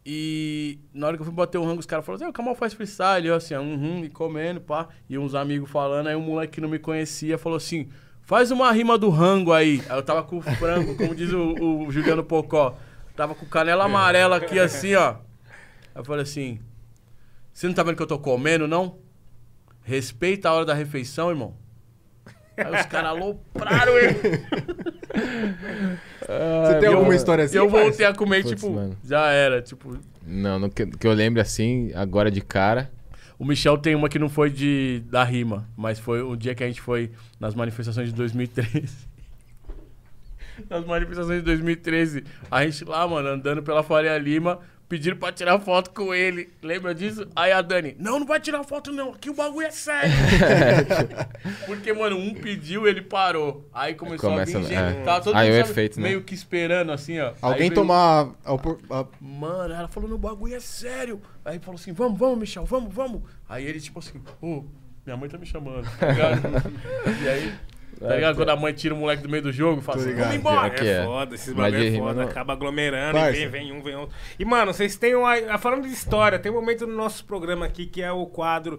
[0.05, 2.33] E na hora que eu fui bater um rango, os caras falaram assim, ah, o
[2.33, 3.27] Kamal faz freestyle.
[3.27, 4.89] Eu assim, uhum, e comendo, pá.
[5.09, 7.91] E uns amigos falando, aí um moleque que não me conhecia falou assim,
[8.27, 9.81] faz uma rima do rango aí.
[9.89, 12.77] Aí eu tava com o frango, como diz o, o Juliano Pocó.
[13.17, 15.13] Tava com canela amarela aqui assim, ó.
[15.13, 15.17] Aí
[15.95, 16.59] eu falei assim,
[17.53, 18.99] você não tá vendo que eu tô comendo, não?
[19.83, 21.55] Respeita a hora da refeição, irmão.
[22.57, 24.19] Aí os caras alopraram ele.
[26.27, 27.57] Você tem eu- alguma história assim?
[27.57, 28.97] eu voltei a comer, Putz, tipo, mano.
[29.05, 29.97] já era, tipo...
[30.27, 32.91] Não, no que, que eu lembro assim, agora de cara.
[33.39, 36.65] O Michel tem uma que não foi de da rima, mas foi o dia que
[36.65, 39.09] a gente foi nas manifestações de 2013.
[40.71, 45.59] nas manifestações de 2013, a gente lá, mano, andando pela Faria Lima, pediram pra tirar
[45.59, 46.49] foto com ele.
[46.63, 47.27] Lembra disso?
[47.35, 50.13] Aí a Dani, não, não vai tirar foto não, aqui o bagulho é sério.
[51.67, 53.69] Porque, mano, um pediu, ele parou.
[53.73, 54.93] Aí começou Começa, a vir é.
[54.93, 55.05] gente.
[55.05, 56.09] Tava todo Aí mundo, o sabe, efeito, né?
[56.09, 57.29] meio que esperando, assim, ó.
[57.29, 58.53] Aí Alguém veio- tomar a,
[59.01, 61.21] a- Mano, ela falou, no bagulho é sério.
[61.45, 63.23] Aí falou assim, vamos, vamos, Michel, vamos, vamos.
[63.49, 64.65] Aí ele, tipo assim, ô,
[65.05, 66.41] minha mãe tá me chamando, tá ligado?
[67.25, 67.55] e aí,
[68.01, 68.37] tá ligado?
[68.37, 70.25] Quando a mãe tira o moleque do meio do jogo, fala assim, ligado.
[70.25, 70.71] vamos embora.
[70.71, 71.05] Que é.
[71.05, 72.15] foda, esses bagulho é foda.
[72.23, 73.37] não- Acaba aglomerando Parça.
[73.39, 74.15] e vem, vem um, vem outro.
[74.39, 75.59] E, mano, vocês têm uma.
[75.59, 78.79] Falando de história, tem um momento no nosso programa aqui que é o quadro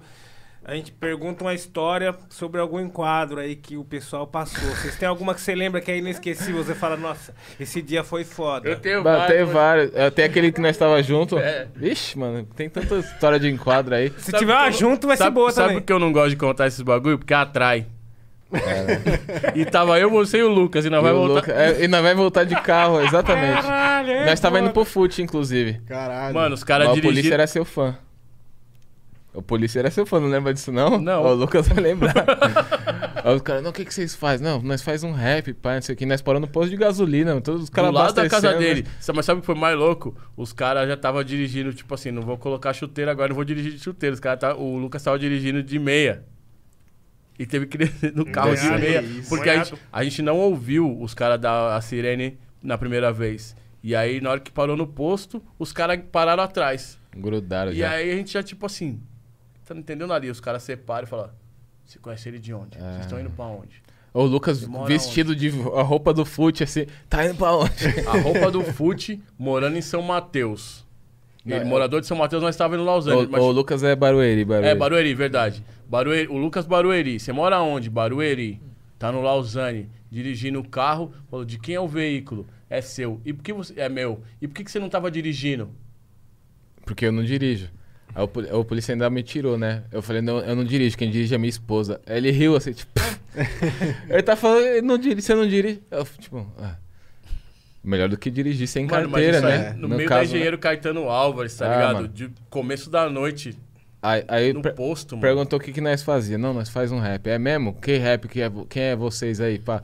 [0.65, 4.67] A gente pergunta uma história sobre algum enquadro aí que o pessoal passou.
[4.71, 6.61] Vocês têm alguma que você lembra que é inesquecível?
[6.61, 8.67] Você fala, nossa, esse dia foi foda.
[8.67, 9.53] Eu tenho Bah, Tem vários.
[9.53, 9.95] vários.
[9.95, 11.37] Até aquele que nós tava junto.
[11.39, 11.67] É.
[11.73, 14.09] Vixe, mano, tem tanta história de enquadro aí.
[14.17, 15.81] Se Sabe tiver uma eu- junto, vai ser sabe, boa sabe também.
[15.81, 17.17] por que eu não gosto de contar esses bagulho?
[17.17, 17.87] Porque atrai.
[19.55, 21.33] E tava eu, você e o Lucas, e nós E, vai voltar.
[21.35, 23.61] Luca- é, e nós vai voltar de carro, exatamente.
[23.61, 25.81] Caralho, é nós tava indo pro fute, inclusive.
[25.85, 26.33] Caralho.
[26.33, 27.33] Mano, os caras Mas o polícia dirigiram.
[27.35, 27.95] era seu fã.
[29.33, 30.99] O polícia era seu fã, não lembra disso não?
[30.99, 31.21] Não.
[31.23, 32.15] O Lucas vai lembrar.
[33.23, 34.47] Aí os caras, não, o que, que vocês fazem?
[34.47, 36.05] Não, nós faz um rap, pá, não sei o que.
[36.07, 38.87] Nós paramos no posto de gasolina, todos os Do caras lado da casa abastecendo, dele.
[39.13, 40.15] Mas sabe o que foi mais louco?
[40.35, 43.73] Os caras já estavam dirigindo, tipo assim, não vou colocar chuteiro agora, não vou dirigir
[43.73, 44.13] de chuteiro.
[44.15, 46.23] Os cara tá, o Lucas tava dirigindo de meia.
[47.39, 49.01] E teve que descer no carro de Banhado, meia.
[49.01, 49.29] isso.
[49.29, 53.55] Porque a gente, a gente não ouviu os caras dar a sirene na primeira vez.
[53.83, 56.97] E aí, na hora que parou no posto, os caras pararam atrás.
[57.15, 57.91] Grudaram E já.
[57.91, 58.99] aí a gente já, tipo assim,
[59.65, 60.29] tá não entendendo ali?
[60.29, 61.29] Os caras separam e falam:
[61.85, 62.77] Você conhece ele de onde?
[62.77, 62.81] É.
[62.81, 63.81] Vocês estão indo pra onde?
[64.13, 67.71] O Lucas vestido de a roupa do fute, assim, tá indo pra onde?
[68.07, 70.83] A roupa do Fute morando em São Mateus.
[71.45, 73.25] Ele, Não, é- morador de São Mateus, nós estávamos em Lausanne.
[73.25, 74.67] o, mas- o Lucas é Barueri, Barueri.
[74.69, 75.63] É, Barueri, verdade.
[75.89, 77.19] Barueri, o Lucas Barueri.
[77.19, 77.89] Você mora onde?
[77.89, 78.61] Barueri.
[78.99, 81.13] Tá no Lausanne, dirigindo o carro.
[81.29, 82.47] Falou, de quem é o veículo?
[82.69, 83.21] É seu.
[83.23, 83.73] E por que você...
[83.79, 84.21] É meu.
[84.41, 85.69] E por que, que você não tava dirigindo?
[86.85, 87.69] Porque eu não dirijo.
[88.15, 89.83] Aí o, o polícia ainda me tirou, né?
[89.91, 92.01] Eu falei, não, eu não dirijo, quem dirige é minha esposa.
[92.07, 92.91] Aí ele riu assim, tipo.
[94.09, 95.81] ele tá falando, "Eu não dirige, você não dirige.
[95.91, 96.75] Eu, tipo, ah,
[97.83, 99.73] melhor do que dirigir sem Mano, mas carteira, isso aí, né?
[99.77, 100.25] no, meio da caso, né?
[100.25, 101.95] engenheiro Caetano Álvares, tá Ah, ligado?
[101.95, 102.07] mano.
[102.07, 103.55] De começo da noite,
[104.01, 105.21] Aí, aí no per- posto, mano.
[105.21, 106.37] perguntou o que, que nós fazia.
[106.37, 107.27] Não, nós faz um rap.
[107.27, 107.73] É mesmo?
[107.73, 108.27] Que rap?
[108.27, 109.57] Que é, quem é vocês aí?
[109.59, 109.81] Pá?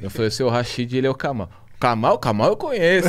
[0.00, 1.50] Eu falei, o seu Rashid, ele é o Kamal.
[1.80, 2.18] Kamal?
[2.18, 3.08] Kamal eu conheço.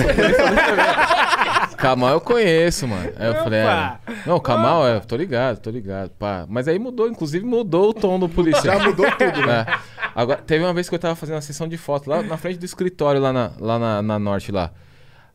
[1.77, 3.11] Kamal eu conheço, mano.
[3.17, 6.45] Aí eu falei, é, não, Kamal, é, tô ligado, tô ligado, pá.
[6.47, 8.79] Mas aí mudou, inclusive mudou o tom do policial.
[8.79, 9.65] Já mudou tudo, né?
[10.11, 10.11] É.
[10.13, 12.57] Agora, teve uma vez que eu tava fazendo uma sessão de foto lá na frente
[12.59, 14.71] do escritório, lá na, lá na, na norte lá.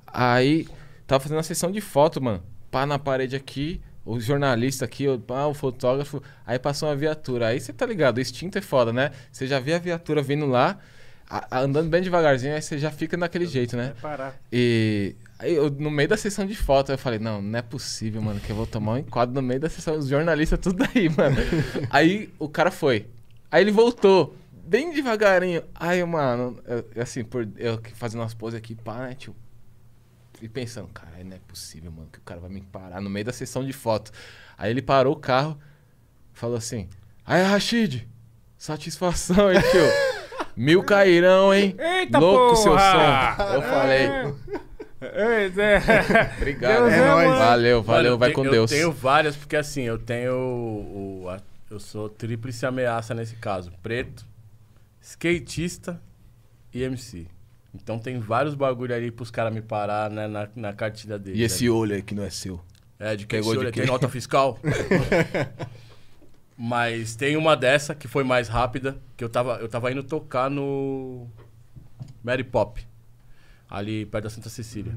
[0.06, 0.66] Aí,
[1.06, 2.42] tava fazendo uma sessão de foto, mano.
[2.70, 6.22] Pá na parede aqui, o jornalista aqui, o, pá, o fotógrafo.
[6.46, 7.48] Aí passou uma viatura.
[7.48, 9.10] Aí você tá ligado, o instinto é foda, né?
[9.32, 10.78] Você já vê a viatura vindo lá,
[11.28, 13.92] a- a- andando bem devagarzinho, aí você já fica daquele jeito, né?
[14.00, 14.36] Parar.
[14.52, 18.22] E aí eu, no meio da sessão de foto, eu falei, não, não é possível,
[18.22, 21.08] mano, que eu vou tomar um enquadro no meio da sessão, os jornalistas tudo aí,
[21.08, 21.36] mano.
[21.90, 23.06] aí o cara foi.
[23.50, 25.62] Aí ele voltou, bem devagarinho.
[25.74, 29.34] Aí, mano, eu- assim, por eu fazendo umas poses aqui, pá, né, tio?
[30.42, 33.24] E pensando, cara, não é possível, mano, que o cara vai me parar no meio
[33.24, 34.10] da sessão de foto.
[34.58, 35.58] Aí ele parou o carro,
[36.32, 36.88] falou assim,
[37.24, 38.06] aí, Rashid,
[38.58, 40.46] satisfação, hein, tio?
[40.56, 41.74] Mil cairão, hein?
[41.78, 43.34] Eita, Louco seu porra!
[43.36, 43.42] som.
[43.54, 44.08] Eu falei,
[45.00, 45.80] Ei, Zé.
[46.36, 46.72] Obrigado.
[46.80, 47.28] Deus é é, nóis.
[47.38, 48.72] Valeu, valeu, Mano, vai com Deus.
[48.72, 51.40] Eu tenho várias, porque assim, eu tenho o- a-
[51.70, 53.70] eu sou tríplice ameaça nesse caso.
[53.82, 54.24] Preto,
[55.00, 56.00] skatista
[56.72, 57.26] e MC.
[57.82, 61.38] Então tem vários bagulho ali pros caras me parar né, na, na cartilha deles.
[61.38, 62.60] E esse olho aí que não é seu?
[62.98, 63.82] É, de que pegou esse de olho quem?
[63.82, 64.58] tem nota fiscal.
[66.58, 70.50] Mas tem uma dessa que foi mais rápida, que eu tava, eu tava indo tocar
[70.50, 71.28] no
[72.24, 72.82] Mary Pop,
[73.68, 74.94] ali perto da Santa Cecília.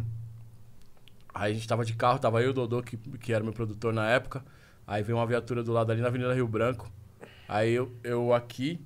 [1.34, 3.52] Aí a gente tava de carro, tava eu e o Dodô, que, que era meu
[3.52, 4.44] produtor na época.
[4.88, 6.90] Aí veio uma viatura do lado ali na Avenida Rio Branco.
[7.48, 8.80] Aí eu, eu aqui,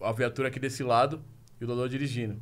[0.00, 1.22] a viatura aqui desse lado
[1.60, 2.40] e o Dodô dirigindo.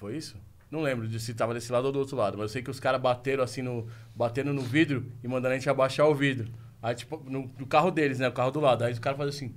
[0.00, 0.38] Foi isso?
[0.70, 2.70] Não lembro de se tava desse lado ou do outro lado, mas eu sei que
[2.70, 3.86] os caras bateram assim no.
[4.16, 6.50] batendo no vidro e mandando a gente abaixar o vidro.
[6.82, 8.26] Aí, tipo, no, no carro deles, né?
[8.26, 8.82] O carro do lado.
[8.82, 9.54] Aí os caras fazem assim.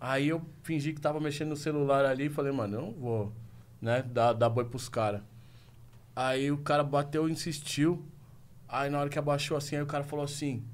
[0.00, 3.32] Aí eu fingi que tava mexendo no celular ali e falei, mano, eu não vou,
[3.80, 5.22] né, dar, dar boi pros caras.
[6.14, 8.04] Aí o cara bateu insistiu.
[8.68, 10.64] Aí na hora que abaixou assim, aí o cara falou assim.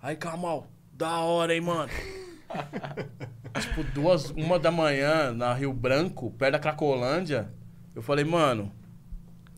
[0.00, 1.92] Aí, Kamal, da hora, hein, mano.
[3.60, 7.52] tipo, duas, uma da manhã na Rio Branco, perto da Cracolândia.
[7.96, 8.70] Eu falei, mano,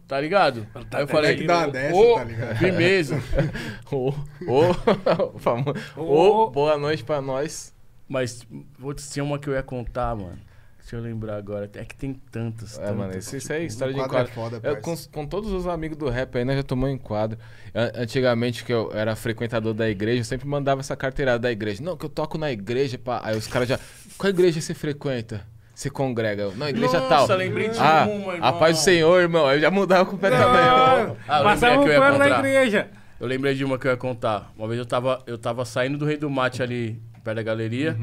[0.07, 0.67] tá ligado?
[0.93, 2.57] Aí eu falei, que dar uma dessa, ô, tá ligado?
[2.57, 3.23] firmeza.
[3.91, 4.11] Ô,
[4.47, 6.45] ô, Ô.
[6.47, 7.75] ô, boa noite pra nós.
[8.09, 8.47] Mas,
[8.81, 10.39] putz, tinha uma que eu ia contar, mano.
[10.79, 11.69] Deixa eu lembrar agora.
[11.75, 12.79] É que tem tantas.
[12.79, 12.97] É, tantas.
[12.97, 15.67] mano, isso, isso aí é história de quadro é foda, Eu, com, com todos os
[15.67, 17.39] amigos do rap aí, nós já tomamos enquadro.
[17.75, 21.83] An- Antigamente, que eu era frequentador da igreja, eu sempre mandava essa carteirada da igreja.
[21.83, 23.21] Não, que eu toco na igreja, pá.
[23.23, 23.79] Aí os caras já.
[24.17, 25.45] Qual igreja você frequenta?
[25.79, 26.51] Você congrega?
[26.57, 27.37] Não, igreja Nossa, tal.
[27.37, 28.59] lembrei de ah, uma, a irmão.
[28.59, 29.49] paz do Senhor, irmão.
[29.53, 30.49] Eu já mudava completamente.
[30.49, 32.39] Não, Ah, eu Passava lembrei um que eu ia pano na contar.
[32.41, 32.89] igreja.
[33.21, 34.53] Eu lembrei de uma que eu ia contar.
[34.59, 37.97] Uma vez eu tava, eu tava saindo do Rei do Mate ali, perto da galeria.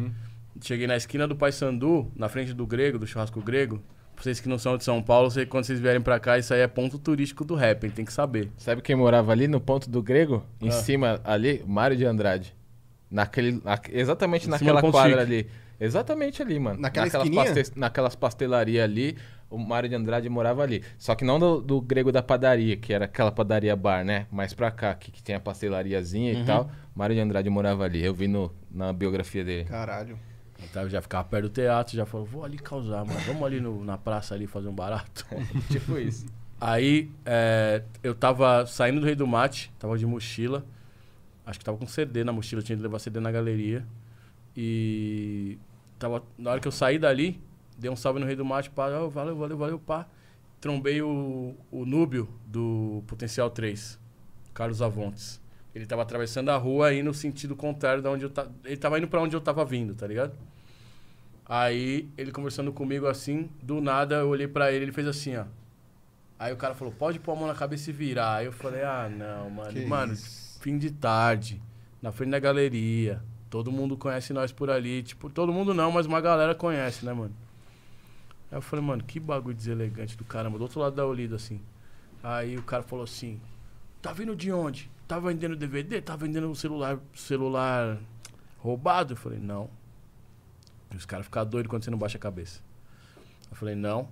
[0.62, 3.84] Cheguei na esquina do Paysandu, na frente do Grego, do churrasco grego.
[4.16, 6.38] Pra vocês que não são de São Paulo, sei que quando vocês vierem pra cá,
[6.40, 7.92] isso aí é ponto turístico do rap, hein?
[7.94, 8.50] Tem que saber.
[8.58, 10.46] Sabe quem morava ali no ponto do grego?
[10.62, 10.72] Em Ah.
[10.72, 11.62] cima ali?
[11.68, 12.56] Mário de Andrade.
[13.12, 15.34] Naquele, na- exatamente Em naquela quadra Chique.
[15.34, 15.48] ali.
[15.80, 16.80] Exatamente ali, mano.
[16.80, 19.18] Naquela naquelas, naquelas pastelarias ali,
[19.50, 20.84] o Mário de Andrade morava ali.
[20.98, 24.26] Só que não do, do grego da padaria, que era aquela padaria bar, né?
[24.32, 26.42] Mais pra cá, que, que tinha a pastelariazinha Uhum.
[26.42, 26.72] e tal.
[26.96, 28.04] Mário de Andrade morava ali.
[28.04, 29.66] Eu vi no, na biografia dele.
[29.66, 30.18] Caralho.
[30.64, 33.20] Então, já ficava perto do teatro, já falou, vou ali causar, mano.
[33.28, 35.26] Vamos ali no- na praça ali fazer um barato.
[35.70, 36.26] tipo isso.
[36.60, 40.66] Aí é, eu tava saindo do Rei do Mate, tava de mochila.
[41.46, 43.86] Acho que tava com CD na mochila, tinha que levar CD na galeria.
[44.58, 45.58] E
[46.00, 47.42] tava, na hora que eu saí dali,
[47.78, 50.08] dei um salve no Rei do Mate, pá, "Oh, valeu, valeu, valeu, pá.
[50.62, 54.00] Trombei o, o Núbio do Potencial 3,
[54.54, 55.42] Carlos Avontes.
[55.74, 58.52] Ele tava atravessando a rua aí no sentido contrário da onde eu tava.
[58.64, 60.34] Ele tava indo pra onde eu tava vindo, tá ligado?
[61.46, 65.46] Aí ele conversando comigo assim, do nada eu olhei pra ele, ele fez assim, ó.
[66.40, 68.38] Aí o cara falou, pode pôr a mão na cabeça e virar.
[68.38, 69.72] Aí eu falei, ah, não, mano.
[69.72, 70.60] Que mano, isso.
[70.60, 71.62] fim de tarde,
[72.02, 73.22] na frente da galeria.
[73.56, 75.02] Todo mundo conhece nós por ali.
[75.02, 77.34] Tipo, todo mundo não, mas uma galera conhece, né, mano?
[78.52, 81.62] Aí eu falei, mano, que bagulho deselegante do caramba, do outro lado da Olida, assim.
[82.22, 83.40] Aí o cara falou assim,
[84.02, 84.92] tá vindo de onde?
[85.08, 86.02] Tá vendendo DVD?
[86.02, 87.98] Tá vendendo um celular, celular
[88.60, 89.14] roubado?
[89.14, 89.70] Eu falei, não.
[90.92, 92.60] E os caras ficam doidos quando você não baixa a cabeça.
[93.50, 94.10] Eu falei, não.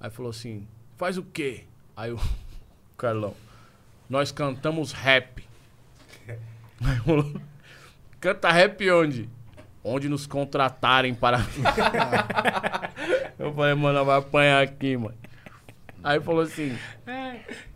[0.00, 1.64] Aí falou assim, faz o quê?
[1.96, 2.18] Aí o
[2.98, 3.36] Carlão,
[4.10, 5.46] nós cantamos rap.
[6.82, 7.40] Aí falou,
[8.24, 9.28] canta rap onde?
[9.82, 11.40] Onde nos contratarem para.
[13.38, 15.14] Eu falei, mano, vai apanhar aqui, mano.
[16.02, 16.76] Aí falou assim,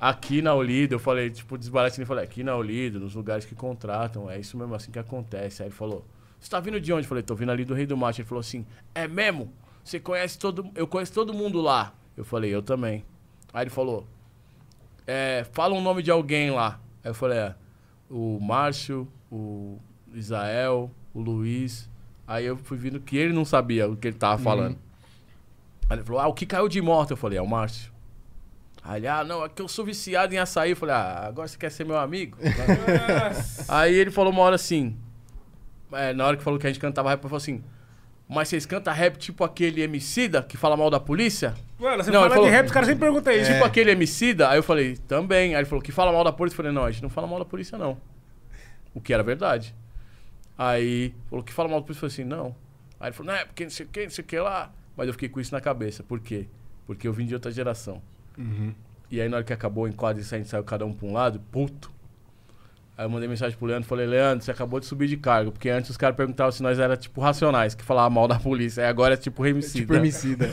[0.01, 3.55] aqui na Olido, eu falei, tipo, desbaratando, eu falei, aqui na Olido, nos lugares que
[3.55, 5.62] contratam, é isso mesmo assim que acontece.
[5.62, 6.05] Aí ele falou,
[6.39, 7.05] você tá vindo de onde?
[7.05, 8.20] Eu falei, tô vindo ali do Rei do Mate.
[8.20, 9.51] Ele falou assim, é mesmo?
[9.83, 11.94] Você conhece todo, eu conheço todo mundo lá.
[12.15, 13.02] Eu falei, eu também.
[13.52, 14.07] Aí ele falou,
[15.07, 16.78] é, fala um nome de alguém lá.
[17.02, 17.55] Aí eu falei, é,
[18.10, 19.78] o Márcio, o
[20.15, 21.89] Israel, o Luiz.
[22.27, 24.77] Aí eu fui vendo que ele não sabia o que ele tava falando.
[25.89, 27.12] Aí ele falou, ah, o que caiu de moto?
[27.12, 27.91] Eu falei, é o Márcio.
[28.83, 30.70] Aí ele, ah, não, é que eu sou viciado em açaí.
[30.70, 32.37] Eu falei, ah, agora você quer ser meu amigo?
[33.69, 34.97] Aí ele falou uma hora assim,
[35.93, 37.62] é, na hora que falou que a gente cantava rap, ele falou assim,
[38.28, 41.55] mas vocês cantam rap tipo aquele Emicida que fala mal da polícia?
[41.78, 43.51] Mano, você Não, fala falou- de rap, os caras sempre perguntam isso.
[43.53, 44.51] Tipo aquele Emicida?
[44.51, 45.55] Aí eu falei, também.
[45.55, 46.55] Aí ele falou, que fala mal da polícia?
[46.55, 47.97] Eu falei, não, a gente não fala mal da polícia, não.
[48.95, 49.75] O que era verdade.
[50.59, 52.05] Aí falou, que fala mal da polícia?
[52.05, 52.57] Eu falei assim, não.
[52.99, 54.73] Aí ele falou, não, é porque não sei o que, não sei o que lá.
[54.97, 56.03] Mas eu fiquei com isso na cabeça.
[56.03, 56.49] Por quê?
[56.85, 58.03] Porque eu vim de outra geração.
[59.11, 61.07] E aí na hora que acabou o enquadro e a gente saiu cada um pra
[61.07, 61.93] um lado, puto.
[62.97, 65.53] Aí eu mandei mensagem pro Leandro e falei, Leandro, você acabou de subir de cargo.
[65.53, 68.83] Porque antes os caras perguntavam se nós era tipo racionais, que falavam mal da polícia.
[68.83, 69.78] Aí agora é tipo remicida.
[69.78, 70.53] Tipo homicida.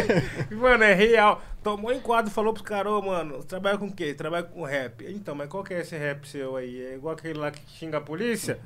[0.50, 1.42] Mano, é real.
[1.62, 4.14] Tomou em quadro e falou pros caras, ô, mano, você trabalha com o quê?
[4.14, 5.04] Trabalha com rap.
[5.06, 6.82] Então, mas qual que é esse rap seu aí?
[6.82, 8.58] É igual aquele lá que xinga a polícia?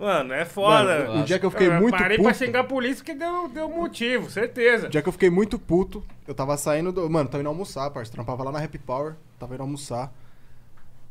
[0.00, 1.06] Mano, é foda.
[1.08, 3.48] Mano, o dia que eu fiquei muito parei pra puto- xingar a polícia porque deu,
[3.48, 4.86] deu motivo, certeza.
[4.86, 7.08] O dia que eu fiquei muito puto, eu tava saindo do.
[7.10, 8.14] Mano, tava indo almoçar, parceiro.
[8.16, 10.10] Trampava lá na Happy Power, tava indo almoçar.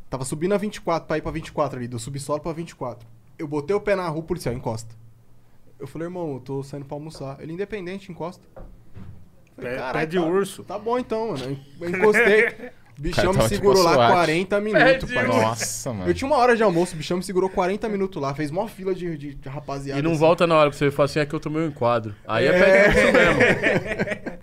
[0.09, 3.07] Tava subindo a 24 pra ir pra 24 ali, do subsolo pra 24.
[3.37, 4.95] Eu botei o pé na rua, o policial encosta.
[5.79, 7.37] Eu falei, irmão, eu tô saindo pra almoçar.
[7.39, 8.43] Ele independente, encosta.
[9.55, 11.59] Falei, Pé- "Caralho, pé de tá- urso." Tá bom então, mano.
[11.79, 12.71] Eu encostei.
[12.99, 14.11] O bichão me segurou tipo lá SWAT.
[14.11, 15.27] 40 minutos, parceiro.
[15.27, 16.09] Nossa, mano.
[16.09, 18.67] Eu tinha uma hora de almoço, o bichão me segurou 40 minutos lá, fez mó
[18.67, 19.99] fila de, de, de rapaziada.
[19.99, 20.19] E não assim.
[20.19, 22.13] volta na hora que você fala assim, é que eu tomei um enquadro.
[22.27, 23.39] Aí é, pé de urso mesmo.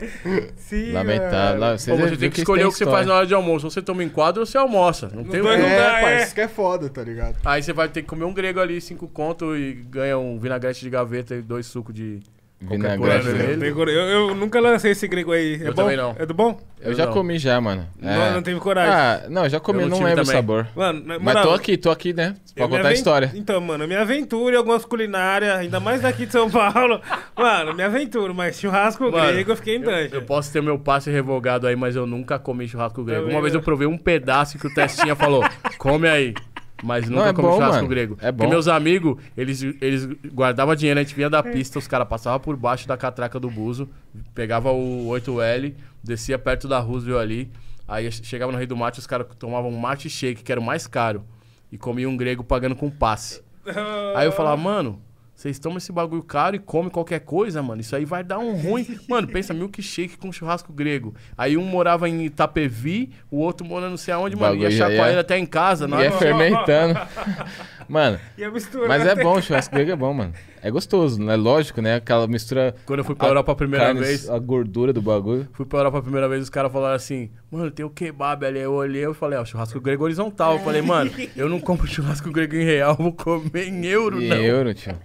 [0.57, 1.60] Sim, Lamentável.
[1.60, 3.35] Lá, você viram tem que isso escolher tem o que você faz na hora de
[3.35, 3.67] almoço.
[3.67, 5.10] Ou você toma enquadro ou você almoça.
[5.12, 6.23] Não tem o dois que- não É, pai, é.
[6.25, 7.36] isso que é foda, tá ligado?
[7.44, 10.81] Aí você vai ter que comer um grego ali, cinco conto e ganha um vinagrete
[10.81, 12.20] de gaveta e dois sucos de
[12.69, 13.65] Vinagrete, Mano, velho.
[13.81, 15.55] eu, eu- eu nunca lancei esse grego aí.
[15.62, 15.83] É Eu bom?
[15.83, 16.15] também não.
[16.19, 16.61] É do bom?
[16.81, 17.12] Eu já não.
[17.12, 17.86] comi já, mano.
[18.01, 18.31] Não, É.
[18.33, 18.93] não teve coragem.
[18.93, 20.39] Ah, não, eu já comi, Eu eu não não lembro o também.
[20.41, 20.69] sabor.
[20.77, 22.36] Mano, Mas moral, tô aqui, tô aqui, né?
[22.55, 23.33] Pra eu contar a história.
[23.35, 27.01] Então, mano, eu me aventuro em algumas culinárias, ainda mais daqui de São Paulo.
[27.36, 30.09] Mano, me aventuro, mas churrasco Mano, grego eu fiquei em Eu, dungeon.
[30.12, 33.23] eu posso ter meu passe revogado aí, mas eu nunca comi churrasco grego.
[33.23, 33.61] Também Uma vez não.
[33.61, 35.43] eu provei um pedaço que o Testinha falou,
[35.78, 36.35] come aí.
[36.83, 37.89] Mas nunca Não, é comi bom, churrasco mano.
[37.89, 38.19] grego.
[38.21, 38.51] É Porque bom.
[38.51, 42.55] meus amigos, eles, eles guardavam dinheiro, a gente vinha da pista, os caras passavam por
[42.57, 43.89] baixo da catraca do buzo,
[44.35, 45.75] pegava o 8L,
[46.05, 47.51] descia perto da Roosevelt ali,
[47.89, 50.65] aí chegava no Rei do Mate, os caras tomavam um mate shake, que era o
[50.65, 51.25] mais caro,
[51.73, 53.43] e comiam um grego pagando com passe.
[54.15, 55.01] Aí eu falava, mano,
[55.37, 57.81] vocês tomam esse bagulho caro e comem qualquer coisa, mano.
[57.81, 58.87] Isso aí vai dar um ruim.
[59.07, 61.15] Mano, pensa, milkshake com churrasco grego.
[61.37, 64.57] Aí um morava em Itapevi, o outro mora não sei aonde, mano.
[64.57, 65.87] Ia chacoalhar ia- até em casa.
[65.87, 66.99] Na Ia hora, fermentando.
[67.89, 68.89] Mano, a mistura.
[68.89, 70.33] mas é bom, churrasco grego é bom, mano.
[70.61, 71.95] É gostoso, não é lógico, né?
[71.95, 72.75] Aquela mistura.
[72.85, 75.47] Quando eu fui pra a Europa a primeira carne, vez, A gordura do bagulho.
[75.53, 78.59] fui pra Europa a primeira vez, os caras falaram assim, mano, tem o kebab ali.
[78.59, 80.55] Eu olhei e falei, ó, churrasco grego horizontal.
[80.55, 84.29] Eu falei, mano, eu não compro churrasco grego em real, vou comer em euro, Em
[84.31, 84.37] não.
[84.37, 84.97] euro, tio.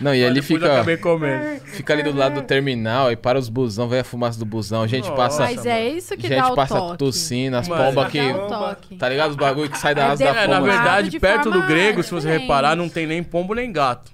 [0.00, 0.66] Não, e Mas depois fica.
[0.66, 1.60] eu acabei comendo.
[1.64, 4.82] Fica ali do lado do terminal e para os busão, vem a fumaça do busão.
[4.82, 5.42] A gente Nossa, passa.
[5.42, 6.98] Mas é isso que gente dá o passa toque.
[6.98, 8.32] tossindo, as Mano, pombas que.
[8.34, 8.96] toque.
[8.96, 9.30] Tá ligado?
[9.30, 10.72] Os bagulho que sai da É asa da É, na pomba.
[10.72, 14.12] verdade, de perto do grego, se você reparar, não tem nem pombo nem gato.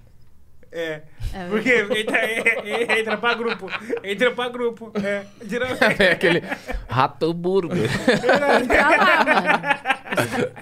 [0.72, 1.02] É.
[1.32, 2.18] É Porque entra,
[2.98, 3.70] entra pra grupo.
[4.02, 4.90] Entra pra grupo.
[5.02, 5.22] É.
[5.46, 5.80] Geralmente.
[6.02, 6.42] É aquele
[6.88, 7.88] rato burger.
[8.66, 9.93] Tá lá, mano.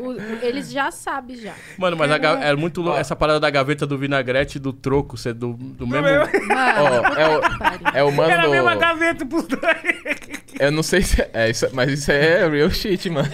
[0.01, 1.53] O- eles já sabem já.
[1.79, 5.17] Mano, mas a é muito louco essa parada da gaveta do vinagrete e do troco
[5.17, 6.07] ser do, do mesmo.
[6.09, 9.63] Ó, é, o, é o mano Era a mesma gaveta pros dois.
[10.61, 11.21] Eu não sei se.
[11.33, 13.29] É, isso, mas isso é real shit, mano.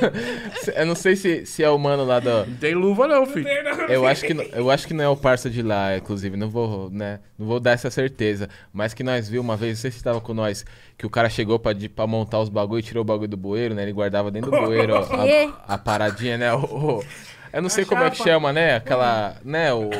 [0.75, 2.31] Eu não sei se, se é o mano lá do.
[2.47, 3.47] Não tem luva, não, filho.
[3.89, 6.49] Eu acho que não- eu acho que não é o parça de lá, inclusive, não
[6.49, 9.91] vou, né, não vou dar essa certeza, mas que nós viu uma vez, não sei
[9.91, 10.65] se tava com nós,
[10.97, 13.37] que o cara chegou pra, de- pra montar os bagulho e tirou o bagulho do
[13.37, 13.83] bueiro, né?
[13.83, 14.99] Ele guardava dentro do bueiro ó,
[15.67, 16.53] a, a paradinha, né?
[16.55, 16.59] O,
[16.99, 17.05] o-
[17.53, 18.77] eu não sei A como é que chama, né?
[18.77, 19.91] Aquela, né, o, o-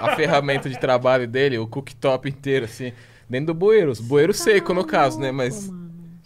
[0.00, 2.92] a ferramenta de trabalho dele, o cooktop inteiro assim,
[3.28, 5.68] dentro do bueiro, bueiro seco no caso, né, mas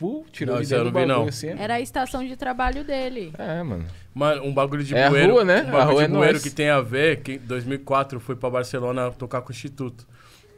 [0.00, 1.28] uh, tirou Não, isso eu não vi, não.
[1.28, 1.48] assim.
[1.50, 3.32] Era a estação de trabalho dele.
[3.38, 3.84] É, mano.
[4.14, 5.32] Mano, um bagulho de É a bueiro.
[5.32, 5.60] rua, né?
[5.62, 6.42] Um bagulho A rua de é bueiro nós.
[6.42, 10.06] que tem a ver, que em 2004 eu fui pra Barcelona tocar com o Instituto.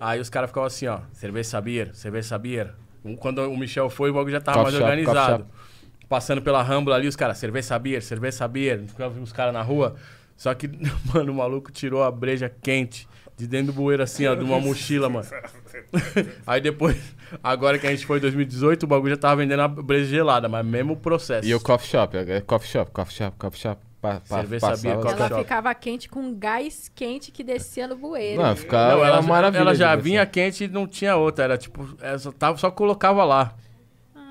[0.01, 2.75] Aí os caras ficavam assim, ó, cerveja sabia, cerveja sabia.
[3.05, 5.47] Um- Quando o Michel foi, o bagulho já tava Coffee mais shop, organizado.
[6.09, 8.83] Passando pela Rambla ali, os caras, cerveja sabia, cerveja sabia.
[8.87, 9.95] Ficava os caras na rua.
[10.37, 10.69] Só que,
[11.15, 14.61] mano, o maluco tirou a breja quente de dentro do bueiro assim, ó, de uma
[14.61, 15.27] mochila, mano.
[16.47, 16.97] Aí depois,
[17.43, 20.49] agora que a gente foi em 2018, o bagulho já tava vendendo a breja gelada,
[20.49, 21.47] mas mesmo o processo.
[21.47, 23.81] E o coffee shop, é coffee shop, coffee shop, coffee shop.
[24.01, 25.43] Pa, pa, Cerveja passava- sabia, coffee Ela shop.
[25.43, 28.43] ficava quente com gás quente que descia no bueiro.
[28.43, 29.61] Não, ficava Não, ela, maravilha.
[29.63, 30.31] ela já vinha assim.
[30.31, 31.45] quente e não tinha outra.
[31.45, 33.55] Era tipo, ela só, tava, só colocava lá.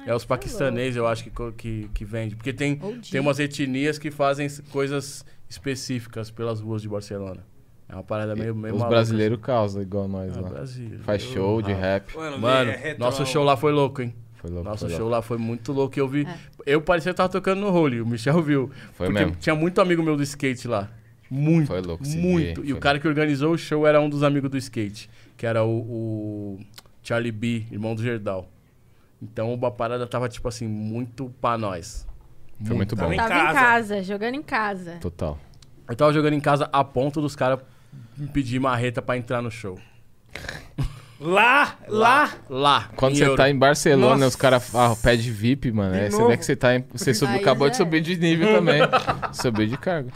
[0.06, 2.36] É os paquistaneses, eu acho, que, que, que vende.
[2.36, 7.46] Porque tem, tem umas etnias que fazem coisas específicas pelas ruas de Barcelona.
[7.88, 10.40] É uma parada meio, meio Os brasileiros causam igual nós assim.
[10.40, 10.50] Ah, lá.
[10.50, 11.00] Brasil.
[11.04, 11.76] Faz show de Ah.
[11.78, 12.16] rap.
[12.40, 14.14] Mano, é retro- nosso show lá foi louco, hein?
[14.36, 14.68] Foi louco.
[14.68, 15.12] Nosso foi show louco.
[15.12, 15.98] lá foi muito louco.
[16.00, 16.26] Eu vi.
[16.26, 16.38] É.
[16.66, 18.72] Eu parecia que tava tocando no role, o Michel viu.
[18.94, 19.36] Foi porque mesmo.
[19.40, 20.90] tinha muito amigo meu do skate lá.
[21.30, 21.68] Muito.
[21.68, 22.62] Foi louco esse Muito.
[22.62, 25.10] dia, E foi o cara que organizou o show era um dos amigos do skate,
[25.38, 26.60] que era o, o
[27.02, 28.50] Charlie B, irmão do Gerdau.
[29.24, 32.06] Então a parada tava, tipo assim, muito pra nós.
[32.66, 33.03] Foi muito bom.
[33.03, 33.60] Tava em Tava em casa.
[33.60, 34.98] casa, jogando em casa.
[35.00, 35.40] Total.
[35.88, 37.60] Eu tava jogando em casa a ponto dos caras
[38.34, 39.80] pedir marreta pra entrar no show.
[41.19, 42.34] Lá, lá.
[42.50, 42.90] Lá.
[42.98, 43.38] Quando você euro.
[43.38, 44.27] tá em Barcelona, Nossa.
[44.27, 45.93] os caras ah, pedem VIP, mano.
[45.93, 48.18] De Aí você vê que você tá em, Você subiu, acabou de já subir de
[48.18, 48.82] nível também.
[49.32, 50.11] Subiu de cargo.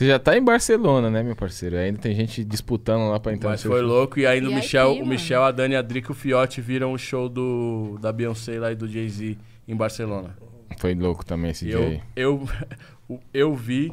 [0.00, 1.76] Você já tá em Barcelona, né, meu parceiro?
[1.76, 3.86] Ainda tem gente disputando lá pra entrar Mas no foi show.
[3.86, 4.18] louco.
[4.18, 5.04] E aí no E Michel, mano?
[5.04, 8.58] o Michel, a Dani, a Drica e o Fiote viram o show do, da Beyoncé
[8.58, 9.36] lá e do Jay-Z
[9.68, 10.34] em Barcelona.
[10.78, 12.02] Foi louco também esse E dia eu, aí.
[12.16, 12.48] eu,
[13.34, 13.92] eu vi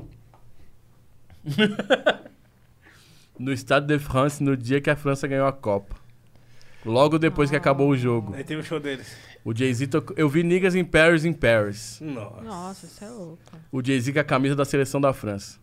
[3.38, 5.94] no Stade de France no dia que a França ganhou a Copa.
[6.86, 8.34] Logo depois que acabou o jogo.
[8.34, 9.14] Aí tem o show deles.
[9.44, 10.16] O Jay-Z tocou.
[10.18, 12.00] Eu vi Niggas in Paris in Paris.
[12.02, 12.42] Nossa.
[12.44, 13.42] Nossa, isso é louco.
[13.74, 15.60] O Jay-Z com a camisa da seleção da França.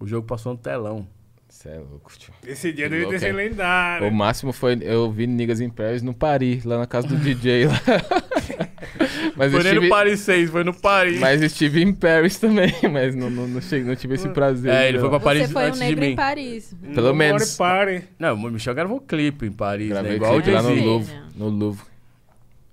[0.00, 1.06] O jogo passou no telão.
[1.48, 2.34] Você é louco, tio.
[2.44, 3.44] Esse dia deve louco, ter sido é.
[3.44, 4.08] lendário.
[4.08, 4.76] O máximo foi.
[4.82, 7.80] Eu vi Niggas in Paris no Paris, lá na casa do DJ lá.
[9.36, 11.20] mas, foi estive, no Paris 6, foi no Paris.
[11.20, 14.72] mas estive em Paris também, mas não, não, não, cheguei- não tive esse prazer.
[14.72, 16.16] É, ele foi pra Paris Você foi um antes de negro em mim.
[16.16, 16.74] Paris.
[16.94, 17.56] Pelo No menos.
[17.56, 18.04] Party.
[18.18, 19.94] Não, o Michel gravou clipe em Paris, né?
[19.94, 20.74] Gravei Igual o lá no.
[20.74, 21.14] Louvre.
[21.36, 21.84] No Louvre.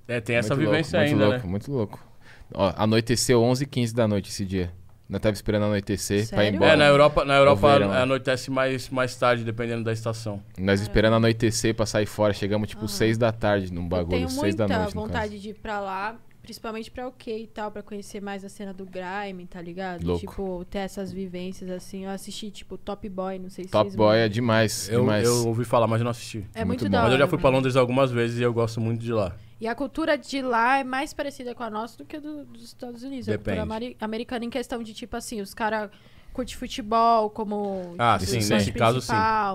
[0.07, 1.51] É, tem essa Muito vivência louco, ainda, muito louco, né?
[1.51, 2.07] Muito louco.
[2.53, 4.71] Ó, anoiteceu 11h15 da noite esse dia.
[5.11, 6.55] Nós tava esperando anoitecer pra ir Sério?
[6.55, 6.71] embora.
[6.71, 7.91] É, na Europa, na Europa verão.
[7.91, 10.41] anoitece mais, mais tarde, dependendo da estação.
[10.57, 12.31] Nós esperando anoitecer pra sair fora.
[12.33, 14.09] Chegamos tipo 6 da tarde num Eu bagulho.
[14.17, 14.95] tenho 6 da muita noite.
[14.95, 18.45] no vontade de ir pra lá, principalmente pra o que e tal, pra conhecer mais
[18.45, 20.01] a cena do grime, tá ligado?
[20.05, 20.21] Louco.
[20.21, 22.05] Tipo, ter essas vivências assim.
[22.05, 24.33] Eu assisti, tipo, Top Boy, não sei se Top vocês Boy é viram.
[24.33, 24.87] demais.
[24.89, 25.27] Eu, demais.
[25.27, 26.45] eu ouvi falar, mas eu não assisti.
[26.55, 26.89] É muito muito, bom.
[26.89, 27.49] da Mas eu já hora, fui pra.
[27.49, 29.35] Londres algumas vezes e eu gosto muito de lá.
[29.61, 32.43] E a cultura de lá é mais parecida com a nossa do que a do-
[32.45, 33.29] dos Estados Unidos.
[33.29, 33.57] A Depende.
[33.57, 35.91] cultura ameri- americana em questão de, tipo assim, os caras
[36.33, 39.13] curtem futebol como Ah, tipo, sim, nesse caso, sim.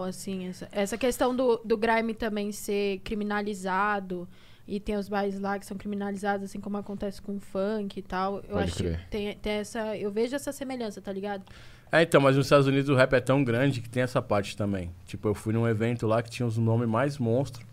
[0.09, 0.49] assim.
[0.49, 4.29] Essa, essa questão do, do grime também ser criminalizado
[4.69, 8.03] e tem os bairros lá que são criminalizados, assim como acontece com o funk e
[8.03, 8.37] tal.
[8.39, 8.99] Eu Pode acho crer.
[9.01, 9.97] que tem, tem essa...
[9.97, 11.45] Eu vejo essa semelhança, tá ligado?
[11.91, 14.57] É, então, mas nos Estados Unidos o rap é tão grande que tem essa parte
[14.57, 14.93] também.
[15.05, 17.65] Tipo, eu fui num evento lá que tinha os nomes mais monstros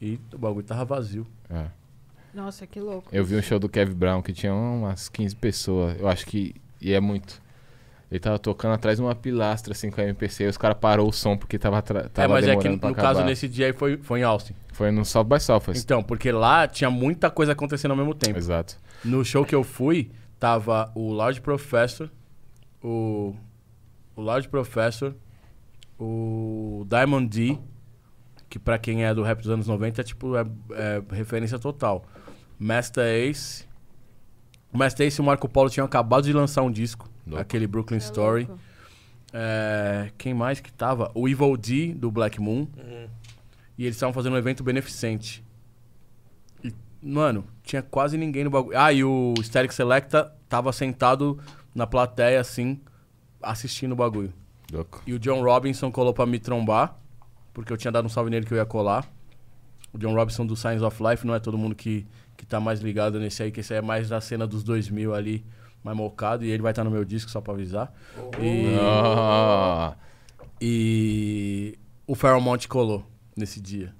[0.00, 1.26] e o bagulho tava vazio.
[1.50, 1.66] É.
[2.34, 3.08] Nossa, que louco.
[3.10, 5.98] Eu vi um show do Kevin Brown que tinha umas 15 pessoas.
[5.98, 6.54] Eu acho que.
[6.80, 7.40] E é muito.
[8.10, 10.44] Ele tava tocando atrás de uma pilastra, assim, com a MPC.
[10.44, 12.74] E os caras parou o som porque tava, tra- É, tava mas é que no
[12.76, 12.94] acabar.
[12.94, 14.54] caso, nesse dia aí foi, foi em Austin.
[14.72, 15.82] Foi no South by Southwest.
[15.82, 18.38] Então, porque lá tinha muita coisa acontecendo ao mesmo tempo.
[18.38, 18.76] Exato.
[19.04, 22.08] No show que eu fui, tava o Large Professor,
[22.80, 23.34] o,
[24.14, 25.12] o Large Professor,
[25.98, 27.58] o Diamond D,
[28.56, 32.06] que pra quem é do rap dos anos 90 é tipo é, é referência total.
[32.58, 33.66] Master Ace.
[34.72, 37.40] O Master Ace e o Marco Polo tinham acabado de lançar um disco, Louco.
[37.40, 38.48] aquele Brooklyn É Story.
[39.32, 41.10] É, quem mais que tava?
[41.14, 42.66] O Evil D, do Black Moon.
[43.76, 45.44] E eles estavam fazendo um evento beneficente.
[46.64, 48.78] E, mano, tinha quase ninguém no bagulho.
[48.78, 51.38] Ah, e o Static Selecta tava sentado
[51.74, 52.80] na plateia, assim,
[53.42, 54.32] assistindo o bagulho.
[54.72, 55.02] Louco.
[55.06, 56.96] E o John Robinson colou pra me trombar,
[57.56, 59.10] porque eu tinha dado um salve nele que eu ia colar.
[59.90, 62.80] O John Robinson do Signs of Life, não é todo mundo que, que tá mais
[62.80, 65.42] ligado nesse aí, que esse aí é mais da cena dos 2000 ali,
[65.82, 66.44] mais mocado.
[66.44, 67.90] E ele vai estar no meu disco, só pra avisar.
[68.38, 68.76] E...
[68.78, 69.94] Ah,
[70.60, 73.94] E o Fairmont colou nesse dia.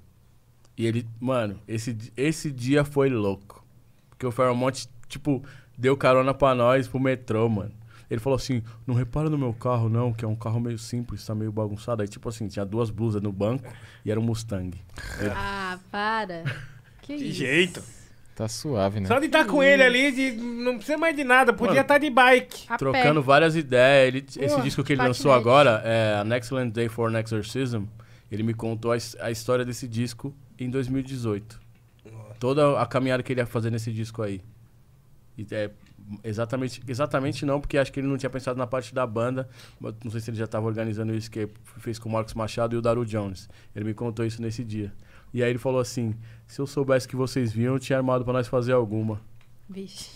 [0.77, 3.65] E ele, mano, esse, esse dia foi louco.
[4.11, 5.43] Porque o Fairmont, tipo,
[5.75, 7.71] deu carona pra nós pro metrô, mano.
[8.09, 11.25] Ele falou assim: não repara no meu carro, não, que é um carro meio simples,
[11.25, 12.01] tá meio bagunçado.
[12.01, 13.69] Aí, tipo assim, tinha duas blusas no banco
[14.05, 14.77] e era um Mustang.
[15.35, 16.43] Ah, para.
[17.01, 17.37] Que, Que isso?
[17.39, 17.83] jeito.
[18.35, 19.07] tá suave, né?
[19.07, 21.53] Só de estar com ele ali, de, não precisa mais de nada.
[21.53, 22.65] Podia estar de bike.
[22.67, 23.25] A Trocando pé.
[23.25, 24.07] várias ideias.
[24.09, 25.19] Ele, esse disco que ele patinete.
[25.19, 27.85] lançou agora, é An Excellent Day for an Exorcism,
[28.29, 31.61] ele me contou a, a história desse disco em 2018.
[32.39, 34.41] Toda a caminhada que ele ia fazer nesse disco aí.
[35.37, 35.71] E é,
[36.23, 39.47] exatamente, exatamente não, porque acho que ele não tinha pensado na parte da banda.
[39.79, 41.47] mas Não sei se ele já estava organizando isso que
[41.79, 43.49] fez com o Marcos Machado e o Daru Jones.
[43.75, 44.93] Ele me contou isso nesse dia.
[45.33, 46.15] E aí ele falou assim:
[46.47, 49.19] se eu soubesse que vocês vinham, eu tinha armado pra nós fazer alguma.
[49.69, 50.09] Vixe.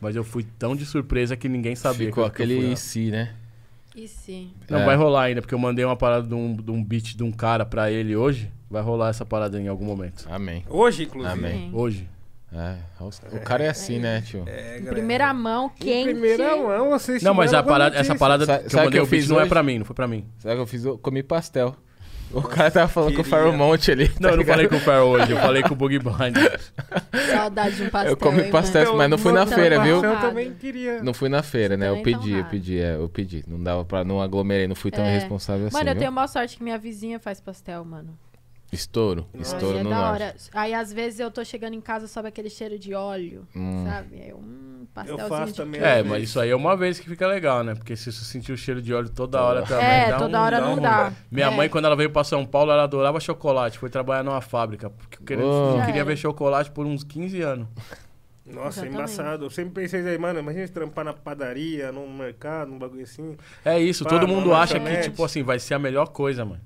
[0.00, 2.54] Mas eu fui tão de surpresa que ninguém sabia Ficou que eu- que eu fui
[2.56, 2.76] aquele lá.
[2.76, 3.34] si, né?
[3.96, 4.52] E sim.
[4.70, 4.84] Não, É.
[4.84, 7.32] vai rolar ainda, porque eu mandei uma parada de um, de um beat de um
[7.32, 8.48] cara pra ele hoje.
[8.70, 10.24] Vai rolar essa parada em algum momento.
[10.30, 10.62] Amém.
[10.68, 11.32] Hoje, inclusive.
[11.34, 11.70] Amém.
[11.72, 12.08] Hoje.
[12.50, 12.76] É,
[13.36, 14.42] o cara é assim, né, tio?
[14.46, 16.10] É, Em primeira mão, Em quente.
[16.12, 19.02] primeira mão, vocês Não, mas a parada, essa parada Sabe- que eu sabe mandei que
[19.02, 20.24] eu fiz não é pra mim, não foi pra mim.
[20.38, 20.84] Sabe o que eu fiz?
[20.84, 21.76] Eu comi pastel.
[22.30, 23.38] O cara tava falando com o Queria.
[23.42, 24.08] Fairmont ali.
[24.20, 26.36] Não, tá eu não falei com o Fer hoje, eu falei com o Boogie Blind.
[27.32, 28.12] Saudade de um pastel.
[28.12, 28.96] Eu comi hein, pastel, mano?
[28.98, 30.04] mas não fui na feira, viu?
[30.04, 31.02] Eu também queria.
[31.02, 31.88] Não fui na feira, né?
[31.88, 33.44] Eu tá pedi, eu pedi, é, eu pedi.
[33.46, 34.04] Não dava pra.
[34.04, 35.08] Não aglomerei, não fui tão É.
[35.16, 35.76] irresponsável assim.
[35.76, 35.98] Mano, eu viu?
[36.00, 38.10] tenho a maior sorte que minha vizinha faz pastel, mano.
[38.70, 39.26] Estouro.
[39.34, 40.34] Aí Estouro é no da hora.
[40.52, 43.84] Aí às vezes eu tô chegando em casa, sobe aquele cheiro de óleo, Hum.
[43.86, 44.20] sabe?
[44.20, 45.80] Aí eu, hum, pastelzinho faço de também.
[45.80, 47.74] É, mas isso aí é uma vez que fica legal, né?
[47.74, 49.86] Porque se você sentir o cheiro de óleo toda hora também.
[49.86, 51.12] É, dá toda um- hora dá não um- dá.
[51.30, 51.50] Minha É.
[51.50, 53.78] mãe, quando ela veio pra São Paulo, ela adorava chocolate.
[53.78, 54.90] Foi trabalhar numa fábrica.
[54.90, 55.86] Porque querendo- Oh.
[55.86, 57.66] Queria ver chocolate por uns 15 anos.
[58.44, 58.94] Nossa, é Exatamente.
[58.94, 59.44] embaçado.
[59.46, 63.36] Eu sempre pensei aí, mano, imagina se trampar na padaria, num mercado, num bagulho assim.
[63.64, 66.60] É isso, Pá, todo mundo acha que, tipo assim, vai ser a melhor coisa, mano.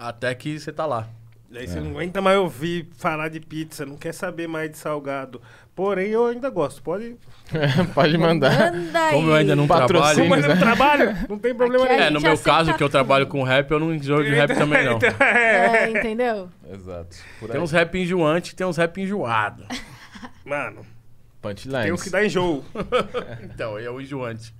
[0.00, 1.06] Até que você tá lá.
[1.50, 5.42] Daí você não aguenta mais ouvir falar de pizza, não quer saber mais de salgado.
[5.74, 6.80] Porém, eu ainda gosto.
[6.80, 7.16] Pode.
[7.92, 8.72] Pode mandar.
[8.72, 9.14] Manda aí.
[9.14, 10.30] Como eu ainda não Patrocínio.
[10.30, 10.42] Como trabalho.
[10.42, 12.00] eu não trabalho, não tem problema nenhum.
[12.00, 13.32] É, no meu caso, que eu trabalho tudo.
[13.32, 14.98] com rap, eu não enjoo de rap também, não.
[15.20, 15.80] É.
[15.84, 16.48] É, entendeu?
[16.72, 17.16] Exato.
[17.38, 19.66] Por Tem uns rap enjoantes e tem uns rap enjoados.
[20.46, 20.86] Mano,
[21.42, 21.82] Punchlines.
[21.82, 22.64] tem uns que dá enjoo.
[23.42, 24.54] Então, é o enjoante.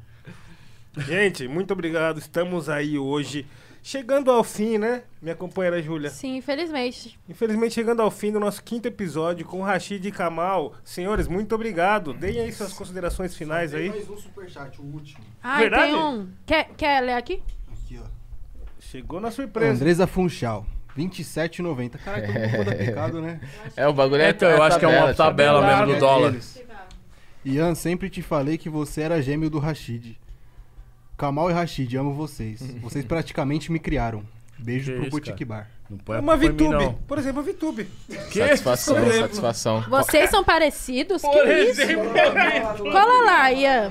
[0.99, 2.19] Gente, muito obrigado.
[2.19, 3.47] Estamos aí hoje.
[3.83, 5.03] Chegando ao fim, né?
[5.23, 6.11] Minha companheira Júlia.
[6.11, 7.19] Sim, infelizmente.
[7.29, 10.75] Infelizmente, chegando ao fim do nosso quinto episódio com o Rashid e Kamal.
[10.85, 12.13] Senhores, muito obrigado.
[12.13, 13.89] Deem aí suas considerações finais aí.
[13.89, 15.25] mais um superchat, o último.
[15.43, 15.93] Ah, Verdade?
[15.93, 16.29] tem um.
[16.45, 17.43] Quer, quer ler aqui?
[17.73, 18.07] Aqui, ó.
[18.79, 19.73] Chegou na surpresa.
[19.73, 21.99] Andresa Funchal, 27,90.
[21.99, 23.41] Caralho, todo mundo muda picado, né?
[23.77, 24.31] É, o bagulho é.
[24.31, 26.29] Então, eu acho que é uma tabela tabelado, mesmo do é dólar.
[26.29, 26.63] Eles.
[27.45, 30.19] Ian, sempre te falei que você era gêmeo do Rashid.
[31.21, 32.63] Kamal e Rashid, amo vocês.
[32.81, 34.23] Vocês praticamente me criaram.
[34.59, 35.69] Beijo Que pro Boutique Bar.
[35.91, 36.85] Não põe a Uma culpa em mim, VTube.
[36.85, 36.95] não.
[36.95, 37.89] Por exemplo, a VTube.
[38.31, 38.39] Que?
[38.39, 39.21] Satisfação, Por exemplo.
[39.23, 39.81] satisfação.
[39.83, 41.21] Vocês são parecidos?
[41.21, 41.81] que isso?
[42.79, 43.91] Cola lá, Ian.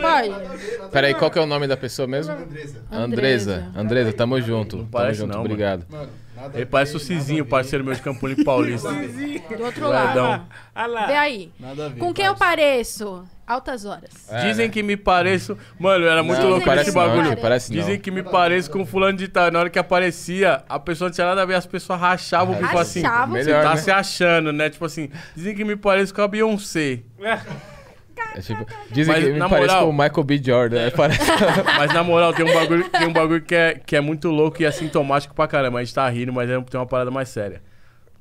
[0.00, 0.90] Pode.
[0.92, 2.32] Peraí, qual que é o nome da pessoa mesmo?
[2.32, 2.82] Andresa.
[2.92, 3.72] Andresa.
[3.74, 4.76] Andresa, tamo junto.
[4.78, 5.46] Tamo parece junto, não, mano.
[5.50, 5.84] obrigado.
[5.90, 8.92] Mano, nada Ele parece o Cizinho, parceiro meu de Campolim Paulista.
[8.92, 10.46] Do outro lado.
[10.74, 11.06] Ah lá.
[11.06, 11.52] Vê aí.
[11.58, 11.98] Nada a ver.
[11.98, 13.24] Com quem eu pareço?
[13.48, 14.10] Altas horas.
[14.28, 14.72] É, Dizem né?
[14.72, 15.56] que me pareço.
[15.80, 17.28] Mano, era muito Não, louco parece esse não, bagulho.
[17.32, 17.80] tio, parece não.
[17.80, 19.50] Dizem que me pareço com fulano de tal.
[19.50, 22.58] Na hora que aparecia, a pessoa não tinha nada a ver, as pessoas rachavam o
[22.62, 23.00] bico assim.
[23.00, 23.34] Rachavam.
[23.36, 23.76] Você Melhor, tá né?
[23.76, 24.68] se achando, né?
[24.68, 27.00] Tipo assim, dizem que me pareço com a Beyoncé.
[28.34, 30.40] É tipo, dizem Mas, que me parece moral- com o Michael B.
[30.44, 30.76] Jordan.
[30.84, 30.90] né?
[30.90, 31.20] Parece...
[31.78, 34.60] Mas na moral, tem um bagulho, tem um bagulho que, é, que é muito louco
[34.60, 35.78] e é sintomático pra caramba.
[35.78, 37.62] A gente tá rindo, mas é, tem uma parada mais séria.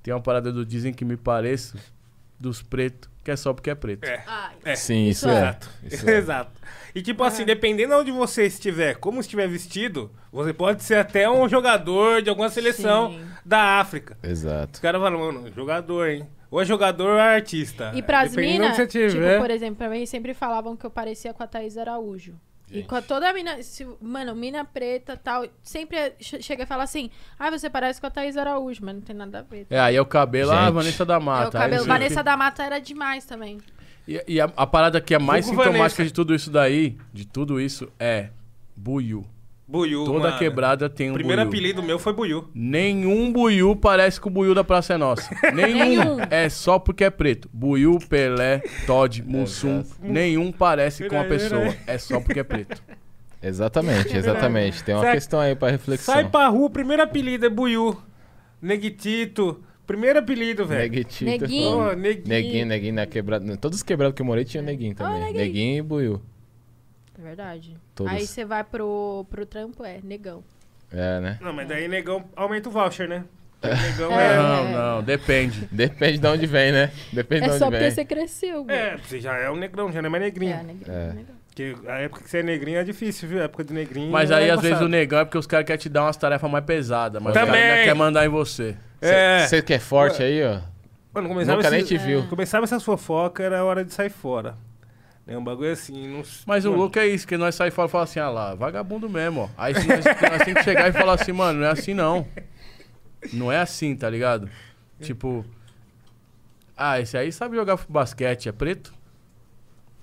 [0.02, 1.78] Tem uma parada do dizem que me pareço
[2.40, 4.06] dos pretos que é só porque é preto.
[4.06, 4.24] É.
[4.26, 5.38] Ai, É, Sim, isso, isso é.
[5.38, 5.70] Exato.
[5.84, 6.18] Isso é.
[6.18, 6.62] Exato.
[6.96, 11.30] E tipo assim, dependendo de onde você estiver, como estiver vestido, você pode ser até
[11.30, 13.28] um jogador de alguma seleção Sim.
[13.46, 14.18] da África.
[14.24, 14.76] Exato.
[14.76, 16.26] Os caras falam, mano, jogador, hein?
[16.50, 17.92] Ou é jogador ou é artista.
[17.94, 21.48] E pras minas, tipo, por exemplo, pra mim sempre falavam que eu parecia com a
[21.48, 22.40] Thaís Araújo.
[22.70, 26.66] E com a toda a mina, se- mano, mina preta tal, sempre che- chega e
[26.66, 29.68] fala assim, ah, você parece com a Thaís Araújo, mas não tem nada a ver.
[29.70, 30.74] É, aí é o cabelo, ah, Gente.
[30.74, 31.44] Vanessa da Mata.
[31.44, 33.58] É, o aí cabelo, o Vanessa da Mata era demais também.
[34.08, 36.04] E, e a, a parada que é mais Vulgo sintomática Vanessa.
[36.06, 38.30] de tudo isso daí, de tudo isso, é
[38.76, 39.26] buiu.
[39.68, 40.38] Buiu, Toda mano.
[40.40, 41.50] quebrada tem um O primeiro buiu.
[41.50, 42.48] apelido meu foi Buiu.
[42.56, 45.30] Nenhum buiu parece com o buiu da Praça é Nossa.
[45.54, 46.20] Nenhum.
[46.32, 47.50] É só porque é preto.
[47.52, 49.84] Buiu, Pelé, Todd, Mussum.
[50.02, 51.76] Nenhum parece com a pessoa.
[51.86, 52.82] É só porque é preto.
[53.44, 54.84] Exatamente, exatamente.
[54.84, 56.14] Tem uma Sai- questão aí pra reflexão.
[56.16, 57.98] Sai pra rua, o primeiro apelido é Buiu.
[58.62, 59.62] Neguitito.
[59.86, 60.82] Primeiro apelido, velho.
[60.82, 61.26] Neguitito.
[61.30, 61.78] Neguinho.
[61.78, 62.28] Ô, neguinho.
[62.28, 63.58] Neguinho, neguinho na quebrada.
[63.58, 65.20] Todos os quebrados que eu morei tinha neguinho também.
[65.20, 65.38] neguinho.
[65.38, 66.22] neguinho e buiu.
[67.18, 67.76] É verdade.
[67.96, 68.14] Todos.
[68.14, 70.44] Aí você vai pro, pro trampo, é negão.
[70.92, 71.38] É, né?
[71.42, 73.24] Não, mas daí negão aumenta o voucher, né?
[73.64, 74.34] Negão É.
[74.34, 74.38] é.
[74.38, 75.68] Não, não, depende.
[75.72, 76.92] Depende de onde vem, né?
[77.12, 77.92] Depende É de só onde porque vem.
[77.92, 78.66] você cresceu.
[78.70, 80.54] É, você já é um negrão, já não é mais negrinho.
[80.54, 81.08] É, negão, É.
[81.14, 81.36] negão.
[81.48, 83.42] Porque a época que você é negrinho é difícil, viu?
[83.42, 84.12] A época de negrinho.
[84.12, 86.16] Mas é aí, às vezes, o negão é porque os caras querem te dar umas
[86.16, 87.20] tarefas mais pesadas.
[87.22, 87.50] Mas Também.
[87.50, 88.78] o cara ainda quer mandar em você.
[89.02, 89.40] É.
[89.48, 90.60] Você que é forte aí, ó.
[91.12, 92.28] Mano, começava Nunca nem esses- te viu.
[92.28, 94.56] Começava essas fofocas, era hora de sair fora.
[95.28, 96.08] É um bagulho assim.
[96.08, 96.24] Não...
[96.46, 98.56] Mas o Mano, louco é isso, que nós saímos fora e falamos assim, ah lá,
[98.56, 99.50] vagabundo mesmo, ó.
[99.58, 102.26] Aí nós, nós temos que chegar e falar assim, mano, não é assim não.
[103.34, 104.50] Não é assim, tá ligado?
[105.02, 105.46] Tipo,
[106.78, 108.94] ah, esse aí sabe jogar basquete, é preto?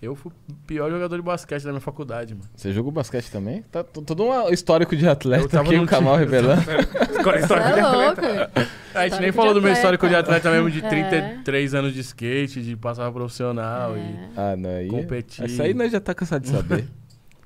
[0.05, 2.49] Eu fui o pior jogador de basquete da minha faculdade, mano.
[2.55, 3.63] Você jogou basquete também?
[3.63, 6.63] Tá t- todo um histórico de atleta aqui, o Kamal revelando.
[7.25, 7.91] Você de é atleta.
[7.93, 8.21] louco.
[8.95, 10.89] A gente Histórico nem falou do meu histórico de atleta mesmo, de É.
[10.89, 13.97] 33 anos de skate, de passar profissional.
[13.97, 14.01] E...
[14.01, 14.29] É.
[14.37, 14.89] Ah, não, aí.
[14.89, 15.47] Competir.
[15.47, 16.87] Isso aí nós já tá cansado de saber.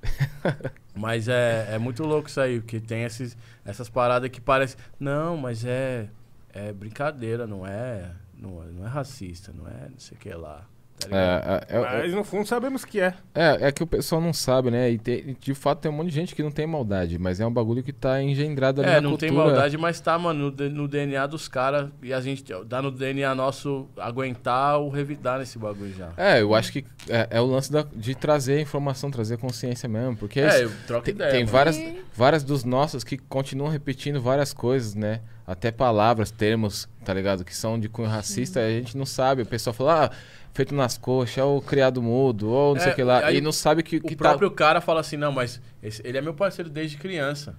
[0.95, 4.77] Mas é, é muito louco isso aí, porque tem esses, essas paradas que parecem.
[4.99, 6.09] Não, mas é,
[6.53, 8.67] é brincadeira, não é, não é.
[8.67, 10.65] Não é racista, não é não sei o que lá.
[10.99, 11.17] Tá?
[11.17, 13.15] É, é, é, Mas no fundo sabemos que é.
[13.35, 14.91] é, é que o pessoal não sabe, né?
[14.91, 17.47] E tem- de fato tem um monte de gente que não tem maldade, mas é
[17.47, 19.31] um bagulho que tá engendrado ali É, na não cultura.
[19.31, 21.89] tem maldade, mas tá, mano, no, no DNA dos caras.
[22.03, 26.11] E a gente dá no DNA nosso aguentar ou revidar nesse bagulho já.
[26.17, 30.17] É, eu acho que é, é o lance da- de trazer informação, trazer consciência mesmo,
[30.17, 31.31] porque É, isso- eu troco tem, ideia.
[31.31, 31.53] tem mano.
[31.53, 31.81] várias,
[32.15, 35.21] várias dos nossos que continuam repetindo várias coisas, né?
[35.47, 37.43] Até palavras, termos, tá ligado?
[37.45, 39.41] Que são de cunho racista, a gente não sabe.
[39.43, 40.11] O pessoal fala, ah,
[40.53, 43.25] feito nas coxas, ou criado mudo, ou não sei É, o que lá.
[43.27, 44.57] aí E não sabe que, O que próprio tá.
[44.57, 47.55] cara fala assim, não, mas esse- ele é meu parceiro desde criança.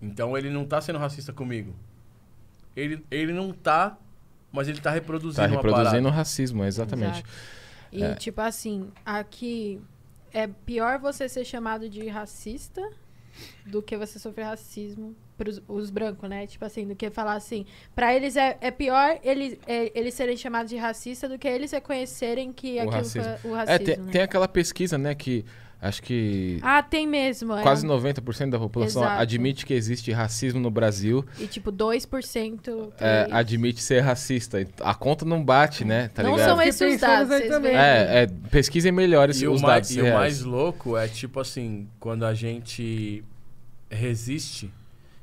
[0.00, 1.74] Então ele não tá sendo racista comigo.
[2.76, 3.96] Ele, ele não tá,
[4.52, 7.18] mas ele tá reproduzindo Tá uma reproduzindo o racismo, exatamente.
[7.20, 7.28] Exato.
[7.92, 8.14] E, É.
[8.14, 9.80] tipo assim, aqui
[10.32, 12.82] é pior você ser chamado de racista
[13.66, 16.46] do que você sofrer racismo pros os brancos, né?
[16.46, 17.66] Tipo assim, do que falar assim.
[17.94, 21.72] Pra eles é, é pior eles, é, eles serem chamados de racista do que eles
[21.72, 23.38] reconhecerem que O aquilo racismo.
[23.38, 23.84] foi o É, racismo.
[23.86, 24.12] tem, né?
[24.12, 25.44] tem aquela pesquisa, né, que
[25.80, 27.52] acho que Ah, tem mesmo.
[27.54, 29.20] é quase um- 90% da população Exato.
[29.20, 32.92] admite que existe racismo no Brasil, E tipo, 2%.
[32.98, 34.58] é, admite ser racista.
[34.80, 36.08] A conta não bate, né?
[36.08, 36.48] Tá não ligado?
[36.48, 37.74] são esses os dados, aí vocês também.
[37.76, 40.18] É, é, pesquisem melhor esse- E, os o, mais, dados e o reais.
[40.18, 43.22] mais louco é tipo assim, quando a gente
[43.90, 44.72] resiste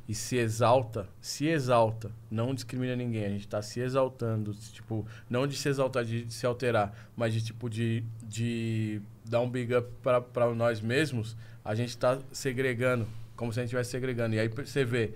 [0.07, 5.47] e se exalta, se exalta, não discrimina ninguém, a gente tá se exaltando, tipo, não
[5.47, 9.74] de se exaltar, de, de se alterar, mas de tipo de, de dar um big
[9.75, 14.35] up pra, pra nós mesmos, a gente tá segregando, como se a gente estivesse segregando.
[14.35, 15.14] E aí você vê,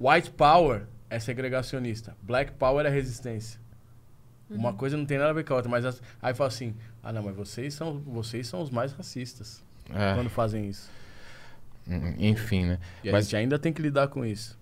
[0.00, 3.60] white power é segregacionista, black power é resistência.
[4.50, 6.74] Uma coisa não tem nada a ver com a outra, mas as- aí fala assim:
[7.02, 10.90] "Ah, não, mas vocês são, vocês são os mais racistas É, quando fazem isso".
[11.86, 12.78] hum, enfim, né?
[13.04, 14.58] E a Mas- gente ainda tem que lidar com isso.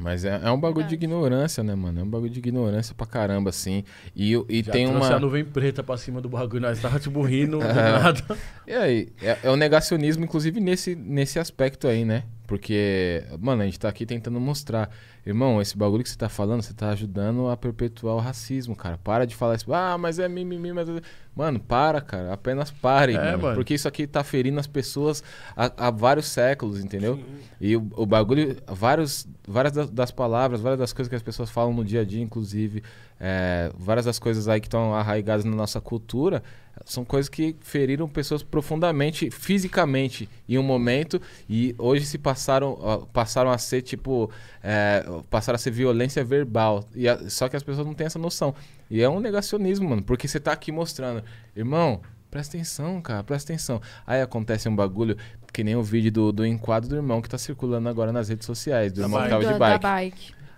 [0.00, 2.00] Mas é, é um bagulho de ignorância, né, mano?
[2.00, 3.84] É um bagulho de ignorância pra caramba, assim.
[4.16, 5.06] E, e Já tem uma.
[5.06, 8.22] a nuvem preta pra cima do bagulho, nós tava tipo rindo do nada.
[8.66, 12.24] E aí, é, é o negacionismo, inclusive, nesse, nesse aspecto aí, né?
[12.50, 14.90] Porque, mano, a gente tá aqui tentando mostrar.
[15.24, 18.98] Irmão, esse bagulho que você tá falando, você tá ajudando a perpetuar o racismo, cara.
[18.98, 19.72] Para de falar isso.
[19.72, 20.88] Ah, mas é mimimi, mas...
[21.36, 22.32] Mano, para, cara.
[22.32, 23.54] Apenas parem, É, mano, mano.
[23.54, 25.22] Porque isso aqui tá ferindo as pessoas
[25.56, 27.20] há, há vários séculos, entendeu?
[27.60, 31.50] E o, o bagulho, vários, várias das, das palavras, várias das coisas que as pessoas
[31.50, 32.82] falam no dia a dia, inclusive,
[33.20, 36.42] é, várias das coisas aí que estão arraigadas na nossa cultura
[36.86, 43.50] são coisas que feriram pessoas profundamente, fisicamente, em um momento e hoje se passaram, passaram
[43.50, 44.30] a ser tipo,
[44.62, 46.84] é, passaram a ser violência verbal.
[46.94, 48.54] E a- só que as pessoas não têm essa noção.
[48.90, 51.22] E é um negacionismo, mano, porque você tá aqui mostrando,
[51.54, 52.00] irmão.
[52.30, 53.82] Presta atenção, cara, presta atenção.
[54.06, 55.16] Aí acontece um bagulho,
[55.52, 58.46] que nem o vídeo do, do enquadro do irmão que tá circulando agora nas redes
[58.46, 59.82] sociais, do irmão que tava de da bike.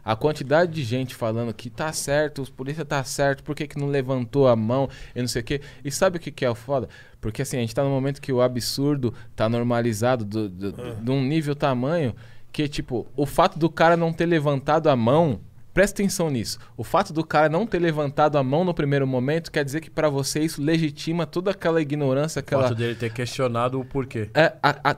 [0.04, 3.78] A quantidade de gente falando que tá certo, os polícia tá certo, por que, que
[3.78, 5.60] não levantou a mão e não sei o quê.
[5.84, 6.88] E sabe o que, que é o foda?
[7.20, 10.94] Porque assim, a gente tá num momento que o absurdo tá normalizado do, do, do-
[10.96, 12.14] de um nível tamanho
[12.50, 15.40] que, tipo, o fato do cara não ter levantado a mão.
[15.72, 16.58] Presta atenção nisso.
[16.76, 19.88] O fato do cara não ter levantado a mão no primeiro momento quer dizer que
[19.88, 22.64] pra você isso legitima toda aquela ignorância, O aquela.
[22.64, 24.28] fato dele ter questionado o porquê.
[24.34, 24.96] É, a- a-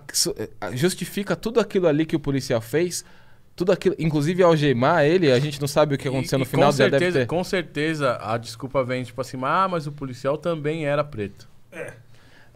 [0.62, 3.04] a- justifica tudo aquilo ali que o policial fez,
[3.56, 6.48] tudo aquilo, inclusive algemar ele, a gente não sabe o que aconteceu E- no e
[6.48, 7.26] final, com certeza, deve ter.
[7.26, 11.48] Com certeza a desculpa vem tipo assim, ah, mas o policial também era preto.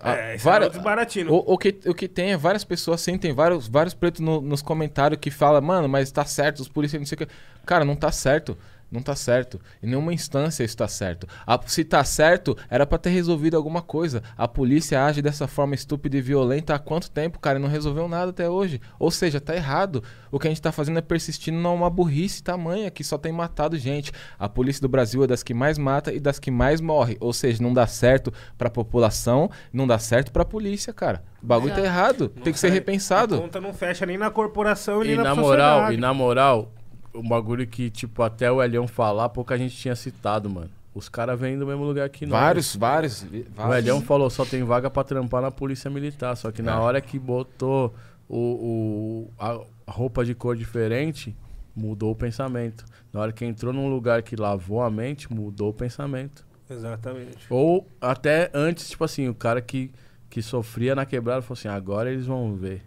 [0.00, 1.24] Ah, É, isso várias- é.
[1.28, 4.62] O, o que, o que tem é várias pessoas sentem vários, vários pretos no- nos
[4.62, 7.28] comentários que falam, mano, mas tá certo, os policiais não sei o que.
[7.66, 8.56] Cara, não tá certo.
[8.90, 9.60] Não tá certo.
[9.82, 11.26] Em nenhuma instância isso tá certo.
[11.46, 14.22] A- se tá certo, era pra ter resolvido alguma coisa.
[14.36, 17.58] A polícia age dessa forma estúpida e violenta há quanto tempo, cara?
[17.58, 18.80] E não resolveu nada até hoje.
[18.98, 20.02] Ou seja, tá errado.
[20.30, 23.76] O que a gente tá fazendo é persistindo numa burrice tamanha que só tem matado
[23.76, 24.10] gente.
[24.38, 27.16] A polícia do Brasil é das que mais mata e das que mais morre.
[27.20, 31.22] Ou seja, não dá certo pra população, não dá certo pra polícia, cara.
[31.42, 31.94] O bagulho tá Exato.
[31.94, 32.32] errado.
[32.34, 33.34] Não tem que ser repensado.
[33.34, 35.94] A conta não fecha nem na corporação E nem na na moral, sociedade.
[35.94, 36.72] e na moral,
[37.14, 40.70] um bagulho que, tipo, até o Elião falar, pouca gente tinha citado, mano.
[40.94, 42.40] Os caras vêm do mesmo lugar que nós.
[42.40, 43.76] Vários, vários, O vários.
[43.78, 46.36] Elião falou, só tem vaga pra trampar na polícia militar.
[46.36, 46.76] Só que na É.
[46.76, 47.94] hora que botou
[48.28, 51.36] o, o- a roupa de cor diferente,
[51.76, 52.84] mudou o pensamento.
[53.12, 56.44] Na hora que entrou num lugar que lavou a mente, mudou o pensamento.
[56.68, 57.46] Exatamente.
[57.48, 59.90] Ou até antes, tipo assim, o cara que,
[60.28, 62.82] que sofria na quebrada falou assim, agora eles vão ver.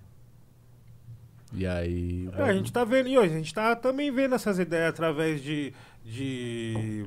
[1.53, 2.29] E aí.
[2.37, 5.41] É, a gente tá vendo, e hoje a gente tá também vendo essas ideias através
[5.43, 5.73] de,
[6.05, 7.05] de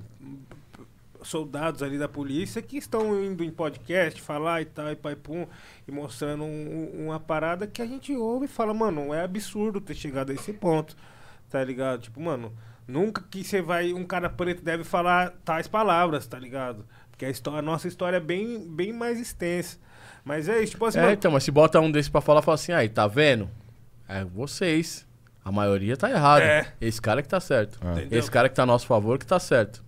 [1.23, 5.47] soldados ali da polícia que estão indo em podcast falar e tal, e pai pum,
[5.89, 9.81] e mostrando um- um- uma parada que a gente ouve e fala, mano, é absurdo
[9.81, 10.95] ter chegado a esse ponto,
[11.49, 12.03] tá ligado?
[12.03, 12.53] Tipo, mano,
[12.87, 16.85] nunca que você vai, um cara preto deve falar tais palavras, tá ligado?
[17.11, 19.79] Porque a, história, a nossa história é bem, bem mais extensa.
[20.23, 22.43] Mas é isso, tipo assim, É, mano, então, mas se bota um desse pra falar,
[22.43, 23.49] fala assim, aí, tá vendo?
[24.09, 25.07] É vocês.
[25.45, 26.43] A maioria tá errado.
[26.43, 26.67] É.
[26.81, 27.79] Esse cara que tá certo.
[27.93, 28.19] Entendeu?
[28.19, 29.83] Esse cara que tá a nosso favor que tá certo.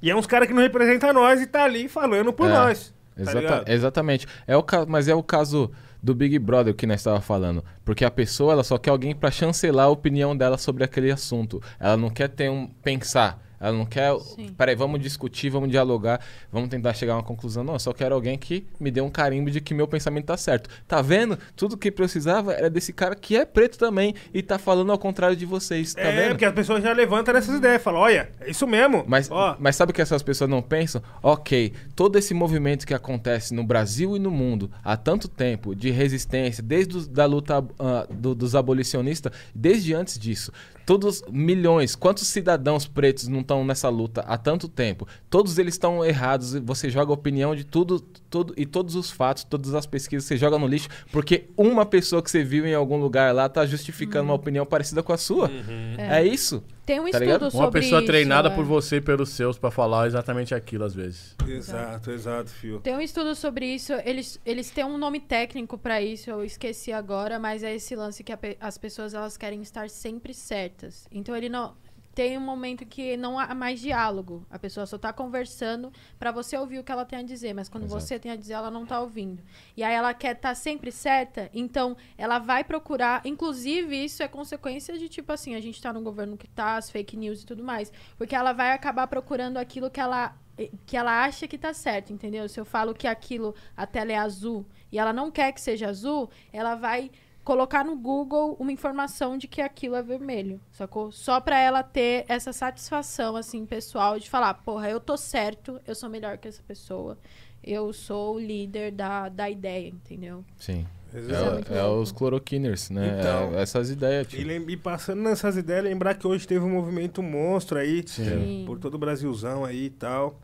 [0.00, 2.94] E é uns caras que não representam nós e tá ali falando por É, nós.
[3.16, 4.26] Tá Exata- exatamente.
[4.46, 5.70] É o ca- Mas é o caso
[6.02, 7.62] do Big Brother que nós estava falando.
[7.84, 11.60] Porque a pessoa ela só quer alguém para chancelar a opinião dela sobre aquele assunto.
[11.78, 13.38] Ela não quer ter um pensar.
[13.60, 14.18] Ela não quer.
[14.20, 14.48] Sim.
[14.56, 17.62] Peraí, vamos discutir, vamos dialogar, vamos tentar chegar a uma conclusão.
[17.62, 20.36] Não, eu só quero alguém que me dê um carimbo de que meu pensamento tá
[20.36, 20.70] certo.
[20.88, 21.38] Tá vendo?
[21.54, 25.36] Tudo que precisava era desse cara que é preto também e tá falando ao contrário
[25.36, 25.92] de vocês.
[25.92, 26.28] Tá é, vendo?
[26.30, 27.82] porque as pessoas já levantam nessas ideias.
[27.82, 29.04] Falam, olha, é isso mesmo.
[29.06, 31.02] Mas, Ó, mas sabe o que essas pessoas não pensam?
[31.22, 35.90] Ok, todo esse movimento que acontece no Brasil e no mundo há tanto tempo de
[35.90, 40.50] resistência, desde os- da luta ah, do- dos abolicionistas, desde antes disso,
[40.86, 45.06] todos milhões, quantos cidadãos pretos não estão nessa luta há tanto tempo?
[45.28, 46.54] Todos eles estão errados.
[46.54, 50.36] Você joga a opinião de tudo, tudo e todos os fatos, todas as pesquisas você
[50.36, 54.24] joga no lixo porque uma pessoa que você viu em algum lugar lá tá justificando
[54.24, 55.50] uma opinião parecida com a sua.
[55.98, 56.62] É, isso.
[56.86, 57.50] Tem um Tá estudo ligado?
[57.50, 58.54] sobre Uma pessoa isso, treinada é.
[58.54, 61.36] por você e pelos seus pra falar exatamente aquilo às vezes.
[61.46, 62.80] Exato, exato, fio.
[62.80, 66.92] Tem um estudo sobre isso, eles, eles têm um nome técnico pra isso, eu esqueci
[66.92, 71.06] agora, mas é esse lance que a as pessoas elas querem estar sempre certas.
[71.12, 71.74] Então ele não
[72.14, 74.44] tem um momento que não há mais diálogo.
[74.50, 77.68] A pessoa só tá conversando pra você ouvir o que ela tem a dizer, mas
[77.68, 78.00] quando Exato.
[78.00, 79.42] você tem a dizer, ela não tá ouvindo.
[79.76, 84.98] E aí ela quer estar sempre certa, então ela vai procurar, inclusive isso é consequência
[84.98, 87.62] de tipo assim, a gente tá no governo que tá, as fake news e tudo
[87.62, 90.36] mais, porque ela vai acabar procurando aquilo que ela
[90.84, 92.46] que ela acha que tá certo, entendeu?
[92.46, 95.88] Se eu falo que aquilo, a tela é azul, e ela não quer que seja
[95.88, 97.10] azul, ela vai
[97.50, 101.10] colocar no Google uma informação de que aquilo é vermelho, sacou?
[101.10, 105.96] Só pra ela ter essa satisfação, assim, pessoal, de falar, porra, eu tô certo, eu
[105.96, 107.18] sou melhor que essa pessoa,
[107.64, 110.44] eu sou o líder da, da ideia, entendeu?
[110.56, 110.86] Sim.
[111.12, 113.18] É É, é os cloroquiners, né?
[113.18, 114.46] Então, É essas ideias, E, tipo.
[114.46, 118.62] lem- e passando nessas ideias, lembrar que hoje teve um movimento monstro aí, Sim.
[118.64, 120.38] por todo o Brasilzão aí e tal.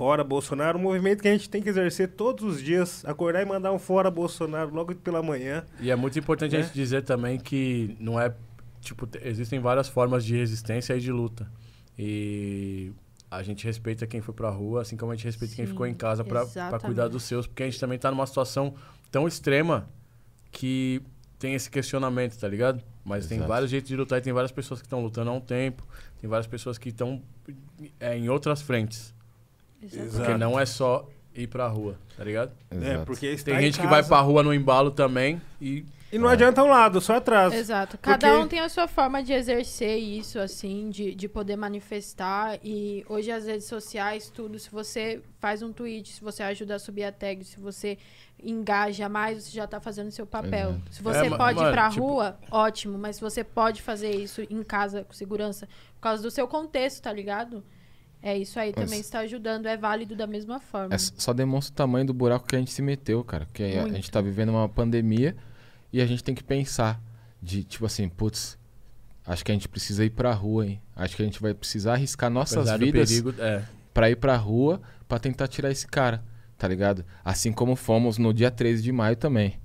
[0.00, 3.44] Fora Bolsonaro, um movimento que a gente tem que exercer todos os dias, acordar e
[3.44, 5.62] mandar um fora Bolsonaro logo pela manhã.
[5.78, 6.64] E é muito importante a Né?
[6.64, 8.34] gente dizer também que não é.
[8.80, 11.46] Tipo, te- existem várias formas de resistência e de luta.
[11.98, 12.92] E
[13.30, 15.86] a gente respeita quem foi pra rua, assim como a gente respeita quem Sim, ficou
[15.86, 16.82] em casa exatamente.
[16.86, 18.72] cuidar dos seus, porque a gente também tá numa situação
[19.10, 19.86] tão extrema
[20.50, 21.02] que
[21.38, 22.82] tem esse questionamento, tá ligado?
[23.04, 23.48] Mas tem Exato.
[23.50, 25.86] vários jeitos de lutar e tem várias pessoas que estão lutando há um tempo,
[26.18, 27.20] tem várias pessoas que estão
[28.00, 29.12] é, em outras frentes.
[29.82, 30.16] Exatamente.
[30.16, 32.52] Porque não é só ir pra rua, tá ligado?
[32.70, 33.06] É, Exato.
[33.06, 33.90] porque está Tem em gente que casa.
[33.90, 37.54] vai pra rua no embalo também e E não adianta um lado, só atrás.
[37.54, 37.96] Exato.
[37.98, 42.58] Cada Porque- um tem a sua forma de exercer isso, assim, de, de poder manifestar.
[42.64, 46.78] E hoje as redes sociais, tudo, se você faz um tweet, se você ajuda a
[46.80, 47.96] subir a tag, se você
[48.42, 50.70] engaja mais, você já tá fazendo seu papel.
[50.70, 50.94] Exato.
[50.94, 52.98] Se você É, pode ir mano, pra tipo- rua, ótimo.
[52.98, 57.02] Mas se você pode fazer isso em casa, com segurança, por causa do seu contexto,
[57.02, 57.62] tá ligado?
[58.22, 60.94] É isso aí Mas- também está ajudando, é válido da mesma forma.
[60.94, 63.46] É, só demonstra o tamanho do buraco que a gente se meteu, cara.
[63.52, 65.34] Que a- a gente tá vivendo uma pandemia
[65.92, 67.00] e a gente tem que pensar
[67.42, 68.58] de, tipo assim, putz,
[69.26, 70.80] acho que a gente precisa ir pra rua, hein?
[70.94, 73.62] Acho que a gente vai precisar arriscar nossas apesar vidas perigo, é,
[73.94, 76.22] pra ir pra rua pra tentar tirar esse cara,
[76.58, 77.04] tá ligado?
[77.24, 79.58] Assim como fomos no dia 13 de maio também.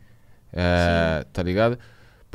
[0.54, 1.78] É, tá ligado?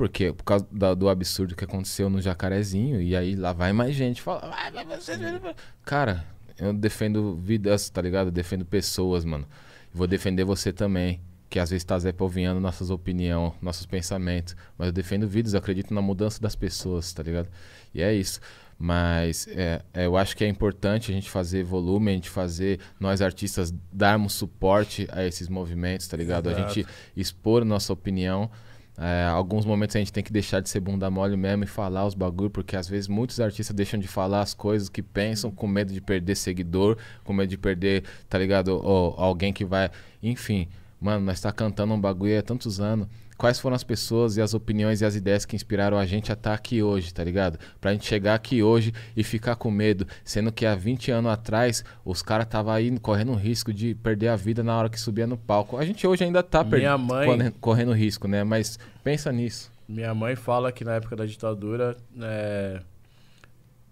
[0.01, 3.95] Porque por causa da- do absurdo que aconteceu no Jacarezinho, e aí lá vai mais
[3.95, 4.49] gente fala.
[4.49, 5.55] "Vai, vai, vai, vai, vai".
[5.85, 6.25] Cara,
[6.59, 8.29] eu defendo vidas, tá ligado?
[8.29, 9.47] Eu defendo pessoas, mano.
[9.93, 11.21] Vou defender você também.
[11.51, 14.57] Que às vezes tá Zé Polvinhando nossas opiniões, nossos pensamentos.
[14.79, 17.49] Mas eu defendo vidas, eu acredito na mudança das pessoas, tá ligado?
[17.93, 18.41] E é isso.
[18.79, 22.81] Mas é, é, eu acho que é importante a gente fazer volume, a gente fazer,
[22.99, 26.49] nós artistas, darmos suporte a esses movimentos, tá ligado?
[26.49, 26.73] A Exato.
[26.75, 28.51] gente expor nossa opinião.
[28.99, 32.07] É, alguns momentos a gente tem que deixar de ser bunda mole mesmo e falar
[32.07, 35.67] os bagulho, porque às vezes muitos artistas deixam de falar as coisas que pensam com
[35.67, 38.69] medo de perder seguidor, com medo de perder, tá ligado?
[38.69, 39.91] Ou, alguém que vai.
[40.23, 40.69] Enfim,
[41.01, 43.09] mano, nós tá cantando um bagulho há tantos anos.
[43.41, 46.35] Quais foram as pessoas e as opiniões e as ideias que inspiraram a gente a
[46.35, 47.59] estar aqui hoje, tá ligado?
[47.81, 51.83] Pra gente chegar aqui hoje e ficar com medo, sendo que há 20 anos atrás
[52.05, 55.39] os caras estavam aí correndo risco de perder a vida na hora que subia no
[55.39, 55.79] palco.
[55.79, 58.45] A gente hoje ainda tá per- Minha mãe- correndo, risco, né?
[58.45, 59.73] Mas pensa nisso.
[59.89, 62.83] Minha mãe fala que na época da ditadura, é,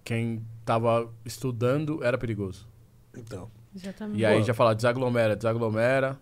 [0.05, 2.69] quem tava estudando era perigoso.
[3.17, 3.51] Então.
[3.75, 4.21] Exatamente.
[4.21, 6.19] E aí já fala, desaglomera, desaglomera.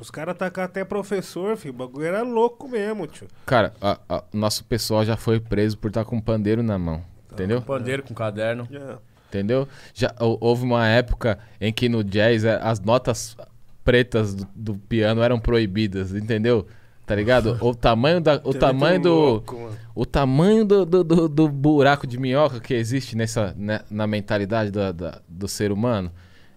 [0.00, 1.72] Os caras atacar até professor, filho.
[1.74, 3.28] O bagulho era louco mesmo, tio.
[3.46, 7.02] Cara, a- a- nosso pessoal já foi preso por estar com um pandeiro na mão.
[7.32, 7.60] Entendeu?
[7.60, 8.66] Com pandeiro, com caderno.
[8.70, 8.98] Já.
[9.28, 9.66] Entendeu?
[9.92, 13.36] Já hou- houve uma época em que no jazz eh, as notas
[13.84, 16.66] pretas do, do piano eram proibidas, entendeu?
[17.06, 17.58] Tá ligado?
[17.60, 22.06] O tamanho da, o é tamanho do, louco, o tamanho do, do, do- do buraco
[22.06, 26.10] de minhoca que existe nessa, né, na mentalidade da- da- do ser humano,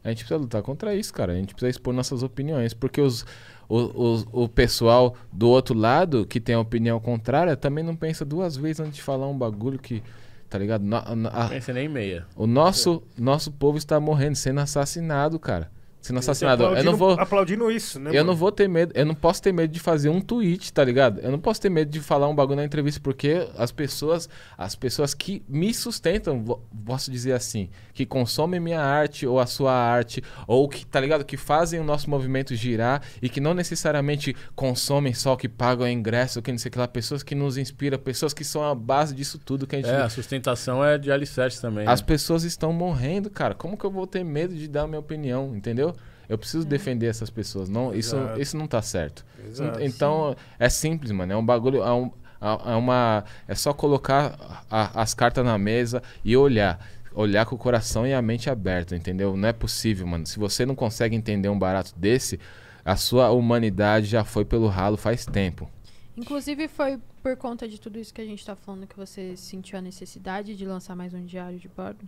[0.07, 1.33] a gente precisa lutar contra isso, cara.
[1.33, 3.25] A gente precisa expor nossas opiniões, porque os,
[3.67, 3.77] o,
[4.13, 8.55] os- o pessoal do outro lado, que tem a opinião contrária, também não pensa duas
[8.55, 10.01] vezes antes de falar um bagulho que,
[10.49, 10.83] tá ligado?
[10.83, 12.25] Na- na- a- Pensa nem meia.
[12.35, 15.69] o nosso, nosso povo está morrendo, sendo assassinado, cara.
[16.01, 16.63] Sendo assassinado.
[16.63, 17.11] Eu não aplaudindo- vou.
[17.19, 18.11] Aplaudindo isso, né?
[18.11, 18.27] Eu mano?
[18.27, 21.19] não vou ter medo, eu não posso ter medo de fazer um tweet, tá ligado?
[21.19, 24.73] Eu não posso ter medo de falar um bagulho na entrevista, porque as pessoas, as
[24.75, 26.41] pessoas que me sustentam,
[26.85, 31.25] posso dizer assim, que consomem minha arte ou a sua arte, ou que, tá ligado?
[31.25, 36.41] Que fazem o nosso movimento girar e que não necessariamente consomem só que pagam ingresso,
[36.41, 39.13] que não sei o que lá, pessoas que nos inspiram, pessoas que são a base
[39.13, 41.85] disso tudo que a gente É, a sustentação é de alicerce também.
[41.85, 41.91] né?
[41.91, 43.53] as pessoas estão morrendo, cara.
[43.53, 45.93] Como que eu vou ter medo de dar a minha opinião, entendeu?
[46.29, 47.69] Eu preciso defender essas pessoas.
[47.69, 48.41] Não, isso, Exato.
[48.41, 49.25] isso não tá certo.
[49.47, 49.81] Exato.
[49.81, 51.31] Então, é simples, mano.
[51.33, 51.81] É um bagulho.
[51.83, 56.79] É, um- é uma, é só colocar a- as cartas na mesa e olhar.
[57.13, 59.35] Olhar com o coração e a mente aberta, entendeu?
[59.35, 60.25] Não é possível, mano.
[60.27, 62.39] Se você não consegue entender um barato desse,
[62.85, 65.67] a sua humanidade já foi pelo ralo faz tempo.
[66.15, 69.77] Inclusive, foi por conta de tudo isso que a gente tá falando que você sentiu
[69.77, 72.07] a necessidade de lançar mais um diário de bordo?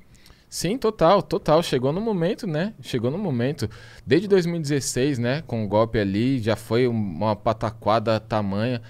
[0.50, 1.62] Sim, total, total.
[1.62, 2.74] Chegou no momento, né?
[2.82, 3.70] Chegou no momento.
[4.06, 5.44] Desde 2016, né?
[5.46, 8.82] Com o golpe ali, já foi um- uma pataquada tamanha.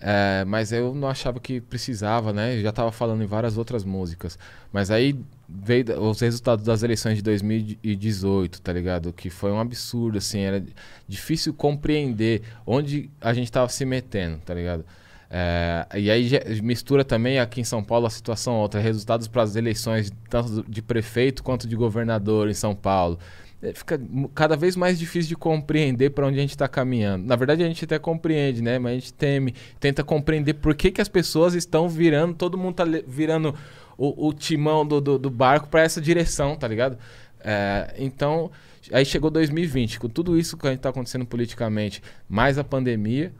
[0.00, 2.58] É, mas eu não achava que precisava, né?
[2.58, 4.38] Eu já tava falando em várias outras músicas.
[4.72, 5.16] Mas aí
[5.48, 9.12] veio os resultados das eleições de 2018, tá ligado?
[9.12, 10.40] Que foi um absurdo, assim.
[10.40, 10.62] Era
[11.08, 14.84] difícil compreender onde a gente tava se metendo, tá ligado?
[15.30, 16.30] É, e aí
[16.62, 20.80] mistura também aqui em São Paulo a situação outra, resultados para as eleições tanto de
[20.80, 23.18] prefeito quanto de governador em São Paulo.
[23.62, 24.00] É, Fica
[24.34, 27.26] cada vez mais difícil de compreender para onde a gente está caminhando.
[27.26, 28.78] Na verdade, a gente até compreende, né?
[28.78, 32.74] Mas a gente teme, tenta compreender por que, que as pessoas estão virando, todo mundo
[32.76, 33.54] tá le- virando
[33.98, 36.98] o, o timão do, do, do barco para essa direção, tá ligado?
[37.40, 38.50] É, então,
[38.92, 43.32] aí chegou 2020, com tudo isso que a gente está acontecendo politicamente, mais a pandemia,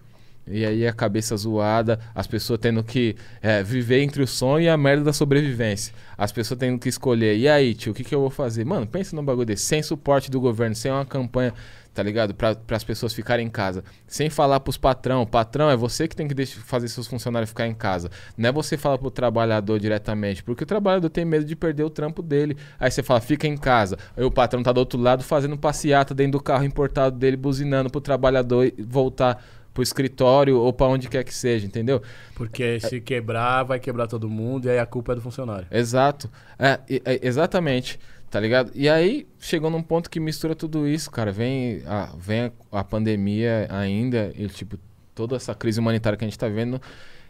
[0.48, 4.68] E aí a cabeça zoada, as pessoas tendo que é, viver entre o sonho e
[4.68, 5.92] a merda da sobrevivência.
[6.16, 7.36] As pessoas tendo que escolher.
[7.36, 8.64] E aí, tio, o que, que eu vou fazer?
[8.64, 9.64] Mano, pensa num bagulho desse.
[9.64, 11.52] Sem suporte do governo, sem uma campanha,
[11.92, 12.32] tá ligado?
[12.32, 13.82] Para as pessoas ficarem em casa.
[14.06, 15.26] Sem falar pros patrão.
[15.26, 18.08] Patrão, é você que tem que deixar, fazer seus funcionários ficar em casa.
[18.38, 20.44] Não é você falar pro trabalhador diretamente.
[20.44, 22.56] Porque o trabalhador tem medo de perder o trampo dele.
[22.78, 23.98] Aí você fala, fica em casa.
[24.16, 27.90] Aí o patrão tá do outro lado fazendo passeata dentro do carro importado dele, buzinando
[27.90, 29.44] pro trabalhador voltar
[29.76, 32.00] pro escritório ou para onde quer que seja, entendeu?
[32.34, 35.66] Porque se quebrar, vai quebrar todo mundo e aí a culpa é do funcionário.
[35.70, 36.30] Exato.
[36.58, 38.00] É, é, exatamente.
[38.30, 38.72] Tá ligado?
[38.74, 41.30] E aí chegou num ponto que mistura tudo isso, cara.
[41.30, 44.78] Vem a, vem a, pandemia ainda e, tipo,
[45.14, 46.80] toda essa crise humanitária que a gente tá vendo.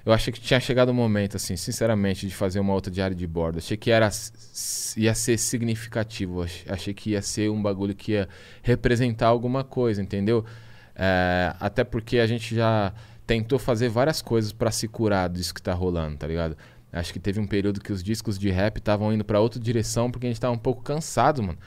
[0.05, 3.26] Eu achei que tinha chegado o momento, assim, sinceramente, de fazer uma outra diária de
[3.26, 3.58] bordo.
[3.58, 4.08] Achei que era,
[4.97, 6.47] ia ser significativo.
[6.68, 8.28] Achei que ia ser um bagulho que ia
[8.62, 10.44] representar alguma coisa, entendeu?
[10.97, 12.92] É, até porque a gente já
[13.26, 16.57] tentou fazer várias coisas para se curar disso que tá rolando, tá ligado?
[16.92, 20.10] Acho que teve um período que os discos de rap estavam indo para outra direção
[20.10, 21.58] porque a gente tava um pouco cansado, mano.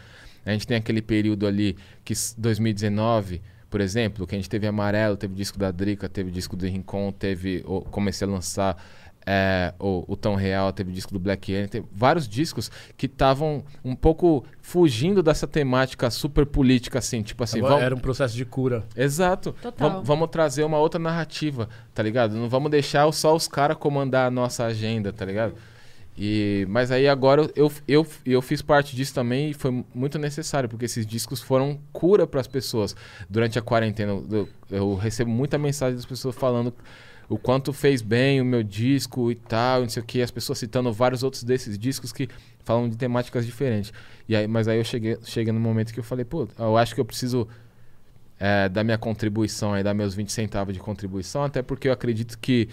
[0.46, 5.18] A gente tem aquele período ali que 2019, por exemplo, que a gente teve Amarelo,
[5.18, 8.84] teve disco da Drica, teve disco do Rincon, teve comecei a lançar
[9.26, 13.64] é, o, o Tão Real, teve disco do Black Alien, teve vários discos que estavam
[13.84, 17.62] um pouco fugindo dessa temática super política, assim, tipo assim...
[17.62, 17.82] Vamos...
[17.82, 18.84] Era um processo de cura.
[18.96, 19.56] Exato.
[19.62, 20.04] Total.
[20.04, 22.36] vamos trazer uma outra narrativa, tá ligado?
[22.36, 25.54] Não vamos deixar só os caras comandar a nossa agenda, tá ligado?
[26.22, 30.68] E, mas aí agora eu, eu, eu fiz parte disso também e foi muito necessário,
[30.68, 32.94] porque esses discos foram cura para as pessoas.
[33.30, 36.74] Durante a quarentena, eu, eu recebo muita mensagem das pessoas falando
[37.30, 40.58] o quanto fez bem o meu disco e tal, não sei o que, as pessoas
[40.58, 42.28] citando vários outros desses discos que
[42.64, 43.94] falam de temáticas diferentes.
[44.28, 46.96] E aí, mas aí eu cheguei, cheguei no momento que eu falei, pô, eu acho
[46.96, 47.48] que eu preciso
[48.40, 52.38] é, dar minha contribuição aí, dar meus 20 centavos de contribuição, até porque eu acredito
[52.40, 52.68] que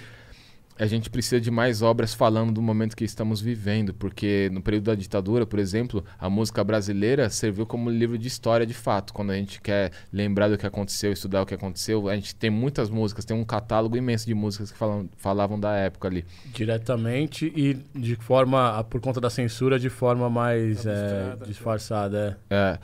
[0.78, 4.84] a gente precisa de mais obras falando do momento que estamos vivendo, porque no período
[4.84, 9.12] da ditadura, por exemplo, a música brasileira serviu como livro de história de fato.
[9.14, 12.50] Quando a gente quer lembrar do que aconteceu, estudar o que aconteceu, a gente tem
[12.50, 16.24] muitas músicas, tem um catálogo imenso de músicas que falam, falavam da época ali.
[16.52, 22.38] Diretamente e de forma, por conta da censura, de forma mais é, disfarçada.
[22.50, 22.54] É.
[22.54, 22.78] é.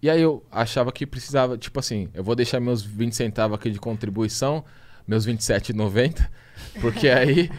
[0.00, 3.68] E aí eu achava que precisava, tipo assim, eu vou deixar meus 20 centavos aqui
[3.68, 4.64] de contribuição,
[5.06, 6.28] meus 27,90
[6.80, 7.50] porque aí,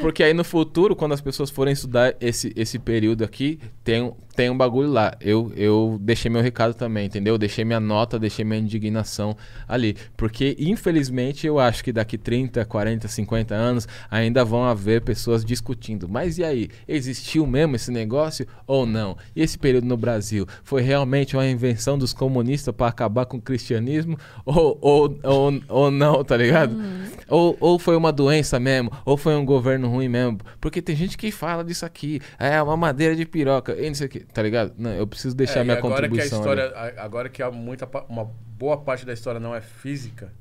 [0.00, 4.50] porque aí no futuro, quando as pessoas forem estudar esse, esse período aqui, tem, tem
[4.50, 5.14] um bagulho lá.
[5.20, 7.36] Eu, eu deixei meu recado também, entendeu?
[7.36, 9.36] Deixei minha nota, deixei minha indignação
[9.68, 9.96] ali.
[10.16, 16.08] Porque, infelizmente, eu acho que daqui 30, 40, 50 anos ainda vão haver pessoas discutindo.
[16.08, 16.68] Mas e aí?
[16.88, 19.16] Existiu mesmo esse negócio ou não?
[19.36, 23.42] E esse período no Brasil foi realmente uma invenção dos comunistas para acabar com o
[23.42, 26.74] cristianismo ou, ou, ou, ou não, tá ligado?
[26.74, 27.04] Uhum.
[27.28, 30.38] Ou, ou foi uma doença mesmo, ou foi um governo ruim mesmo.
[30.60, 34.06] Porque tem gente que fala disso aqui, é uma madeira de piroca, e não sei
[34.06, 34.74] o que, tá ligado?
[34.76, 36.42] Não, eu preciso deixar é, minha agora contribuição.
[36.42, 40.32] Que a história, agora que há muita, uma boa parte da história não é física,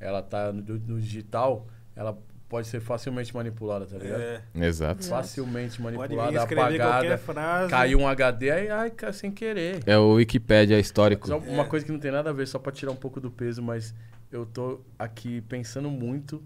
[0.00, 2.18] ela tá no, no digital, ela
[2.48, 4.20] pode ser facilmente manipulada, tá ligado?
[4.20, 4.42] É.
[4.54, 5.04] Exato.
[5.04, 7.68] Facilmente manipulada, apagada.
[7.68, 9.80] Caiu um HD, aí, ai, sem querer.
[9.86, 11.26] É o Wikipedia histórico.
[11.26, 11.66] Só uma é.
[11.66, 13.94] coisa que não tem nada a ver, só pra tirar um pouco do peso, mas
[14.32, 16.42] eu tô aqui pensando muito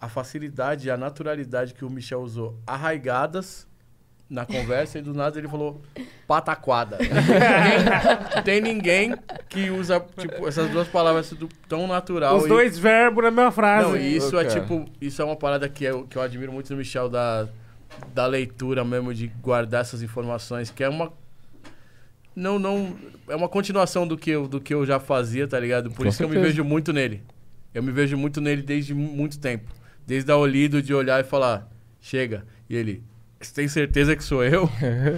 [0.00, 3.68] a facilidade, a naturalidade que o Michel usou arraigadas
[4.28, 5.82] na conversa e do nada ele falou
[6.26, 6.98] pataquada.
[8.34, 9.14] Não tem ninguém
[9.48, 11.34] que usa tipo, essas duas palavras
[11.68, 12.38] tão natural.
[12.38, 12.48] Os e...
[12.48, 13.88] dois verbos na mesma frase.
[13.88, 16.78] Não, isso é tipo, isso é uma parada que eu, que eu admiro muito no
[16.78, 17.46] Michel da,
[18.14, 21.12] da leitura mesmo, de guardar essas informações, que é uma.
[22.34, 22.96] Não, não.
[23.28, 25.90] É uma continuação do que eu, do que eu já fazia, tá ligado?
[25.90, 26.32] Por Com isso certeza.
[26.32, 27.22] que eu me vejo muito nele.
[27.74, 29.70] Eu me vejo muito nele desde muito tempo.
[30.06, 31.68] Desde a Olido de olhar e falar,
[32.00, 32.44] chega.
[32.68, 33.02] E ele,
[33.46, 34.68] você tem certeza que sou eu?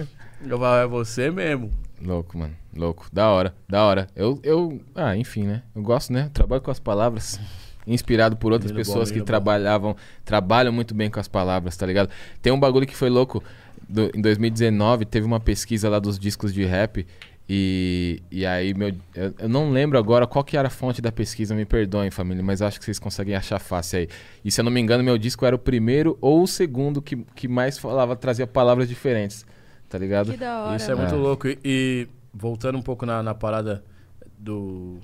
[0.45, 1.71] eu falo, é você mesmo.
[2.01, 2.55] Louco, mano.
[2.75, 3.07] Louco.
[3.11, 4.07] Da hora, da hora.
[4.15, 4.81] Eu, eu.
[4.93, 5.63] Ah, enfim, né?
[5.75, 6.29] Eu gosto, né?
[6.33, 7.39] trabalho com as palavras.
[7.87, 9.99] Inspirado por outras menino pessoas bom, que trabalhavam, bom.
[10.23, 12.09] trabalham muito bem com as palavras, tá ligado?
[12.41, 13.43] Tem um bagulho que foi louco.
[13.87, 17.05] Do, em 2019, teve uma pesquisa lá dos discos de rap.
[17.47, 21.11] E, e aí, meu, eu, eu, não lembro agora qual que era a fonte da
[21.11, 24.09] pesquisa, me perdoem, família, mas acho que vocês conseguem achar fácil aí.
[24.43, 27.15] E se eu não me engano, meu disco era o primeiro ou o segundo que,
[27.35, 29.45] que mais falava, trazia palavras diferentes,
[29.87, 30.31] tá ligado?
[30.31, 30.75] Que da hora.
[30.75, 31.47] Isso é, muito louco.
[31.47, 33.83] E, e, voltando um pouco na, na parada
[34.39, 34.99] do.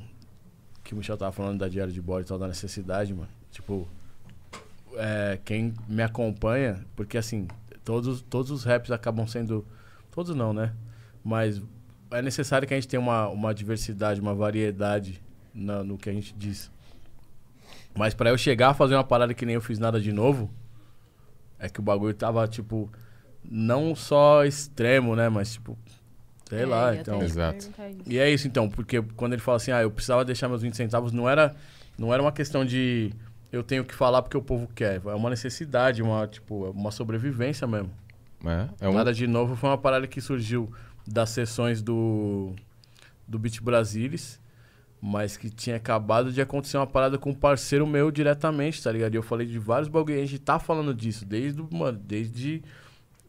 [0.84, 3.30] que o Michel tava falando da diário de bordo e tal, da necessidade, mano.
[3.52, 3.88] Tipo,
[4.96, 7.48] é, quem me acompanha, porque assim,
[7.86, 9.64] todos, todos os raps acabam sendo.
[10.10, 10.74] Todos não, né?
[11.24, 11.62] Mas
[12.12, 15.22] é necessário que a gente tenha uma, uma diversidade, uma variedade
[15.54, 16.72] na, no que a gente diz.
[17.96, 20.50] Mas pra eu chegar a fazer uma parada que nem eu fiz nada de novo,
[21.60, 22.90] é que o bagulho tava, tipo,
[23.44, 25.30] não só extremo, né?
[25.30, 25.78] Mas, tipo,
[26.50, 27.22] sei É, lá, então.
[27.22, 27.70] Exato.
[28.06, 30.76] E é isso então, porque quando ele fala assim, ah, eu precisava deixar meus 20
[30.76, 31.56] centavos, não era,
[31.98, 33.12] não era uma questão de
[33.52, 35.02] eu tenho que falar porque o povo quer.
[35.06, 37.92] É uma necessidade, uma, tipo, uma sobrevivência mesmo.
[38.46, 38.94] É, é um...
[38.94, 40.72] Nada de novo foi uma parada que surgiu
[41.12, 42.54] das sessões do,
[43.28, 44.40] do Beat Brasilis,
[45.02, 49.14] mas que tinha acabado de acontecer uma parada com um parceiro meu diretamente, tá ligado?
[49.14, 52.62] E eu falei de vários bagulho, a gente tá falando disso, desde, mano, desde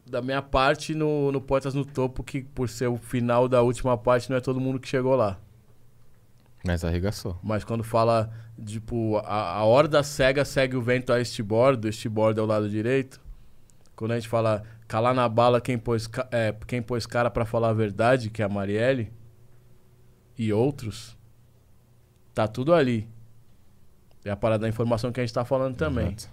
[0.05, 3.97] da minha parte no, no Poetas no Topo, que por ser o final da última
[3.97, 5.39] parte, não é todo mundo que chegou lá.
[6.63, 7.37] Mas arregaçou.
[7.43, 8.31] Mas quando fala,
[8.63, 12.47] tipo, a, a horda cega segue o vento a este bordo, este bordo é o
[12.47, 13.19] lado direito.
[13.95, 14.63] Quando a gente fala
[14.93, 18.45] calar na bala quem pôs, é, quem pôs cara pra falar a verdade, que é
[18.45, 19.11] a Marielle,
[20.37, 21.17] e outros,
[22.31, 23.09] tá tudo ali.
[24.23, 26.09] É a parada da informação que a gente tá falando também.
[26.15, 26.31] Exato.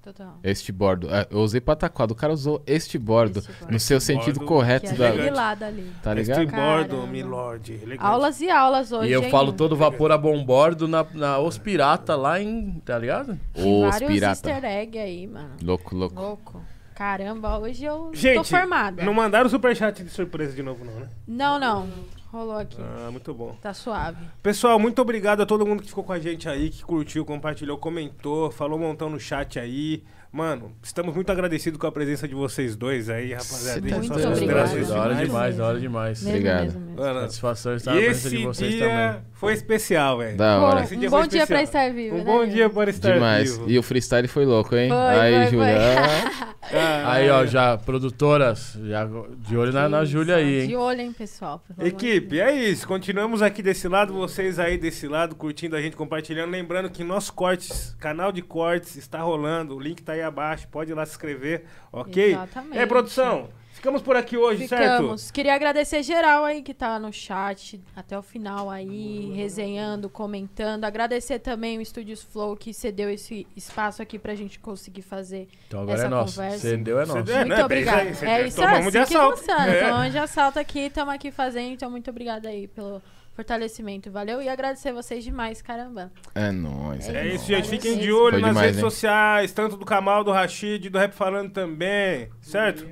[0.00, 0.38] Total.
[0.44, 1.12] Este bordo.
[1.12, 2.12] É, eu usei pataquado.
[2.12, 3.40] O cara usou este bordo.
[3.40, 3.72] Este bordo.
[3.72, 5.08] No seu Este sentido bordo, correto Que é da.
[5.08, 5.92] aquele lado ali.
[6.00, 6.38] Tá ligado?
[6.38, 7.06] Mestre Bordo, Caramba.
[7.08, 7.72] Milord.
[7.72, 7.98] elegante.
[8.00, 9.30] Aulas e aulas hoje, E eu hein?
[9.30, 12.80] falo todo vapor a bombordo na, na Os Pirata lá em.
[12.84, 13.38] Tá ligado?
[13.52, 14.48] Tem Os vários pirata.
[14.50, 15.56] easter egg aí, mano.
[15.60, 16.14] Louco, louco.
[16.20, 16.62] Louco.
[16.98, 19.04] Caramba, hoje eu tô Gente, formada.
[19.04, 21.08] não mandaram superchat de surpresa de novo, não, né?
[21.28, 21.88] Não, não.
[22.32, 22.76] Rolou aqui.
[22.80, 23.56] Ah, muito bom.
[23.62, 24.18] Tá suave.
[24.42, 27.78] Pessoal, muito obrigado a todo mundo que ficou com a gente aí, que curtiu, compartilhou,
[27.78, 30.02] comentou, falou um montão no chat aí.
[30.30, 33.80] Mano, estamos muito agradecidos com a presença de vocês dois aí, rapaziada.
[33.80, 36.18] Deixa tá suas considerações Da hora demais, da hora demais.
[36.22, 36.64] Mesmo, Obrigado.
[36.64, 36.96] mesmo, mesmo.
[37.00, 39.22] Mano, Satisfação estar na presença de vocês dia também.
[39.32, 40.36] foi especial, velho.
[40.36, 40.82] Da hora.
[40.84, 43.56] Esse um dia bom dia pra estar vivo, Um né, bom dia para estar Demais.
[43.56, 43.70] vivo.
[43.70, 44.90] E o freestyle foi louco, hein?
[44.90, 45.76] Foi, aí, Júlia.
[45.80, 46.48] foi.
[46.70, 49.08] Ah, Aí, ó, já, produtoras, já
[49.38, 50.76] de olho na, na Júlia aí, De hein?
[50.76, 51.62] olho, hein, pessoal.
[51.78, 52.86] de Equipe, é isso.
[52.86, 56.50] Continuamos aqui desse lado, vocês aí desse lado, curtindo a gente, compartilhando.
[56.50, 59.74] Lembrando que nosso cortes, canal de cortes está rolando.
[59.76, 60.68] O link tá aí abaixo.
[60.68, 62.32] Pode ir lá se inscrever, ok?
[62.32, 62.78] Exatamente.
[62.78, 63.48] É, produção.
[63.72, 64.82] Ficamos por aqui hoje, certo?
[65.02, 65.30] Ficamos.
[65.30, 70.82] Queria agradecer geral aí que tá no chat até o final aí, resenhando, comentando.
[70.84, 75.46] Agradecer também o Estúdios Flow que cedeu esse espaço aqui pra gente conseguir fazer.
[75.68, 76.34] Então agora essa é nosso.
[76.34, 76.58] conversa.
[76.58, 77.22] Cedeu é nosso.
[77.22, 77.64] deu- É, muito né?
[77.64, 78.02] obrigada.
[78.02, 79.36] É isso aí, É isso tomamos assim de que assalto.
[79.38, 79.66] funciona.
[79.68, 79.88] É.
[79.88, 81.72] Tomamos de assalto aqui, estamos aqui fazendo.
[81.72, 83.00] Então, muito obrigada aí pelo
[83.38, 84.10] fortalecimento.
[84.10, 84.42] Valeu.
[84.42, 86.10] E agradecer vocês demais, caramba.
[86.34, 87.08] É nóis.
[87.08, 87.68] É É isso, gente.
[87.68, 88.90] Fiquem de olho Foi nas demais, redes hein?
[88.90, 92.84] sociais, tanto do Kamal, do Rashid, do Rap Falando também, certo?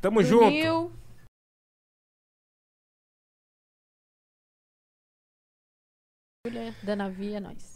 [0.00, 0.46] Tamo junto.
[0.46, 0.92] Unil.
[6.44, 7.75] Júlia, Dana Via, nós.